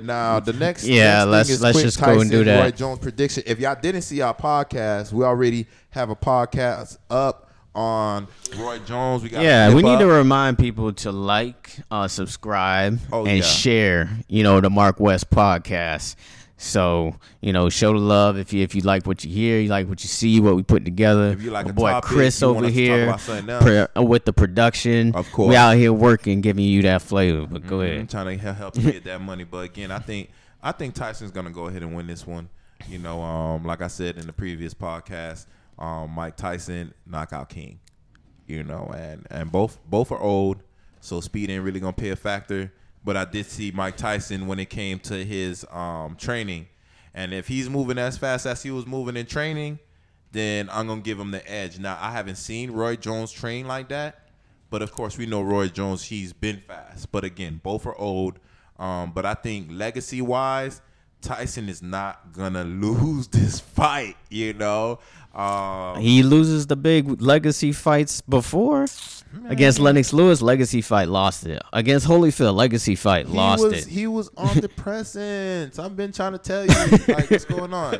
Now 0.00 0.40
the 0.40 0.54
next 0.54 0.84
Yeah, 0.86 1.24
next 1.24 1.24
thing 1.24 1.30
let's- 1.30 1.50
is 1.50 1.60
let's 1.62 1.74
Quentin 1.76 1.88
just 1.88 2.00
go 2.00 2.20
and 2.20 2.30
do 2.30 2.36
Tyson, 2.38 2.46
that. 2.46 2.62
Roy 2.64 2.70
Jones 2.70 2.98
prediction. 3.00 3.42
If 3.46 3.60
y'all 3.60 3.76
didn't 3.80 4.02
see 4.02 4.22
our 4.22 4.34
podcast, 4.34 5.12
we 5.12 5.24
already 5.24 5.66
have 5.90 6.08
a 6.08 6.16
podcast 6.16 6.96
up 7.10 7.50
on 7.74 8.26
Roy 8.56 8.78
Jones. 8.86 9.22
We 9.22 9.28
got 9.28 9.42
Yeah, 9.42 9.74
we 9.74 9.82
need 9.82 9.94
up. 9.94 10.00
to 10.00 10.06
remind 10.06 10.58
people 10.58 10.92
to 10.94 11.12
like, 11.12 11.76
uh, 11.90 12.08
subscribe, 12.08 12.98
Oh, 13.12 13.26
and 13.26 13.38
yeah. 13.38 13.44
share. 13.44 14.10
You 14.28 14.42
know 14.42 14.60
the 14.62 14.70
Mark 14.70 14.98
West 14.98 15.28
podcast. 15.30 16.16
So 16.62 17.16
you 17.40 17.54
know, 17.54 17.70
show 17.70 17.94
the 17.94 17.98
love 17.98 18.36
if 18.36 18.52
you 18.52 18.62
if 18.62 18.74
you 18.74 18.82
like 18.82 19.06
what 19.06 19.24
you 19.24 19.32
hear, 19.32 19.58
you 19.60 19.70
like 19.70 19.88
what 19.88 20.02
you 20.04 20.08
see, 20.08 20.40
what 20.40 20.56
we 20.56 20.62
put 20.62 20.84
together. 20.84 21.28
If 21.28 21.42
you 21.42 21.50
like 21.50 21.64
My 21.64 21.70
a 21.70 21.74
boy 21.74 21.90
topic, 21.90 22.10
Chris 22.10 22.42
over 22.42 22.66
us 22.66 22.66
to 22.66 22.68
talk 22.68 22.74
here 22.74 23.04
about 23.04 23.20
something 23.20 23.48
else. 23.48 23.62
pre- 23.64 23.86
uh, 23.96 24.02
with 24.02 24.26
the 24.26 24.34
production. 24.34 25.14
Of 25.14 25.32
course. 25.32 25.48
we 25.48 25.56
out 25.56 25.76
here 25.76 25.90
working, 25.90 26.42
giving 26.42 26.66
you 26.66 26.82
that 26.82 27.00
flavor. 27.00 27.46
But 27.46 27.66
go 27.66 27.80
ahead, 27.80 28.00
I'm 28.00 28.06
trying 28.06 28.38
to 28.38 28.44
he- 28.52 28.58
help 28.58 28.76
you 28.76 28.92
get 28.92 29.04
that 29.04 29.22
money. 29.22 29.44
But 29.44 29.64
again, 29.64 29.90
I 29.90 30.00
think 30.00 30.28
I 30.62 30.72
think 30.72 30.94
Tyson's 30.94 31.30
gonna 31.30 31.50
go 31.50 31.64
ahead 31.68 31.82
and 31.82 31.96
win 31.96 32.06
this 32.06 32.26
one. 32.26 32.50
You 32.90 32.98
know, 32.98 33.22
um, 33.22 33.64
like 33.64 33.80
I 33.80 33.88
said 33.88 34.18
in 34.18 34.26
the 34.26 34.32
previous 34.34 34.74
podcast, 34.74 35.46
um, 35.78 36.10
Mike 36.10 36.36
Tyson 36.36 36.92
knockout 37.06 37.48
king. 37.48 37.80
You 38.46 38.64
know, 38.64 38.92
and 38.94 39.26
and 39.30 39.50
both 39.50 39.78
both 39.88 40.12
are 40.12 40.20
old, 40.20 40.62
so 41.00 41.22
speed 41.22 41.48
ain't 41.48 41.64
really 41.64 41.80
gonna 41.80 41.94
play 41.94 42.10
a 42.10 42.16
factor. 42.16 42.70
But 43.04 43.16
I 43.16 43.24
did 43.24 43.46
see 43.46 43.70
Mike 43.70 43.96
Tyson 43.96 44.46
when 44.46 44.58
it 44.58 44.68
came 44.68 44.98
to 45.00 45.24
his 45.24 45.64
um, 45.70 46.16
training, 46.16 46.68
and 47.14 47.32
if 47.32 47.48
he's 47.48 47.68
moving 47.70 47.98
as 47.98 48.18
fast 48.18 48.46
as 48.46 48.62
he 48.62 48.70
was 48.70 48.86
moving 48.86 49.16
in 49.16 49.26
training, 49.26 49.78
then 50.32 50.68
I'm 50.70 50.86
gonna 50.86 51.00
give 51.00 51.18
him 51.18 51.30
the 51.30 51.50
edge. 51.50 51.78
Now 51.78 51.98
I 52.00 52.12
haven't 52.12 52.36
seen 52.36 52.70
Roy 52.70 52.96
Jones 52.96 53.32
train 53.32 53.66
like 53.66 53.88
that, 53.88 54.28
but 54.68 54.82
of 54.82 54.92
course 54.92 55.16
we 55.18 55.26
know 55.26 55.42
Roy 55.42 55.68
Jones. 55.68 56.04
He's 56.04 56.32
been 56.32 56.62
fast, 56.66 57.10
but 57.10 57.24
again, 57.24 57.60
both 57.62 57.86
are 57.86 57.96
old. 57.96 58.38
Um, 58.78 59.12
but 59.12 59.26
I 59.26 59.34
think 59.34 59.68
legacy 59.70 60.22
wise, 60.22 60.80
Tyson 61.20 61.68
is 61.68 61.82
not 61.82 62.32
gonna 62.32 62.64
lose 62.82 63.28
this 63.28 63.60
fight. 63.60 64.16
You 64.28 64.52
know, 64.52 65.00
um, 65.34 66.00
He 66.00 66.22
loses 66.22 66.66
the 66.66 66.76
big 66.76 67.20
legacy 67.20 67.72
fights 67.72 68.20
before. 68.20 68.86
Against 69.48 69.78
Lennox 69.78 70.12
Lewis, 70.12 70.42
legacy 70.42 70.82
fight, 70.82 71.08
lost 71.08 71.46
it. 71.46 71.62
Against 71.72 72.06
Holyfield, 72.06 72.54
legacy 72.54 72.94
fight, 72.96 73.26
He 73.26 73.32
lost 73.32 73.62
was 73.62 73.72
it. 73.86 73.86
he 73.88 74.06
was 74.06 74.28
on 74.36 74.48
depressants. 74.56 75.78
I've 75.78 75.96
been 75.96 76.12
trying 76.12 76.32
to 76.32 76.38
tell 76.38 76.62
you 76.66 76.98
like 77.14 77.30
what's 77.30 77.44
going 77.44 77.72
on. 77.72 77.94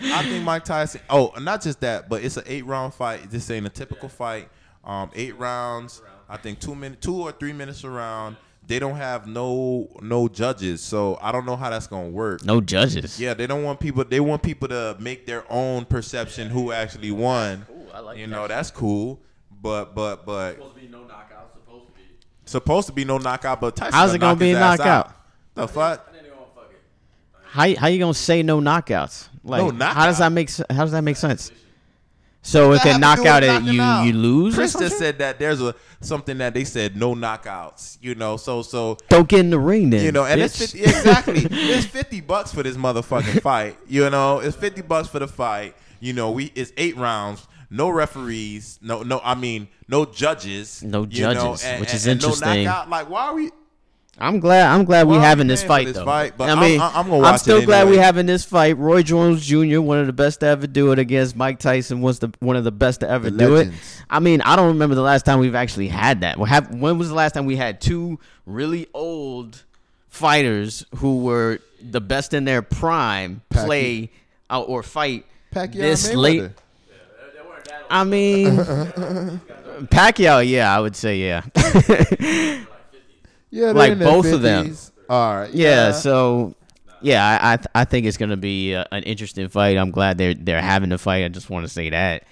I 0.00 0.22
think 0.24 0.44
Mike 0.44 0.64
Tyson. 0.64 1.00
Oh, 1.08 1.32
not 1.40 1.62
just 1.62 1.80
that, 1.80 2.08
but 2.08 2.22
it's 2.22 2.36
an 2.36 2.44
eight 2.46 2.66
round 2.66 2.92
fight. 2.94 3.30
This 3.30 3.50
ain't 3.50 3.66
a 3.66 3.70
typical 3.70 4.08
fight. 4.08 4.48
Um, 4.84 5.10
eight 5.14 5.38
rounds. 5.38 6.02
I 6.28 6.36
think 6.36 6.60
two 6.60 6.74
minutes, 6.74 7.04
two 7.04 7.16
or 7.22 7.32
three 7.32 7.52
minutes 7.52 7.84
around. 7.84 8.36
They 8.66 8.78
don't 8.78 8.96
have 8.96 9.26
no 9.26 9.88
no 10.00 10.26
judges, 10.28 10.80
so 10.80 11.18
I 11.20 11.32
don't 11.32 11.44
know 11.46 11.56
how 11.56 11.68
that's 11.70 11.86
gonna 11.86 12.08
work. 12.08 12.44
no 12.44 12.60
judges. 12.62 13.20
Yeah, 13.20 13.34
they 13.34 13.46
don't 13.46 13.62
want 13.62 13.78
people. 13.78 14.04
They 14.04 14.20
want 14.20 14.42
people 14.42 14.68
to 14.68 14.96
make 14.98 15.26
their 15.26 15.44
own 15.50 15.84
perception 15.84 16.48
who 16.48 16.72
actually 16.72 17.10
won. 17.10 17.66
I 17.92 18.00
like 18.00 18.18
you 18.18 18.26
know, 18.26 18.48
that's 18.48 18.70
cool. 18.70 19.20
But 19.64 19.94
but 19.94 20.26
but 20.26 20.56
Supposed 20.56 20.74
to 20.74 20.80
be 20.82 20.88
no 20.88 21.04
knockout. 21.04 21.50
Supposed 21.54 21.86
to 21.86 21.92
be. 21.94 22.02
supposed 22.44 22.86
to 22.88 22.92
be 22.92 23.04
no 23.06 23.16
knockout. 23.18 23.60
But 23.62 23.74
Tyson 23.76 23.94
How's 23.94 24.12
it 24.12 24.18
gonna 24.18 24.32
knock 24.34 24.38
be 24.38 24.50
a 24.50 24.60
knockout? 24.60 25.06
out. 25.08 25.12
The 25.54 25.66
fuck. 25.68 26.06
And 26.08 26.16
then 26.16 26.24
they 26.24 26.28
gonna 26.30 26.42
fuck 26.54 26.70
it. 26.70 26.82
How 27.46 27.80
how 27.80 27.86
you 27.88 27.98
gonna 27.98 28.12
say 28.12 28.42
no 28.42 28.60
knockouts? 28.60 29.28
Like 29.42 29.74
No 29.74 29.84
how 29.86 30.04
does 30.06 30.18
that 30.18 30.30
make 30.32 30.50
how 30.70 30.84
does 30.84 30.92
that 30.92 31.02
make 31.02 31.16
sense? 31.16 31.50
So 32.42 32.74
if 32.74 32.82
That 32.82 33.00
a 33.00 33.02
have 33.04 33.16
to 33.16 33.22
do 33.22 33.22
with 33.22 33.24
knockout 33.24 33.42
it 33.42 33.62
you 33.74 33.80
out. 33.80 34.02
you 34.04 34.12
lose. 34.12 34.52
or 34.52 34.56
Chris 34.58 34.74
just 34.74 34.98
said 34.98 35.18
that 35.20 35.38
there's 35.38 35.62
a 35.62 35.74
something 36.02 36.36
that 36.38 36.52
they 36.52 36.64
said 36.64 36.94
no 36.94 37.14
knockouts. 37.14 37.96
You 38.02 38.14
know, 38.16 38.36
so 38.36 38.60
so 38.60 38.98
Don't 39.08 39.26
get 39.26 39.40
in 39.40 39.48
the 39.48 39.58
ring 39.58 39.88
then. 39.88 40.04
you 40.04 40.12
know, 40.12 40.26
and 40.26 40.38
it's 40.42 40.58
50, 40.58 40.82
exactly 40.82 41.38
it's 41.50 41.86
fifty 41.86 42.20
bucks 42.20 42.52
for 42.52 42.62
this 42.62 42.76
motherfucking 42.76 43.40
fight. 43.40 43.78
You 43.88 44.10
know, 44.10 44.40
it's 44.40 44.56
fifty 44.56 44.82
bucks 44.82 45.08
for 45.08 45.20
the 45.20 45.26
fight. 45.28 45.74
You 46.00 46.12
know, 46.12 46.32
we 46.32 46.52
it's 46.54 46.70
eight 46.76 46.98
rounds, 46.98 47.46
no 47.74 47.88
referees, 47.90 48.78
no 48.80 49.02
no. 49.02 49.20
I 49.24 49.34
mean, 49.34 49.68
no 49.88 50.04
judges, 50.04 50.82
No 50.82 51.06
you 51.10 51.22
know, 51.22 51.34
judges, 51.34 51.64
and- 51.64 51.80
which 51.80 51.90
and- 51.90 51.96
is 51.96 52.06
and 52.06 52.20
interesting. 52.22 52.48
No 52.48 52.70
knockout. 52.70 52.90
Like, 52.90 53.10
why 53.10 53.26
are 53.26 53.34
we? 53.34 53.50
I'm 54.16 54.38
glad. 54.38 54.72
I'm 54.72 54.84
glad 54.84 55.08
we 55.08 55.16
having 55.16 55.48
this 55.48 55.64
fight 55.64 55.86
this 55.88 55.96
though. 55.96 56.04
fight, 56.04 56.34
but 56.38 56.44
I 56.44 56.50
I'm- 56.52 56.60
mean, 56.60 56.80
I'm- 56.80 57.12
I'm 57.12 57.34
it 57.34 57.38
still 57.38 57.64
glad 57.64 57.88
we 57.88 57.96
having 57.96 58.26
this 58.26 58.44
fight. 58.44 58.78
Roy 58.78 59.02
Jones 59.02 59.44
Jr., 59.44 59.80
one 59.80 59.98
of 59.98 60.06
the 60.06 60.12
best 60.12 60.38
to 60.40 60.46
ever 60.46 60.68
do 60.68 60.92
it 60.92 61.00
against 61.00 61.34
Mike 61.34 61.58
Tyson, 61.58 62.00
was 62.00 62.20
the 62.20 62.30
one 62.38 62.54
of 62.54 62.62
the 62.62 62.70
best 62.70 63.00
to 63.00 63.10
ever 63.10 63.28
The 63.28 63.36
do 63.38 63.56
it. 63.56 63.70
I 64.08 64.20
mean, 64.20 64.40
I 64.42 64.54
don't 64.54 64.68
remember 64.68 64.94
the 64.94 65.02
last 65.02 65.24
time 65.26 65.40
we've 65.40 65.56
actually 65.56 65.88
had 65.88 66.20
that. 66.20 66.38
Have, 66.38 66.70
when 66.72 66.96
was 66.96 67.08
the 67.08 67.14
last 67.16 67.32
time 67.34 67.44
we 67.44 67.56
had 67.56 67.80
two 67.80 68.20
really 68.46 68.86
old 68.94 69.64
fighters 70.08 70.86
who 70.98 71.18
were 71.18 71.58
the 71.82 72.00
best 72.00 72.34
in 72.34 72.44
their 72.44 72.62
prime 72.62 73.42
Pacquiao. 73.50 73.64
play 73.66 74.10
uh, 74.48 74.60
or 74.62 74.84
fight 74.84 75.26
Pacquiao 75.52 75.72
this 75.72 76.08
and 76.10 76.20
late? 76.20 76.50
I 77.90 78.04
mean, 78.04 78.56
Pacquiao, 79.90 80.46
yeah, 80.48 80.74
I 80.76 80.80
would 80.80 80.96
say 80.96 81.18
yeah. 81.18 81.42
Yeah, 83.50 83.70
Like 83.70 83.98
both 83.98 84.26
of 84.32 84.42
them. 84.42 84.66
50s. 84.70 84.90
All 85.08 85.36
right. 85.36 85.50
Yeah, 85.54 85.92
so 85.92 86.54
yeah, 87.02 87.24
I 87.40 87.52
I, 87.52 87.56
th- 87.56 87.66
I 87.74 87.84
think 87.84 88.06
it's 88.06 88.16
gonna 88.16 88.36
be 88.36 88.74
uh, 88.74 88.84
an 88.90 89.02
interesting 89.04 89.48
fight. 89.48 89.76
I'm 89.76 89.90
glad 89.92 90.18
they're 90.18 90.34
they're 90.34 90.60
having 90.62 90.88
the 90.88 90.98
fight. 90.98 91.24
I 91.24 91.28
just 91.28 91.50
want 91.50 91.64
to 91.64 91.68
say 91.72 91.90
that. 91.90 92.24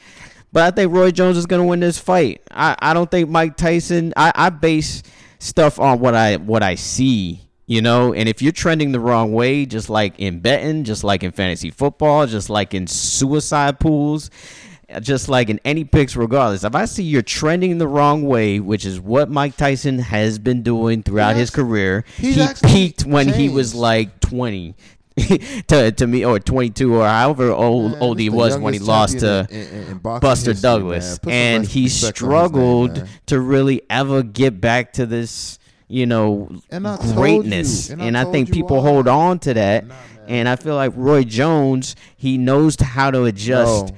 But 0.53 0.64
I 0.64 0.70
think 0.74 0.92
Roy 0.92 1.11
Jones 1.12 1.36
is 1.36 1.46
gonna 1.46 1.64
win 1.64 1.80
this 1.80 1.98
fight. 1.98 2.42
I, 2.50 2.74
I 2.80 2.92
don't 2.94 3.11
think 3.11 3.28
Mike 3.28 3.57
Tyson. 3.57 4.12
I, 4.16 4.32
I 4.34 4.50
base 4.50 5.03
stuff 5.38 5.78
on 5.78 6.00
what 6.00 6.14
I 6.14 6.36
what 6.36 6.62
I 6.62 6.74
see. 6.74 7.40
You 7.66 7.80
know, 7.80 8.12
and 8.12 8.28
if 8.28 8.42
you're 8.42 8.53
trending 8.53 8.90
the 8.92 8.98
wrong 9.00 9.32
way, 9.32 9.64
just 9.64 9.88
like 9.88 10.18
in 10.18 10.40
betting, 10.40 10.82
just 10.84 11.05
like 11.05 11.22
in 11.22 11.30
fantasy 11.30 11.70
football, 11.70 12.26
just 12.26 12.50
like 12.50 12.74
in 12.74 12.86
suicide 12.88 13.78
pools, 13.78 14.30
just 15.01 15.28
like 15.28 15.49
in 15.49 15.61
any 15.64 15.84
picks, 15.84 16.16
regardless. 16.16 16.64
If 16.64 16.74
I 16.74 16.84
see 16.84 17.03
you're 17.03 17.22
trending 17.22 17.78
the 17.78 17.88
wrong 17.88 18.24
way, 18.24 18.61
which 18.61 18.84
is 18.84 19.01
what 19.01 19.30
Mike 19.30 19.57
Tyson 19.57 19.99
has 19.99 20.38
been 20.38 20.62
doing 20.62 21.03
throughout 21.03 21.36
his 21.36 21.51
career, 21.51 22.05
he 22.16 22.47
peaked 22.64 23.05
when 23.05 23.28
he 23.28 23.49
was 23.49 23.74
like 23.74 24.20
20 24.20 24.74
to 25.68 25.93
to 25.93 26.07
me 26.07 26.24
or 26.24 26.38
22 26.38 26.95
or 26.95 27.07
however 27.07 27.51
old 27.51 27.93
Man, 27.93 28.03
old 28.03 28.18
he 28.18 28.30
was 28.30 28.57
when 28.57 28.72
he 28.72 28.78
lost 28.78 29.18
to 29.20 29.47
in- 29.51 29.57
in- 29.61 29.88
in 29.88 29.99
Buster 29.99 30.53
history, 30.53 30.55
Douglas. 30.62 31.05
Man. 31.05 31.16
Put 31.18 31.22
some 31.24 31.32
and 31.32 31.66
he 31.66 31.82
his 31.82 32.03
name, 32.03 32.12
struggled 32.14 33.09
to 33.26 33.40
really 33.40 33.82
ever 33.90 34.22
get 34.22 34.59
back 34.61 34.95
to 34.95 35.05
this 35.05 35.59
you 35.88 36.07
know 36.07 36.49
greatness. 37.14 37.88
you, 37.90 37.95
and, 37.95 38.03
and 38.03 38.18
I 38.18 38.22
I, 38.22 38.32
think 38.32 38.53
people 38.53 38.80
hold 38.80 39.07
on 39.07 39.38
to 39.40 39.53
that. 39.55 39.86
Nah, 39.86 39.95
and 40.28 40.49
I 40.49 40.57
feel 40.57 40.76
like 40.76 40.93
Roy 40.97 41.24
Jones 41.24 41.95
he 42.16 42.38
knows 42.38 42.80
how 42.80 43.11
to 43.11 43.24
adjust 43.24 43.88
No. 43.88 43.95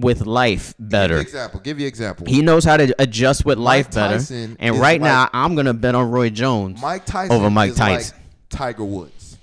With 0.00 0.26
life 0.26 0.74
Give 0.76 0.84
you 0.84 0.90
better 0.90 1.18
example. 1.18 1.60
Give 1.60 1.80
you 1.80 1.86
example. 1.86 2.26
he 2.26 2.42
knows 2.42 2.64
how 2.64 2.76
to 2.76 2.94
adjust 2.98 3.44
with 3.44 3.58
life 3.58 3.90
better 3.92 4.14
Tyson 4.14 4.56
and 4.60 4.76
right 4.76 5.00
now 5.00 5.28
I'm 5.32 5.54
going 5.54 5.66
to 5.66 5.74
bet 5.74 5.94
on 5.94 6.10
Roy 6.10 6.30
Jones 6.30 6.80
Mike 6.80 7.04
Tyson 7.06 7.34
over 7.34 7.50
Mike 7.50 7.70
is 7.70 7.78
like 7.78 7.98
Tyson. 7.98 8.18
Tiger 8.48 8.84
Woods. 8.84 9.38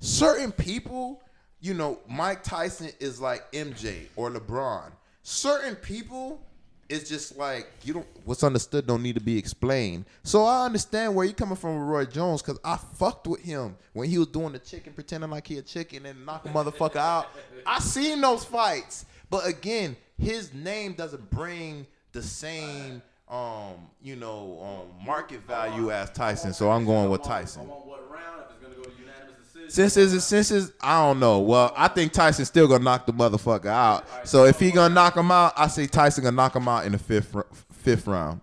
Certain 0.00 0.52
people, 0.52 1.20
you 1.60 1.74
know, 1.74 1.98
Mike 2.08 2.42
Tyson 2.42 2.90
is 3.00 3.20
like 3.20 3.50
MJ 3.52 4.06
or 4.16 4.30
LeBron. 4.30 4.92
Certain 5.22 5.74
people 5.74 6.40
it's 6.88 7.08
just 7.08 7.36
like 7.36 7.68
you 7.84 7.92
don't 7.92 8.06
what's 8.24 8.42
understood 8.42 8.86
don't 8.86 9.02
need 9.02 9.14
to 9.14 9.20
be 9.20 9.36
explained. 9.36 10.06
So 10.22 10.44
I 10.44 10.64
understand 10.64 11.14
where 11.14 11.26
you're 11.26 11.34
coming 11.34 11.56
from 11.56 11.78
with 11.78 11.88
Roy 11.88 12.04
Jones 12.06 12.40
because 12.40 12.58
I 12.64 12.76
fucked 12.76 13.26
with 13.26 13.42
him 13.42 13.76
when 13.92 14.08
he 14.08 14.18
was 14.18 14.28
doing 14.28 14.52
the 14.52 14.58
chicken, 14.58 14.94
pretending 14.94 15.30
like 15.30 15.46
he 15.46 15.58
a 15.58 15.62
chicken 15.62 16.06
and 16.06 16.24
knock 16.24 16.46
a 16.46 16.48
motherfucker 16.48 16.96
out. 16.96 17.28
I 17.66 17.80
seen 17.80 18.20
those 18.20 18.44
fights, 18.44 19.04
but 19.30 19.46
again, 19.46 19.96
his 20.18 20.52
name 20.52 20.94
doesn't 20.94 21.30
bring 21.30 21.86
the 22.12 22.22
same, 22.22 23.02
um, 23.28 23.74
you 24.02 24.16
know, 24.16 24.58
um, 24.62 25.06
market 25.06 25.46
value 25.46 25.90
as 25.90 26.10
Tyson. 26.10 26.52
So 26.52 26.70
I'm 26.70 26.84
going 26.84 27.10
with 27.10 27.22
Tyson. 27.22 27.62
On 27.62 27.68
what 27.68 28.10
round? 28.10 28.42
If 28.42 28.56
it's 28.56 28.62
gonna 28.62 28.74
go 28.74 28.82
to 28.82 28.90
unanimous 28.98 29.36
decision. 29.44 29.70
Since 29.70 29.96
is 29.96 30.24
since 30.24 30.50
is 30.50 30.72
I 30.80 31.04
don't 31.04 31.20
know. 31.20 31.40
Well, 31.40 31.72
I 31.76 31.88
think 31.88 32.12
Tyson's 32.12 32.48
still 32.48 32.66
gonna 32.66 32.84
knock 32.84 33.06
the 33.06 33.12
motherfucker 33.12 33.66
out. 33.66 34.04
So 34.26 34.44
if 34.44 34.58
he 34.58 34.70
gonna 34.70 34.94
knock 34.94 35.16
him 35.16 35.30
out, 35.30 35.52
I 35.56 35.68
say 35.68 35.86
Tyson 35.86 36.24
gonna 36.24 36.36
knock 36.36 36.56
him 36.56 36.66
out 36.68 36.86
in 36.86 36.92
the 36.92 36.98
fifth 36.98 37.36
fifth 37.72 38.06
round. 38.06 38.40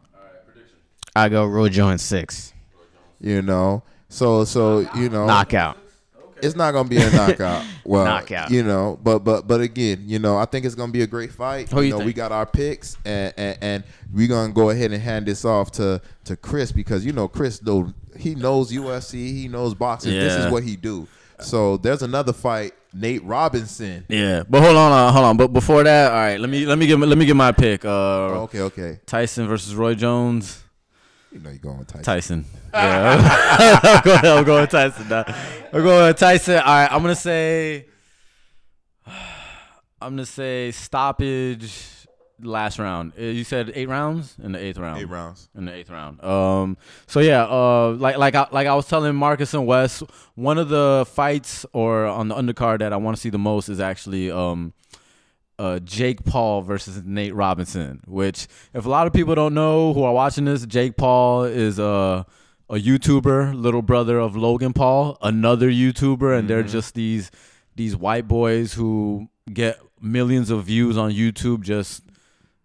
I 1.17 1.29
go 1.29 1.45
Roy 1.45 1.69
Jones 1.69 2.01
6 2.01 2.53
You 3.21 3.41
know. 3.41 3.83
So 4.09 4.43
so 4.43 4.79
you 4.95 5.09
know 5.09 5.25
knockout 5.25 5.77
it's 6.45 6.55
not 6.55 6.71
gonna 6.71 6.87
be 6.89 6.97
a 6.97 7.09
knockout. 7.11 7.63
Well, 7.85 8.05
Knockout. 8.05 8.49
You 8.49 8.63
know, 8.63 8.97
but 9.03 9.19
but 9.19 9.47
but 9.47 9.61
again, 9.61 10.03
you 10.07 10.17
know, 10.17 10.37
I 10.37 10.45
think 10.45 10.65
it's 10.65 10.73
gonna 10.75 10.91
be 10.91 11.03
a 11.03 11.07
great 11.07 11.31
fight. 11.31 11.69
Who 11.69 11.81
you 11.81 11.91
know, 11.91 12.03
we 12.03 12.13
got 12.13 12.31
our 12.31 12.45
picks, 12.45 12.97
and, 13.05 13.31
and 13.37 13.57
and 13.61 13.83
we're 14.13 14.27
gonna 14.27 14.53
go 14.53 14.71
ahead 14.71 14.91
and 14.91 15.01
hand 15.03 15.27
this 15.27 15.45
off 15.45 15.71
to 15.73 16.01
to 16.23 16.35
Chris 16.35 16.71
because 16.71 17.05
you 17.05 17.11
know 17.13 17.27
Chris 17.27 17.59
though 17.59 17.93
he 18.17 18.33
knows 18.33 18.71
UFC, 18.71 19.13
he 19.13 19.47
knows 19.47 19.73
boxing. 19.75 20.13
This 20.13 20.33
is 20.33 20.51
what 20.51 20.63
he 20.63 20.75
do. 20.75 21.07
So 21.41 21.77
there's 21.77 22.01
another 22.01 22.31
fight, 22.33 22.71
Nate 22.93 23.23
Robinson. 23.23 24.05
Yeah, 24.09 24.43
but 24.49 24.63
hold 24.63 24.77
on, 24.77 24.91
uh, 24.91 25.11
hold 25.11 25.25
on. 25.25 25.37
But 25.37 25.49
before 25.49 25.83
that, 25.83 26.11
all 26.11 26.17
right, 26.17 26.39
let 26.39 26.49
me 26.49 26.65
let 26.65 26.77
me 26.79 26.87
give 26.87 26.99
let 26.99 27.17
me 27.17 27.25
give 27.25 27.37
my 27.37 27.51
pick. 27.51 27.85
Uh, 27.85 27.89
Oh, 27.89 28.33
okay, 28.45 28.61
okay. 28.61 28.99
Tyson 29.05 29.47
versus 29.47 29.75
Roy 29.75 29.93
Jones. 29.95 30.63
You 31.35 31.41
know 31.41 31.49
you're 31.49 31.59
going 31.59 31.79
with 31.79 31.87
Tyson. 31.89 32.03
Tyson. 32.03 32.45
Yeah, 32.73 33.81
I'm 33.83 34.01
going, 34.05 34.25
I'm 34.37 34.43
going 34.45 34.61
with 34.61 34.69
Tyson. 34.71 35.09
Now. 35.09 35.25
I'm 35.73 35.83
going 35.83 36.07
with 36.07 36.17
Tyson. 36.17 36.55
All 36.59 36.63
right, 36.63 36.87
I'm 36.89 37.01
gonna 37.01 37.13
say. 37.13 37.87
I'm 39.05 40.13
gonna 40.13 40.25
say 40.25 40.71
stoppage 40.71 42.07
last 42.41 42.79
round. 42.79 43.11
Uh, 43.19 43.23
You 43.23 43.43
said 43.43 43.71
eight 43.75 43.89
rounds 43.89 44.35
in 44.41 44.53
the 44.53 44.59
eighth 44.63 44.77
round. 44.77 45.01
Eight 45.01 45.09
rounds. 45.09 45.49
in 45.57 45.65
the 45.65 45.73
eighth 45.73 45.89
round. 45.89 46.23
Um, 46.23 46.77
so 47.05 47.19
yeah, 47.19 47.43
uh, 47.43 47.89
like 47.99 48.15
like 48.17 48.35
I, 48.35 48.47
like 48.51 48.67
I 48.67 48.73
was 48.75 48.87
telling 48.87 49.13
Marcus 49.15 49.53
and 49.53 49.67
Wes, 49.67 50.03
one 50.35 50.57
of 50.57 50.69
the 50.69 51.05
fights 51.05 51.65
or 51.73 52.05
on 52.05 52.29
the 52.29 52.35
undercard 52.35 52.79
that 52.79 52.93
I 52.93 52.97
want 52.97 53.17
to 53.17 53.21
see 53.21 53.29
the 53.29 53.37
most 53.37 53.67
is 53.67 53.81
actually 53.81 54.31
um, 54.31 54.71
uh, 55.57 55.79
Jake 55.79 56.23
Paul 56.25 56.61
versus 56.61 57.01
Nate 57.03 57.33
Robinson. 57.33 58.01
Which, 58.07 58.47
if 58.73 58.85
a 58.85 58.89
lot 58.89 59.07
of 59.07 59.13
people 59.13 59.35
don't 59.35 59.53
know 59.53 59.93
who 59.93 60.03
are 60.03 60.13
watching 60.13 60.45
this, 60.45 60.65
Jake 60.65 60.97
Paul 60.97 61.43
is 61.45 61.79
a 61.79 62.25
a 62.67 62.75
YouTuber, 62.75 63.53
little 63.59 63.83
brother 63.83 64.17
of 64.19 64.35
Logan 64.35 64.73
Paul, 64.73 65.17
another 65.21 65.69
YouTuber, 65.69 66.37
and 66.37 66.49
they're 66.49 66.63
just 66.63 66.95
these 66.95 67.29
these 67.75 67.95
white 67.95 68.27
boys 68.27 68.73
who 68.73 69.29
get 69.51 69.79
millions 70.01 70.49
of 70.49 70.63
views 70.65 70.97
on 70.97 71.11
YouTube 71.11 71.61
just 71.61 72.03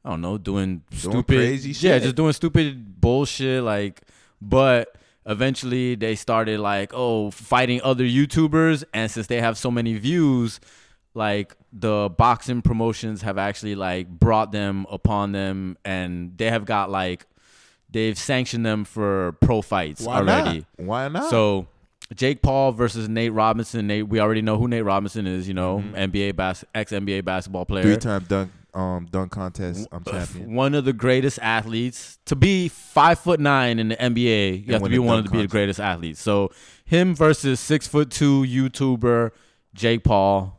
I 0.04 0.10
don't 0.10 0.22
know, 0.22 0.38
doing, 0.38 0.82
stupid 0.92 1.36
crazy 1.36 1.70
Yeah, 1.86 1.94
shit. 1.96 2.04
just 2.04 2.16
doing 2.16 2.32
stupid 2.32 3.00
bullshit 3.00 3.62
like 3.62 4.00
but 4.40 4.96
eventually 5.26 5.94
they 5.94 6.14
started 6.14 6.60
like, 6.60 6.92
oh, 6.94 7.30
fighting 7.30 7.80
other 7.84 8.04
YouTubers 8.04 8.84
and 8.94 9.10
since 9.10 9.26
they 9.26 9.40
have 9.40 9.58
so 9.58 9.70
many 9.70 9.94
views, 9.98 10.60
like 11.14 11.56
the 11.72 12.08
boxing 12.16 12.62
promotions 12.62 13.22
have 13.22 13.38
actually 13.38 13.74
like 13.74 14.08
brought 14.08 14.52
them 14.52 14.86
upon 14.90 15.32
them 15.32 15.76
and 15.84 16.36
they 16.38 16.50
have 16.50 16.64
got 16.64 16.90
like 16.90 17.26
they've 17.90 18.18
sanctioned 18.18 18.64
them 18.64 18.84
for 18.84 19.32
pro 19.40 19.62
fights 19.62 20.02
Why 20.02 20.16
already. 20.18 20.66
not? 20.78 20.86
Why 20.86 21.08
not? 21.08 21.30
So 21.30 21.66
Jake 22.14 22.42
Paul 22.42 22.72
versus 22.72 23.08
Nate 23.08 23.32
Robinson. 23.32 23.86
Nate, 23.86 24.08
we 24.08 24.20
already 24.20 24.42
know 24.42 24.58
who 24.58 24.68
Nate 24.68 24.84
Robinson 24.84 25.26
is. 25.26 25.46
You 25.46 25.54
know, 25.54 25.82
NBA 25.94 26.36
bas- 26.36 26.64
ex 26.74 26.92
NBA 26.92 27.24
basketball 27.24 27.64
player. 27.64 27.82
three 27.82 27.96
time 27.96 28.24
dunk 28.28 28.52
um 28.74 29.08
dunk 29.10 29.32
contest 29.32 29.88
um 29.92 30.04
champion. 30.04 30.54
One 30.54 30.74
of 30.74 30.84
the 30.84 30.92
greatest 30.92 31.38
athletes 31.40 32.18
to 32.26 32.36
be 32.36 32.68
five 32.68 33.18
foot 33.18 33.40
nine 33.40 33.78
in 33.78 33.88
the 33.88 33.96
NBA. 33.96 34.66
You 34.66 34.72
have 34.74 34.82
to 34.82 34.88
be 34.88 34.96
the 34.96 35.02
one 35.02 35.18
dunk 35.18 35.26
to 35.26 35.32
be 35.32 35.42
the 35.42 35.48
greatest 35.48 35.80
athletes. 35.80 36.20
So 36.20 36.50
him 36.84 37.14
versus 37.14 37.60
six 37.60 37.86
foot 37.86 38.10
two 38.10 38.42
YouTuber 38.42 39.30
Jake 39.74 40.04
Paul. 40.04 40.56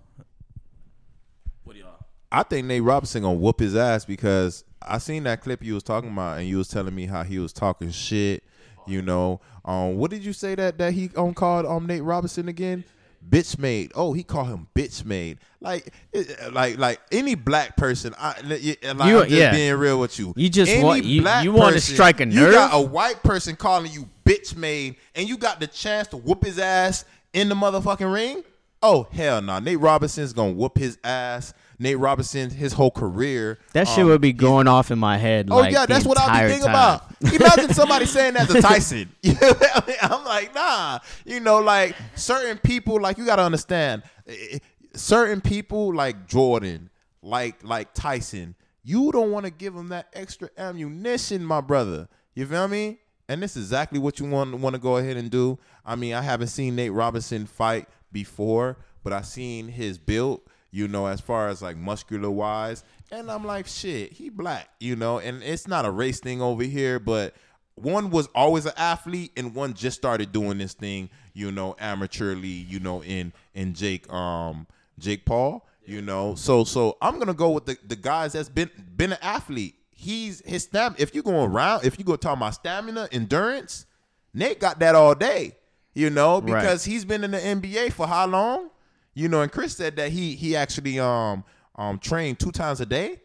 What 2.31 2.49
do 2.49 2.55
y'all? 2.55 2.57
I 2.57 2.61
think 2.61 2.67
Nate 2.67 2.83
Robinson 2.83 3.21
gonna 3.23 3.35
whoop 3.35 3.59
his 3.59 3.75
ass 3.75 4.05
because 4.05 4.63
I 4.81 4.97
seen 4.97 5.23
that 5.23 5.41
clip 5.41 5.63
you 5.63 5.73
was 5.73 5.83
talking 5.83 6.11
about 6.11 6.39
and 6.39 6.47
you 6.47 6.57
was 6.57 6.67
telling 6.67 6.95
me 6.95 7.05
how 7.05 7.23
he 7.23 7.39
was 7.39 7.53
talking 7.53 7.91
shit. 7.91 8.43
You 8.87 9.01
know, 9.01 9.41
um, 9.63 9.97
what 9.97 10.09
did 10.09 10.25
you 10.25 10.33
say 10.33 10.55
that 10.55 10.77
that 10.79 10.93
he 10.93 11.09
um 11.15 11.33
called 11.33 11.65
um 11.65 11.85
Nate 11.85 12.03
Robinson 12.03 12.47
again? 12.47 12.83
Bitch 13.29 13.59
made. 13.59 13.91
Oh, 13.93 14.13
he 14.13 14.23
called 14.23 14.47
him 14.47 14.67
bitch 14.73 15.05
made. 15.05 15.37
Like, 15.59 15.93
it- 16.11 16.51
like, 16.51 16.79
like 16.79 16.99
any 17.11 17.35
black 17.35 17.77
person. 17.77 18.15
I, 18.17 18.33
like, 18.43 18.63
You- 18.63 18.75
I'm 18.83 18.97
just 18.97 19.29
yeah. 19.29 19.51
being 19.51 19.75
real 19.75 19.99
with 19.99 20.17
you. 20.17 20.33
You 20.35 20.49
just 20.49 20.71
Any 20.71 20.83
want- 20.83 21.03
you- 21.05 21.21
you 21.43 21.51
want 21.51 21.75
to 21.75 21.81
strike 21.81 22.19
a 22.19 22.25
nerve. 22.25 22.35
You 22.47 22.51
got 22.51 22.73
a 22.73 22.81
white 22.81 23.21
person 23.21 23.55
calling 23.55 23.91
you 23.91 24.09
bitch 24.25 24.55
made, 24.55 24.95
and 25.13 25.29
you 25.29 25.37
got 25.37 25.59
the 25.59 25.67
chance 25.67 26.07
to 26.07 26.17
whoop 26.17 26.43
his 26.43 26.57
ass 26.57 27.05
in 27.33 27.47
the 27.47 27.53
motherfucking 27.53 28.11
ring. 28.11 28.43
Oh 28.81 29.05
hell 29.11 29.39
no! 29.43 29.59
Nate 29.59 29.79
Robinson's 29.79 30.33
gonna 30.33 30.53
whoop 30.53 30.79
his 30.79 30.97
ass. 31.03 31.53
Nate 31.81 31.97
Robinson, 31.97 32.51
his 32.51 32.73
whole 32.73 32.91
career. 32.91 33.57
That 33.73 33.87
shit 33.87 34.03
um, 34.03 34.09
would 34.09 34.21
be 34.21 34.33
going 34.33 34.67
off 34.67 34.91
in 34.91 34.99
my 34.99 35.17
head. 35.17 35.47
Oh 35.49 35.57
like, 35.57 35.73
yeah, 35.73 35.87
that's 35.87 36.05
what 36.05 36.15
I'll 36.19 36.43
be 36.43 36.47
thinking 36.47 36.67
time. 36.67 36.75
about. 36.75 37.15
Imagine 37.33 37.73
somebody 37.73 38.05
saying 38.05 38.35
that 38.35 38.47
to 38.49 38.61
Tyson. 38.61 39.09
You 39.23 39.33
know 39.33 39.47
what 39.47 39.83
I 39.83 39.87
mean? 39.87 39.97
I'm 40.01 40.23
like, 40.23 40.53
nah. 40.53 40.99
You 41.25 41.39
know, 41.39 41.59
like 41.59 41.95
certain 42.13 42.59
people, 42.59 43.01
like 43.01 43.17
you 43.17 43.25
gotta 43.25 43.41
understand, 43.41 44.03
eh, 44.27 44.33
eh, 44.51 44.59
certain 44.93 45.41
people 45.41 45.93
like 45.93 46.27
Jordan, 46.27 46.91
like 47.23 47.63
like 47.63 47.95
Tyson, 47.95 48.55
you 48.83 49.11
don't 49.11 49.31
want 49.31 49.45
to 49.45 49.51
give 49.51 49.73
them 49.73 49.89
that 49.89 50.07
extra 50.13 50.49
ammunition, 50.59 51.43
my 51.43 51.61
brother. 51.61 52.07
You 52.35 52.45
feel 52.45 52.67
me? 52.67 52.99
And 53.27 53.41
this 53.41 53.57
is 53.57 53.63
exactly 53.63 53.97
what 53.97 54.19
you 54.19 54.27
want 54.27 54.53
want 54.59 54.75
to 54.75 54.79
go 54.79 54.97
ahead 54.97 55.17
and 55.17 55.31
do. 55.31 55.57
I 55.83 55.95
mean, 55.95 56.13
I 56.13 56.21
haven't 56.21 56.49
seen 56.49 56.75
Nate 56.75 56.91
Robinson 56.91 57.47
fight 57.47 57.87
before, 58.11 58.77
but 59.03 59.13
I 59.13 59.21
seen 59.21 59.67
his 59.67 59.97
build 59.97 60.41
you 60.71 60.87
know, 60.87 61.05
as 61.07 61.19
far 61.21 61.49
as 61.49 61.61
like 61.61 61.77
muscular 61.77 62.29
wise. 62.31 62.83
And 63.11 63.29
I'm 63.29 63.45
like, 63.45 63.67
shit, 63.67 64.13
he 64.13 64.29
black, 64.29 64.69
you 64.79 64.95
know, 64.95 65.19
and 65.19 65.43
it's 65.43 65.67
not 65.67 65.85
a 65.85 65.91
race 65.91 66.19
thing 66.19 66.41
over 66.41 66.63
here, 66.63 66.97
but 66.99 67.35
one 67.75 68.09
was 68.09 68.27
always 68.35 68.65
an 68.65 68.73
athlete 68.77 69.31
and 69.35 69.53
one 69.53 69.73
just 69.73 69.97
started 69.97 70.31
doing 70.31 70.57
this 70.57 70.73
thing, 70.73 71.09
you 71.33 71.51
know, 71.51 71.75
amateurly, 71.79 72.67
you 72.69 72.79
know, 72.79 73.03
in 73.03 73.33
in 73.53 73.73
Jake 73.73 74.11
um 74.11 74.65
Jake 74.99 75.25
Paul, 75.25 75.67
you 75.85 76.01
know. 76.01 76.35
So 76.35 76.63
so 76.63 76.97
I'm 77.01 77.19
gonna 77.19 77.33
go 77.33 77.51
with 77.51 77.65
the, 77.65 77.77
the 77.85 77.95
guys 77.95 78.33
that's 78.33 78.49
been 78.49 78.69
been 78.95 79.11
an 79.13 79.19
athlete. 79.21 79.75
He's 79.93 80.41
his 80.45 80.63
stamina 80.63 80.95
if 80.99 81.13
you 81.13 81.21
go 81.21 81.43
around, 81.43 81.85
if 81.85 81.99
you 81.99 82.05
go 82.05 82.15
talk 82.15 82.37
about 82.37 82.53
stamina, 82.55 83.09
endurance, 83.11 83.85
Nate 84.33 84.59
got 84.59 84.79
that 84.79 84.95
all 84.95 85.15
day. 85.15 85.57
You 85.93 86.09
know, 86.09 86.39
Right. 86.39 86.61
because 86.61 86.85
he's 86.85 87.03
been 87.03 87.23
in 87.25 87.31
the 87.31 87.37
NBA 87.39 87.91
for 87.91 88.07
how 88.07 88.25
long? 88.25 88.69
You 89.13 89.27
know, 89.27 89.41
and 89.41 89.51
Chris 89.51 89.75
said 89.75 89.95
that 89.97 90.11
he 90.11 90.35
he 90.35 90.55
actually 90.55 90.99
um 90.99 91.43
um 91.75 91.99
trained 91.99 92.39
two 92.39 92.51
times 92.51 92.81
a 92.81 92.85
day. 92.85 93.21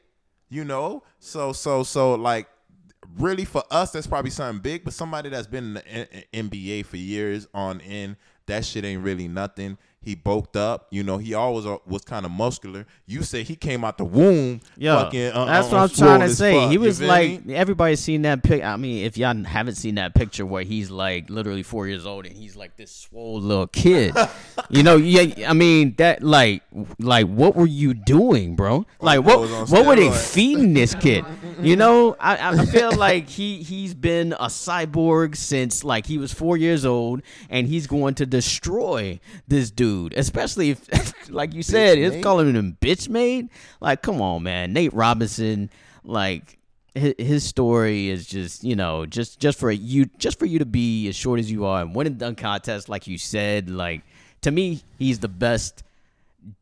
You 0.48 0.64
know, 0.64 1.02
so 1.18 1.52
so 1.52 1.82
so 1.82 2.14
like 2.14 2.48
really 3.18 3.44
for 3.44 3.62
us 3.70 3.92
that's 3.92 4.06
probably 4.06 4.30
something 4.30 4.62
big, 4.62 4.84
but 4.84 4.92
somebody 4.92 5.28
that's 5.28 5.46
been 5.46 5.76
in 5.76 6.06
the 6.32 6.48
NBA 6.48 6.86
for 6.86 6.96
years 6.96 7.48
on 7.54 7.80
end, 7.80 8.16
that 8.46 8.64
shit 8.64 8.84
ain't 8.84 9.02
really 9.02 9.28
nothing. 9.28 9.78
He 10.06 10.14
bulked 10.14 10.56
up, 10.56 10.86
you 10.90 11.02
know. 11.02 11.18
He 11.18 11.34
always 11.34 11.66
uh, 11.66 11.78
was 11.84 12.02
kind 12.02 12.24
of 12.24 12.30
muscular. 12.30 12.86
You 13.06 13.24
say 13.24 13.42
he 13.42 13.56
came 13.56 13.84
out 13.84 13.98
the 13.98 14.04
womb, 14.04 14.60
fucking, 14.80 15.32
uh, 15.32 15.46
that's 15.46 15.66
uh, 15.66 15.70
what 15.70 15.78
I'm 15.78 15.88
trying 15.88 16.20
to 16.20 16.28
say. 16.28 16.54
fuck, 16.54 16.70
He 16.70 16.78
was 16.78 17.02
like 17.02 17.44
me? 17.44 17.56
everybody's 17.56 17.98
seen 17.98 18.22
that 18.22 18.44
pic. 18.44 18.62
I 18.62 18.76
mean, 18.76 19.04
if 19.04 19.18
y'all 19.18 19.34
haven't 19.42 19.74
seen 19.74 19.96
that 19.96 20.14
picture 20.14 20.46
where 20.46 20.62
he's 20.62 20.92
like 20.92 21.28
literally 21.28 21.64
four 21.64 21.88
years 21.88 22.06
old 22.06 22.24
and 22.24 22.36
he's 22.36 22.54
like 22.54 22.76
this 22.76 22.92
swole 22.92 23.40
little 23.40 23.66
kid, 23.66 24.16
you 24.70 24.84
know? 24.84 24.94
Yeah, 24.94 25.50
I 25.50 25.54
mean 25.54 25.96
that 25.96 26.22
like 26.22 26.62
like 27.00 27.26
what 27.26 27.56
were 27.56 27.66
you 27.66 27.92
doing, 27.92 28.54
bro? 28.54 28.86
Like 29.00 29.24
what 29.24 29.68
what 29.68 29.86
were 29.86 29.96
they 29.96 30.12
feeding 30.12 30.72
this 30.72 30.94
kid? 30.94 31.24
You 31.60 31.74
know, 31.74 32.14
I 32.20 32.60
I 32.60 32.66
feel 32.66 32.92
like 32.96 33.28
he 33.28 33.64
he's 33.64 33.92
been 33.92 34.34
a 34.34 34.46
cyborg 34.46 35.34
since 35.34 35.82
like 35.82 36.06
he 36.06 36.16
was 36.16 36.32
four 36.32 36.56
years 36.56 36.84
old, 36.84 37.22
and 37.50 37.66
he's 37.66 37.88
going 37.88 38.14
to 38.14 38.26
destroy 38.26 39.18
this 39.48 39.72
dude, 39.72 39.95
especially 40.16 40.70
if 40.70 41.30
like 41.30 41.54
you 41.54 41.62
said, 41.62 41.98
it's 41.98 42.22
calling 42.22 42.54
him 42.54 42.76
bitch 42.80 43.08
made. 43.08 43.48
Like, 43.80 44.02
come 44.02 44.20
on, 44.20 44.42
man, 44.42 44.72
Nate 44.72 44.92
Robinson, 44.92 45.70
like. 46.04 46.58
His, 46.94 47.14
his 47.18 47.44
story 47.44 48.08
is 48.08 48.26
just 48.26 48.64
you 48.64 48.74
know 48.74 49.04
just 49.04 49.38
just 49.38 49.58
for 49.58 49.70
you 49.70 50.06
just 50.16 50.38
for 50.38 50.46
you 50.46 50.60
to 50.60 50.64
be 50.64 51.06
as 51.08 51.14
short 51.14 51.38
as 51.38 51.50
you 51.52 51.66
are 51.66 51.82
and 51.82 51.94
win 51.94 52.06
a 52.06 52.10
dunk 52.10 52.38
contest 52.38 52.88
like 52.88 53.06
you 53.06 53.18
said 53.18 53.68
like 53.68 54.00
to 54.40 54.50
me 54.50 54.80
he's 54.98 55.18
the 55.18 55.28
best 55.28 55.82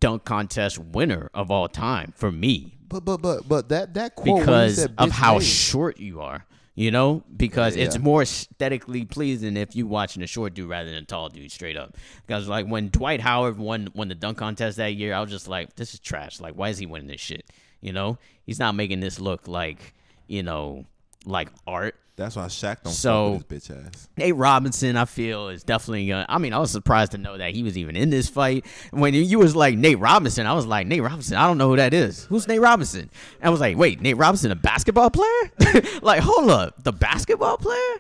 dunk 0.01 0.25
contest 0.25 0.77
winner 0.77 1.31
of 1.35 1.53
all 1.53 1.69
time 1.69 2.13
for 2.17 2.33
me 2.33 2.75
But 2.89 3.05
but 3.05 3.19
but 3.19 3.49
but 3.49 3.69
that 3.69 3.95
that 3.95 4.17
quote 4.17 4.41
because 4.41 4.75
said, 4.75 4.95
of 4.99 5.13
how 5.13 5.35
made," 5.35 5.45
short 5.45 6.01
you 6.01 6.21
are. 6.21 6.45
You 6.77 6.91
know, 6.91 7.23
because 7.37 7.77
Yeah, 7.77 7.85
it's 7.85 7.95
yeah. 7.95 8.03
more 8.03 8.23
aesthetically 8.23 9.05
pleasing 9.05 9.57
if 9.57 9.77
you 9.77 9.87
watching 9.87 10.25
a 10.25 10.27
short 10.27 10.55
dude 10.55 10.69
rather 10.69 10.91
than 10.91 11.03
a 11.03 11.07
tall 11.07 11.29
dude. 11.29 11.53
Straight 11.53 11.77
up, 11.77 11.97
because 12.27 12.49
like 12.49 12.67
when 12.67 12.89
Dwight 12.89 13.21
Howard 13.21 13.59
won 13.59 13.91
won 13.95 14.09
the 14.09 14.15
dunk 14.17 14.39
contest 14.39 14.77
that 14.79 14.95
year, 14.95 15.15
I 15.15 15.21
was 15.21 15.31
just 15.31 15.47
like, 15.47 15.77
this 15.77 15.95
is 15.95 16.01
trash. 16.01 16.41
Like, 16.41 16.55
why 16.55 16.71
is 16.71 16.79
he 16.79 16.87
winning 16.87 17.07
this 17.07 17.21
shit? 17.21 17.49
You 17.81 17.93
know, 17.93 18.19
he's 18.45 18.59
not 18.59 18.75
making 18.75 18.99
this 19.01 19.21
look 19.21 19.47
like 19.47 19.95
you 20.27 20.43
know 20.43 20.85
like 21.25 21.49
art. 21.67 21.95
That's 22.17 22.37
why 22.37 22.45
Shaq 22.47 22.85
don't 22.85 22.93
So- 22.93 23.39
fuck 23.41 23.51
with 23.51 23.65
his 23.67 23.77
bitch 23.77 23.87
ass. 23.89 24.09
Nate 24.17 24.37
Robinson, 24.37 24.97
I 24.97 25.05
feel, 25.05 25.49
is 25.49 25.65
definitely. 25.65 26.13
Uh, 26.13 26.25
I 26.29 26.39
mean, 26.39 26.53
I 26.53 26.59
was 26.61 26.71
surprised 26.71 27.11
to 27.13 27.19
know 27.19 27.37
that 27.37 27.55
he 27.55 27.65
was 27.65 27.77
even 27.77 27.97
in 27.97 28.11
this 28.11 28.29
fight. 28.29 28.65
When 28.93 29.15
you 29.15 29.39
was 29.41 29.57
like 29.57 29.77
Nate 29.77 29.99
Robinson, 29.99 30.47
I 30.47 30.53
was 30.53 30.65
like 30.65 30.87
Nate 30.87 31.03
Robinson. 31.03 31.37
I 31.37 31.49
don't 31.49 31.59
know 31.59 31.71
who 31.71 31.77
that 31.77 31.93
is. 31.93 32.25
Who's 32.27 32.47
Nate 32.47 32.61
Robinson? 32.61 33.11
I 33.43 33.51
was 33.51 33.59
like, 33.59 33.77
wait, 33.77 34.01
Nate 34.01 34.17
Robinson, 34.17 34.53
a 34.53 34.55
basketball 34.55 35.11
player? 35.11 35.51
like, 36.03 36.21
hold 36.23 36.51
up, 36.51 36.85
the 36.85 36.93
basketball 36.93 37.57
player? 37.59 37.95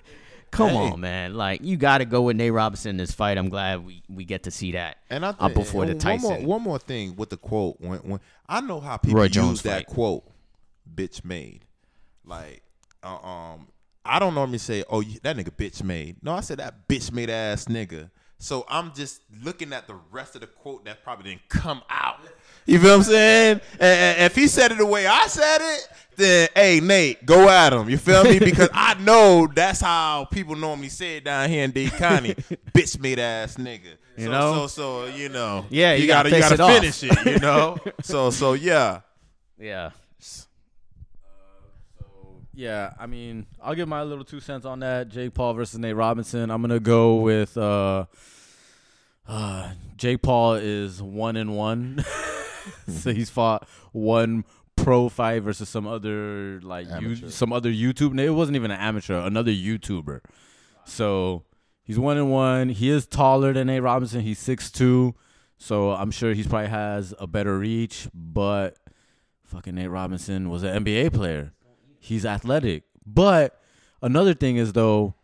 Come 0.52 0.70
Hey. 0.70 0.76
on, 0.76 1.00
man. 1.00 1.34
Like, 1.34 1.64
you 1.64 1.76
got 1.76 1.98
to 1.98 2.04
go 2.04 2.22
with 2.22 2.36
Nate 2.36 2.52
Robinson 2.52 2.90
in 2.90 2.96
this 2.98 3.10
fight. 3.10 3.36
I'm 3.36 3.48
glad 3.48 3.84
we, 3.84 4.04
we 4.08 4.24
get 4.24 4.44
to 4.44 4.52
see 4.52 4.70
that. 4.72 4.98
And 5.10 5.26
I 5.26 5.30
uh, 5.30 5.48
think 5.48 5.54
before 5.54 5.86
the 5.86 5.90
and 5.90 6.04
one 6.04 6.20
more, 6.20 6.30
Tyson. 6.30 6.46
one 6.46 6.62
more 6.62 6.78
thing 6.78 7.16
with 7.16 7.30
the 7.30 7.36
quote. 7.36 7.80
When, 7.80 7.98
when 7.98 8.20
I 8.48 8.60
know 8.60 8.78
how 8.78 8.96
people 8.96 9.18
Roy 9.18 9.24
use 9.24 9.32
Jones 9.32 9.62
that 9.62 9.78
fight. 9.78 9.86
quote, 9.88 10.24
"bitch 10.94 11.24
made," 11.24 11.64
like, 12.24 12.62
uh, 13.04 13.26
um, 13.26 13.68
I 14.04 14.18
don't 14.18 14.34
normally 14.34 14.58
say, 14.58 14.84
"Oh, 14.88 15.00
you, 15.00 15.18
that 15.22 15.36
nigga 15.36 15.50
bitch 15.50 15.82
made." 15.82 16.22
No, 16.22 16.32
I 16.32 16.40
said 16.40 16.58
that 16.58 16.88
bitch 16.88 17.12
made 17.12 17.30
ass 17.30 17.66
nigga. 17.66 18.10
So 18.38 18.66
I'm 18.68 18.92
just 18.92 19.22
looking 19.42 19.72
at 19.72 19.86
the 19.86 19.94
rest 20.10 20.34
of 20.34 20.42
the 20.42 20.46
quote 20.46 20.84
that 20.84 21.02
probably 21.02 21.30
didn't 21.30 21.48
come 21.48 21.82
out. 21.88 22.20
You 22.66 22.78
feel 22.78 22.90
what 22.90 22.96
I'm 22.96 23.02
saying? 23.04 23.60
And, 23.78 24.20
if 24.22 24.34
he 24.34 24.48
said 24.48 24.72
it 24.72 24.78
the 24.78 24.86
way 24.86 25.06
I 25.06 25.26
said 25.28 25.58
it, 25.60 25.88
then 26.16 26.48
hey 26.54 26.80
Nate, 26.80 27.24
go 27.24 27.48
at 27.48 27.72
him. 27.72 27.88
You 27.88 27.96
feel 27.96 28.24
me? 28.24 28.38
Because 28.38 28.68
I 28.72 28.94
know 28.94 29.48
that's 29.54 29.80
how 29.80 30.26
people 30.26 30.56
normally 30.56 30.88
say 30.88 31.18
it 31.18 31.24
down 31.24 31.48
here 31.48 31.64
in 31.64 31.70
Dade 31.70 31.92
County. 31.92 32.34
bitch 32.74 32.98
made 33.00 33.18
ass 33.18 33.56
nigga. 33.56 33.96
You 34.16 34.26
so, 34.26 34.30
know? 34.30 34.52
so 34.52 34.66
so 34.66 35.06
you 35.06 35.28
know. 35.28 35.66
Yeah, 35.70 35.94
you 35.94 36.06
gotta 36.06 36.30
you 36.30 36.38
gotta 36.38 36.54
it 36.54 36.60
off. 36.60 36.72
finish 36.72 37.02
it. 37.02 37.26
You 37.26 37.38
know. 37.38 37.78
so 38.02 38.30
so 38.30 38.52
yeah. 38.52 39.00
yeah. 39.58 39.90
Yeah, 42.54 42.92
I 42.98 43.06
mean, 43.06 43.46
I'll 43.62 43.74
give 43.74 43.88
my 43.88 44.02
little 44.02 44.24
two 44.24 44.40
cents 44.40 44.64
on 44.64 44.80
that. 44.80 45.08
Jake 45.08 45.34
Paul 45.34 45.54
versus 45.54 45.78
Nate 45.78 45.96
Robinson. 45.96 46.50
I'm 46.50 46.60
gonna 46.62 46.80
go 46.80 47.16
with 47.16 47.56
uh, 47.56 48.06
uh, 49.26 49.72
Jake 49.96 50.22
Paul 50.22 50.54
is 50.54 51.02
one 51.02 51.36
and 51.36 51.56
one, 51.56 52.04
so 52.88 53.12
he's 53.12 53.30
fought 53.30 53.68
one 53.92 54.44
pro 54.76 55.08
fight 55.08 55.42
versus 55.42 55.68
some 55.68 55.86
other 55.86 56.60
like 56.62 56.86
you, 57.00 57.16
some 57.30 57.52
other 57.52 57.70
YouTube. 57.70 58.18
It 58.20 58.30
wasn't 58.30 58.56
even 58.56 58.70
an 58.70 58.80
amateur, 58.80 59.20
another 59.20 59.52
YouTuber. 59.52 60.20
So 60.84 61.44
he's 61.82 61.98
one 61.98 62.16
and 62.16 62.30
one. 62.30 62.68
He 62.68 62.90
is 62.90 63.06
taller 63.06 63.52
than 63.52 63.66
Nate 63.66 63.82
Robinson. 63.82 64.20
He's 64.20 64.38
six 64.38 64.70
two, 64.70 65.14
so 65.58 65.90
I'm 65.92 66.10
sure 66.10 66.34
he's 66.34 66.46
probably 66.46 66.68
has 66.68 67.14
a 67.18 67.26
better 67.26 67.58
reach. 67.58 68.08
But 68.14 68.76
fucking 69.44 69.74
Nate 69.74 69.90
Robinson 69.90 70.50
was 70.50 70.62
an 70.62 70.84
NBA 70.84 71.12
player. 71.12 71.52
He's 72.04 72.26
athletic. 72.26 72.84
But 73.06 73.58
another 74.02 74.34
thing 74.34 74.56
is 74.56 74.74
though, 74.74 75.14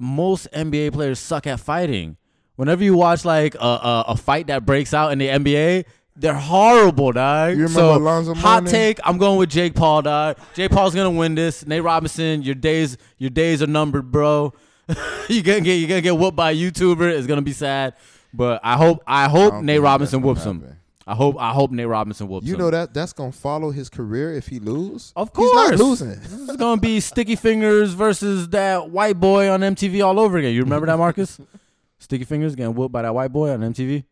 most 0.00 0.48
NBA 0.52 0.92
players 0.92 1.20
suck 1.20 1.46
at 1.46 1.60
fighting. 1.60 2.16
Whenever 2.56 2.82
you 2.82 2.96
watch 2.96 3.24
like 3.24 3.54
a 3.54 3.58
a, 3.58 4.04
a 4.08 4.16
fight 4.16 4.48
that 4.48 4.66
breaks 4.66 4.92
out 4.92 5.12
in 5.12 5.18
the 5.18 5.28
NBA, 5.28 5.84
they're 6.16 6.34
horrible, 6.34 7.12
dog. 7.12 7.50
You 7.50 7.64
remember 7.64 7.80
so, 7.80 7.96
Alonzo 7.96 8.34
hot 8.34 8.64
Mourning? 8.64 8.72
take, 8.72 8.98
I'm 9.04 9.16
going 9.16 9.38
with 9.38 9.48
Jake 9.48 9.76
Paul, 9.76 10.02
dog. 10.02 10.38
Jake 10.54 10.72
Paul's 10.72 10.94
gonna 10.94 11.10
win 11.10 11.36
this. 11.36 11.64
Nate 11.64 11.84
Robinson, 11.84 12.42
your 12.42 12.56
days 12.56 12.98
your 13.18 13.30
days 13.30 13.62
are 13.62 13.68
numbered, 13.68 14.10
bro. 14.10 14.54
you 15.28 15.42
gonna 15.42 15.60
get 15.60 15.74
you 15.74 15.86
gonna 15.86 16.00
get 16.00 16.18
whooped 16.18 16.36
by 16.36 16.50
a 16.50 16.56
YouTuber. 16.56 17.16
It's 17.16 17.28
gonna 17.28 17.42
be 17.42 17.52
sad. 17.52 17.94
But 18.34 18.60
I 18.64 18.76
hope 18.76 19.04
I 19.06 19.26
I 19.26 19.28
hope 19.28 19.52
don't 19.52 19.66
Nate 19.66 19.80
Robinson 19.80 20.20
whoops 20.20 20.42
him. 20.42 20.75
I 21.08 21.14
hope 21.14 21.36
I 21.38 21.52
hope 21.52 21.70
Nate 21.70 21.86
Robinson 21.86 22.26
whoops 22.26 22.46
You 22.46 22.54
him. 22.54 22.60
know 22.60 22.70
that 22.70 22.92
that's 22.92 23.12
gonna 23.12 23.30
follow 23.30 23.70
his 23.70 23.88
career 23.88 24.34
if 24.34 24.48
he 24.48 24.58
lose. 24.58 25.12
Of 25.14 25.30
he's 25.36 25.52
not 25.52 25.68
course. 25.68 25.80
losing. 25.80 26.08
This 26.20 26.32
is 26.32 26.56
gonna 26.56 26.80
be 26.80 26.98
Sticky 26.98 27.36
Fingaz 27.36 27.94
versus 27.94 28.48
that 28.48 28.90
white 28.90 29.20
boy 29.20 29.48
on 29.48 29.60
MTV 29.60 30.04
all 30.04 30.18
over 30.18 30.36
again. 30.38 30.52
You 30.52 30.62
remember 30.62 30.86
that, 30.86 30.98
Marcus? 30.98 31.40
Sticky 31.98 32.24
Fingaz 32.24 32.56
getting 32.56 32.74
whooped 32.74 32.92
by 32.92 33.02
that 33.02 33.14
white 33.14 33.32
boy 33.32 33.50
on 33.50 33.60
MTV. 33.60 34.04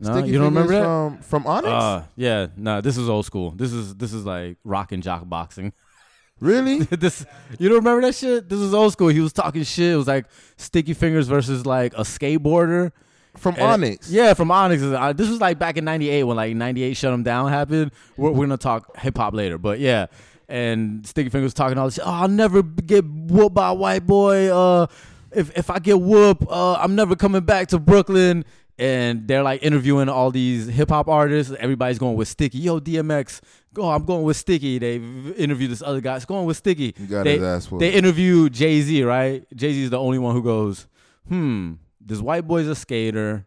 No, 0.00 0.12
Sticky 0.12 0.28
you 0.28 0.34
don't 0.38 0.46
remember 0.54 0.72
that? 0.72 0.82
from 0.82 1.18
from 1.18 1.46
Onyx? 1.46 1.68
Uh, 1.72 2.04
yeah, 2.16 2.46
no, 2.56 2.80
this 2.80 2.96
is 2.96 3.08
old 3.08 3.24
school. 3.26 3.50
This 3.52 3.72
is 3.72 3.94
this 3.94 4.12
is 4.12 4.24
like 4.24 4.56
rock 4.64 4.92
and 4.92 5.02
jock 5.02 5.28
boxing. 5.28 5.72
really? 6.40 6.78
this 6.90 7.24
you 7.58 7.68
don't 7.68 7.78
remember 7.78 8.02
that 8.02 8.14
shit? 8.14 8.48
This 8.48 8.58
is 8.58 8.74
old 8.74 8.92
school. 8.92 9.08
He 9.08 9.20
was 9.20 9.32
talking 9.32 9.62
shit. 9.62 9.92
It 9.92 9.96
was 9.96 10.06
like 10.08 10.26
Sticky 10.56 10.94
Fingaz 10.94 11.24
versus 11.26 11.64
like 11.66 11.94
a 11.94 12.02
skateboarder. 12.02 12.90
From 13.36 13.54
And- 13.54 13.62
Onyx? 13.64 14.10
Yeah, 14.10 14.34
from 14.34 14.50
Onyx. 14.50 14.82
Uh, 14.82 15.12
This 15.12 15.28
was 15.28 15.40
like 15.40 15.58
back 15.58 15.76
in 15.76 15.84
'98 15.84 16.24
when 16.24 16.36
like 16.36 16.54
'98 16.56 16.94
shut 16.96 17.12
him 17.14 17.22
down 17.22 17.48
happened. 17.50 17.92
We're, 18.16 18.30
we're 18.30 18.46
gonna 18.46 18.56
talk 18.56 18.96
hip 18.98 19.16
hop 19.16 19.34
later, 19.34 19.58
but 19.58 19.78
yeah. 19.78 20.06
And 20.48 21.06
Sticky 21.06 21.30
Fingaz 21.30 21.52
talking 21.52 21.76
all 21.78 21.86
this 21.86 21.94
shit. 21.96 22.04
Oh, 22.06 22.10
I'll 22.10 22.28
never 22.28 22.62
get 22.62 23.04
whooped 23.04 23.54
by 23.54 23.68
a 23.68 23.74
white 23.74 24.06
boy. 24.06 24.48
Uh, 24.52 24.86
if 25.30 25.56
if 25.56 25.70
I 25.70 25.78
get 25.78 26.00
whooped, 26.00 26.44
uh, 26.48 26.74
I'm 26.74 26.94
never 26.94 27.14
coming 27.16 27.42
back 27.42 27.68
to 27.68 27.78
Brooklyn. 27.78 28.44
And 28.80 29.26
they're 29.26 29.42
like 29.42 29.62
interviewing 29.64 30.08
all 30.08 30.30
these 30.30 30.68
hip 30.68 30.88
hop 30.90 31.08
artists. 31.08 31.52
Everybody's 31.58 31.98
going 31.98 32.14
with 32.16 32.28
Sticky. 32.28 32.58
Yo, 32.58 32.78
DMX, 32.78 33.40
go. 33.74 33.88
I'm 33.90 34.04
going 34.04 34.22
with 34.22 34.36
Sticky. 34.36 34.78
They 34.78 34.96
interview 35.36 35.66
this 35.66 35.82
other 35.82 36.00
guy. 36.00 36.14
It's 36.14 36.24
going 36.24 36.46
with 36.46 36.56
Sticky. 36.58 36.94
You 36.96 37.06
got 37.08 37.24
they, 37.24 37.34
his 37.34 37.42
ass 37.42 37.70
whooped. 37.70 37.80
they 37.80 37.90
interview 37.92 38.48
Jay 38.48 38.80
Z, 38.80 39.02
right? 39.02 39.44
Jay 39.54 39.72
Z 39.72 39.82
is 39.82 39.90
the 39.90 39.98
only 39.98 40.18
one 40.20 40.32
who 40.32 40.44
goes, 40.44 40.86
hmm, 41.26 41.72
this 42.00 42.20
white 42.20 42.46
boy's 42.46 42.66
a 42.68 42.74
skater. 42.74 43.46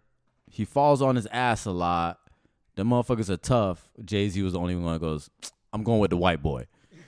He 0.49 0.65
falls 0.65 1.01
on 1.01 1.15
his 1.15 1.27
ass 1.27 1.65
a 1.65 1.71
lot. 1.71 2.19
The 2.75 2.83
motherfuckers 2.83 3.29
are 3.29 3.37
tough. 3.37 3.89
Jay 4.03 4.27
Z 4.29 4.41
was 4.41 4.53
the 4.53 4.59
only 4.59 4.75
one 4.75 4.93
that 4.93 4.99
goes, 4.99 5.29
I'm 5.73 5.83
going 5.83 5.99
with 5.99 6.09
the 6.11 6.17
white 6.17 6.41
boy. 6.41 6.67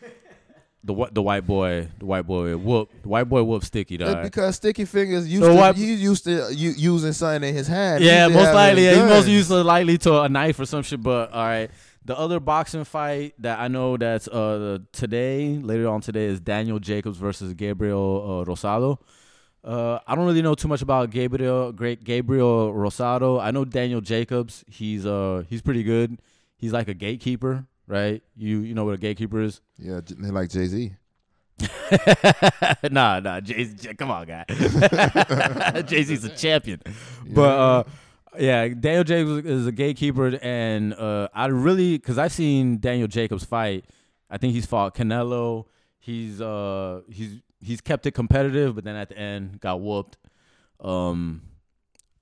The 0.86 0.94
wh- 0.94 1.14
the 1.14 1.22
white 1.22 1.48
boy, 1.48 1.88
the 1.98 2.06
white 2.06 2.28
boy 2.28 2.58
whoop, 2.58 2.90
the 3.04 3.08
white 3.08 3.24
boy 3.30 3.42
whoop 3.42 3.64
sticky 3.64 3.96
That's 3.96 4.16
dog. 4.16 4.24
because 4.24 4.58
Sticky 4.58 4.84
Fingaz 4.84 5.26
used 5.26 5.42
So 5.42 5.48
to 5.54 5.56
what- 5.56 5.78
you 5.78 5.86
used 5.94 6.26
to 6.26 6.54
you, 6.54 6.72
using 6.72 7.14
something 7.14 7.48
in 7.48 7.56
his 7.56 7.70
hand. 7.70 8.04
Yeah, 8.04 8.28
He 8.28 8.34
most 8.34 8.54
likely. 8.54 8.84
Yeah, 8.84 8.96
he 8.96 9.00
most 9.04 9.30
used 9.30 9.48
to 9.48 9.64
likely 9.64 9.98
to 10.00 10.24
a 10.24 10.28
knife 10.28 10.60
or 10.60 10.66
some 10.66 10.84
shit. 10.84 11.02
But 11.02 11.32
all 11.32 11.46
right, 11.46 11.72
the 12.04 12.18
other 12.20 12.42
boxing 12.42 12.84
fight 12.84 13.34
that 13.40 13.60
I 13.60 13.70
know 13.70 13.96
that's 13.96 14.28
uh 14.28 14.80
today, 14.92 15.56
later 15.56 15.88
on 15.88 16.02
today, 16.02 16.26
is 16.26 16.42
Daniel 16.42 16.80
Jacobs 16.80 17.18
versus 17.18 17.54
Gabriel 17.54 18.44
uh, 18.46 18.52
Rosado. 18.52 18.98
Uh, 19.64 20.00
I 20.06 20.16
don't 20.16 20.26
really 20.26 20.42
know 20.42 20.56
too 20.56 20.68
much 20.68 20.82
about 20.82 21.10
Gabriel 21.10 21.72
Great 21.72 22.04
Gabriel 22.04 22.74
Rosado. 22.74 23.42
I 23.42 23.52
know 23.52 23.64
Daniel 23.64 24.02
Jacobs. 24.02 24.66
He's 24.70 25.06
uh 25.06 25.44
he's 25.50 25.62
pretty 25.62 25.84
good. 25.84 26.20
He's 26.58 26.74
like 26.74 26.90
a 26.90 26.94
gatekeeper, 26.94 27.66
right? 27.88 28.22
You 28.36 28.60
you 28.60 28.74
know 28.74 28.84
what 28.84 28.96
a 28.96 28.98
gatekeeper 28.98 29.42
is? 29.42 29.62
Yeah, 29.78 30.02
like 30.20 30.50
Jay 30.50 30.66
Z. 30.66 30.94
nah, 32.92 33.20
nah, 33.20 33.40
Jay 33.40 33.64
Z, 33.64 33.94
come 33.96 34.12
on, 34.12 34.26
guy. 34.26 34.44
Jay 35.88 36.04
Z's 36.04 36.26
a 36.26 36.30
champion. 36.30 36.82
But 37.26 37.42
uh, 37.42 37.84
yeah, 38.38 38.68
Daniel 38.68 39.04
Jacobs 39.04 39.46
is 39.46 39.68
a 39.68 39.72
gatekeeper, 39.72 40.40
and 40.42 40.94
uh, 40.94 41.30
I 41.34 41.46
really, 41.48 42.00
cause 42.00 42.18
I've 42.18 42.34
seen 42.34 42.80
Daniel 42.80 43.08
Jacobs 43.08 43.46
fight. 43.46 43.86
I 44.30 44.38
think 44.38 44.54
he's 44.54 44.66
fought 44.66 44.96
Canelo. 44.96 45.66
He's 46.00 46.42
uh, 46.42 47.02
he's 47.10 47.40
he's 47.64 47.82
kept 47.82 48.06
it 48.06 48.12
competitive, 48.12 48.76
but 48.76 48.84
then 48.84 48.96
at 48.96 49.10
the 49.10 49.18
end 49.18 49.60
got 49.60 49.82
whooped. 49.82 50.18
Um, 50.80 51.42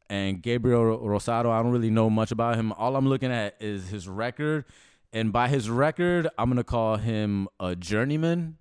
and 0.10 0.42
Gabriel 0.42 1.00
Rosado, 1.00 1.50
I 1.50 1.64
don't 1.64 1.72
really 1.72 1.90
know 1.90 2.10
much 2.10 2.32
about 2.32 2.56
him. 2.56 2.72
All 2.74 2.96
I'm 2.96 3.08
looking 3.08 3.32
at 3.32 3.56
is 3.60 3.90
his 3.90 4.08
record, 4.08 4.66
and 5.14 5.32
by 5.32 5.48
his 5.48 5.70
record, 5.70 6.28
I'm 6.38 6.50
gonna 6.50 6.64
call 6.64 6.98
him 6.98 7.48
a 7.60 7.76
journeyman. 7.76 8.58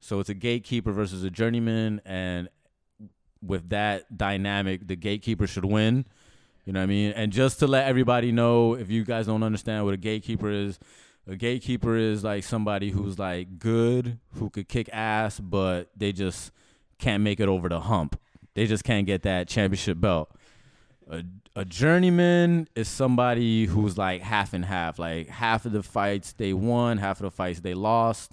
So 0.00 0.18
it's 0.18 0.30
a 0.30 0.34
gatekeeper 0.34 0.92
versus 0.92 1.22
a 1.24 1.30
journeyman, 1.30 2.00
and 2.06 2.48
with 3.42 3.68
that 3.68 4.16
dynamic, 4.16 4.86
the 4.86 4.96
gatekeeper 4.96 5.46
should 5.46 5.64
win. 5.64 6.06
You 6.64 6.72
know 6.72 6.80
what 6.80 6.84
I 6.84 6.86
mean? 6.86 7.12
And 7.12 7.32
just 7.32 7.58
to 7.60 7.66
let 7.66 7.86
everybody 7.86 8.32
know, 8.32 8.74
if 8.74 8.90
you 8.90 9.04
guys 9.04 9.26
don't 9.26 9.42
understand 9.42 9.84
what 9.84 9.94
a 9.94 9.98
gatekeeper 9.98 10.50
is, 10.50 10.78
a 11.30 11.36
gatekeeper 11.36 11.96
is 11.96 12.24
like 12.24 12.42
somebody 12.44 12.90
who's 12.90 13.18
like 13.18 13.58
good, 13.58 14.18
who 14.34 14.50
could 14.50 14.68
kick 14.68 14.88
ass, 14.92 15.38
but 15.38 15.90
they 15.96 16.10
just 16.12 16.50
can't 16.98 17.22
make 17.22 17.38
it 17.40 17.48
over 17.48 17.68
the 17.68 17.80
hump. 17.80 18.20
They 18.54 18.66
just 18.66 18.82
can't 18.84 19.06
get 19.06 19.22
that 19.22 19.46
championship 19.48 20.00
belt. 20.00 20.30
A, 21.08 21.22
a 21.54 21.64
journeyman 21.64 22.68
is 22.74 22.88
somebody 22.88 23.66
who's 23.66 23.96
like 23.96 24.22
half 24.22 24.52
and 24.52 24.64
half. 24.64 24.98
Like 24.98 25.28
half 25.28 25.66
of 25.66 25.72
the 25.72 25.82
fights 25.84 26.32
they 26.32 26.52
won, 26.52 26.98
half 26.98 27.18
of 27.20 27.24
the 27.24 27.30
fights 27.30 27.60
they 27.60 27.74
lost. 27.74 28.32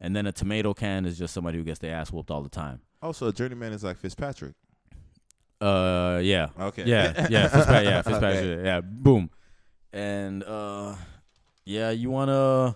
And 0.00 0.14
then 0.14 0.26
a 0.26 0.32
tomato 0.32 0.74
can 0.74 1.06
is 1.06 1.18
just 1.18 1.32
somebody 1.34 1.58
who 1.58 1.64
gets 1.64 1.78
their 1.80 1.94
ass 1.94 2.12
whooped 2.12 2.30
all 2.30 2.42
the 2.42 2.48
time. 2.50 2.80
Also, 3.02 3.26
a 3.28 3.32
journeyman 3.32 3.72
is 3.72 3.82
like 3.82 3.96
Fitzpatrick. 3.96 4.54
Uh, 5.60 6.20
yeah, 6.22 6.50
Okay. 6.60 6.84
yeah, 6.84 7.26
yeah, 7.30 7.48
Fitzpatrick, 7.48 7.84
yeah, 7.84 7.98
Okay. 7.98 8.10
Fitzpatrick, 8.10 8.64
yeah, 8.64 8.80
boom, 8.80 9.28
and 9.92 10.44
uh, 10.44 10.94
yeah, 11.68 11.90
you 11.90 12.10
wanna 12.10 12.32
uh, 12.32 12.72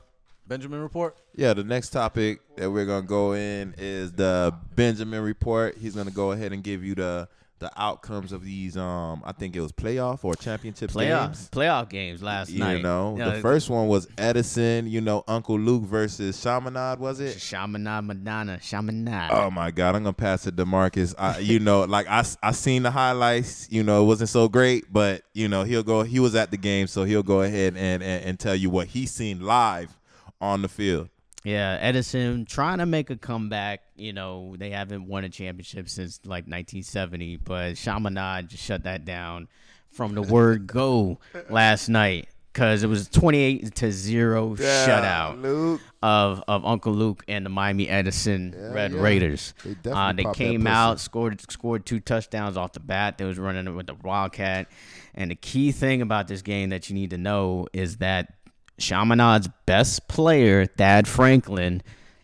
Benjamin 0.46 0.80
report? 0.80 1.16
Yeah, 1.34 1.54
the 1.54 1.64
next 1.64 1.90
topic 1.90 2.40
that 2.56 2.70
we're 2.70 2.84
gonna 2.84 3.06
go 3.06 3.32
in 3.32 3.74
is 3.78 4.12
the 4.12 4.54
Benjamin 4.76 5.22
report. 5.22 5.78
He's 5.78 5.94
gonna 5.94 6.10
go 6.10 6.32
ahead 6.32 6.52
and 6.52 6.62
give 6.62 6.84
you 6.84 6.94
the 6.94 7.26
the 7.62 7.70
outcomes 7.80 8.32
of 8.32 8.44
these. 8.44 8.76
Um, 8.76 9.22
I 9.24 9.32
think 9.32 9.56
it 9.56 9.60
was 9.60 9.72
playoff 9.72 10.24
or 10.24 10.34
championship 10.34 10.90
Playoff 10.90 11.26
games. 11.28 11.48
playoff 11.50 11.88
games 11.88 12.22
last 12.22 12.50
You 12.50 12.58
night. 12.58 12.82
know, 12.82 13.12
You 13.16 13.24
know, 13.24 13.30
the 13.36 13.40
first 13.40 13.70
one 13.70 13.88
was 13.88 14.06
Edison. 14.18 14.86
You 14.86 15.00
know, 15.00 15.24
Uncle 15.26 15.58
Luke 15.58 15.84
versus 15.84 16.40
Chaminade, 16.42 16.98
Was 16.98 17.20
it? 17.20 17.40
Chaminade 17.40 18.04
Madonna, 18.04 18.58
Chaminade. 18.60 19.30
Oh 19.32 19.50
my 19.50 19.70
God, 19.70 19.94
I'm 19.96 20.02
gonna 20.02 20.12
pass 20.12 20.46
it 20.46 20.56
to 20.58 20.66
Marcus. 20.66 21.14
I, 21.18 21.38
you 21.38 21.58
know, 21.58 21.84
like 21.84 22.06
I, 22.08 22.24
I 22.42 22.52
seen 22.52 22.82
the 22.82 22.90
highlights. 22.90 23.68
You 23.70 23.82
know, 23.82 24.02
it 24.02 24.06
wasn't 24.06 24.28
so 24.30 24.48
great, 24.48 24.92
but 24.92 25.22
you 25.32 25.48
know, 25.48 25.62
he'll 25.64 25.82
go. 25.82 26.02
He 26.02 26.20
was 26.20 26.34
at 26.34 26.50
the 26.50 26.56
game, 26.58 26.86
so 26.86 27.04
he'll 27.04 27.22
go 27.22 27.42
ahead 27.42 27.74
and 27.76 28.02
and, 28.02 28.24
and 28.24 28.38
tell 28.38 28.54
you 28.54 28.68
what 28.68 28.88
he 28.88 29.06
seen 29.06 29.40
live 29.40 29.96
on 30.40 30.60
the 30.62 30.68
field. 30.68 31.08
Yeah, 31.44 31.78
Edison 31.80 32.44
trying 32.44 32.78
to 32.78 32.86
make 32.86 33.10
a 33.10 33.16
comeback. 33.16 33.82
You 33.96 34.12
know, 34.12 34.54
they 34.56 34.70
haven't 34.70 35.06
won 35.08 35.24
a 35.24 35.28
championship 35.28 35.88
since 35.88 36.20
like 36.24 36.44
1970, 36.44 37.38
but 37.38 37.76
Chaminade 37.76 38.48
just 38.48 38.62
shut 38.62 38.84
that 38.84 39.04
down 39.04 39.48
from 39.90 40.14
the 40.14 40.22
word 40.32 40.66
go 40.66 41.18
last 41.50 41.88
night 41.88 42.28
because 42.52 42.82
it 42.82 42.86
was 42.86 43.08
28 43.08 43.74
to 43.74 43.90
0 43.90 44.56
shutout 44.56 45.40
Luke. 45.40 45.80
of, 46.02 46.44
of 46.46 46.64
Uncle 46.64 46.92
Luke 46.92 47.24
and 47.26 47.46
the 47.46 47.50
Miami 47.50 47.88
Edison 47.88 48.54
Red 48.72 48.92
yeah. 48.92 49.00
Raiders. 49.00 49.54
They 49.82 49.90
uh, 49.90 50.12
they 50.12 50.26
came 50.34 50.66
out, 50.66 51.00
scored 51.00 51.40
scored 51.50 51.86
two 51.86 52.00
touchdowns 52.00 52.56
off 52.56 52.72
the 52.72 52.80
bat. 52.80 53.18
They 53.18 53.24
was 53.24 53.38
running 53.38 53.66
it 53.66 53.70
with 53.70 53.86
the 53.86 53.94
Wildcat. 53.94 54.68
And 55.14 55.30
the 55.30 55.34
key 55.34 55.72
thing 55.72 56.02
about 56.02 56.28
this 56.28 56.42
game 56.42 56.70
that 56.70 56.88
you 56.88 56.94
need 56.94 57.10
to 57.10 57.18
know 57.18 57.66
is 57.72 57.98
that 57.98 58.34
Chaminade's 58.78 59.48
best 59.66 60.08
player, 60.08 60.66
Thad 60.66 61.06
Franklin, 61.06 61.82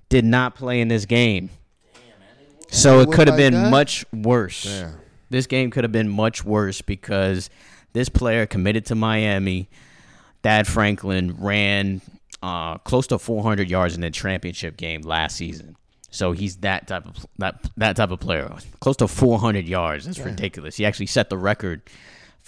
did 0.08 0.24
not 0.24 0.54
play 0.54 0.80
in 0.80 0.88
this 0.88 1.04
game. 1.04 1.50
So 2.70 3.00
it 3.00 3.10
could 3.10 3.28
have 3.28 3.38
like 3.38 3.50
been 3.50 3.54
that? 3.54 3.70
much 3.70 4.04
worse. 4.12 4.64
Damn. 4.64 4.94
This 5.30 5.46
game 5.46 5.70
could 5.70 5.84
have 5.84 5.92
been 5.92 6.08
much 6.08 6.44
worse 6.44 6.80
because 6.82 7.50
this 7.92 8.08
player 8.08 8.46
committed 8.46 8.86
to 8.86 8.94
Miami. 8.94 9.68
Thad 10.42 10.66
Franklin 10.66 11.36
ran 11.38 12.00
uh, 12.42 12.78
close 12.78 13.06
to 13.08 13.18
400 13.18 13.68
yards 13.68 13.94
in 13.94 14.00
the 14.00 14.10
championship 14.10 14.76
game 14.76 15.02
last 15.02 15.36
season. 15.36 15.76
So 16.10 16.32
he's 16.32 16.56
that 16.58 16.86
type 16.88 17.06
of 17.06 17.26
that 17.38 17.70
that 17.76 17.96
type 17.96 18.10
of 18.10 18.20
player. 18.20 18.50
Close 18.80 18.96
to 18.96 19.08
400 19.08 19.66
yards. 19.66 20.06
That's 20.06 20.18
ridiculous. 20.18 20.76
He 20.76 20.86
actually 20.86 21.06
set 21.06 21.28
the 21.28 21.36
record 21.36 21.82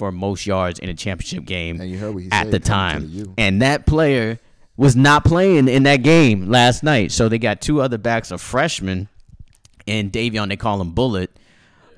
for 0.01 0.11
most 0.11 0.47
yards 0.47 0.79
in 0.79 0.89
a 0.89 0.95
championship 0.95 1.45
game 1.45 1.79
And 1.79 1.91
you 1.91 1.99
heard 1.99 2.15
what 2.15 2.23
he 2.23 2.33
at 2.33 2.45
said, 2.47 2.53
the 2.53 2.59
time. 2.59 3.35
And 3.37 3.61
that 3.61 3.85
player 3.87 4.39
was 4.79 4.97
not 4.97 5.27
playing 5.27 5.69
in 5.69 5.83
that 5.83 5.99
game 5.99 6.49
last 6.49 6.83
night. 6.83 7.13
So 7.13 7.29
they 7.29 7.39
got 7.39 7.61
two 7.61 7.83
other 7.83 7.99
backs, 7.99 8.31
a 8.31 8.39
freshman 8.39 9.11
and 9.87 10.11
Davion, 10.11 10.49
they 10.49 10.57
call 10.57 10.81
him 10.81 10.93
Bullet, 10.93 11.31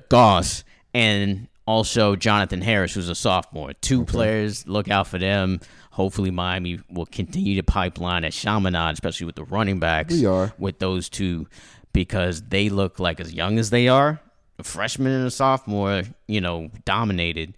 Goss, 0.09 0.65
and 0.93 1.47
also 1.65 2.17
Jonathan 2.17 2.61
Harris, 2.61 2.93
who's 2.93 3.07
a 3.07 3.15
sophomore. 3.15 3.71
Two 3.73 4.03
players, 4.03 4.67
look 4.67 4.89
out 4.89 5.07
for 5.07 5.17
them. 5.17 5.61
Hopefully, 5.91 6.29
Miami 6.29 6.81
will 6.89 7.05
continue 7.05 7.55
to 7.55 7.63
pipeline 7.63 8.25
at 8.25 8.33
Chaminade, 8.33 8.93
especially 8.93 9.27
with 9.27 9.35
the 9.35 9.45
running 9.45 9.79
backs. 9.79 10.13
We 10.13 10.25
are. 10.25 10.51
With 10.57 10.79
those 10.79 11.07
two, 11.07 11.47
because 11.93 12.41
they 12.41 12.67
look 12.67 12.99
like 12.99 13.21
as 13.21 13.33
young 13.33 13.59
as 13.59 13.69
they 13.69 13.87
are, 13.87 14.19
a 14.59 14.63
freshman 14.63 15.11
and 15.13 15.25
a 15.25 15.31
sophomore, 15.31 16.03
you 16.27 16.41
know, 16.41 16.69
dominated 16.83 17.55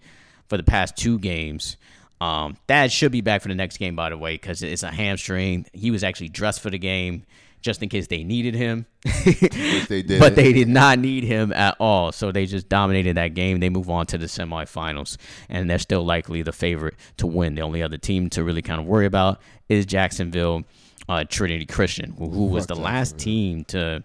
for 0.48 0.56
the 0.56 0.62
past 0.62 0.96
two 0.96 1.18
games. 1.18 1.76
Um, 2.20 2.56
Thad 2.66 2.92
should 2.92 3.12
be 3.12 3.20
back 3.20 3.42
for 3.42 3.48
the 3.48 3.54
next 3.54 3.76
game, 3.76 3.94
by 3.94 4.10
the 4.10 4.16
way, 4.16 4.34
because 4.34 4.62
it's 4.62 4.82
a 4.82 4.90
hamstring. 4.90 5.66
He 5.72 5.90
was 5.90 6.02
actually 6.02 6.30
dressed 6.30 6.60
for 6.60 6.70
the 6.70 6.78
game 6.78 7.24
just 7.60 7.82
in 7.82 7.88
case 7.88 8.06
they 8.06 8.22
needed 8.22 8.54
him. 8.54 8.86
they 9.24 10.02
did 10.02 10.20
but 10.20 10.36
they 10.36 10.52
did 10.52 10.68
not 10.68 10.98
need 10.98 11.24
him 11.24 11.52
at 11.52 11.76
all. 11.80 12.12
So 12.12 12.30
they 12.30 12.46
just 12.46 12.68
dominated 12.68 13.16
that 13.16 13.34
game. 13.34 13.60
They 13.60 13.68
move 13.68 13.90
on 13.90 14.06
to 14.06 14.18
the 14.18 14.26
semifinals, 14.26 15.16
and 15.48 15.68
they're 15.68 15.78
still 15.78 16.04
likely 16.04 16.42
the 16.42 16.52
favorite 16.52 16.94
to 17.16 17.26
win. 17.26 17.54
The 17.56 17.62
only 17.62 17.82
other 17.82 17.98
team 17.98 18.30
to 18.30 18.44
really 18.44 18.62
kind 18.62 18.80
of 18.80 18.86
worry 18.86 19.06
about 19.06 19.40
is 19.68 19.84
Jacksonville 19.84 20.64
uh, 21.08 21.24
Trinity 21.28 21.66
Christian, 21.66 22.12
who, 22.12 22.30
who 22.30 22.44
was 22.46 22.66
the 22.66 22.76
last 22.76 23.18
team 23.18 23.64
to 23.64 24.02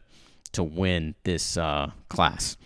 to 0.53 0.63
win 0.63 1.15
this 1.23 1.55
uh, 1.55 1.91
class. 2.09 2.57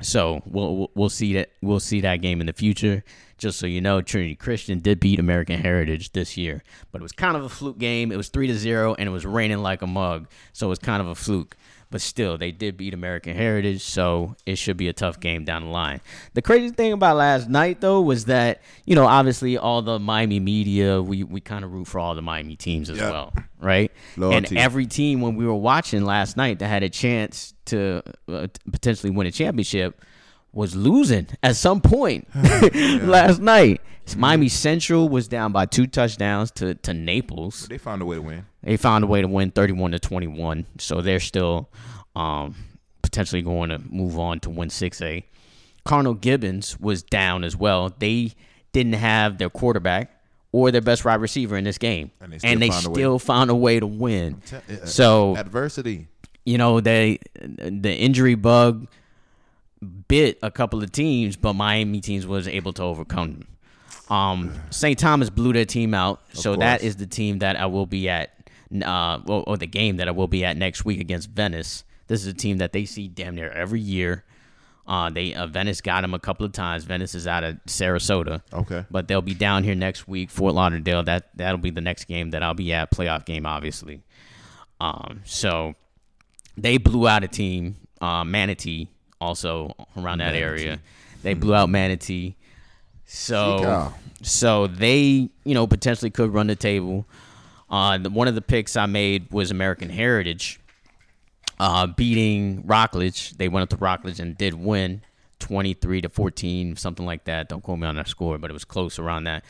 So 0.00 0.42
we'll 0.46 0.90
we'll- 0.94 1.08
see 1.10 1.34
that 1.34 1.50
we'll 1.60 1.80
see 1.80 2.00
that 2.02 2.16
game 2.22 2.40
in 2.40 2.46
the 2.46 2.52
future. 2.52 3.04
Just 3.38 3.58
so 3.58 3.66
you 3.66 3.80
know, 3.80 4.02
Trinity 4.02 4.34
Christian 4.34 4.80
did 4.80 5.00
beat 5.00 5.18
American 5.18 5.60
Heritage 5.60 6.12
this 6.12 6.36
year, 6.36 6.62
but 6.92 7.00
it 7.00 7.02
was 7.02 7.12
kind 7.12 7.36
of 7.36 7.44
a 7.44 7.48
fluke 7.48 7.78
game. 7.78 8.12
It 8.12 8.16
was 8.16 8.28
three 8.28 8.46
to 8.48 8.54
zero, 8.54 8.94
and 8.94 9.08
it 9.08 9.12
was 9.12 9.24
raining 9.24 9.58
like 9.58 9.80
a 9.82 9.86
mug, 9.86 10.28
so 10.52 10.66
it 10.66 10.68
was 10.70 10.78
kind 10.78 11.00
of 11.00 11.08
a 11.08 11.14
fluke. 11.14 11.56
But 11.90 12.00
still, 12.00 12.38
they 12.38 12.52
did 12.52 12.76
beat 12.76 12.94
American 12.94 13.34
Heritage, 13.36 13.82
so 13.82 14.36
it 14.46 14.56
should 14.58 14.76
be 14.76 14.86
a 14.86 14.92
tough 14.92 15.18
game 15.18 15.44
down 15.44 15.64
the 15.64 15.70
line. 15.70 16.00
The 16.34 16.42
crazy 16.42 16.70
thing 16.72 16.92
about 16.92 17.16
last 17.16 17.48
night, 17.48 17.80
though, 17.80 18.00
was 18.00 18.26
that 18.26 18.62
you 18.84 18.94
know 18.94 19.06
obviously 19.06 19.58
all 19.58 19.82
the 19.82 19.98
Miami 19.98 20.38
media, 20.38 21.02
we 21.02 21.24
we 21.24 21.40
kind 21.40 21.64
of 21.64 21.72
root 21.72 21.88
for 21.88 21.98
all 21.98 22.14
the 22.14 22.22
Miami 22.22 22.54
teams 22.54 22.90
as 22.90 22.98
Yeah. 22.98 23.10
well, 23.10 23.32
right? 23.58 23.90
Loyalty. 24.16 24.54
And 24.54 24.58
every 24.58 24.86
team 24.86 25.20
when 25.20 25.34
we 25.34 25.44
were 25.44 25.54
watching 25.54 26.04
last 26.04 26.36
night 26.36 26.60
that 26.60 26.68
had 26.68 26.84
a 26.84 26.88
chance 26.88 27.54
to 27.66 28.02
uh, 28.28 28.46
potentially 28.70 29.10
win 29.10 29.26
a 29.26 29.32
championship 29.32 30.00
was 30.52 30.74
losing 30.74 31.26
at 31.42 31.56
some 31.56 31.80
point 31.80 32.26
last 32.34 33.40
night. 33.40 33.80
Miami 34.16 34.48
Central 34.48 35.08
was 35.08 35.28
down 35.28 35.52
by 35.52 35.66
two 35.66 35.86
touchdowns 35.86 36.50
to, 36.52 36.74
to 36.74 36.92
Naples. 36.92 37.68
They 37.68 37.78
found 37.78 38.02
a 38.02 38.04
way 38.04 38.16
to 38.16 38.22
win. 38.22 38.44
They 38.62 38.76
found 38.76 39.04
a 39.04 39.06
way 39.06 39.20
to 39.22 39.28
win 39.28 39.52
31 39.52 39.92
to 39.92 40.00
21. 40.00 40.66
So 40.78 41.00
they're 41.00 41.20
still 41.20 41.70
um, 42.16 42.56
potentially 43.02 43.40
going 43.42 43.70
to 43.70 43.78
move 43.78 44.18
on 44.18 44.40
to 44.40 44.50
win 44.50 44.68
6A. 44.68 45.22
Cardinal 45.84 46.14
Gibbons 46.14 46.78
was 46.80 47.04
down 47.04 47.44
as 47.44 47.56
well. 47.56 47.94
They 48.00 48.32
didn't 48.72 48.94
have 48.94 49.38
their 49.38 49.48
quarterback 49.50 50.10
or 50.50 50.72
their 50.72 50.80
best 50.80 51.04
wide 51.04 51.20
receiver 51.20 51.56
in 51.56 51.62
this 51.62 51.78
game. 51.78 52.10
And 52.20 52.32
And 52.42 52.60
they 52.60 52.68
they 52.70 52.70
still 52.74 52.92
still, 52.94 53.18
found 53.20 53.50
a 53.50 53.54
way. 53.54 53.78
found 53.78 53.80
a 53.80 53.80
way 53.80 53.80
to 53.80 53.86
win. 53.86 54.42
Te- 54.44 54.56
uh, 54.56 54.86
So 54.86 55.36
adversity. 55.36 56.08
you 56.44 56.58
know 56.58 56.80
they 56.80 57.20
the 57.36 57.94
injury 57.94 58.34
bug 58.34 58.88
bit 60.08 60.38
a 60.42 60.50
couple 60.50 60.82
of 60.82 60.92
teams, 60.92 61.36
but 61.36 61.54
Miami 61.54 62.00
teams 62.00 62.26
was 62.26 62.46
able 62.46 62.72
to 62.74 62.82
overcome 62.82 63.32
them. 63.32 63.46
Um, 64.14 64.60
St. 64.70 64.98
Thomas 64.98 65.30
blew 65.30 65.52
their 65.52 65.64
team 65.64 65.94
out, 65.94 66.20
so 66.32 66.56
that 66.56 66.80
course. 66.80 66.88
is 66.88 66.96
the 66.96 67.06
team 67.06 67.38
that 67.38 67.56
I 67.56 67.66
will 67.66 67.86
be 67.86 68.08
at, 68.08 68.30
uh, 68.84 69.20
or, 69.26 69.44
or 69.46 69.56
the 69.56 69.66
game 69.66 69.98
that 69.98 70.08
I 70.08 70.10
will 70.10 70.26
be 70.26 70.44
at 70.44 70.56
next 70.56 70.84
week 70.84 71.00
against 71.00 71.30
Venice. 71.30 71.84
This 72.08 72.22
is 72.22 72.26
a 72.26 72.34
team 72.34 72.58
that 72.58 72.72
they 72.72 72.84
see 72.84 73.06
damn 73.06 73.36
near 73.36 73.50
every 73.50 73.80
year. 73.80 74.24
Uh, 74.86 75.08
they 75.08 75.32
uh, 75.32 75.46
Venice 75.46 75.80
got 75.80 76.00
them 76.00 76.14
a 76.14 76.18
couple 76.18 76.44
of 76.44 76.50
times. 76.50 76.82
Venice 76.82 77.14
is 77.14 77.28
out 77.28 77.44
of 77.44 77.54
Sarasota. 77.68 78.42
Okay. 78.52 78.84
But 78.90 79.06
they'll 79.06 79.22
be 79.22 79.34
down 79.34 79.62
here 79.62 79.76
next 79.76 80.08
week, 80.08 80.30
Fort 80.30 80.52
Lauderdale. 80.52 81.04
That 81.04 81.28
that'll 81.36 81.58
be 81.58 81.70
the 81.70 81.80
next 81.80 82.06
game 82.06 82.30
that 82.30 82.42
I'll 82.42 82.54
be 82.54 82.72
at, 82.72 82.90
playoff 82.90 83.24
game, 83.24 83.46
obviously. 83.46 84.02
Um, 84.80 85.22
so 85.24 85.76
they 86.56 86.78
blew 86.78 87.06
out 87.06 87.22
a 87.22 87.28
team, 87.28 87.76
uh, 88.00 88.24
Manatee, 88.24 88.88
also 89.20 89.74
around 89.96 90.18
that 90.18 90.34
area. 90.34 90.80
They 91.22 91.34
blew 91.34 91.54
out 91.54 91.68
Manatee. 91.68 92.36
So 93.04 93.92
so 94.22 94.66
they, 94.66 95.28
you 95.44 95.54
know, 95.54 95.66
potentially 95.66 96.10
could 96.10 96.32
run 96.32 96.46
the 96.46 96.56
table. 96.56 97.06
Uh, 97.68 97.98
the, 97.98 98.10
one 98.10 98.28
of 98.28 98.34
the 98.34 98.42
picks 98.42 98.76
I 98.76 98.86
made 98.86 99.30
was 99.30 99.50
American 99.50 99.90
Heritage, 99.90 100.60
uh, 101.58 101.86
beating 101.86 102.66
Rockledge. 102.66 103.30
They 103.32 103.48
went 103.48 103.62
up 103.62 103.68
to 103.70 103.76
Rockledge 103.76 104.20
and 104.20 104.36
did 104.36 104.54
win, 104.54 105.02
twenty 105.38 105.74
three 105.74 106.00
to 106.00 106.08
fourteen, 106.08 106.76
something 106.76 107.06
like 107.06 107.24
that. 107.24 107.48
Don't 107.48 107.62
quote 107.62 107.78
me 107.78 107.86
on 107.86 107.96
that 107.96 108.08
score, 108.08 108.38
but 108.38 108.50
it 108.50 108.52
was 108.52 108.64
close 108.64 108.98
around 108.98 109.24
that, 109.24 109.44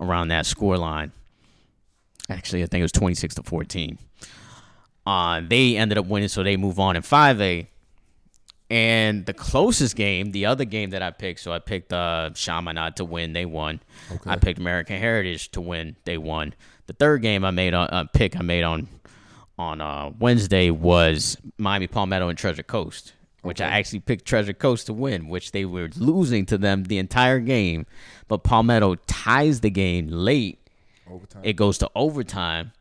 around 0.00 0.28
that 0.28 0.46
score 0.46 0.78
line. 0.78 1.12
Actually, 2.28 2.62
I 2.62 2.66
think 2.66 2.80
it 2.80 2.84
was 2.84 2.92
twenty 2.92 3.14
six 3.14 3.34
to 3.34 3.42
fourteen. 3.42 3.98
Uh, 5.06 5.42
they 5.46 5.76
ended 5.76 5.98
up 5.98 6.06
winning, 6.06 6.28
so 6.28 6.42
they 6.42 6.56
move 6.56 6.78
on 6.78 6.96
in 6.96 7.02
five 7.02 7.40
A. 7.40 7.68
And 8.70 9.26
the 9.26 9.34
closest 9.34 9.94
game, 9.94 10.32
the 10.32 10.46
other 10.46 10.64
game 10.64 10.90
that 10.90 11.02
I 11.02 11.10
picked, 11.10 11.40
so 11.40 11.52
I 11.52 11.58
picked 11.58 11.92
uh, 11.92 12.30
Chaminade 12.34 12.96
to 12.96 13.04
win. 13.04 13.32
They 13.34 13.44
won. 13.44 13.80
I 14.26 14.36
picked 14.36 14.58
American 14.58 14.98
Heritage 14.98 15.50
to 15.52 15.60
win. 15.60 15.96
They 16.04 16.16
won. 16.16 16.54
The 16.86 16.94
third 16.94 17.22
game 17.22 17.44
I 17.44 17.50
made 17.50 17.74
on 17.74 17.88
uh, 17.88 18.04
pick 18.12 18.36
I 18.36 18.42
made 18.42 18.62
on 18.62 18.88
on 19.58 19.80
uh, 19.80 20.10
Wednesday 20.18 20.70
was 20.70 21.36
Miami 21.58 21.86
Palmetto 21.86 22.28
and 22.28 22.36
Treasure 22.38 22.62
Coast, 22.62 23.12
which 23.42 23.60
I 23.60 23.66
actually 23.66 24.00
picked 24.00 24.24
Treasure 24.24 24.52
Coast 24.52 24.86
to 24.86 24.92
win, 24.92 25.28
which 25.28 25.52
they 25.52 25.64
were 25.64 25.90
losing 25.96 26.44
to 26.46 26.58
them 26.58 26.84
the 26.84 26.98
entire 26.98 27.38
game, 27.40 27.86
but 28.28 28.38
Palmetto 28.44 28.96
ties 29.06 29.60
the 29.60 29.70
game 29.70 30.08
late. 30.08 30.58
It 31.42 31.52
goes 31.54 31.78
to 31.78 31.90
overtime. 31.94 32.72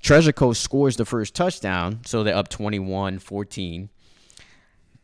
Treasure 0.00 0.32
Coast 0.32 0.62
scores 0.62 0.96
the 0.96 1.04
first 1.04 1.34
touchdown, 1.34 2.00
so 2.06 2.22
they're 2.22 2.36
up 2.36 2.48
21-14. 2.48 3.88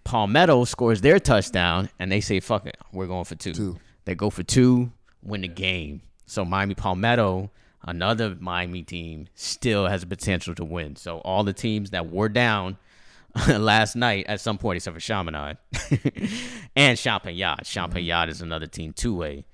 Palmetto 0.05 0.65
scores 0.65 1.01
their 1.01 1.19
touchdown, 1.19 1.89
and 1.99 2.11
they 2.11 2.21
say, 2.21 2.41
"Fuck 2.41 2.67
it, 2.67 2.77
we're 2.93 3.07
going 3.07 3.25
for 3.25 3.35
two. 3.35 3.53
Two. 3.53 3.79
They 4.05 4.15
go 4.15 4.31
for 4.31 4.43
two, 4.43 4.93
win 5.23 5.43
the 5.43 5.49
game. 5.49 6.03
So 6.27 6.45
Miami 6.45 6.75
Palmetto, 6.75 7.51
another 7.83 8.37
Miami 8.39 8.83
team, 8.83 9.29
still 9.35 9.87
has 9.87 10.03
a 10.03 10.07
potential 10.07 10.55
to 10.57 10.65
win. 10.65 10.97
So 10.97 11.19
all 11.19 11.45
the 11.45 11.53
teams 11.53 11.91
that 11.91 12.11
were 12.11 12.29
down 12.29 12.79
last 13.49 13.97
night 13.97 14.27
at 14.29 14.41
some 14.41 14.59
point, 14.59 14.77
except 14.77 14.95
for 14.95 15.01
Chaminade 15.01 15.59
and 16.77 16.99
Champagnat. 16.99 17.61
Champagnat 17.61 18.29
is 18.29 18.41
another 18.41 18.67
team, 18.67 18.93
two 18.93 19.17
way, 19.17 19.45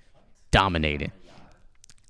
dominated. 0.51 1.13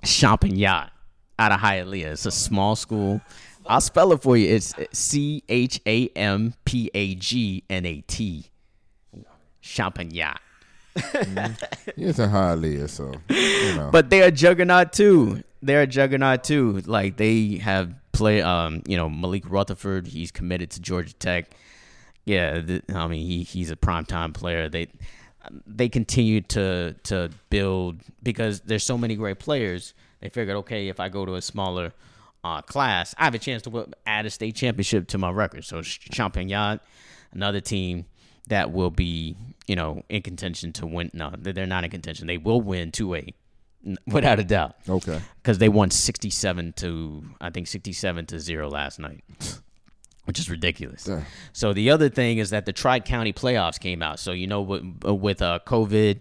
Champagnat 0.05 0.90
out 1.39 1.52
of 1.52 1.60
Hialeah. 1.60 2.12
It's 2.12 2.27
a 2.27 2.31
small 2.31 2.77
school. 2.77 3.20
I'll 3.69 3.81
spell 3.81 4.12
it 4.12 4.23
for 4.23 4.36
you. 4.36 4.55
It's 4.55 4.74
C 4.93 5.43
H 5.49 5.81
A 5.86 6.09
M 6.09 6.55
P 6.65 6.90
A 6.95 7.15
G 7.15 7.65
N 7.69 7.85
A 7.86 8.01
T. 8.01 8.47
Champagnat. 9.62 10.39
It's 10.97 12.19
in 12.19 12.31
Hialeah, 12.31 12.89
so 12.89 13.12
you 13.28 13.77
know. 13.77 13.90
But 13.93 14.11
they're 14.11 14.28
a 14.28 14.32
juggernaut 14.32 14.93
too. 14.93 15.45
They're 15.62 15.82
a 15.82 15.86
juggernaut 15.86 16.43
too. 16.45 16.82
Like 16.86 17.16
they 17.16 17.57
have 17.59 17.95
play. 18.12 18.43
Um, 18.43 18.82
you 18.86 18.97
know 18.97 19.09
Malik 19.09 19.45
Rutherford. 19.49 20.07
He's 20.07 20.31
committed 20.31 20.70
to 20.70 20.81
Georgia 20.81 21.15
Tech. 21.15 21.51
Yeah, 22.24 22.61
th- 22.61 22.82
I 22.93 23.07
mean 23.07 23.27
he 23.27 23.43
he's 23.43 23.70
a 23.70 23.77
primetime 23.77 24.32
player. 24.35 24.69
They 24.69 24.89
they 25.66 25.89
continue 25.89 26.40
to 26.43 26.95
to 27.05 27.31
build 27.51 28.01
because 28.23 28.61
there's 28.61 28.85
so 28.85 28.99
many 28.99 29.15
great 29.15 29.39
players. 29.39 29.95
They 30.20 30.28
figured, 30.28 30.57
okay, 30.59 30.89
if 30.89 30.99
I 30.99 31.09
go 31.09 31.24
to 31.24 31.36
a 31.36 31.43
smaller 31.43 31.93
uh, 32.44 32.62
class, 32.62 33.15
I 33.19 33.24
have 33.24 33.35
a 33.35 33.39
chance 33.39 33.62
to 33.62 33.89
add 34.06 34.27
a 34.27 34.31
state 34.31 34.55
championship 34.55 35.09
to 35.09 35.19
my 35.19 35.31
record. 35.31 35.65
So 35.65 35.81
Champagnat, 35.81 36.81
another 37.32 37.60
team 37.60 38.06
that 38.48 38.73
will 38.73 38.90
be, 38.90 39.36
you 39.66 39.77
know, 39.77 40.02
in 40.09 40.23
contention 40.23 40.73
to 40.74 40.86
win. 40.86 41.10
No, 41.12 41.32
they're 41.39 41.66
not 41.66 41.85
in 41.85 41.90
contention. 41.90 42.27
They 42.27 42.39
will 42.39 42.60
win 42.60 42.90
two 42.93 43.15
A, 43.15 43.35
without 44.06 44.39
a 44.39 44.44
doubt, 44.44 44.77
okay. 44.89 45.20
because 45.43 45.59
they 45.59 45.69
won 45.69 45.90
sixty 45.90 46.31
seven 46.31 46.73
to 46.74 47.23
I 47.40 47.51
think 47.51 47.66
sixty 47.66 47.93
seven 47.93 48.27
to 48.27 48.39
zero 48.39 48.69
last 48.69 48.98
night. 48.98 49.23
Which 50.24 50.39
is 50.39 50.51
ridiculous. 50.51 51.06
Yeah. 51.09 51.23
So 51.55 51.73
the 51.73 51.89
other 51.89 52.10
thing 52.10 52.36
is 52.36 52.51
that 52.51 52.66
the 52.66 52.73
Tri 52.74 53.01
County 53.01 53.32
playoffs 53.32 53.81
came 53.81 54.02
out. 54.02 54.19
So 54.19 54.32
you 54.32 54.47
know, 54.47 54.60
with, 54.60 54.82
with 55.02 55.40
uh, 55.40 55.60
COVID, 55.66 56.20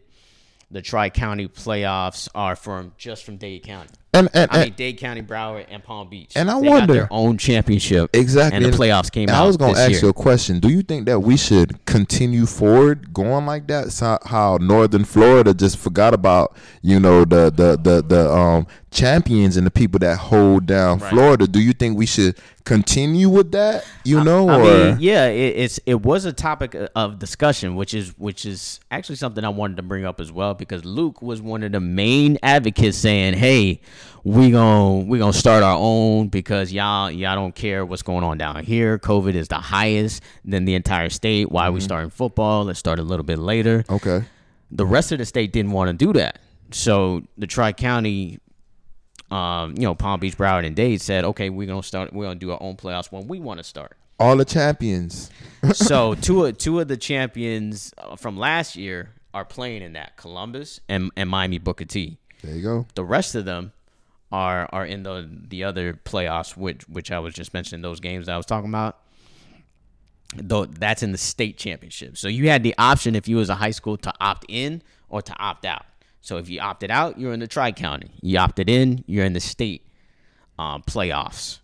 the 0.72 0.82
Tri 0.82 1.10
County 1.10 1.50
playoffs 1.50 2.30
are 2.34 2.56
from 2.56 2.94
just 2.98 3.26
from 3.26 3.36
Dade 3.36 3.64
County. 3.64 3.90
And 4.14 4.30
and, 4.34 4.50
I 4.52 4.64
mean, 4.66 4.74
Dade 4.76 4.98
County, 4.98 5.22
Broward, 5.22 5.66
and 5.70 5.84
Palm 5.84 6.10
Beach. 6.10 6.32
And 6.36 6.50
I 6.50 6.60
they 6.62 6.68
wonder- 6.70 6.94
their 6.94 7.08
own 7.12 7.38
championship. 7.38 8.10
exactly. 8.14 8.56
And 8.64 8.66
the 8.74 8.76
playoffs 8.78 9.12
came. 9.12 9.30
I 9.30 9.44
was 9.46 9.58
gonna 9.58 9.78
ask 9.78 9.92
year. 9.92 10.00
you 10.04 10.10
a 10.10 10.14
question. 10.14 10.60
Do 10.60 10.70
you 10.70 10.82
think 10.82 11.06
that 11.08 11.20
we 11.20 11.36
should 11.38 11.84
continue 11.86 12.46
forward 12.46 13.14
going 13.14 13.46
like 13.46 13.68
that? 13.68 13.92
So 13.92 14.18
how 14.26 14.58
Northern 14.62 15.04
Florida 15.04 15.54
just 15.54 15.78
forgot 15.78 16.14
about 16.14 16.56
you 16.82 17.00
know 17.00 17.26
the 17.26 17.52
the 17.52 17.78
the 17.78 18.02
the 18.02 18.32
um 18.34 18.66
champions 18.90 19.58
and 19.58 19.68
the 19.68 19.72
people 19.72 20.00
that 20.00 20.18
hold 20.18 20.66
down 20.66 20.98
Right. 21.00 21.10
Florida. 21.12 21.46
Do 21.46 21.60
you 21.60 21.74
think 21.74 21.98
we 21.98 22.06
should 22.06 22.38
continue 22.64 23.30
with 23.30 23.52
that? 23.52 23.86
You 24.04 24.24
know, 24.24 24.48
I 24.50 24.60
or 24.60 24.64
mean, 24.64 24.98
yeah, 25.02 25.28
it, 25.28 25.56
it's 25.58 25.80
it 25.86 26.02
was 26.02 26.26
a 26.26 26.34
topic 26.34 26.76
of 26.96 27.20
discussion, 27.20 27.76
which 27.76 27.94
is 27.94 28.14
which 28.18 28.46
is 28.46 28.80
actually 28.90 29.18
something 29.18 29.44
I 29.44 29.50
wanted 29.50 29.78
to 29.78 29.84
bring 29.84 30.06
up 30.06 30.20
as 30.22 30.32
well 30.32 30.54
because 30.54 30.86
Luke 30.86 31.22
was 31.22 31.42
one 31.42 31.62
of 31.64 31.74
the 31.74 31.80
main 31.82 32.38
advocates 32.42 32.98
saying, 32.98 33.34
"Hey, 33.36 33.82
we 34.24 34.52
gon' 34.52 35.08
we 35.08 35.20
gonna 35.20 35.34
start 35.34 35.64
our 35.64 35.78
own 35.78 36.28
because 36.28 36.72
y'all 36.72 37.10
y'all 37.10 37.36
don't 37.36 37.56
care 37.56 37.86
what's 37.86 38.02
going 38.02 38.24
on 38.24 38.38
down 38.38 38.64
here. 38.64 39.00
COVID 39.00 39.36
is 39.36 39.48
the 39.48 39.56
highest 39.56 40.22
than 40.44 40.66
the 40.66 40.76
entire 40.76 41.10
state. 41.10 41.52
Why 41.52 41.68
are 41.68 41.72
we 41.72 41.80
starting 41.80 42.10
football? 42.10 42.66
Let's 42.66 42.80
start 42.80 43.00
a 43.00 43.04
little 43.04 43.24
bit 43.26 43.40
later." 43.40 43.86
okay, 43.90 44.24
The 44.72 44.86
rest 44.86 45.12
of 45.12 45.20
the 45.20 45.26
state 45.26 45.54
didn't 45.54 45.72
want 45.72 45.90
to 45.90 46.06
do 46.06 46.14
that. 46.14 46.40
So 46.72 47.24
the 47.38 47.48
Tri 47.48 47.72
County, 47.74 48.40
um, 49.32 49.76
you 49.78 49.84
know, 49.84 49.96
Palm 49.96 50.20
Beach, 50.20 50.38
Broward, 50.38 50.66
and 50.66 50.76
Dade 50.76 51.02
said, 51.02 51.24
okay, 51.26 51.50
we're 51.50 51.68
gonna 51.68 51.84
start. 51.84 52.14
We're 52.14 52.26
gonna 52.26 52.40
do 52.40 52.52
our 52.52 52.62
own 52.62 52.76
playoffs 52.76 53.12
when 53.12 53.28
we 53.28 53.40
want 53.40 53.60
to 53.60 53.64
start. 53.64 53.98
All 54.20 54.36
the 54.36 54.46
champions. 54.46 55.30
so 55.74 56.16
two 56.16 56.46
of 56.46 56.58
two 56.58 56.80
of 56.80 56.88
the 56.88 56.98
champions 56.98 57.94
uh, 57.98 58.16
from 58.16 58.38
last 58.38 58.76
year 58.76 59.12
are 59.34 59.46
playing 59.46 59.84
in 59.84 59.94
that 59.94 60.18
Columbus 60.18 60.80
and, 60.90 61.12
and 61.16 61.30
Miami 61.30 61.60
Booker 61.60 61.86
T. 61.86 62.18
There 62.44 62.56
you 62.56 62.64
go. 62.64 62.88
The 62.96 63.04
rest 63.04 63.36
of 63.36 63.46
them 63.46 63.72
are 64.32 64.70
are 64.72 64.86
in 64.86 65.04
the 65.04 65.30
the 65.50 65.64
other 65.64 65.94
playoffs, 65.94 66.58
which 66.58 66.88
which 66.88 67.12
I 67.12 67.20
was 67.20 67.34
just 67.34 67.54
mentioning 67.54 67.82
those 67.82 68.00
games 68.00 68.28
I 68.28 68.38
was 68.38 68.46
talking 68.46 68.70
about. 68.70 68.98
Though 70.36 70.66
that's 70.66 71.04
in 71.04 71.14
the 71.14 71.18
state 71.18 71.58
championship, 71.58 72.18
so 72.18 72.28
you 72.28 72.50
had 72.50 72.62
the 72.62 72.76
option 72.78 73.16
if 73.16 73.28
you 73.28 73.38
was 73.38 73.50
a 73.50 73.56
high 73.56 73.72
school 73.72 73.98
to 73.98 74.14
opt 74.20 74.46
in 74.50 74.82
or 75.08 75.22
to 75.22 75.34
opt 75.40 75.66
out. 75.66 75.86
So 76.20 76.38
if 76.38 76.50
you 76.50 76.60
opted 76.60 76.92
out, 76.92 77.18
you're 77.18 77.32
in 77.32 77.40
the 77.40 77.48
tri 77.48 77.72
county. 77.72 78.12
You 78.22 78.40
opted 78.40 78.70
in, 78.70 79.06
you're 79.08 79.24
in 79.24 79.32
the 79.32 79.40
state 79.40 79.88
um, 80.60 80.84
playoffs. 80.84 81.60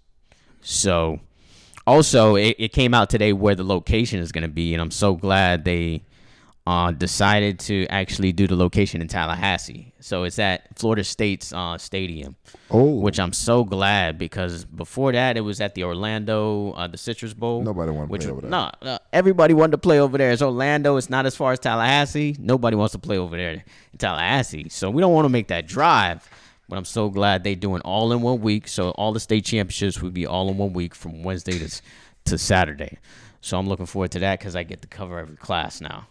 So 0.62 1.20
also 1.86 2.36
it, 2.36 2.56
it 2.58 2.72
came 2.72 2.94
out 2.94 3.10
today 3.10 3.34
where 3.34 3.56
the 3.56 3.66
location 3.66 4.20
is 4.20 4.32
going 4.32 4.44
to 4.44 4.48
be, 4.48 4.74
and 4.74 4.82
I'm 4.82 4.92
so 4.92 5.16
glad 5.16 5.66
they 5.66 6.04
uh, 6.66 6.92
decided 6.92 7.60
to 7.60 7.86
actually 7.88 8.32
do 8.32 8.48
the 8.48 8.56
location 8.56 9.02
in 9.02 9.08
Tallahassee. 9.10 9.94
So 10.00 10.24
it's 10.24 10.40
at 10.40 10.78
Florida 10.80 11.04
State's 11.04 11.52
uh, 11.52 11.78
stadium, 11.78 12.38
Oh, 12.72 13.00
which 13.00 13.20
I'm 13.20 13.34
so 13.34 13.66
glad 13.66 14.18
because 14.18 14.64
before 14.64 15.12
that 15.12 15.36
it 15.36 15.42
was 15.42 15.60
at 15.60 15.76
the 15.76 15.84
Orlando, 15.84 16.72
uh, 16.72 16.88
the 16.88 16.98
Citrus 16.98 17.34
Bowl. 17.34 17.64
Nobody 17.64 17.92
wanted 17.92 18.12
to 18.12 18.18
play 18.20 18.32
over 18.32 18.42
there. 18.42 18.50
No, 18.50 18.72
no, 18.82 18.98
everybody 19.12 19.54
wanted 19.54 19.72
to 19.72 19.78
play 19.78 20.00
over 20.00 20.18
there. 20.18 20.32
It's 20.32 20.42
Orlando. 20.42 20.96
It's 20.96 21.10
not 21.10 21.26
as 21.26 21.36
far 21.36 21.52
as 21.52 21.60
Tallahassee. 21.60 22.38
Nobody 22.40 22.78
wants 22.78 22.94
to 22.94 23.00
play 23.00 23.18
over 23.18 23.36
there 23.36 23.52
in 23.52 23.64
Tallahassee. 23.98 24.70
So 24.70 24.90
we 24.90 25.02
don't 25.02 25.14
want 25.14 25.26
to 25.26 25.30
make 25.30 25.50
that 25.50 25.68
drive. 25.68 26.30
But 26.70 26.78
I'm 26.78 26.86
so 26.86 27.10
glad 27.10 27.44
they're 27.44 27.56
doing 27.56 27.82
all 27.82 28.14
in 28.14 28.22
one 28.22 28.40
week. 28.40 28.70
So 28.70 28.92
all 28.92 29.12
the 29.12 29.20
state 29.20 29.44
championships 29.44 30.02
would 30.02 30.14
be 30.14 30.26
all 30.26 30.50
in 30.50 30.58
one 30.58 30.72
week 30.72 30.96
from 30.96 31.24
Wednesday 31.24 31.60
to 31.60 31.82
to 32.26 32.38
Saturday. 32.38 33.00
So 33.42 33.60
I'm 33.60 33.68
looking 33.68 33.86
forward 33.86 34.12
to 34.12 34.20
that 34.20 34.40
because 34.40 34.56
I 34.56 34.64
get 34.64 34.82
to 34.84 34.88
cover 34.88 35.20
every 35.20 35.36
class 35.36 35.82
now. 35.82 36.08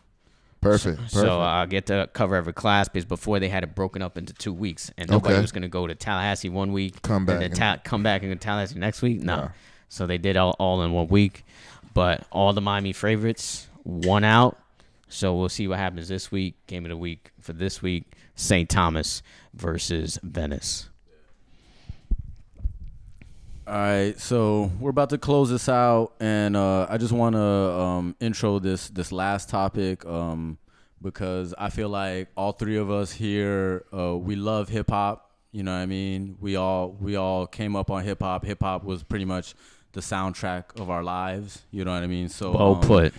Perfect. 0.62 0.96
Perfect. 0.96 1.10
So 1.12 1.40
uh, 1.40 1.44
I 1.44 1.66
get 1.66 1.84
to 1.86 2.08
cover 2.14 2.34
every 2.36 2.54
class 2.54 2.88
because 2.88 3.04
before 3.04 3.38
they 3.40 3.48
had 3.50 3.62
it 3.64 3.74
broken 3.74 4.00
up 4.00 4.16
into 4.16 4.32
two 4.32 4.52
weeks, 4.54 4.90
and 4.96 5.10
nobody 5.10 5.34
Okay. 5.34 5.42
was 5.42 5.52
going 5.52 5.62
to 5.62 5.68
go 5.68 5.86
to 5.86 5.94
Tallahassee 5.94 6.48
one 6.48 6.72
week, 6.72 7.02
Come 7.02 7.26
back 7.26 7.34
and 7.34 7.42
then 7.42 7.50
and- 7.50 7.58
ta- 7.58 7.78
come 7.84 8.02
back 8.02 8.22
and 8.22 8.30
go 8.30 8.34
to 8.34 8.40
Tallahassee 8.40 8.78
next 8.78 9.02
week. 9.02 9.20
No, 9.20 9.34
Yeah. 9.36 9.48
so 9.90 10.06
they 10.06 10.16
did 10.18 10.36
all, 10.38 10.56
all 10.58 10.82
in 10.82 10.92
one 10.92 11.08
week. 11.08 11.44
But 11.94 12.26
all 12.30 12.54
the 12.54 12.62
Miami 12.62 12.94
favorites 12.94 13.68
won 13.84 14.24
out. 14.24 14.58
So 15.08 15.36
we'll 15.36 15.50
see 15.50 15.68
what 15.68 15.78
happens 15.78 16.08
this 16.08 16.32
week. 16.32 16.54
Game 16.66 16.86
of 16.86 16.88
the 16.88 16.96
week 16.96 17.32
for 17.38 17.52
this 17.52 17.82
week: 17.82 18.04
St. 18.34 18.66
Thomas 18.70 19.22
versus 19.52 20.18
Venice. 20.22 20.88
All 23.64 23.74
right, 23.74 24.18
so 24.18 24.72
we're 24.80 24.90
about 24.90 25.10
to 25.10 25.18
close 25.18 25.48
this 25.48 25.68
out, 25.68 26.14
and 26.18 26.56
uh, 26.56 26.86
I 26.90 26.98
just 26.98 27.12
want 27.12 27.36
to 27.36 27.40
um, 27.40 28.16
intro 28.18 28.58
this 28.58 28.88
this 28.88 29.12
last 29.12 29.48
topic 29.48 30.04
um, 30.04 30.58
because 31.00 31.54
I 31.56 31.70
feel 31.70 31.88
like 31.88 32.28
all 32.36 32.50
three 32.52 32.76
of 32.76 32.90
us 32.90 33.12
here 33.12 33.84
uh, 33.96 34.16
we 34.16 34.34
love 34.34 34.68
hip 34.68 34.90
hop. 34.90 35.30
You 35.52 35.62
know 35.62 35.70
what 35.72 35.78
I 35.78 35.86
mean? 35.86 36.36
We 36.40 36.56
all 36.56 36.90
we 37.00 37.14
all 37.14 37.46
came 37.46 37.76
up 37.76 37.88
on 37.88 38.02
hip 38.02 38.20
hop. 38.20 38.44
Hip 38.44 38.62
hop 38.62 38.82
was 38.82 39.04
pretty 39.04 39.26
much 39.26 39.54
the 39.92 40.00
soundtrack 40.00 40.80
of 40.80 40.90
our 40.90 41.04
lives. 41.04 41.62
You 41.70 41.84
know 41.84 41.92
what 41.92 42.02
I 42.02 42.08
mean? 42.08 42.28
So 42.30 42.50
Well 42.50 42.74
um, 42.76 42.80
put. 42.80 43.14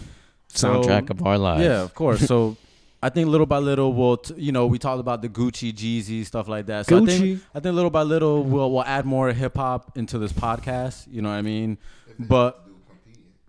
so- 0.49 0.82
Soundtrack 0.84 1.10
of 1.10 1.26
our 1.26 1.38
lives. 1.38 1.64
yeah, 1.64 1.82
of 1.84 1.94
course. 1.95 2.20
So 2.28 2.57
I 3.04 3.10
think 3.10 3.28
little 3.28 3.46
by 3.46 3.58
little 3.58 3.94
we'll, 3.94 4.18
t- 4.18 4.36
you 4.38 4.54
know, 4.54 4.66
we 4.66 4.80
talked 4.80 5.02
about 5.02 5.22
the 5.22 5.28
Gucci, 5.28 5.74
Jeezy, 5.74 6.26
stuff 6.26 6.48
like 6.48 6.68
that. 6.68 6.86
So 6.86 6.98
I 6.98 7.00
Gucci. 7.02 7.20
think 7.20 7.42
I 7.54 7.60
think 7.60 7.76
little 7.76 7.90
by 7.90 8.04
little 8.04 8.44
we'll 8.44 8.72
we'll 8.72 8.86
add 8.86 9.06
more 9.06 9.34
hip 9.34 9.58
hop 9.58 9.98
into 9.98 10.18
this 10.18 10.32
podcast. 10.32 11.08
You 11.12 11.22
know 11.22 11.30
what 11.30 11.36
I 11.36 11.42
mean? 11.42 11.78
But 12.18 12.66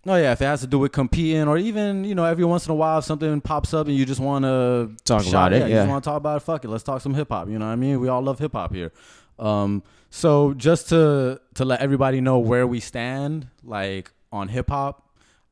no, 0.05 0.17
yeah, 0.17 0.33
if 0.33 0.43
it 0.43 0.47
has 0.47 0.61
to 0.63 0.67
do 0.67 0.81
with 0.81 0.91
competing, 0.91 1.47
or 1.47 1.57
even 1.57 2.03
you 2.05 2.17
know, 2.17 2.25
every 2.25 2.45
once 2.45 2.67
in 2.67 2.73
a 2.73 2.75
while, 2.75 2.99
if 2.99 3.05
something 3.05 3.41
pops 3.41 3.73
up 3.73 3.87
and 3.87 3.97
you 3.97 4.05
just 4.05 4.21
want 4.21 4.45
to 4.45 4.91
Talk 5.05 5.25
about 5.27 5.53
it, 5.53 5.63
you 5.63 5.69
yeah. 5.69 5.83
just 5.83 5.89
want 5.89 6.03
to 6.03 6.11
talk 6.11 6.17
about 6.17 6.39
it. 6.39 6.41
Fuck 6.41 6.65
it, 6.65 6.69
let's 6.69 6.83
talk 6.83 7.01
some 7.01 7.15
hip 7.15 7.29
hop. 7.29 7.49
You 7.49 7.59
know 7.61 7.67
what 7.67 7.73
I 7.73 7.77
mean? 7.77 8.01
We 8.01 8.09
all 8.09 8.23
love 8.23 8.41
hip 8.41 8.53
hop 8.53 8.75
here. 8.75 8.93
Um, 9.39 9.83
so 10.11 10.53
just 10.55 10.89
to 10.89 11.41
to 11.55 11.65
let 11.65 11.81
everybody 11.81 12.21
know 12.21 12.39
where 12.39 12.67
we 12.67 12.81
stand, 12.81 13.47
like 13.63 14.11
on 14.33 14.49
hip 14.49 14.69
hop, 14.69 15.09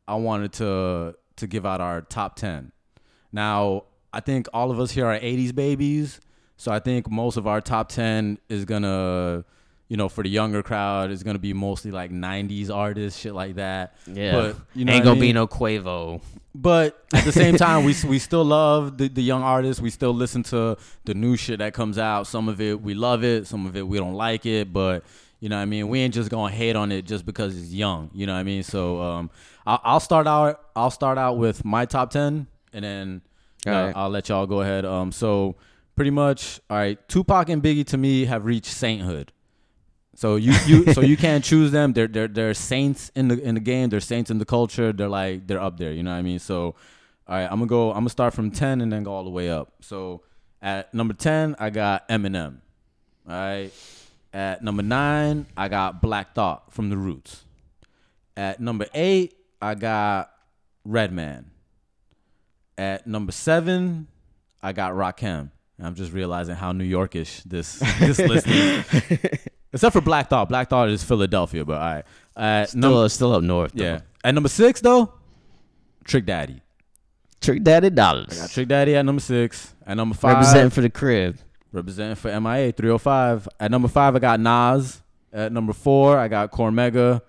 I 0.09 0.17
wanted 0.17 0.53
to 0.55 1.15
to 1.37 1.47
give 1.47 1.65
out 1.65 1.81
our 1.81 2.01
top 2.03 2.35
ten. 2.35 2.73
Now, 3.33 3.85
I 4.13 4.21
think 4.21 4.49
all 4.53 4.71
of 4.71 4.79
us 4.79 4.91
here 4.91 5.07
are 5.07 5.19
80s 5.19 5.55
babies. 5.55 6.21
So 6.57 6.71
I 6.71 6.79
think 6.79 7.11
most 7.11 7.37
of 7.37 7.47
our 7.47 7.61
top 7.61 7.89
10 7.89 8.39
is 8.49 8.65
going 8.65 8.83
to, 8.83 9.45
you 9.89 9.97
know, 9.97 10.09
for 10.09 10.23
the 10.23 10.31
younger 10.31 10.63
crowd, 10.63 11.11
is 11.11 11.23
going 11.23 11.35
to 11.35 11.41
be 11.41 11.53
mostly 11.53 11.91
like 11.91 12.11
90s 12.11 12.71
artists, 12.71 13.19
shit 13.19 13.35
like 13.35 13.57
that. 13.57 13.97
Yeah. 14.07 14.33
But, 14.33 14.57
you 14.75 14.85
know 14.85 14.93
Ain't 14.93 15.05
gonna 15.05 15.21
be 15.21 15.33
no 15.33 15.47
Quavo. 15.47 16.21
But 16.55 17.05
at 17.13 17.25
the 17.25 17.33
same 17.33 17.57
time, 17.67 17.85
we 17.85 17.95
we 18.07 18.19
still 18.19 18.45
love 18.45 18.99
the, 18.99 19.09
the 19.09 19.23
young 19.23 19.43
artists. 19.43 19.81
We 19.81 19.91
still 19.91 20.13
listen 20.13 20.43
to 20.45 20.77
the 21.05 21.15
new 21.15 21.37
shit 21.37 21.59
that 21.61 21.73
comes 21.73 21.99
out. 21.99 22.27
Some 22.27 22.49
of 22.49 22.61
it 22.61 22.81
we 22.81 22.95
love 22.95 23.25
it, 23.25 23.47
some 23.47 23.67
of 23.67 23.77
it 23.77 23.87
we 23.87 23.99
don't 23.99 24.15
like 24.15 24.45
it. 24.45 24.73
But 24.73 25.05
you 25.41 25.49
know 25.49 25.57
what 25.57 25.63
I 25.63 25.67
mean? 25.67 25.89
We 25.89 26.01
ain't 26.01 26.15
just 26.15 26.31
gonna 26.31 26.53
hate 26.53 26.77
on 26.77 26.93
it 26.93 27.07
just 27.07 27.25
because 27.25 27.57
it's 27.57 27.73
young. 27.73 28.11
You 28.13 28.27
know 28.27 28.35
what 28.35 28.41
I 28.41 28.45
mean? 28.45 28.63
So 28.63 29.01
um, 29.01 29.31
I'll, 29.67 29.81
I'll 29.83 30.01
start 30.01 30.27
out. 30.27 30.61
I'll 30.77 30.91
start 30.91 31.17
out 31.17 31.39
with 31.39 31.65
my 31.65 31.87
top 31.87 32.11
ten, 32.11 32.47
and 32.73 32.85
then 32.85 33.23
I'll 33.95 34.11
let 34.11 34.29
y'all 34.29 34.47
go 34.47 34.61
ahead. 34.61 34.85
Um, 34.85 35.13
so 35.13 35.57
pretty 35.95 36.11
much, 36.11 36.61
all 36.69 36.77
right. 36.77 36.99
Tupac 37.09 37.49
and 37.49 37.63
Biggie 37.63 37.87
to 37.87 37.97
me 37.97 38.25
have 38.25 38.45
reached 38.45 38.73
sainthood. 38.73 39.33
So 40.15 40.37
you 40.37 40.53
you 40.67 40.93
so 40.93 41.01
you 41.01 41.17
can't 41.17 41.43
choose 41.51 41.71
them. 41.71 41.93
They're 41.93 42.07
they're 42.07 42.29
they're 42.29 42.55
saints 42.55 43.11
in 43.15 43.29
the 43.29 43.41
in 43.41 43.55
the 43.55 43.61
game. 43.61 43.89
They're 43.89 44.01
saints 44.01 44.31
in 44.31 44.39
the 44.39 44.45
culture. 44.45 44.93
They're 44.93 45.09
like 45.09 45.47
they're 45.47 45.61
up 45.61 45.79
there. 45.79 45.93
You 45.93 46.03
know 46.03 46.11
what 46.11 46.19
I 46.19 46.23
mean? 46.23 46.39
So 46.39 46.75
all 47.27 47.37
right, 47.37 47.45
I'm 47.45 47.59
gonna 47.59 47.67
go. 47.67 47.91
I'm 47.91 48.01
gonna 48.01 48.11
start 48.11 48.35
from 48.35 48.51
ten 48.51 48.81
and 48.81 48.93
then 48.93 49.05
go 49.05 49.13
all 49.13 49.25
the 49.25 49.31
way 49.31 49.51
up. 49.51 49.73
So 49.81 50.23
at 50.61 50.93
number 50.93 51.15
ten, 51.15 51.57
I 51.59 51.71
got 51.71 52.09
Eminem. 52.09 52.59
All 53.29 53.35
right. 53.35 53.71
At 54.35 54.63
number 54.63 54.83
nine, 54.83 55.47
I 55.57 55.69
got 55.69 56.01
Black 56.01 56.35
Thought 56.35 56.73
from 56.73 56.89
The 56.89 56.97
Roots. 56.97 57.45
At 58.37 58.61
number 58.61 58.87
eight, 58.95 59.35
I 59.61 59.75
got 59.75 60.31
Redman. 60.85 61.52
At 62.83 63.07
number 63.07 63.31
seven, 63.31 64.09
I 64.61 64.73
got 64.73 64.93
Rakim. 64.95 65.51
I'm 65.81 65.95
just 65.95 66.13
realizing 66.13 66.57
how 66.57 66.73
New 66.73 66.85
Yorkish 66.89 67.43
this 67.45 67.79
this 68.01 68.19
list 68.33 68.47
is. 68.49 68.85
Except 69.73 69.93
for 69.93 70.01
Black 70.01 70.29
Thought. 70.29 70.49
Black 70.49 70.69
Thought 70.69 70.89
is 70.89 71.03
Philadelphia, 71.05 71.65
but 71.65 71.75
all 71.81 71.95
right. 71.95 72.05
At 72.37 72.71
Still, 72.71 72.81
number, 72.81 73.09
still 73.09 73.33
up 73.35 73.43
north. 73.43 73.73
though. 73.73 73.85
yeah. 73.85 74.01
At 74.25 74.35
number 74.35 74.49
six, 74.49 74.81
though, 74.81 75.13
Trick 76.05 76.27
Daddy. 76.27 76.61
Trick 77.41 77.63
Daddy 77.63 77.91
Dollars. 77.91 78.37
I 78.39 78.43
got 78.43 78.51
Trick 78.51 78.69
Daddy 78.69 78.97
at 78.97 79.05
number 79.05 79.21
six. 79.23 79.75
At 79.87 79.97
number 79.97 80.15
five, 80.17 80.37
Representing 80.39 80.71
for 80.71 80.81
the 80.81 80.91
crib. 80.91 81.39
representing 81.73 82.17
for 82.17 82.29
MIA 82.41 82.73
305. 82.73 83.49
At 83.61 83.71
number 83.71 83.89
five, 83.89 84.17
I 84.17 84.19
got 84.19 84.41
Nas. 84.41 85.01
At 85.33 85.53
number 85.53 85.73
four, 85.73 86.19
I 86.19 86.27
got 86.29 86.51
Cormega. 86.51 87.21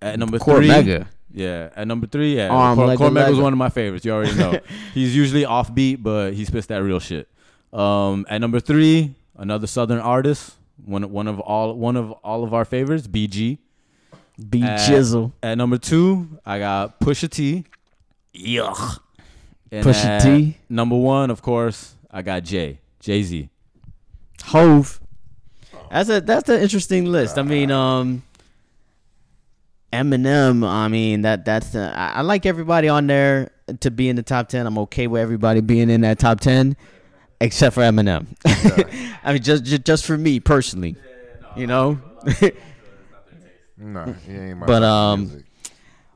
At 0.00 0.18
number 0.18 0.38
Core 0.38 0.56
three, 0.58 0.68
Mega. 0.68 1.08
Yeah. 1.32 1.70
At 1.74 1.86
number 1.86 2.06
three, 2.06 2.36
yeah. 2.36 2.48
Arm, 2.48 2.76
Cor- 2.76 2.88
Cormega 2.96 3.30
was 3.30 3.38
one 3.38 3.52
of 3.52 3.58
my 3.58 3.68
favorites. 3.68 4.04
You 4.04 4.12
already 4.12 4.34
know. 4.36 4.60
He's 4.94 5.14
usually 5.16 5.42
offbeat, 5.44 6.02
but 6.02 6.34
he 6.34 6.44
spits 6.44 6.66
that 6.66 6.82
real 6.82 7.00
shit. 7.00 7.28
Um, 7.72 8.26
at 8.28 8.38
number 8.40 8.60
three, 8.60 9.14
another 9.36 9.66
Southern 9.66 9.98
artist, 9.98 10.54
one 10.84 11.10
one 11.10 11.26
of 11.28 11.40
all 11.40 11.74
one 11.74 11.96
of 11.96 12.12
all 12.12 12.44
of 12.44 12.52
our 12.52 12.64
favorites, 12.64 13.06
BG. 13.06 13.58
B 14.50 14.62
At- 14.62 14.80
Jizzle. 14.80 15.32
At 15.42 15.56
number 15.58 15.78
two, 15.78 16.38
I 16.44 16.58
got 16.58 17.00
Pusha 17.00 17.30
T. 17.30 17.64
Yuck. 18.34 18.98
And 19.70 19.84
Pusha 19.86 20.22
T. 20.22 20.56
Number 20.68 20.96
one, 20.96 21.30
of 21.30 21.40
course, 21.42 21.94
I 22.10 22.22
got 22.22 22.42
Jay. 22.44 22.78
Jay 23.00 23.22
Z. 23.22 23.48
Hov. 24.44 25.00
That's 25.90 26.08
a 26.08 26.20
that's 26.20 26.48
an 26.48 26.60
interesting 26.60 27.06
list. 27.06 27.38
I 27.38 27.42
mean, 27.42 27.70
um, 27.70 28.22
Eminem. 29.92 30.66
I 30.66 30.88
mean 30.88 31.22
that 31.22 31.44
that's 31.44 31.70
the. 31.70 31.92
I, 31.96 32.08
I 32.14 32.20
like 32.22 32.46
everybody 32.46 32.88
on 32.88 33.06
there 33.06 33.50
to 33.80 33.90
be 33.90 34.08
in 34.08 34.16
the 34.16 34.22
top 34.22 34.48
ten. 34.48 34.66
I'm 34.66 34.78
okay 34.78 35.06
with 35.06 35.20
everybody 35.20 35.60
being 35.60 35.90
in 35.90 36.00
that 36.02 36.18
top 36.18 36.40
ten, 36.40 36.76
except 37.40 37.74
for 37.74 37.82
Eminem. 37.82 38.26
I 39.24 39.32
mean, 39.32 39.42
just 39.42 39.64
just, 39.64 39.84
just 39.84 40.04
for 40.04 40.16
me 40.16 40.40
personally, 40.40 40.96
you 41.56 41.66
know. 41.66 42.00
No, 43.76 44.14
he 44.26 44.32
ain't 44.32 44.58
my 44.58 44.66
But, 44.66 44.82
um, 44.82 45.20
music. 45.20 45.44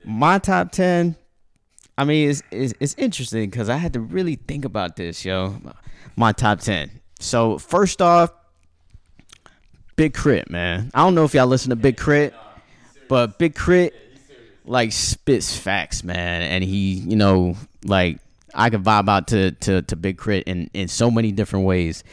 My 0.05 0.39
top 0.39 0.71
ten. 0.71 1.17
I 1.99 2.05
mean, 2.05 2.31
it's 2.31 2.43
it's, 2.51 2.75
it's 2.79 2.95
interesting 2.99 3.51
because 3.51 3.69
I 3.69 3.77
had 3.77 3.93
to 3.95 4.01
really 4.01 4.37
think 4.37 4.65
about 4.65 4.97
this, 4.97 5.25
yo. 5.25 5.61
My 6.15 6.33
top 6.33 6.61
ten. 6.61 6.91
So 7.19 7.59
first 7.59 8.01
off, 8.03 8.33
Big 9.97 10.15
K.R.I.T., 10.15 10.45
man. 10.51 10.91
I 10.95 11.03
don't 11.03 11.15
know 11.15 11.25
if 11.25 11.35
y'all 11.35 11.47
listen 11.47 11.71
to 11.71 11.77
Big 11.77 11.97
K.R.I.T., 11.97 12.35
but 13.09 13.39
Big 13.39 13.55
K.R.I.T. 13.55 13.93
like 14.65 14.93
spits 14.93 15.57
facts, 15.57 16.03
man, 16.05 16.43
and 16.43 16.65
he, 16.65 16.95
you 16.95 17.17
know, 17.17 17.57
like 17.85 18.19
I 18.55 18.71
could 18.71 18.83
vibe 18.83 19.09
out 19.09 19.29
to 19.29 19.53
to 19.53 19.83
to 19.83 19.97
Big 19.97 20.19
K.R.I.T. 20.19 20.51
in 20.51 20.71
in 20.75 20.89
so 20.89 21.11
many 21.11 21.33
different 21.33 21.67
ways. 21.67 22.05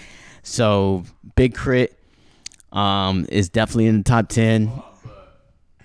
So 0.44 1.04
Big 1.36 1.56
K.R.I.T. 1.56 1.94
um, 2.72 3.26
is 3.30 3.50
definitely 3.50 3.88
in 3.88 3.98
the 4.00 4.04
top 4.04 4.30
ten. 4.30 4.68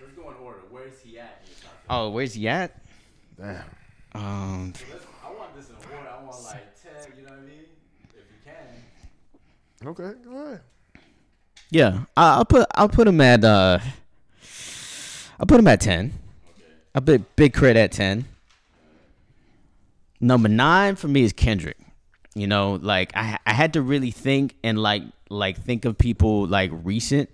Let's 0.01 0.13
go 0.17 0.23
order. 0.23 0.59
Where's 0.71 1.01
he 1.03 1.19
at? 1.19 1.43
Oh, 1.89 2.11
where's 2.11 2.35
he 2.35 2.49
at? 2.49 2.81
Damn. 3.37 3.63
Um, 4.15 4.73
I 5.25 5.31
want 5.31 5.55
this 5.55 5.69
in 5.69 5.77
order. 5.77 6.09
I 6.09 6.23
want 6.25 6.43
like 6.45 6.83
ten. 6.83 7.13
You 7.17 7.23
know 7.25 7.31
what 7.31 7.39
I 7.39 7.43
mean? 7.43 7.65
If 8.11 8.15
you 8.17 8.41
can. 8.45 9.89
Okay, 9.89 10.19
go 10.25 10.37
ahead. 10.45 10.61
yeah, 11.71 12.05
I'll 12.17 12.45
put 12.45 12.67
I'll 12.75 12.89
put 12.89 13.07
him 13.07 13.21
at 13.21 13.45
uh, 13.45 13.79
I'll 15.39 15.47
put 15.47 15.59
him 15.61 15.67
at 15.69 15.81
ten. 15.81 16.13
I 16.95 17.01
put 17.01 17.37
Big 17.37 17.53
K.R.I.T. 17.55 17.79
at 17.79 17.93
ten. 17.93 18.25
Number 20.21 20.49
nine 20.49 20.97
for 20.97 21.09
me 21.09 21.23
is 21.23 21.33
Kendrick. 21.33 21.77
You 22.35 22.47
know, 22.47 22.79
like 22.83 23.13
I 23.17 23.39
I 23.47 23.53
had 23.53 23.73
to 23.75 23.83
really 23.83 24.11
think 24.11 24.55
and 24.65 24.79
like 24.79 25.03
like 25.31 25.61
think 25.63 25.85
of 25.85 25.97
people 25.99 26.47
like 26.47 26.71
recent 26.83 27.31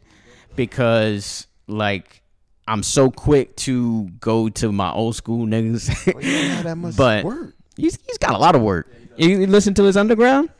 because 0.56 1.46
like 1.66 2.22
I'm 2.66 2.82
so 2.82 3.10
quick 3.10 3.56
to 3.56 4.04
go 4.20 4.48
to 4.50 4.72
my 4.72 4.90
old 4.92 5.16
school 5.16 5.46
niggas. 5.46 6.64
Well, 6.64 6.76
much 6.76 6.96
But- 6.96 7.24
work. 7.24 7.54
he's 7.76 7.98
he's 8.06 8.18
got 8.18 8.34
a 8.34 8.38
lot 8.38 8.54
of 8.54 8.62
work. 8.62 8.88
You 9.16 9.46
listen 9.46 9.74
to 9.74 9.84
his 9.84 9.96
underground? 9.96 10.50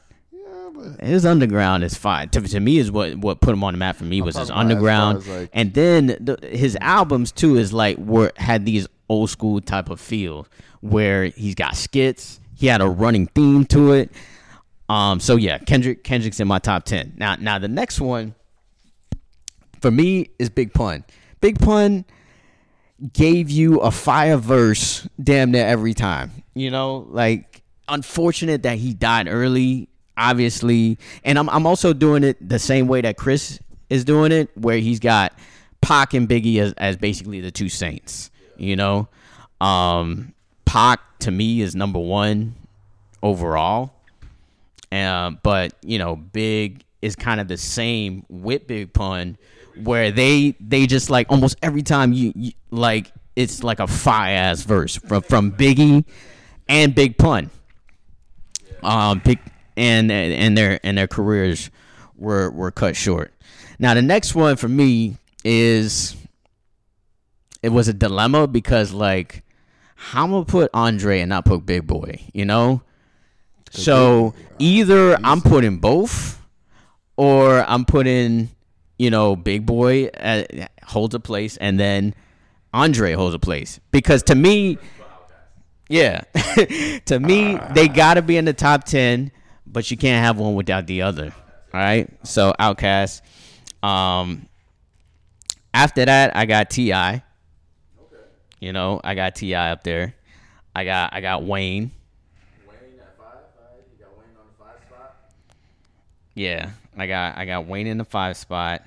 His 1.01 1.25
underground 1.27 1.85
is 1.85 1.95
fine. 1.95 2.29
To, 2.31 2.41
to 2.41 2.61
me, 2.61 2.79
is 2.79 2.91
what 2.91 3.17
what 3.17 3.41
put 3.41 3.53
him 3.53 3.63
on 3.65 3.75
the 3.75 3.79
map 3.79 3.97
for 3.97 4.05
me 4.05 4.21
was 4.23 4.37
his 4.37 4.49
about 4.51 4.57
as 4.57 4.61
underground, 4.73 5.19
as, 5.19 5.29
like- 5.29 5.51
and 5.53 5.75
then 5.75 6.07
the, 6.21 6.39
his 6.51 6.77
albums 6.81 7.33
too 7.33 7.57
is 7.57 7.73
like 7.73 7.97
were 7.99 8.33
had 8.37 8.65
these 8.67 8.87
old 9.09 9.31
school 9.31 9.61
type 9.61 9.91
of 9.91 10.01
feel 10.01 10.47
where 10.81 11.25
he's 11.27 11.55
got 11.55 11.77
skits. 11.77 12.41
He 12.57 12.67
had 12.67 12.81
a 12.81 12.89
running 12.89 13.27
theme 13.29 13.65
to 13.67 13.93
it. 13.93 14.11
Um. 14.89 15.21
So 15.21 15.37
yeah, 15.37 15.59
Kendrick 15.59 16.05
Kendrick's 16.05 16.41
in 16.41 16.49
my 16.49 16.59
top 16.59 16.85
ten. 16.85 17.15
Now 17.17 17.37
now 17.37 17.59
the 17.59 17.69
next 17.69 18.01
one 18.01 18.35
for 19.81 19.91
me 19.91 20.31
is 20.39 20.51
Big 20.51 20.73
Pun. 20.73 21.05
Big 21.41 21.59
Pun 21.59 22.05
gave 23.13 23.51
you 23.51 23.81
a 23.81 23.91
fire 23.91 24.37
verse 24.37 25.07
damn 25.23 25.51
near 25.51 25.67
every 25.67 25.95
time. 25.95 26.31
You 26.55 26.71
know, 26.71 27.07
like 27.11 27.63
unfortunate 27.89 28.63
that 28.63 28.79
he 28.79 28.95
died 28.95 29.27
early, 29.29 29.89
obviously. 30.17 30.99
And 31.25 31.39
I'm 31.39 31.49
I'm 31.49 31.67
also 31.67 31.93
doing 31.93 32.25
it 32.25 32.37
the 32.47 32.59
same 32.59 32.87
way 32.87 33.01
that 33.01 33.17
Chris 33.17 33.61
is 33.91 34.05
doing 34.05 34.33
it, 34.33 34.51
where 34.57 34.79
he's 34.79 35.01
got 35.01 35.33
Pac 35.81 36.15
and 36.15 36.29
Biggie 36.29 36.59
as, 36.59 36.73
as 36.75 36.97
basically 36.97 37.41
the 37.41 37.51
two 37.51 37.69
saints. 37.69 38.31
You 38.57 38.77
know? 38.77 39.09
Um 39.61 40.35
Pac 40.65 41.01
to 41.21 41.31
me 41.31 41.61
is 41.61 41.75
number 41.75 41.99
one 41.99 42.55
overall. 43.23 43.93
Um, 44.93 45.41
but 45.43 45.75
you 45.83 45.99
know, 45.99 46.17
Big 46.17 46.85
is 47.03 47.17
kind 47.17 47.41
of 47.41 47.49
the 47.49 47.57
same 47.57 48.25
with 48.29 48.67
Big 48.67 48.93
Pun, 48.93 49.37
where 49.83 50.11
they 50.11 50.55
they 50.61 50.87
just 50.87 51.11
like 51.11 51.31
almost 51.31 51.57
every 51.63 51.83
time 51.83 52.13
you, 52.13 52.33
you 52.35 52.53
like 52.71 53.13
it's 53.37 53.65
like 53.65 53.81
a 53.81 53.87
fire 53.87 54.35
ass 54.37 54.63
verse 54.63 54.97
from 54.97 55.23
from 55.23 55.53
Biggie 55.53 56.05
and 56.69 56.95
Big 56.95 57.19
Pun. 57.19 57.51
Um, 58.83 59.21
big 59.25 59.39
and 59.77 60.11
and 60.11 60.57
their 60.57 60.81
and 60.83 60.97
their 60.97 61.09
careers 61.09 61.71
were 62.17 62.51
were 62.51 62.71
cut 62.71 62.97
short. 62.97 63.33
Now 63.79 63.95
the 63.95 64.03
next 64.03 64.35
one 64.35 64.57
for 64.57 64.69
me 64.69 65.17
is 65.45 66.17
it 67.63 67.71
was 67.71 67.89
a 67.89 67.95
dilemma 67.95 68.47
because 68.47 68.93
like 68.93 69.43
how 69.95 70.25
I'm 70.25 70.31
gonna 70.31 70.45
put 70.45 70.71
Andre 70.75 71.21
and 71.21 71.31
not 71.31 71.45
put 71.45 71.65
Big 71.65 71.87
Boi, 71.87 72.21
you 72.33 72.45
know? 72.45 72.83
So 73.71 74.35
either 74.59 75.19
I'm 75.25 75.41
putting 75.41 75.79
both, 75.79 76.41
or 77.17 77.65
I'm 77.69 77.85
putting, 77.85 78.51
you 78.99 79.11
know, 79.11 79.35
Big 79.35 79.67
Boi 79.67 80.07
uh, 80.09 80.45
holds 80.85 81.15
a 81.15 81.21
place, 81.21 81.57
and 81.57 81.79
then 81.79 82.15
Andre 82.73 83.15
holds 83.15 83.35
a 83.35 83.39
place. 83.39 83.81
Because 83.91 84.23
to 84.25 84.35
me, 84.35 84.79
yeah, 85.89 86.21
to 87.07 87.19
me 87.19 87.59
they 87.75 87.89
gotta 87.89 88.23
be 88.23 88.37
in 88.37 88.45
the 88.45 88.53
top 88.53 88.85
ten, 88.85 89.33
but 89.67 89.91
you 89.91 89.97
can't 89.97 90.25
have 90.25 90.39
one 90.39 90.55
without 90.55 90.87
the 90.87 91.03
other. 91.03 91.35
All 91.73 91.81
right. 91.81 92.09
So 92.25 92.55
OutKast. 92.59 93.23
Um. 93.83 94.49
After 95.73 96.05
that, 96.05 96.37
I 96.37 96.47
got 96.47 96.71
Ti. 96.71 96.93
Okay. 96.93 97.23
You 98.61 98.73
know, 98.73 99.01
I 99.03 99.17
got 99.17 99.35
Ti 99.35 99.55
up 99.57 99.83
there. 99.83 100.15
I 100.77 100.85
got 100.85 101.13
I 101.13 101.21
got 101.21 101.43
Wayne. 101.43 101.91
Wayne 102.67 103.01
at 103.01 103.19
five. 103.19 103.27
Right? 103.59 103.83
You 103.93 104.05
got 104.05 104.17
Wayne 104.17 104.37
on 104.39 104.47
the 104.47 104.65
five 104.65 104.81
spot. 104.89 105.17
Yeah, 106.35 106.71
I 106.97 107.07
got 107.07 107.37
I 107.37 107.45
got 107.45 107.67
Wayne 107.67 107.89
in 107.89 107.99
the 107.99 108.05
five 108.05 108.37
spot. 108.37 108.83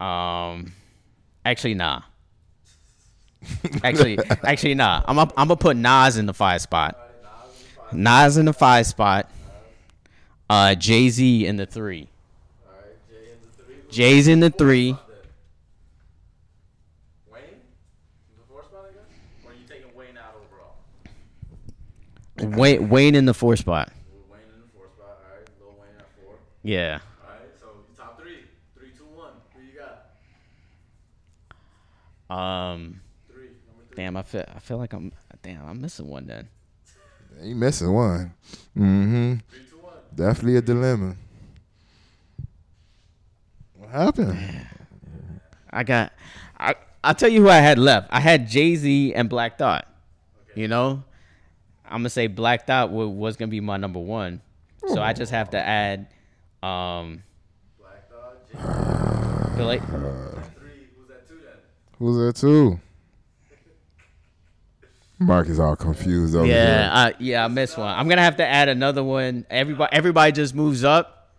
Um, 0.00 0.72
actually, 1.44 1.74
nah. 1.74 2.02
Actually, 3.82 4.18
actually, 4.44 4.74
nah. 4.74 5.02
I'm 5.04 5.18
up, 5.18 5.32
I'm 5.36 5.48
gonna 5.48 5.56
put 5.56 5.76
Nas 5.76 6.16
in 6.16 6.26
the 6.26 6.34
five 6.34 6.60
spot. 6.60 6.96
Nas 7.92 8.36
in 8.36 8.46
the 8.46 8.52
five 8.52 8.86
spot. 8.86 9.28
Uh, 10.52 10.74
Jay 10.74 11.08
Z 11.08 11.46
in 11.46 11.56
the 11.56 11.64
three. 11.64 12.10
All 12.66 12.74
right. 12.74 12.84
Jay 13.08 13.30
in 13.32 13.38
the 13.40 13.48
three. 13.64 13.76
Jay's 13.88 14.28
in 14.28 14.40
the 14.40 14.50
three. 14.50 14.94
Wayne. 17.32 17.42
in 17.42 17.48
The 18.36 18.44
four 18.46 18.62
spot, 18.62 18.84
I 18.84 18.92
guess. 18.92 19.00
Or 19.46 19.50
are 19.50 19.54
you 19.54 19.64
taking 19.66 19.96
Wayne 19.96 20.18
out 20.18 20.34
overall? 20.36 20.76
Wayne 22.58 22.90
Wayne 22.90 23.14
in 23.14 23.24
the 23.24 23.32
four 23.32 23.56
spot. 23.56 23.92
Wayne 24.30 24.42
in 24.54 24.60
the 24.60 24.68
four 24.76 24.88
spot. 24.88 25.20
All 25.24 25.34
right. 25.34 25.48
Lil 25.58 25.70
Wayne 25.80 25.96
at 25.98 26.04
four. 26.22 26.34
Yeah. 26.62 26.98
All 27.24 27.30
right. 27.30 27.48
So 27.58 27.68
top 27.96 28.20
three. 28.20 28.44
Three, 28.76 28.90
two, 28.90 29.04
one. 29.04 29.32
Who 29.56 29.62
you 29.62 29.72
got? 32.28 32.36
Um. 32.36 33.00
Three. 33.32 33.44
Number 33.44 33.84
three. 33.88 33.96
Damn, 33.96 34.18
I 34.18 34.22
feel 34.22 34.44
I 34.54 34.58
feel 34.58 34.76
like 34.76 34.92
I'm 34.92 35.12
damn 35.42 35.64
I'm 35.66 35.80
missing 35.80 36.08
one 36.08 36.26
then. 36.26 36.46
You 37.40 37.54
missing 37.54 37.90
one. 37.90 38.34
Mm-hmm. 38.76 39.34
Three, 39.48 39.60
two, 39.60 39.66
one. 39.68 39.71
Definitely 40.14 40.56
a 40.56 40.62
dilemma. 40.62 41.16
What 43.76 43.90
happened? 43.90 44.66
I 45.70 45.82
got. 45.84 46.12
I 46.58 46.74
I'll 47.02 47.14
tell 47.14 47.28
you 47.30 47.42
who 47.42 47.48
I 47.48 47.56
had 47.58 47.78
left. 47.78 48.08
I 48.10 48.20
had 48.20 48.46
Jay 48.48 48.76
Z 48.76 49.14
and 49.14 49.28
Black 49.28 49.58
Thought. 49.58 49.88
You 50.54 50.68
know, 50.68 51.02
I'm 51.86 52.00
gonna 52.00 52.10
say 52.10 52.26
Black 52.26 52.66
Thought 52.66 52.90
wa- 52.90 53.06
was 53.06 53.36
gonna 53.36 53.50
be 53.50 53.60
my 53.60 53.78
number 53.78 53.98
one, 53.98 54.42
so 54.86 55.00
I 55.02 55.12
just 55.14 55.32
have 55.32 55.50
to 55.50 55.58
add. 55.58 56.08
Um, 56.62 57.22
Black 57.80 58.08
Thought. 58.10 59.50
Jay. 59.50 59.56
Billy, 59.56 59.78
Three. 59.78 60.88
Who's 60.96 61.08
that 61.08 61.26
two 61.28 61.36
then? 61.36 61.58
Who's 61.98 62.16
that 62.18 62.36
too? 62.40 62.78
Mark 65.26 65.48
is 65.48 65.58
all 65.58 65.76
confused 65.76 66.34
over 66.34 66.46
yeah, 66.46 66.54
here. 66.54 66.90
I, 66.92 67.14
yeah, 67.18 67.44
I 67.44 67.48
missed 67.48 67.78
one. 67.78 67.88
I'm 67.88 68.08
gonna 68.08 68.22
have 68.22 68.36
to 68.36 68.46
add 68.46 68.68
another 68.68 69.02
one. 69.02 69.46
Everybody, 69.50 69.94
everybody 69.94 70.32
just 70.32 70.54
moves 70.54 70.84
up, 70.84 71.30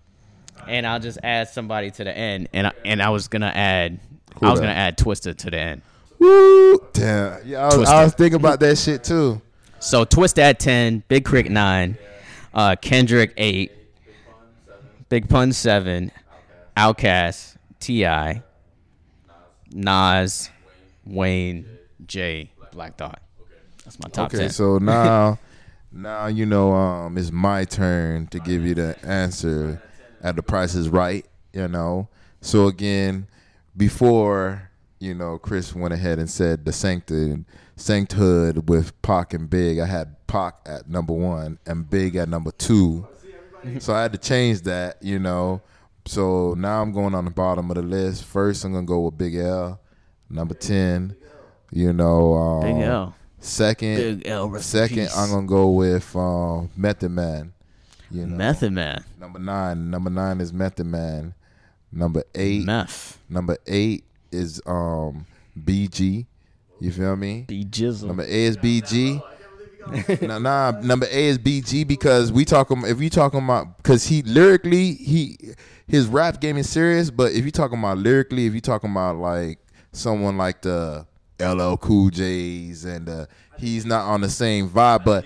and 0.68 0.88
I'll 0.88 0.99
just 0.99 1.19
add 1.23 1.49
somebody 1.49 1.91
to 1.91 2.03
the 2.03 2.15
end. 2.15 2.49
And 2.53 2.68
I, 2.68 2.72
and 2.85 3.01
I 3.01 3.10
was 3.10 3.27
gonna 3.27 3.51
add. 3.53 3.99
Who 4.39 4.47
I 4.47 4.51
was 4.51 4.60
that? 4.60 4.65
gonna 4.65 4.77
add 4.77 4.97
Twista 4.97 5.35
to 5.35 5.51
the 5.51 5.60
end. 5.60 5.81
Woo! 6.19 6.80
Damn. 6.93 7.45
Yeah, 7.45 7.68
I 7.68 7.76
was, 7.76 7.89
I 7.89 8.03
was 8.03 8.14
thinking 8.14 8.39
about 8.39 8.60
that 8.61 8.77
shit 8.77 9.03
too. 9.03 9.41
So 9.80 10.05
Twist 10.05 10.39
at 10.39 10.60
ten, 10.60 11.03
Big 11.07 11.26
K.R.I.T 11.26 11.49
nine, 11.49 11.97
uh, 12.53 12.76
Kendrick 12.81 13.34
eight, 13.38 13.72
Big 15.10 15.27
Pun 15.27 15.51
seven, 15.51 16.11
OutKast, 16.77 17.57
Ti, 17.80 18.41
Nas, 19.73 20.49
Wayne, 21.05 21.65
Jay, 22.05 22.51
Black 22.72 22.97
Thought. 22.97 23.22
That's 23.85 23.99
my 23.99 24.10
top 24.10 24.27
Okay, 24.27 24.43
ten. 24.43 24.49
so 24.49 24.77
now, 24.81 25.39
now 25.91 26.27
you 26.27 26.45
know, 26.45 26.73
um, 26.73 27.18
it's 27.18 27.31
my 27.31 27.65
turn 27.65 28.27
to 28.27 28.39
give 28.39 28.65
you 28.65 28.76
the 28.76 28.97
answer 29.03 29.81
at 30.22 30.35
the 30.35 30.43
price 30.43 30.76
is 30.76 30.89
right. 30.89 31.26
You 31.53 31.68
know, 31.68 32.07
so 32.41 32.68
again, 32.68 33.27
before 33.77 34.69
you 34.99 35.14
know, 35.14 35.38
Chris 35.38 35.76
went 35.76 35.93
ahead 35.93 36.18
and 36.18 36.30
said 36.30 36.64
the 36.64 36.72
sanctity, 36.72 37.43
sancthood 37.77 38.68
with 38.68 38.99
Pac 39.01 39.34
and 39.34 39.49
Big. 39.49 39.80
I 39.80 39.85
had 39.85 40.15
Pac 40.27 40.55
at 40.65 40.89
number 40.89 41.11
one 41.14 41.60
and 41.65 41.89
Big 41.89 42.15
at 42.15 42.30
number 42.30 42.51
two. 42.51 43.05
So 43.80 43.93
I 43.93 44.01
had 44.01 44.14
to 44.14 44.18
change 44.18 44.61
that, 44.61 45.01
you 45.03 45.19
know. 45.19 45.61
So 46.05 46.53
now 46.57 46.81
I'm 46.81 46.91
going 46.91 47.15
on 47.15 47.26
the 47.26 47.31
bottom 47.31 47.69
of 47.69 47.76
the 47.76 47.81
list. 47.81 48.23
First, 48.26 48.64
I'm 48.65 48.73
gonna 48.73 48.85
go 48.85 49.01
with 49.01 49.18
Big 49.18 49.35
L, 49.35 49.80
number 50.30 50.53
ten. 50.53 51.15
You 51.72 51.91
know, 51.93 52.34
um, 52.34 52.61
Big 52.61 52.84
L. 52.84 53.15
Second, 53.44 54.24
second. 54.61 55.10
I'm 55.15 55.30
gonna 55.30 55.48
go 55.48 55.70
with 55.72 56.15
um, 56.15 56.70
Method 56.78 57.11
Man. 57.11 57.53
You 58.10 58.26
know, 58.26 58.38
Method 58.38 58.72
Man. 58.72 59.03
number 59.20 59.40
nine. 59.40 59.90
Number 59.90 60.10
nine 60.10 60.40
is 60.40 60.53
Method 60.53 60.86
Man. 60.86 61.34
Number 61.91 62.24
eight. 62.36 62.65
Meth. 62.65 63.20
Number 63.30 63.57
eight 63.68 64.06
is 64.32 64.61
um 64.65 65.26
BG. 65.61 66.26
You 66.80 66.91
feel 66.91 67.15
me? 67.15 67.45
B 67.48 67.65
Jizzle. 67.65 68.07
Number 68.07 68.24
eight 68.24 68.45
is 68.45 68.57
BG. 68.57 69.22
nah, 70.22 70.40
nah, 70.40 70.72
number 70.82 71.06
A 71.07 71.26
is 71.26 71.38
BG 71.38 71.86
because 71.86 72.32
we 72.32 72.45
talking 72.45 72.84
if 72.86 72.98
we 72.98 73.10
talking 73.10 73.44
about 73.44 73.78
because 73.78 74.06
he 74.06 74.22
lyrically 74.22 74.94
he 74.94 75.38
his 75.88 76.07
rap 76.07 76.40
game 76.40 76.56
is 76.56 76.70
serious, 76.70 77.11
but 77.11 77.34
if 77.34 77.44
you 77.44 77.52
talking 77.52 77.78
about 77.78 77.98
lyrically, 77.98 78.45
if 78.45 78.53
you 78.53 78.61
talking 78.61 78.91
about 78.91 79.18
like 79.18 79.60
someone 79.91 80.38
like 80.38 80.61
the 80.61 81.06
LL 81.39 81.76
Cool 81.77 82.10
J's 82.10 82.85
and 82.85 83.07
uh, 83.10 83.26
he's 83.57 83.85
not 83.85 84.05
on 84.07 84.22
the 84.22 84.30
same 84.30 84.69
vibe, 84.69 85.03
but 85.05 85.26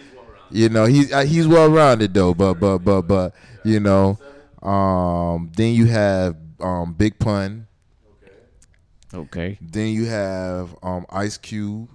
you 0.49 0.69
know 0.69 0.85
he's 0.85 1.11
uh, 1.11 1.23
he's 1.25 1.47
well 1.47 1.69
rounded 1.69 2.13
though, 2.13 2.34
but 2.34 2.55
but 2.55 2.79
but 2.79 3.01
but 3.03 3.34
you 3.63 3.79
know, 3.79 4.17
um, 4.61 5.51
then 5.55 5.73
you 5.73 5.85
have 5.88 6.35
um 6.59 6.93
Big 6.93 7.19
Pun, 7.19 7.67
Okay. 9.13 9.57
then 9.61 9.89
you 9.89 10.05
have 10.05 10.75
um 10.84 11.05
Ice 11.09 11.38
Cube. 11.38 11.89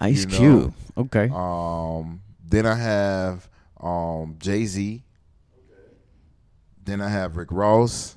Ice 0.00 0.20
You 0.24 0.26
know, 0.26 0.36
Cube. 0.38 0.74
Okay. 0.96 1.28
Um, 1.32 2.20
then 2.48 2.66
I 2.66 2.74
have 2.76 3.48
um, 3.80 4.36
Jay 4.38 4.64
Z. 4.64 5.02
Okay. 5.52 5.96
Then 6.84 7.00
I 7.00 7.08
have 7.08 7.36
Rick 7.36 7.48
Ross. 7.50 8.16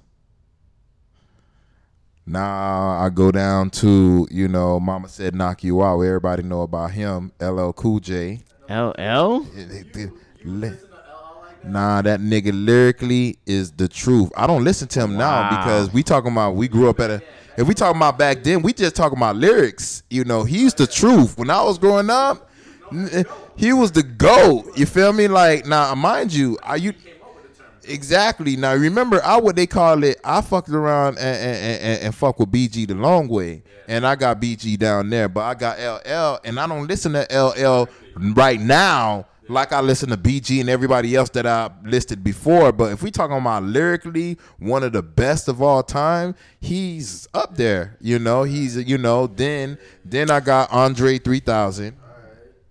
Now 2.32 2.92
I 2.92 3.10
go 3.10 3.30
down 3.30 3.72
to 3.72 4.26
you 4.32 4.48
know, 4.48 4.80
Mama 4.80 5.10
said 5.10 5.36
knock 5.36 5.66
you 5.66 5.84
out. 5.84 6.00
Everybody 6.00 6.44
know 6.44 6.62
about 6.62 6.92
him. 6.92 7.34
LL 7.42 7.72
Cool 7.72 8.00
J. 8.00 8.42
LL. 8.70 9.46
Nah, 11.66 12.02
that 12.02 12.22
nigga 12.22 12.52
lyrically 12.54 13.38
is 13.46 13.74
the 13.74 13.90
truth. 13.90 14.32
I 14.38 14.48
don't 14.48 14.64
listen 14.64 14.88
to 14.88 15.02
him 15.02 15.18
now 15.18 15.50
because 15.50 15.92
we 15.92 16.04
talking 16.04 16.32
about 16.32 16.56
we 16.56 16.70
grew 16.70 16.90
up 16.90 17.02
at 17.02 17.12
a. 17.12 17.22
If 17.58 17.68
we 17.68 17.74
talking 17.74 17.98
about 17.98 18.18
back 18.18 18.44
then, 18.44 18.62
we 18.62 18.72
just 18.72 18.96
talking 18.96 19.18
about 19.18 19.36
lyrics. 19.36 20.04
You 20.10 20.24
know, 20.24 20.46
he's 20.46 20.74
the 20.74 20.88
truth. 20.88 21.38
When 21.38 21.50
I 21.50 21.62
was 21.62 21.78
growing 21.78 22.10
up, 22.10 22.50
he 23.58 23.74
was 23.74 23.92
the 23.92 24.04
goat. 24.04 24.72
You 24.78 24.86
feel 24.86 25.12
me? 25.12 25.28
Like 25.28 25.66
now, 25.66 25.94
mind 25.96 26.34
you, 26.34 26.58
are 26.64 26.78
you 26.78 26.94
exactly 27.84 28.56
now? 28.56 28.74
Remember, 28.74 29.24
I 29.24 29.38
what 29.38 29.56
they 29.56 29.68
call 29.68 30.04
it. 30.04 30.20
I 30.24 30.42
fucked 30.42 30.70
around 30.70 31.18
and 31.18 31.38
and, 31.38 31.82
and, 31.82 32.04
and 32.04 32.16
fuck 32.16 32.40
with 32.40 32.52
BG 32.52 32.88
the 32.88 32.96
long 32.96 33.28
way, 33.28 33.64
and 33.88 34.06
I 34.06 34.16
got 34.16 34.42
BG 34.42 34.78
down 34.78 35.10
there, 35.10 35.30
but 35.30 35.42
I 35.42 35.54
got 35.54 35.80
LL, 35.80 36.40
and 36.44 36.60
I 36.60 36.68
don't 36.68 36.88
listen 36.88 37.14
to 37.14 37.28
LL 37.32 37.90
right 38.34 38.60
now 38.60 39.28
like 39.52 39.74
I 39.74 39.82
listen 39.82 40.10
to 40.10 40.18
BG 40.18 40.62
and 40.62 40.70
everybody 40.70 41.16
else 41.16 41.30
that 41.32 41.46
I 41.46 41.70
listed 41.84 42.24
before. 42.24 42.72
But 42.72 42.94
if 42.94 43.04
we 43.04 43.12
talking 43.12 43.38
about 43.38 43.64
lyrically, 43.64 44.38
one 44.60 44.84
of 44.84 44.94
the 44.94 45.04
best 45.04 45.48
of 45.48 45.62
all 45.62 45.84
time, 45.84 46.36
he's 46.60 47.28
up 47.34 47.56
there. 47.56 47.98
You 48.00 48.18
know, 48.18 48.44
he's 48.44 48.78
you 48.78 48.98
know. 48.98 49.28
Then 49.28 49.78
then 50.06 50.32
I 50.32 50.40
got 50.40 50.72
Andre 50.72 51.18
three 51.18 51.40
thousand. 51.40 51.98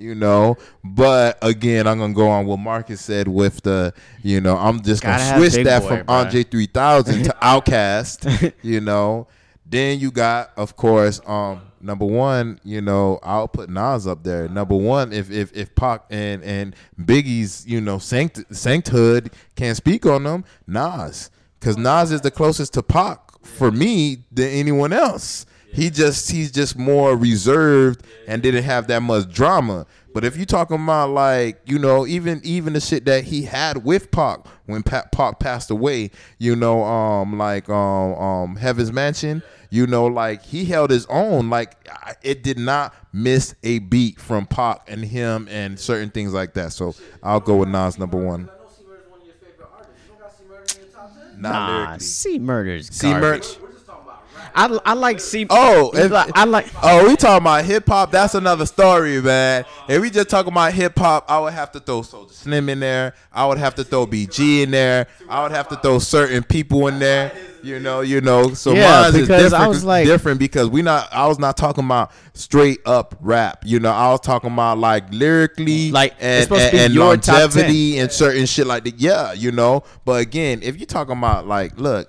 You 0.01 0.15
know, 0.15 0.57
but 0.83 1.37
again, 1.43 1.87
I'm 1.87 1.99
gonna 1.99 2.15
go 2.15 2.29
on 2.29 2.47
what 2.47 2.59
Marcus 2.59 3.03
said 3.03 3.29
with 3.29 3.61
the, 3.61 3.93
you 4.23 4.41
know, 4.41 4.57
I'm 4.57 4.83
just 4.83 5.03
Gotta 5.03 5.23
gonna 5.23 5.51
switch 5.51 5.65
that 5.65 5.83
Boy, 5.83 5.89
from 5.89 5.99
bruh. 5.99 6.25
Andre 6.25 6.43
3000 6.43 7.25
to 7.25 7.31
OutKast. 7.43 8.55
you 8.63 8.81
know, 8.81 9.29
then 9.67 10.01
you 10.01 10.11
got, 10.11 10.53
of 10.57 10.75
course, 10.75 11.21
um, 11.27 11.61
number 11.83 12.07
one. 12.07 12.59
You 12.65 12.81
know, 12.81 13.19
I'll 13.23 13.47
put 13.47 13.69
Nas 13.69 14.07
up 14.07 14.25
there. 14.25 14.49
Number 14.49 14.75
one, 14.75 15.13
if 15.13 15.31
if 15.31 15.55
if 15.55 15.75
Pac 15.75 16.05
and 16.09 16.43
and 16.43 16.75
Biggie's, 16.99 17.67
you 17.67 17.83
know, 17.83 17.99
sanct 17.99 18.39
sancthood 18.51 19.33
can't 19.55 19.77
speak 19.77 20.07
on 20.07 20.25
them, 20.25 20.45
Nas, 20.67 21.31
because 21.59 21.77
Nas 21.77 22.11
is 22.11 22.23
the 22.23 22.31
closest 22.31 22.73
to 22.75 22.83
Pac 22.83 23.21
for 23.45 23.71
me 23.71 24.25
than 24.33 24.49
anyone 24.49 24.93
else. 24.95 25.45
He 25.73 25.89
just 25.91 26.31
he's 26.31 26.51
just 26.51 26.77
more 26.77 27.17
reserved 27.17 28.05
and 28.27 28.43
didn't 28.43 28.65
have 28.65 28.87
that 28.89 29.03
much 29.03 29.33
drama. 29.33 29.87
But 30.13 30.25
if 30.25 30.37
you 30.37 30.45
talking 30.45 30.83
about 30.83 31.11
like 31.11 31.61
you 31.67 31.79
know 31.79 32.07
even 32.07 32.41
even 32.43 32.73
the 32.73 32.81
shit 32.81 33.05
that 33.05 33.25
he 33.25 33.43
had 33.43 33.85
with 33.85 34.11
Pac 34.11 34.41
when 34.67 34.83
pa- 34.83 35.07
Pac 35.13 35.39
passed 35.39 35.71
away, 35.71 36.11
you 36.39 36.57
know 36.57 36.83
um 36.83 37.39
like 37.39 37.69
um 37.69 38.15
um 38.15 38.57
Heaven's 38.57 38.93
Mansion, 38.93 39.43
you 39.71 39.87
know 39.87 40.07
like 40.07 40.43
he 40.43 40.65
held 40.65 40.91
his 40.91 41.07
own. 41.07 41.49
Like 41.51 41.77
it 42.23 42.43
did 42.43 42.59
not 42.59 42.93
miss 43.13 43.55
a 43.63 43.79
beat 43.79 44.21
from 44.21 44.47
Pac 44.47 44.81
and 44.89 45.05
him 45.05 45.47
and 45.51 45.79
certain 45.79 46.11
things 46.11 46.33
like 46.33 46.55
that. 46.55 46.73
So 46.73 46.95
I'll 47.23 47.39
go 47.41 47.57
with 47.57 47.69
Nas 47.69 47.97
number 47.99 48.19
one. 48.19 48.51
Nah. 51.39 51.97
C 51.99 52.39
Murder's 52.39 52.89
C 52.93 53.13
Mur- 53.13 53.21
garbage. 53.21 53.57
I, 54.55 54.79
I 54.85 54.93
like 54.95 55.21
C. 55.21 55.47
Oh, 55.51 55.91
if, 55.95 56.13
I 56.13 56.45
like. 56.45 56.67
Oh, 56.83 57.09
we 57.09 57.17
talking 57.17 57.43
about 57.43 57.65
hip 57.65 57.87
hop. 57.87 58.11
That's 58.11 58.35
another 58.35 58.67
story, 58.67 59.21
man. 59.21 59.65
If 59.89 60.01
we 60.01 60.11
just 60.11 60.29
talking 60.29 60.53
about 60.53 60.73
hip 60.73 60.99
hop, 60.99 61.25
I 61.29 61.39
would 61.41 61.53
have 61.53 61.73
to 61.73 61.81
throw 61.81 62.03
Soulja 62.03 62.33
Slim 62.33 62.69
in 62.69 62.81
there. 62.81 63.15
I 63.33 63.47
would 63.47 63.59
have 63.59 63.75
to 63.77 63.85
throw 63.85 64.07
BG 64.07 64.63
in 64.63 64.71
there. 64.71 65.07
I 65.29 65.43
would 65.43 65.53
have 65.53 65.69
to 65.69 65.77
throw 65.77 65.99
certain 65.99 66.43
people 66.43 66.89
in 66.89 66.99
there. 66.99 67.33
You 67.63 67.79
know, 67.81 68.01
you 68.01 68.21
know. 68.21 68.55
So 68.55 68.73
Yeah, 68.73 69.03
mine 69.03 69.21
is 69.21 69.29
different. 69.29 69.53
I 69.55 69.69
was 69.69 69.85
like- 69.85 70.07
different 70.07 70.39
because 70.39 70.69
we 70.69 70.83
not. 70.83 71.09
I 71.13 71.27
was 71.27 71.39
not 71.39 71.57
talking 71.57 71.85
about 71.85 72.13
straight 72.35 72.81
up 72.87 73.17
rap. 73.21 73.63
You 73.67 73.81
know, 73.81 73.91
I 73.91 74.11
was 74.11 74.21
talking 74.21 74.53
about 74.53 74.79
like 74.79 75.13
lyrically, 75.13 75.91
Like, 75.91 76.15
and, 76.21 76.51
and, 76.51 76.75
and 76.75 76.95
your 76.95 77.17
top 77.17 77.25
10. 77.25 77.35
longevity 77.35 77.99
and 77.99 78.11
certain 78.11 78.47
shit 78.47 78.67
like 78.67 78.85
that. 78.85 78.99
Yeah, 79.01 79.33
you 79.33 79.53
know. 79.53 79.83
But 80.05 80.21
again, 80.23 80.61
if 80.63 80.77
you're 80.79 80.87
talking 80.87 81.17
about 81.17 81.47
like, 81.47 81.79
look, 81.79 82.09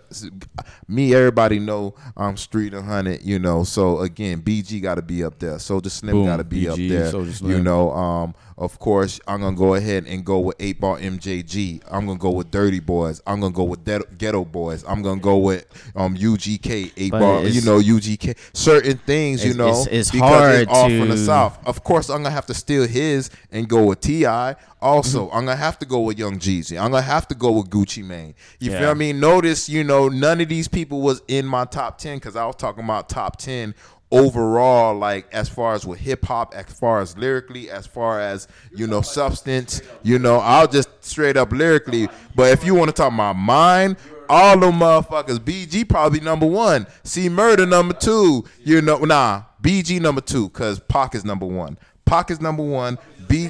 me, 0.87 1.13
everybody 1.15 1.59
know 1.59 1.95
I'm 2.15 2.37
street 2.37 2.73
hundred. 2.73 3.23
You 3.23 3.39
know, 3.39 3.63
so 3.63 3.99
again, 3.99 4.41
BG 4.41 4.81
got 4.81 4.95
to 4.95 5.01
be 5.01 5.23
up 5.23 5.39
there. 5.39 5.55
Soulja 5.55 5.89
Slim 5.89 6.13
Boom, 6.15 6.25
got 6.25 6.37
to 6.37 6.43
be 6.43 6.67
up 6.67 6.77
BG, 6.77 6.89
there. 6.89 7.11
Soulja 7.11 7.47
You 7.47 7.61
know, 7.61 7.91
um, 7.91 8.35
of 8.57 8.77
course, 8.79 9.19
I'm 9.27 9.41
gonna 9.41 9.55
go 9.55 9.73
ahead 9.73 10.05
and 10.07 10.23
go 10.23 10.39
with 10.39 10.55
Eight 10.59 10.79
Ball 10.79 10.97
MJG. 10.97 11.81
I'm 11.89 12.05
gonna 12.05 12.19
go 12.19 12.29
with 12.31 12.51
Dirty 12.51 12.79
Boys. 12.79 13.21
I'm 13.25 13.39
gonna 13.39 13.53
go 13.53 13.63
with 13.63 13.83
Det- 13.83 14.17
Geto 14.17 14.49
Boys. 14.49 14.83
I'm 14.87 15.01
gonna 15.01 15.19
go 15.19 15.37
with 15.41 15.65
um 15.95 16.15
UGK. 16.15 16.91
Eight 16.97 17.11
But 17.11 17.39
it's- 17.45 17.55
You 17.55 17.61
know, 17.61 17.79
UGK. 17.79 18.35
Certain 18.53 18.97
things, 19.05 19.43
you 19.45 19.53
know, 19.53 19.69
it's- 19.69 19.87
it's 19.91 20.11
because 20.11 20.29
hard 20.29 20.67
all 20.69 20.89
from 20.89 21.09
the 21.09 21.17
south. 21.17 21.57
Of 21.65 21.83
course, 21.83 22.09
I'm 22.09 22.17
gonna 22.23 22.31
have 22.31 22.45
to 22.47 22.53
steal 22.53 22.87
his 22.87 23.29
and 23.51 23.67
go 23.67 23.83
with 23.85 24.01
Ti. 24.01 24.25
Also, 24.25 25.25
Mm-hmm. 25.27 25.35
I'm 25.37 25.45
gonna 25.45 25.55
have 25.57 25.77
to 25.79 25.85
go 25.85 25.99
with 25.99 26.17
Young 26.17 26.39
Jeezy. 26.39 26.79
I'm 26.81 26.91
gonna 26.91 27.01
have 27.03 27.27
to 27.27 27.35
go 27.35 27.51
with 27.51 27.69
Gucci 27.69 28.03
Mane. 28.03 28.33
You 28.59 28.71
Yeah. 28.71 28.79
feel 28.79 28.95
me? 28.95 29.13
Notice, 29.13 29.69
you 29.69 29.83
know, 29.83 30.07
none 30.09 30.41
of 30.41 30.49
these 30.49 30.67
people 30.67 31.01
was 31.01 31.21
in 31.27 31.45
my 31.45 31.65
top 31.65 31.97
ten 31.99 32.17
because 32.17 32.35
I 32.35 32.45
was 32.45 32.55
talking 32.55 32.83
about 32.83 33.07
top 33.09 33.37
ten 33.37 33.75
overall, 34.11 34.93
like 34.97 35.25
as 35.31 35.47
far 35.47 35.73
as 35.73 35.85
with 35.85 35.99
hip 35.99 36.25
hop, 36.25 36.53
as 36.55 36.65
far 36.65 36.99
as 36.99 37.17
lyrically, 37.17 37.69
as 37.69 37.85
far 37.87 38.19
as 38.19 38.47
you 38.75 38.85
know, 38.87 39.01
substance. 39.01 39.81
You 40.03 40.19
know, 40.19 40.37
I'll 40.39 40.67
just 40.67 40.89
straight 41.01 41.37
up 41.37 41.51
lyrically. 41.51 42.09
But 42.35 42.49
if 42.51 42.65
you 42.65 42.75
want 42.75 42.89
to 42.89 42.93
talk 42.93 43.13
about 43.13 43.37
mine. 43.37 43.97
All 44.31 44.57
them 44.57 44.75
motherfuckers, 44.75 45.39
BG 45.39 45.89
probably 45.89 46.21
number 46.21 46.45
one, 46.45 46.87
C 47.03 47.27
Murder 47.27 47.65
number 47.65 47.93
two. 47.93 48.45
You 48.63 48.81
know, 48.81 48.99
nah, 48.99 49.43
BG 49.61 49.99
number 49.99 50.21
two, 50.21 50.47
cause 50.51 50.79
Pac 50.79 51.15
is 51.15 51.25
number 51.25 51.45
one. 51.45 51.77
Pac 52.05 52.31
is 52.31 52.39
number 52.39 52.63
one. 52.63 52.97
B, 53.27 53.49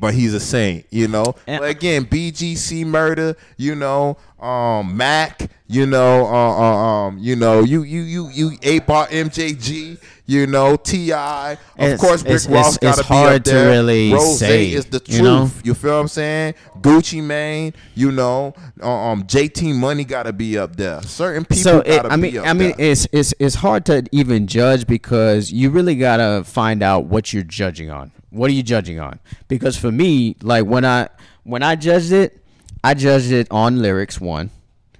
but 0.00 0.14
he's 0.14 0.34
a 0.34 0.40
saint, 0.40 0.86
you 0.90 1.08
know. 1.08 1.34
And- 1.46 1.60
but 1.60 1.70
again, 1.70 2.04
BGC 2.06 2.84
murder, 2.86 3.36
you 3.56 3.74
know, 3.74 4.16
um, 4.40 4.96
Mac, 4.96 5.50
you 5.66 5.84
know, 5.86 6.26
uh, 6.26 6.58
uh, 6.58 6.62
um, 7.08 7.18
you 7.18 7.36
know, 7.36 7.60
you 7.60 7.82
you 7.82 8.00
you 8.02 8.28
you 8.30 8.52
eight 8.62 8.86
bar 8.86 9.06
MJG, 9.08 9.98
you 10.26 10.46
know, 10.46 10.76
Ti. 10.76 11.12
Of 11.12 11.98
course, 11.98 12.22
Rick 12.22 12.32
it's- 12.32 12.46
Ross 12.48 12.78
got 12.78 12.96
to 12.96 13.02
be 13.02 13.06
hard 13.08 13.36
up 13.40 13.44
to 13.44 13.50
there. 13.50 13.68
really 13.70 14.12
Rose 14.12 14.38
say, 14.38 14.70
is 14.72 14.86
the 14.86 14.98
truth. 15.00 15.16
you 15.16 15.22
know? 15.22 15.50
You 15.62 15.74
feel 15.74 15.94
what 15.94 16.00
I'm 16.00 16.08
saying? 16.08 16.54
Gucci 16.80 17.22
Mane, 17.22 17.74
you 17.94 18.10
know, 18.12 18.54
um, 18.80 19.24
JT 19.24 19.74
Money 19.74 20.04
got 20.04 20.22
to 20.22 20.32
be 20.32 20.56
up 20.56 20.76
there. 20.76 21.02
Certain 21.02 21.44
people 21.44 21.62
so 21.62 21.76
got 21.82 21.86
it, 21.86 22.02
to 22.04 22.12
I 22.12 22.16
be 22.16 22.22
mean, 22.22 22.38
I 22.40 22.52
mean, 22.54 22.72
there. 22.78 22.90
it's 22.92 23.06
it's 23.12 23.34
it's 23.38 23.56
hard 23.56 23.84
to 23.86 24.04
even 24.10 24.46
judge 24.46 24.86
because 24.86 25.52
you 25.52 25.68
really 25.68 25.96
gotta 25.96 26.44
find 26.44 26.82
out 26.82 27.04
what 27.04 27.34
you're 27.34 27.42
judging 27.42 27.90
on. 27.90 28.10
What 28.30 28.50
are 28.50 28.54
you 28.54 28.62
judging 28.62 29.00
on? 29.00 29.18
Because 29.48 29.76
for 29.76 29.90
me, 29.90 30.36
like 30.42 30.64
when 30.64 30.84
I 30.84 31.08
when 31.44 31.62
I 31.62 31.76
judged 31.76 32.12
it, 32.12 32.42
I 32.82 32.94
judged 32.94 33.32
it 33.32 33.48
on 33.50 33.82
lyrics 33.82 34.20
one, 34.20 34.50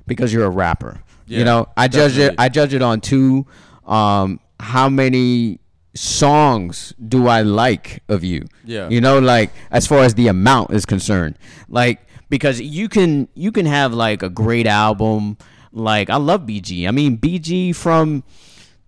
because 0.07 0.33
you're 0.33 0.45
a 0.47 0.51
rapper. 0.51 1.01
Yeah, 1.27 1.39
you 1.39 1.45
know, 1.45 1.69
I 1.77 1.89
judge 1.89 2.19
it. 2.19 2.35
I 2.39 2.49
judge 2.49 2.75
it 2.75 2.83
on 2.83 3.01
two. 3.01 3.47
Um, 3.87 4.41
how 4.59 4.89
many 4.89 5.61
songs 5.95 6.95
do 7.09 7.27
I 7.29 7.43
like 7.43 8.03
of 8.09 8.25
you? 8.25 8.47
Yeah. 8.65 8.89
You 8.89 9.01
know, 9.01 9.19
like 9.19 9.51
as 9.71 9.87
far 9.87 10.01
as 10.01 10.15
the 10.15 10.29
amount 10.29 10.73
is 10.73 10.85
concerned, 10.85 11.39
like 11.69 12.01
because 12.29 12.61
you 12.61 12.89
can 12.89 13.29
you 13.35 13.53
can 13.53 13.67
have 13.67 13.93
like 13.95 14.23
a 14.23 14.29
great 14.29 14.67
album. 14.67 15.37
Like 15.73 16.11
I 16.11 16.17
love 16.17 16.43
BG. 16.43 16.89
I 16.89 16.91
mean 16.91 17.17
BG 17.19 17.75
from. 17.75 18.25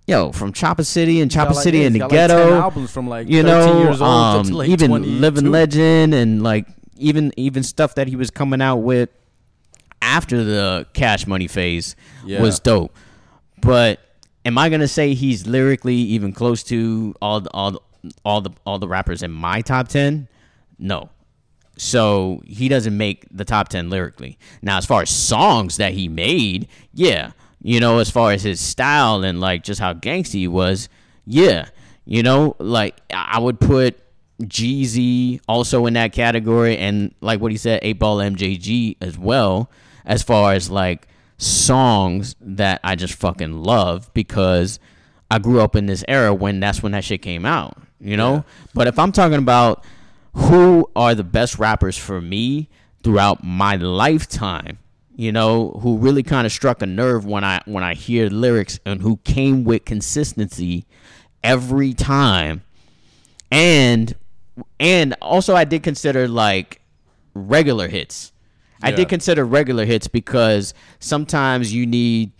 Yo, 0.07 0.33
from 0.33 0.53
Chopper 0.53 0.83
City 0.85 1.20
and 1.20 1.31
Chopper 1.31 1.55
like- 1.55 1.62
City 1.62 1.79
yeah, 1.79 1.87
in 1.87 1.93
the 1.93 1.99
got 2.01 2.11
like 2.11 2.19
10 2.19 2.29
ghetto, 2.29 2.55
albums 2.61 2.91
from, 2.91 3.09
like, 3.09 3.29
you 3.29 3.43
know, 3.43 3.83
years 3.83 4.01
old 4.03 4.11
um, 4.11 4.49
like, 4.49 4.69
even 4.69 4.89
22. 4.91 5.15
Living 5.20 5.51
Legend 5.51 6.15
and 6.15 6.43
like 6.43 6.66
even 6.99 7.33
even 7.37 7.62
stuff 7.62 7.95
that 7.95 8.09
he 8.09 8.16
was 8.16 8.31
coming 8.31 8.61
out 8.61 8.79
with 8.79 9.11
after 10.01 10.43
the 10.43 10.87
Cash 10.93 11.27
Money 11.27 11.47
phase 11.47 11.95
Yeah. 12.27 12.43
was 12.43 12.59
dope. 12.59 12.95
But 13.61 14.01
am 14.45 14.59
I 14.59 14.69
gonna 14.70 14.89
say 14.89 15.15
he's 15.15 15.47
lyrically 15.47 15.95
even 15.95 16.33
close 16.33 16.65
to 16.65 17.15
all 17.23 17.41
the, 17.41 17.51
all 17.51 17.70
the, 17.70 17.81
all 18.24 18.41
the 18.41 18.51
all 18.66 18.79
the 18.81 18.89
rappers 18.89 19.23
in 19.23 19.31
my 19.31 19.61
top 19.61 19.87
ten, 19.89 20.27
no. 20.81 21.11
So 21.79 22.43
he 22.45 22.69
doesn't 22.69 22.97
make 22.97 23.24
the 23.31 23.45
top 23.45 23.69
ten 23.69 23.89
lyrically. 23.89 24.37
Now, 24.62 24.79
as 24.79 24.85
far 24.85 25.03
as 25.03 25.11
songs 25.11 25.77
that 25.77 25.93
he 25.93 26.09
made, 26.09 26.66
yeah, 26.93 27.33
you 27.62 27.80
know, 27.80 27.98
as 27.98 28.10
far 28.10 28.32
as 28.32 28.43
his 28.43 28.60
style 28.60 29.22
and 29.22 29.40
like 29.40 29.62
just 29.62 29.80
how 29.80 29.94
gangsty 29.94 30.32
he 30.40 30.48
was, 30.48 30.89
yeah, 31.24 31.68
you 32.05 32.22
know, 32.22 32.56
like 32.59 33.01
I 33.12 33.39
would 33.39 33.60
put 33.60 33.98
Jeezy 34.43 35.40
also 35.47 35.86
in 35.86 35.94
that 35.94 36.12
category, 36.12 36.76
and 36.76 37.14
like 37.20 37.40
what 37.40 37.52
he 37.52 37.59
said, 37.59 37.80
Eight 37.82 37.98
Ball 37.98 38.18
MJG 38.18 38.97
as 39.01 39.16
well, 39.16 39.70
as 40.05 40.22
far 40.22 40.52
as 40.52 40.70
like 40.70 41.06
songs 41.39 42.34
that 42.40 42.80
I 42.82 42.97
just 42.97 43.14
fucking 43.14 43.62
love 43.62 44.12
because 44.14 44.80
I 45.30 45.39
grew 45.39 45.60
up 45.60 45.76
in 45.76 45.86
this 45.86 46.05
era 46.09 46.34
when 46.34 46.60
that's 46.60 46.82
when 46.82 46.93
that 46.93 47.05
shit 47.05 47.22
came 47.22 47.47
out, 47.47 47.78
you 48.01 48.16
know. 48.16 48.44
But 48.74 48.89
if 48.89 48.98
I'm 48.98 49.12
talking 49.12 49.39
about 49.39 49.84
who 50.34 50.90
are 50.97 51.14
the 51.14 51.24
best 51.24 51.59
rappers 51.59 51.97
for 51.97 52.20
me 52.20 52.68
throughout 53.02 53.44
my 53.44 53.76
lifetime, 53.76 54.78
you 55.14 55.32
know, 55.32 55.78
who 55.82 55.98
really 55.98 56.22
kind 56.22 56.47
of 56.47 56.52
struck 56.52 56.82
a 56.82 56.86
nerve 56.86 57.24
when 57.26 57.44
I 57.44 57.60
when 57.66 57.84
I 57.84 57.94
hear 57.94 58.28
lyrics 58.28 58.80
and 58.86 59.02
who 59.02 59.18
came 59.18 59.64
with 59.64 59.84
consistency 59.84 60.86
every 61.43 61.93
time 61.93 62.62
and 63.52 64.14
and 64.80 65.14
also 65.20 65.55
I 65.55 65.64
did 65.64 65.82
consider 65.82 66.26
like 66.26 66.80
regular 67.34 67.86
hits. 67.89 68.32
I 68.84 68.90
did 68.90 69.09
consider 69.09 69.44
regular 69.44 69.84
hits 69.84 70.09
because 70.09 70.74
sometimes 70.98 71.72
you 71.72 71.86
need 71.86 72.32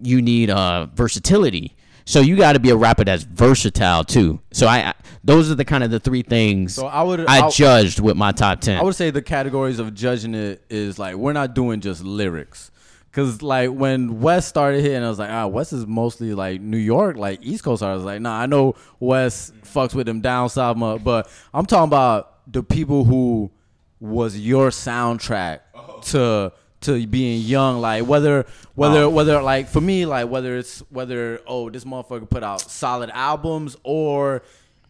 you 0.00 0.22
need 0.22 0.48
uh 0.48 0.86
versatility. 0.94 1.76
So 2.04 2.20
you 2.20 2.36
got 2.36 2.54
to 2.54 2.58
be 2.60 2.70
a 2.70 2.76
rapper 2.76 3.04
that's 3.04 3.22
versatile 3.24 4.04
too. 4.04 4.40
So 4.52 4.66
I, 4.66 4.88
I 4.90 4.94
those 5.22 5.50
are 5.50 5.54
the 5.54 5.64
kind 5.64 5.84
of 5.84 5.90
the 5.90 6.00
three 6.00 6.22
things 6.22 6.74
So 6.74 6.86
I 6.86 7.02
would- 7.02 7.20
I 7.28 7.46
I- 7.46 7.50
judged 7.50 8.00
with 8.00 8.16
my 8.16 8.32
top 8.32 8.60
10. 8.60 8.78
I 8.78 8.82
would 8.82 8.94
say 8.94 9.10
the 9.10 9.22
categories 9.22 9.78
of 9.78 9.94
judging 9.94 10.34
it 10.34 10.62
is 10.70 10.98
like 10.98 11.14
we're 11.16 11.32
not 11.34 11.54
doing 11.54 11.80
just 11.80 12.02
lyrics. 12.02 12.70
Cause 13.12 13.42
like 13.42 13.70
when 13.70 14.20
West 14.20 14.48
started 14.48 14.82
hitting, 14.82 15.02
I 15.02 15.08
was 15.08 15.18
like, 15.18 15.30
ah, 15.30 15.46
West 15.48 15.72
is 15.72 15.84
mostly 15.86 16.32
like 16.32 16.60
New 16.60 16.76
York, 16.78 17.16
like 17.16 17.40
East 17.42 17.64
Coast 17.64 17.82
artists. 17.82 18.06
Like, 18.06 18.20
nah, 18.20 18.38
I 18.38 18.46
know 18.46 18.76
West 19.00 19.52
fucks 19.62 19.94
with 19.94 20.06
them 20.06 20.20
down 20.20 20.48
south, 20.48 20.76
mu- 20.76 20.98
but 21.00 21.28
I'm 21.52 21.66
talking 21.66 21.88
about 21.88 22.38
the 22.52 22.62
people 22.62 23.04
who 23.04 23.50
was 23.98 24.38
your 24.38 24.70
soundtrack 24.70 25.58
to 26.10 26.52
to 26.82 27.06
being 27.06 27.40
young. 27.42 27.80
Like 27.80 28.06
whether 28.06 28.46
whether 28.74 29.08
whether 29.08 29.42
like 29.42 29.68
for 29.68 29.80
me, 29.80 30.06
like 30.06 30.28
whether 30.28 30.56
it's 30.56 30.80
whether 30.90 31.40
oh 31.46 31.70
this 31.70 31.84
motherfucker 31.84 32.28
put 32.28 32.42
out 32.42 32.60
solid 32.60 33.10
albums 33.12 33.76
or 33.82 34.42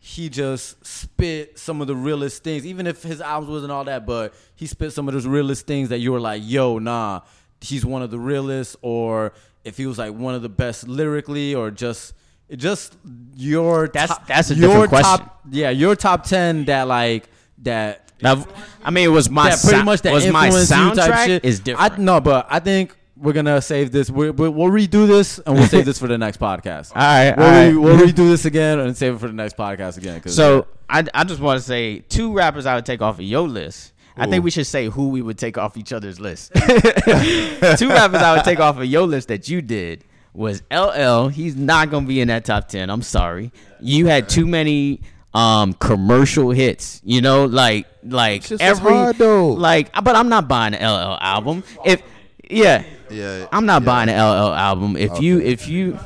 he 0.03 0.29
just 0.31 0.85
spit 0.87 1.59
some 1.59 1.81
of 1.83 1.87
the 1.87 1.95
realest 1.95 2.43
things, 2.43 2.65
even 2.65 2.87
if 2.87 3.03
his 3.03 3.21
albums 3.21 3.51
wasn't 3.51 3.71
all 3.71 3.85
that, 3.85 4.07
but 4.07 4.33
he 4.55 4.67
spit 4.67 4.93
some 4.93 5.07
of 5.09 5.15
those 5.15 5.27
realest 5.27 5.67
things 5.67 5.91
that 5.91 5.99
you 5.99 6.11
were 6.11 6.21
like, 6.21 6.41
yo, 6.45 6.79
nah, 6.79 7.21
he's 7.61 7.85
one 7.85 8.01
of 8.01 8.11
the 8.11 8.19
realest, 8.19 8.77
or 8.81 9.35
if 9.63 9.77
he 9.77 9.87
was 9.87 9.99
like 9.99 10.15
one 10.15 10.35
of 10.35 10.41
the 10.41 10.49
best 10.49 10.89
lyrically, 10.89 11.55
or 11.55 11.71
just 11.71 12.15
just 12.57 12.97
your 13.37 13.89
That's- 13.89 14.09
top- 14.09 14.27
that's 14.27 14.51
a 14.51 14.55
your 14.55 14.69
different 14.71 14.89
question. 14.89 15.19
top 15.27 15.41
yeah 15.51 15.71
your 15.71 15.95
top 15.95 16.25
ten 16.25 16.65
that 16.65 16.89
like 16.89 17.29
that 17.59 18.10
now, 18.23 18.47
I 18.85 18.91
mean, 18.91 19.05
it 19.05 19.13
was 19.13 19.31
my 19.31 19.51
that 19.51 19.61
pretty 19.61 19.83
much 19.83 20.03
that 20.03 20.13
was 20.13 20.27
my 20.27 20.47
influence 20.47 20.71
you 20.71 20.77
soundtrack 20.77 20.95
type 20.95 21.27
shit 21.27 21.45
is 21.45 21.61
different. 21.61 21.93
I, 21.93 21.97
no, 21.97 22.21
but 22.21 22.47
I 22.51 22.61
think 22.61 22.97
we're 23.17 23.33
gonna 23.33 23.61
save 23.61 23.93
this. 23.93 24.11
We, 24.11 24.31
we, 24.31 24.49
we'll 24.49 24.71
redo 24.71 25.07
this 25.07 25.39
and 25.39 25.55
we'll 25.55 25.67
save 25.67 25.85
this 25.85 25.99
for 25.99 26.07
the 26.07 26.19
next 26.19 26.41
podcast. 26.41 26.93
All 26.95 27.03
right, 27.03 27.37
we'll, 27.37 27.47
all 27.47 27.67
re- 27.67 27.77
we'll 27.77 28.07
redo 28.07 28.15
this 28.31 28.45
again 28.45 28.79
and 28.79 28.97
save 28.97 29.15
it 29.15 29.19
for 29.19 29.27
the 29.27 29.35
next 29.35 29.57
podcast 29.57 29.99
again. 29.99 30.27
So 30.29 30.67
I, 30.89 31.05
I 31.15 31.25
just 31.25 31.41
want 31.41 31.59
to 31.59 31.65
say 31.65 32.01
two 32.01 32.33
rappers 32.33 32.67
I 32.67 32.75
would 32.75 32.87
take 32.87 33.03
off 33.03 33.19
of 33.19 33.25
your 33.25 33.47
list. 33.47 33.93
I 34.17 34.27
think 34.27 34.45
we 34.45 34.51
should 34.51 34.67
say 34.67 34.87
who 34.87 35.09
we 35.09 35.23
would 35.23 35.39
take 35.39 35.57
off 35.57 35.79
each 35.79 35.95
other's 35.95 36.21
list. 36.21 36.53
two 36.55 36.61
rappers 36.61 38.21
I 38.21 38.35
would 38.35 38.45
take 38.45 38.61
off 38.61 38.77
of 38.77 38.85
your 38.85 39.07
list 39.07 39.29
that 39.29 39.49
you 39.49 39.63
did 39.63 40.05
was 40.35 40.63
LL. 40.71 41.29
He's 41.29 41.57
not 41.57 41.91
gonna 41.91 42.07
be 42.07 42.21
in 42.21 42.29
that 42.29 42.45
top 42.45 42.69
ten. 42.69 42.91
I'm 42.91 43.03
sorry. 43.03 43.51
You 43.81 44.07
had 44.07 44.29
too 44.29 44.47
many 44.47 45.01
um 45.35 45.73
commercial 45.75 46.51
hits. 46.51 47.01
You 47.05 47.21
know, 47.21 47.45
like 47.47 47.87
like 48.03 48.43
Shit's 48.45 48.61
every 48.63 48.93
hard, 48.93 49.17
though. 49.17 49.49
like. 49.51 49.93
But 49.93 50.17
I'm 50.17 50.29
not 50.29 50.49
buying 50.49 50.75
an 50.75 50.83
LL 50.83 51.19
album. 51.21 51.65
If 51.85 52.03
yeah, 52.49 52.85
Yeah, 53.11 53.47
I'm 53.53 53.67
not 53.67 53.83
yeah. 53.83 53.87
buying 53.87 54.09
an 54.09 54.17
LL 54.17 54.53
album. 54.55 54.97
If 54.97 55.21
you 55.21 55.41
if 55.41 55.69
you 55.69 55.99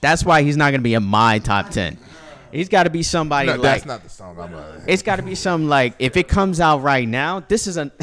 that's 0.00 0.24
why 0.24 0.42
he's 0.42 0.56
not 0.56 0.70
gonna 0.70 0.82
be 0.82 0.94
in 0.94 1.02
my 1.02 1.38
top 1.38 1.70
ten. 1.70 1.98
He's 2.52 2.68
got 2.68 2.84
to 2.84 2.90
be 2.90 3.02
somebody 3.02 3.48
No, 3.48 3.54
like 3.54 3.62
that's 3.62 3.84
not 3.84 4.04
the 4.04 4.08
song 4.08 4.38
I'm 4.38 4.52
like. 4.54 4.82
it's 4.86 5.02
got 5.02 5.16
to 5.16 5.22
be 5.22 5.34
something 5.34 5.68
like 5.68 5.94
if 5.98 6.16
it 6.16 6.28
comes 6.28 6.60
out 6.60 6.82
right 6.82 7.08
now. 7.08 7.40
This 7.40 7.66
is 7.66 7.76
a 7.76 7.90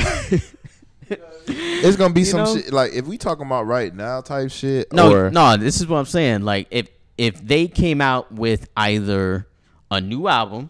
It's 1.48 1.96
gonna 1.98 2.14
be 2.14 2.24
some 2.26 2.44
know? 2.44 2.56
shit 2.58 2.72
like 2.74 2.94
if 2.94 3.06
we 3.08 3.18
talking 3.18 3.46
about 3.46 3.66
right 3.66 3.94
now 3.96 4.22
type 4.22 4.52
shit. 4.52 4.92
no 4.94 5.12
or, 5.14 5.32
no. 5.32 5.58
This 5.58 5.80
is 5.82 5.88
what 5.88 5.98
I'm 6.00 6.06
saying. 6.06 6.42
Like 6.42 6.68
if 6.70 6.88
if 7.18 7.46
they 7.46 7.68
came 7.68 8.02
out 8.02 8.32
with 8.32 8.68
either 8.76 9.48
a 9.91 10.01
new 10.01 10.27
album 10.27 10.69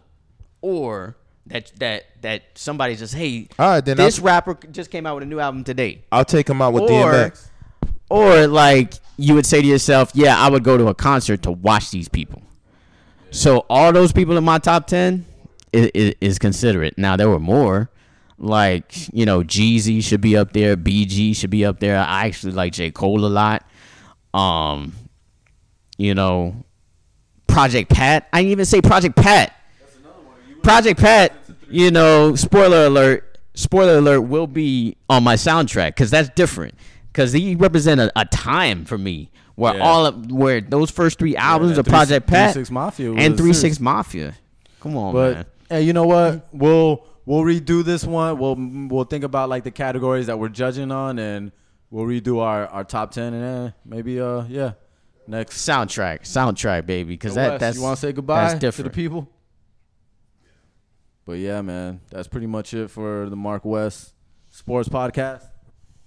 or 0.62 1.16
that 1.48 1.72
that 1.80 2.04
that 2.22 2.42
somebody 2.56 2.96
just 2.96 3.14
hey 3.16 3.48
All 3.58 3.70
right, 3.70 3.86
then 3.86 3.96
this 3.98 4.20
I'll- 4.20 4.26
rapper 4.26 4.58
just 4.72 4.92
came 4.92 5.06
out 5.06 5.16
with 5.16 5.24
a 5.24 5.28
new 5.28 5.40
album 5.40 5.64
today. 5.64 6.04
I'll 6.12 6.26
take 6.26 6.50
him 6.50 6.62
out 6.62 6.74
with 6.74 6.84
Or- 6.84 6.90
DMX. 6.90 7.48
Or 8.10 8.46
like 8.48 8.96
you 9.18 9.36
would 9.36 9.46
say 9.46 9.62
to 9.62 9.68
yourself, 9.68 10.12
yeah, 10.14 10.38
I 10.38 10.50
would 10.50 10.64
go 10.66 10.78
to 10.78 10.88
a 10.88 10.94
concert 10.94 11.44
to 11.44 11.52
watch 11.52 11.92
these 11.92 12.10
people. 12.10 12.42
So 13.30 13.60
all 13.70 13.94
those 13.94 14.12
people 14.12 14.36
in 14.38 14.44
my 14.44 14.58
top 14.58 14.88
ten 14.88 15.26
is, 15.72 16.14
is 16.20 16.38
considerate. 16.38 16.98
Now 16.98 17.16
there 17.16 17.30
were 17.30 17.40
more, 17.40 17.90
like 18.38 18.94
you 19.14 19.26
know, 19.26 19.44
Jeezy 19.44 20.04
should 20.04 20.20
be 20.20 20.36
up 20.36 20.52
there, 20.52 20.76
BG 20.76 21.36
should 21.38 21.50
be 21.52 21.64
up 21.64 21.80
there. 21.80 21.98
I 21.98 22.26
actually 22.26 22.52
like 22.52 22.74
J 22.74 22.92
Cole 22.92 23.24
a 23.26 23.28
lot. 23.28 23.66
Um, 24.34 24.94
you 25.98 26.14
know, 26.14 26.66
Project 27.52 27.90
Pat. 27.92 28.28
I 28.34 28.40
didn't 28.42 28.52
even 28.52 28.66
say 28.66 28.82
Project 28.82 29.16
Pat. 29.16 29.54
Project 30.64 31.00
Pat. 31.00 31.34
You 31.70 31.92
know, 31.92 32.36
spoiler 32.36 32.86
alert. 32.88 33.38
Spoiler 33.54 33.98
alert 33.98 34.22
will 34.22 34.48
be 34.48 34.96
on 35.10 35.24
my 35.24 35.36
soundtrack 35.36 35.90
because 35.90 36.10
that's 36.12 36.30
different. 36.30 36.74
Because 37.12 37.34
he 37.34 37.56
represent 37.56 38.00
a, 38.00 38.12
a 38.16 38.26
time 38.26 38.86
for 38.86 38.98
me 38.98 39.30
where 39.56 39.76
Yeah. 39.76 39.84
all 39.84 40.06
of, 40.06 40.32
where 40.32 40.62
those 40.62 40.90
first 40.92 41.20
three 41.20 41.36
albums 41.36 41.74
that 41.76 41.80
of 41.82 41.86
Three- 41.86 41.92
Project 41.92 42.28
Pat 42.28 42.56
3-6 42.56 42.72
Mafia 42.72 43.12
and 43.14 43.36
Three 43.38 43.54
serious. 43.54 43.62
Six 43.62 43.80
Mafia. 43.80 44.34
Come 44.80 44.96
on, 44.98 45.14
But 45.14 45.34
man. 45.36 45.46
hey, 45.70 45.82
you 45.84 45.94
know 45.94 46.06
what? 46.06 46.48
We'll 46.54 47.06
we'll 47.26 47.44
redo 47.44 47.84
this 47.84 48.04
one. 48.06 48.38
We'll 48.40 48.56
we'll 48.58 49.04
think 49.04 49.24
about 49.26 49.50
like 49.50 49.64
the 49.64 49.72
categories 49.72 50.28
that 50.28 50.40
we're 50.40 50.50
judging 50.50 50.92
on, 50.92 51.20
and 51.20 51.52
we'll 51.90 52.06
redo 52.06 52.40
our, 52.40 52.66
our 52.68 52.84
top 52.86 53.12
ten, 53.12 53.34
and 53.34 53.68
eh, 53.68 53.72
maybe 53.86 54.20
uh 54.20 54.44
yeah, 54.50 54.74
next. 55.28 55.68
Soundtrack, 55.68 56.22
soundtrack, 56.22 56.86
baby. 56.86 57.14
Because 57.14 57.36
Yo, 57.36 57.42
that 57.44 57.60
that's 57.60 57.78
you 57.78 57.84
want 57.84 57.98
to 57.98 58.02
say 58.02 58.12
goodbye 58.12 58.42
that's 58.44 58.54
to 58.56 58.60
different. 58.60 58.92
the 58.92 58.96
people. 58.96 59.28
But 61.26 61.34
yeah, 61.34 61.62
man, 61.62 62.02
that's 62.10 62.28
pretty 62.28 62.48
much 62.48 62.74
it 62.74 62.90
for 62.90 63.30
the 63.30 63.36
Mark 63.36 63.64
West 63.64 64.14
Sports 64.50 64.90
Podcast. 64.90 65.44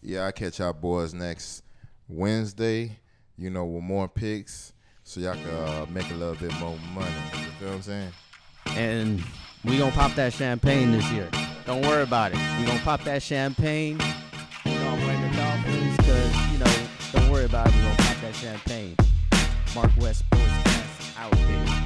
Yeah, 0.02 0.26
I 0.26 0.32
catch 0.32 0.58
y'all 0.58 0.72
boys 0.72 1.14
next 1.14 1.62
Wednesday. 2.08 2.98
You 3.36 3.50
know, 3.50 3.64
with 3.64 3.82
more 3.82 4.08
picks, 4.08 4.72
so 5.02 5.20
y'all 5.20 5.34
can 5.34 5.50
uh, 5.50 5.86
make 5.90 6.08
a 6.10 6.14
little 6.14 6.36
bit 6.36 6.52
more 6.60 6.76
money. 6.94 7.10
You 7.32 7.38
feel 7.58 7.68
what 7.68 7.74
I'm 7.76 7.82
saying? 7.82 8.12
and 8.76 9.22
we 9.64 9.78
gonna 9.78 9.92
pop 9.92 10.14
that 10.14 10.32
champagne 10.32 10.92
this 10.92 11.08
year. 11.10 11.28
Don't 11.66 11.82
worry 11.82 12.02
about 12.02 12.32
it. 12.32 12.38
We 12.58 12.66
gonna 12.66 12.78
pop 12.80 13.02
that 13.04 13.22
champagne. 13.22 13.98
You 14.64 14.74
know 14.74 14.88
I'm 14.88 15.30
the 15.30 15.36
Dolphins 15.36 15.96
because 15.96 16.52
you 16.52 16.58
know. 16.58 16.88
Don't 17.12 17.30
worry 17.30 17.44
about 17.44 17.68
it. 17.68 17.74
We 17.74 17.82
gonna 17.82 17.96
pop 17.96 18.13
that 18.24 18.34
champagne. 18.34 18.96
Mark 19.74 19.90
West 19.98 20.24
Sports 20.32 21.18
out, 21.18 21.30
baby. 21.32 21.83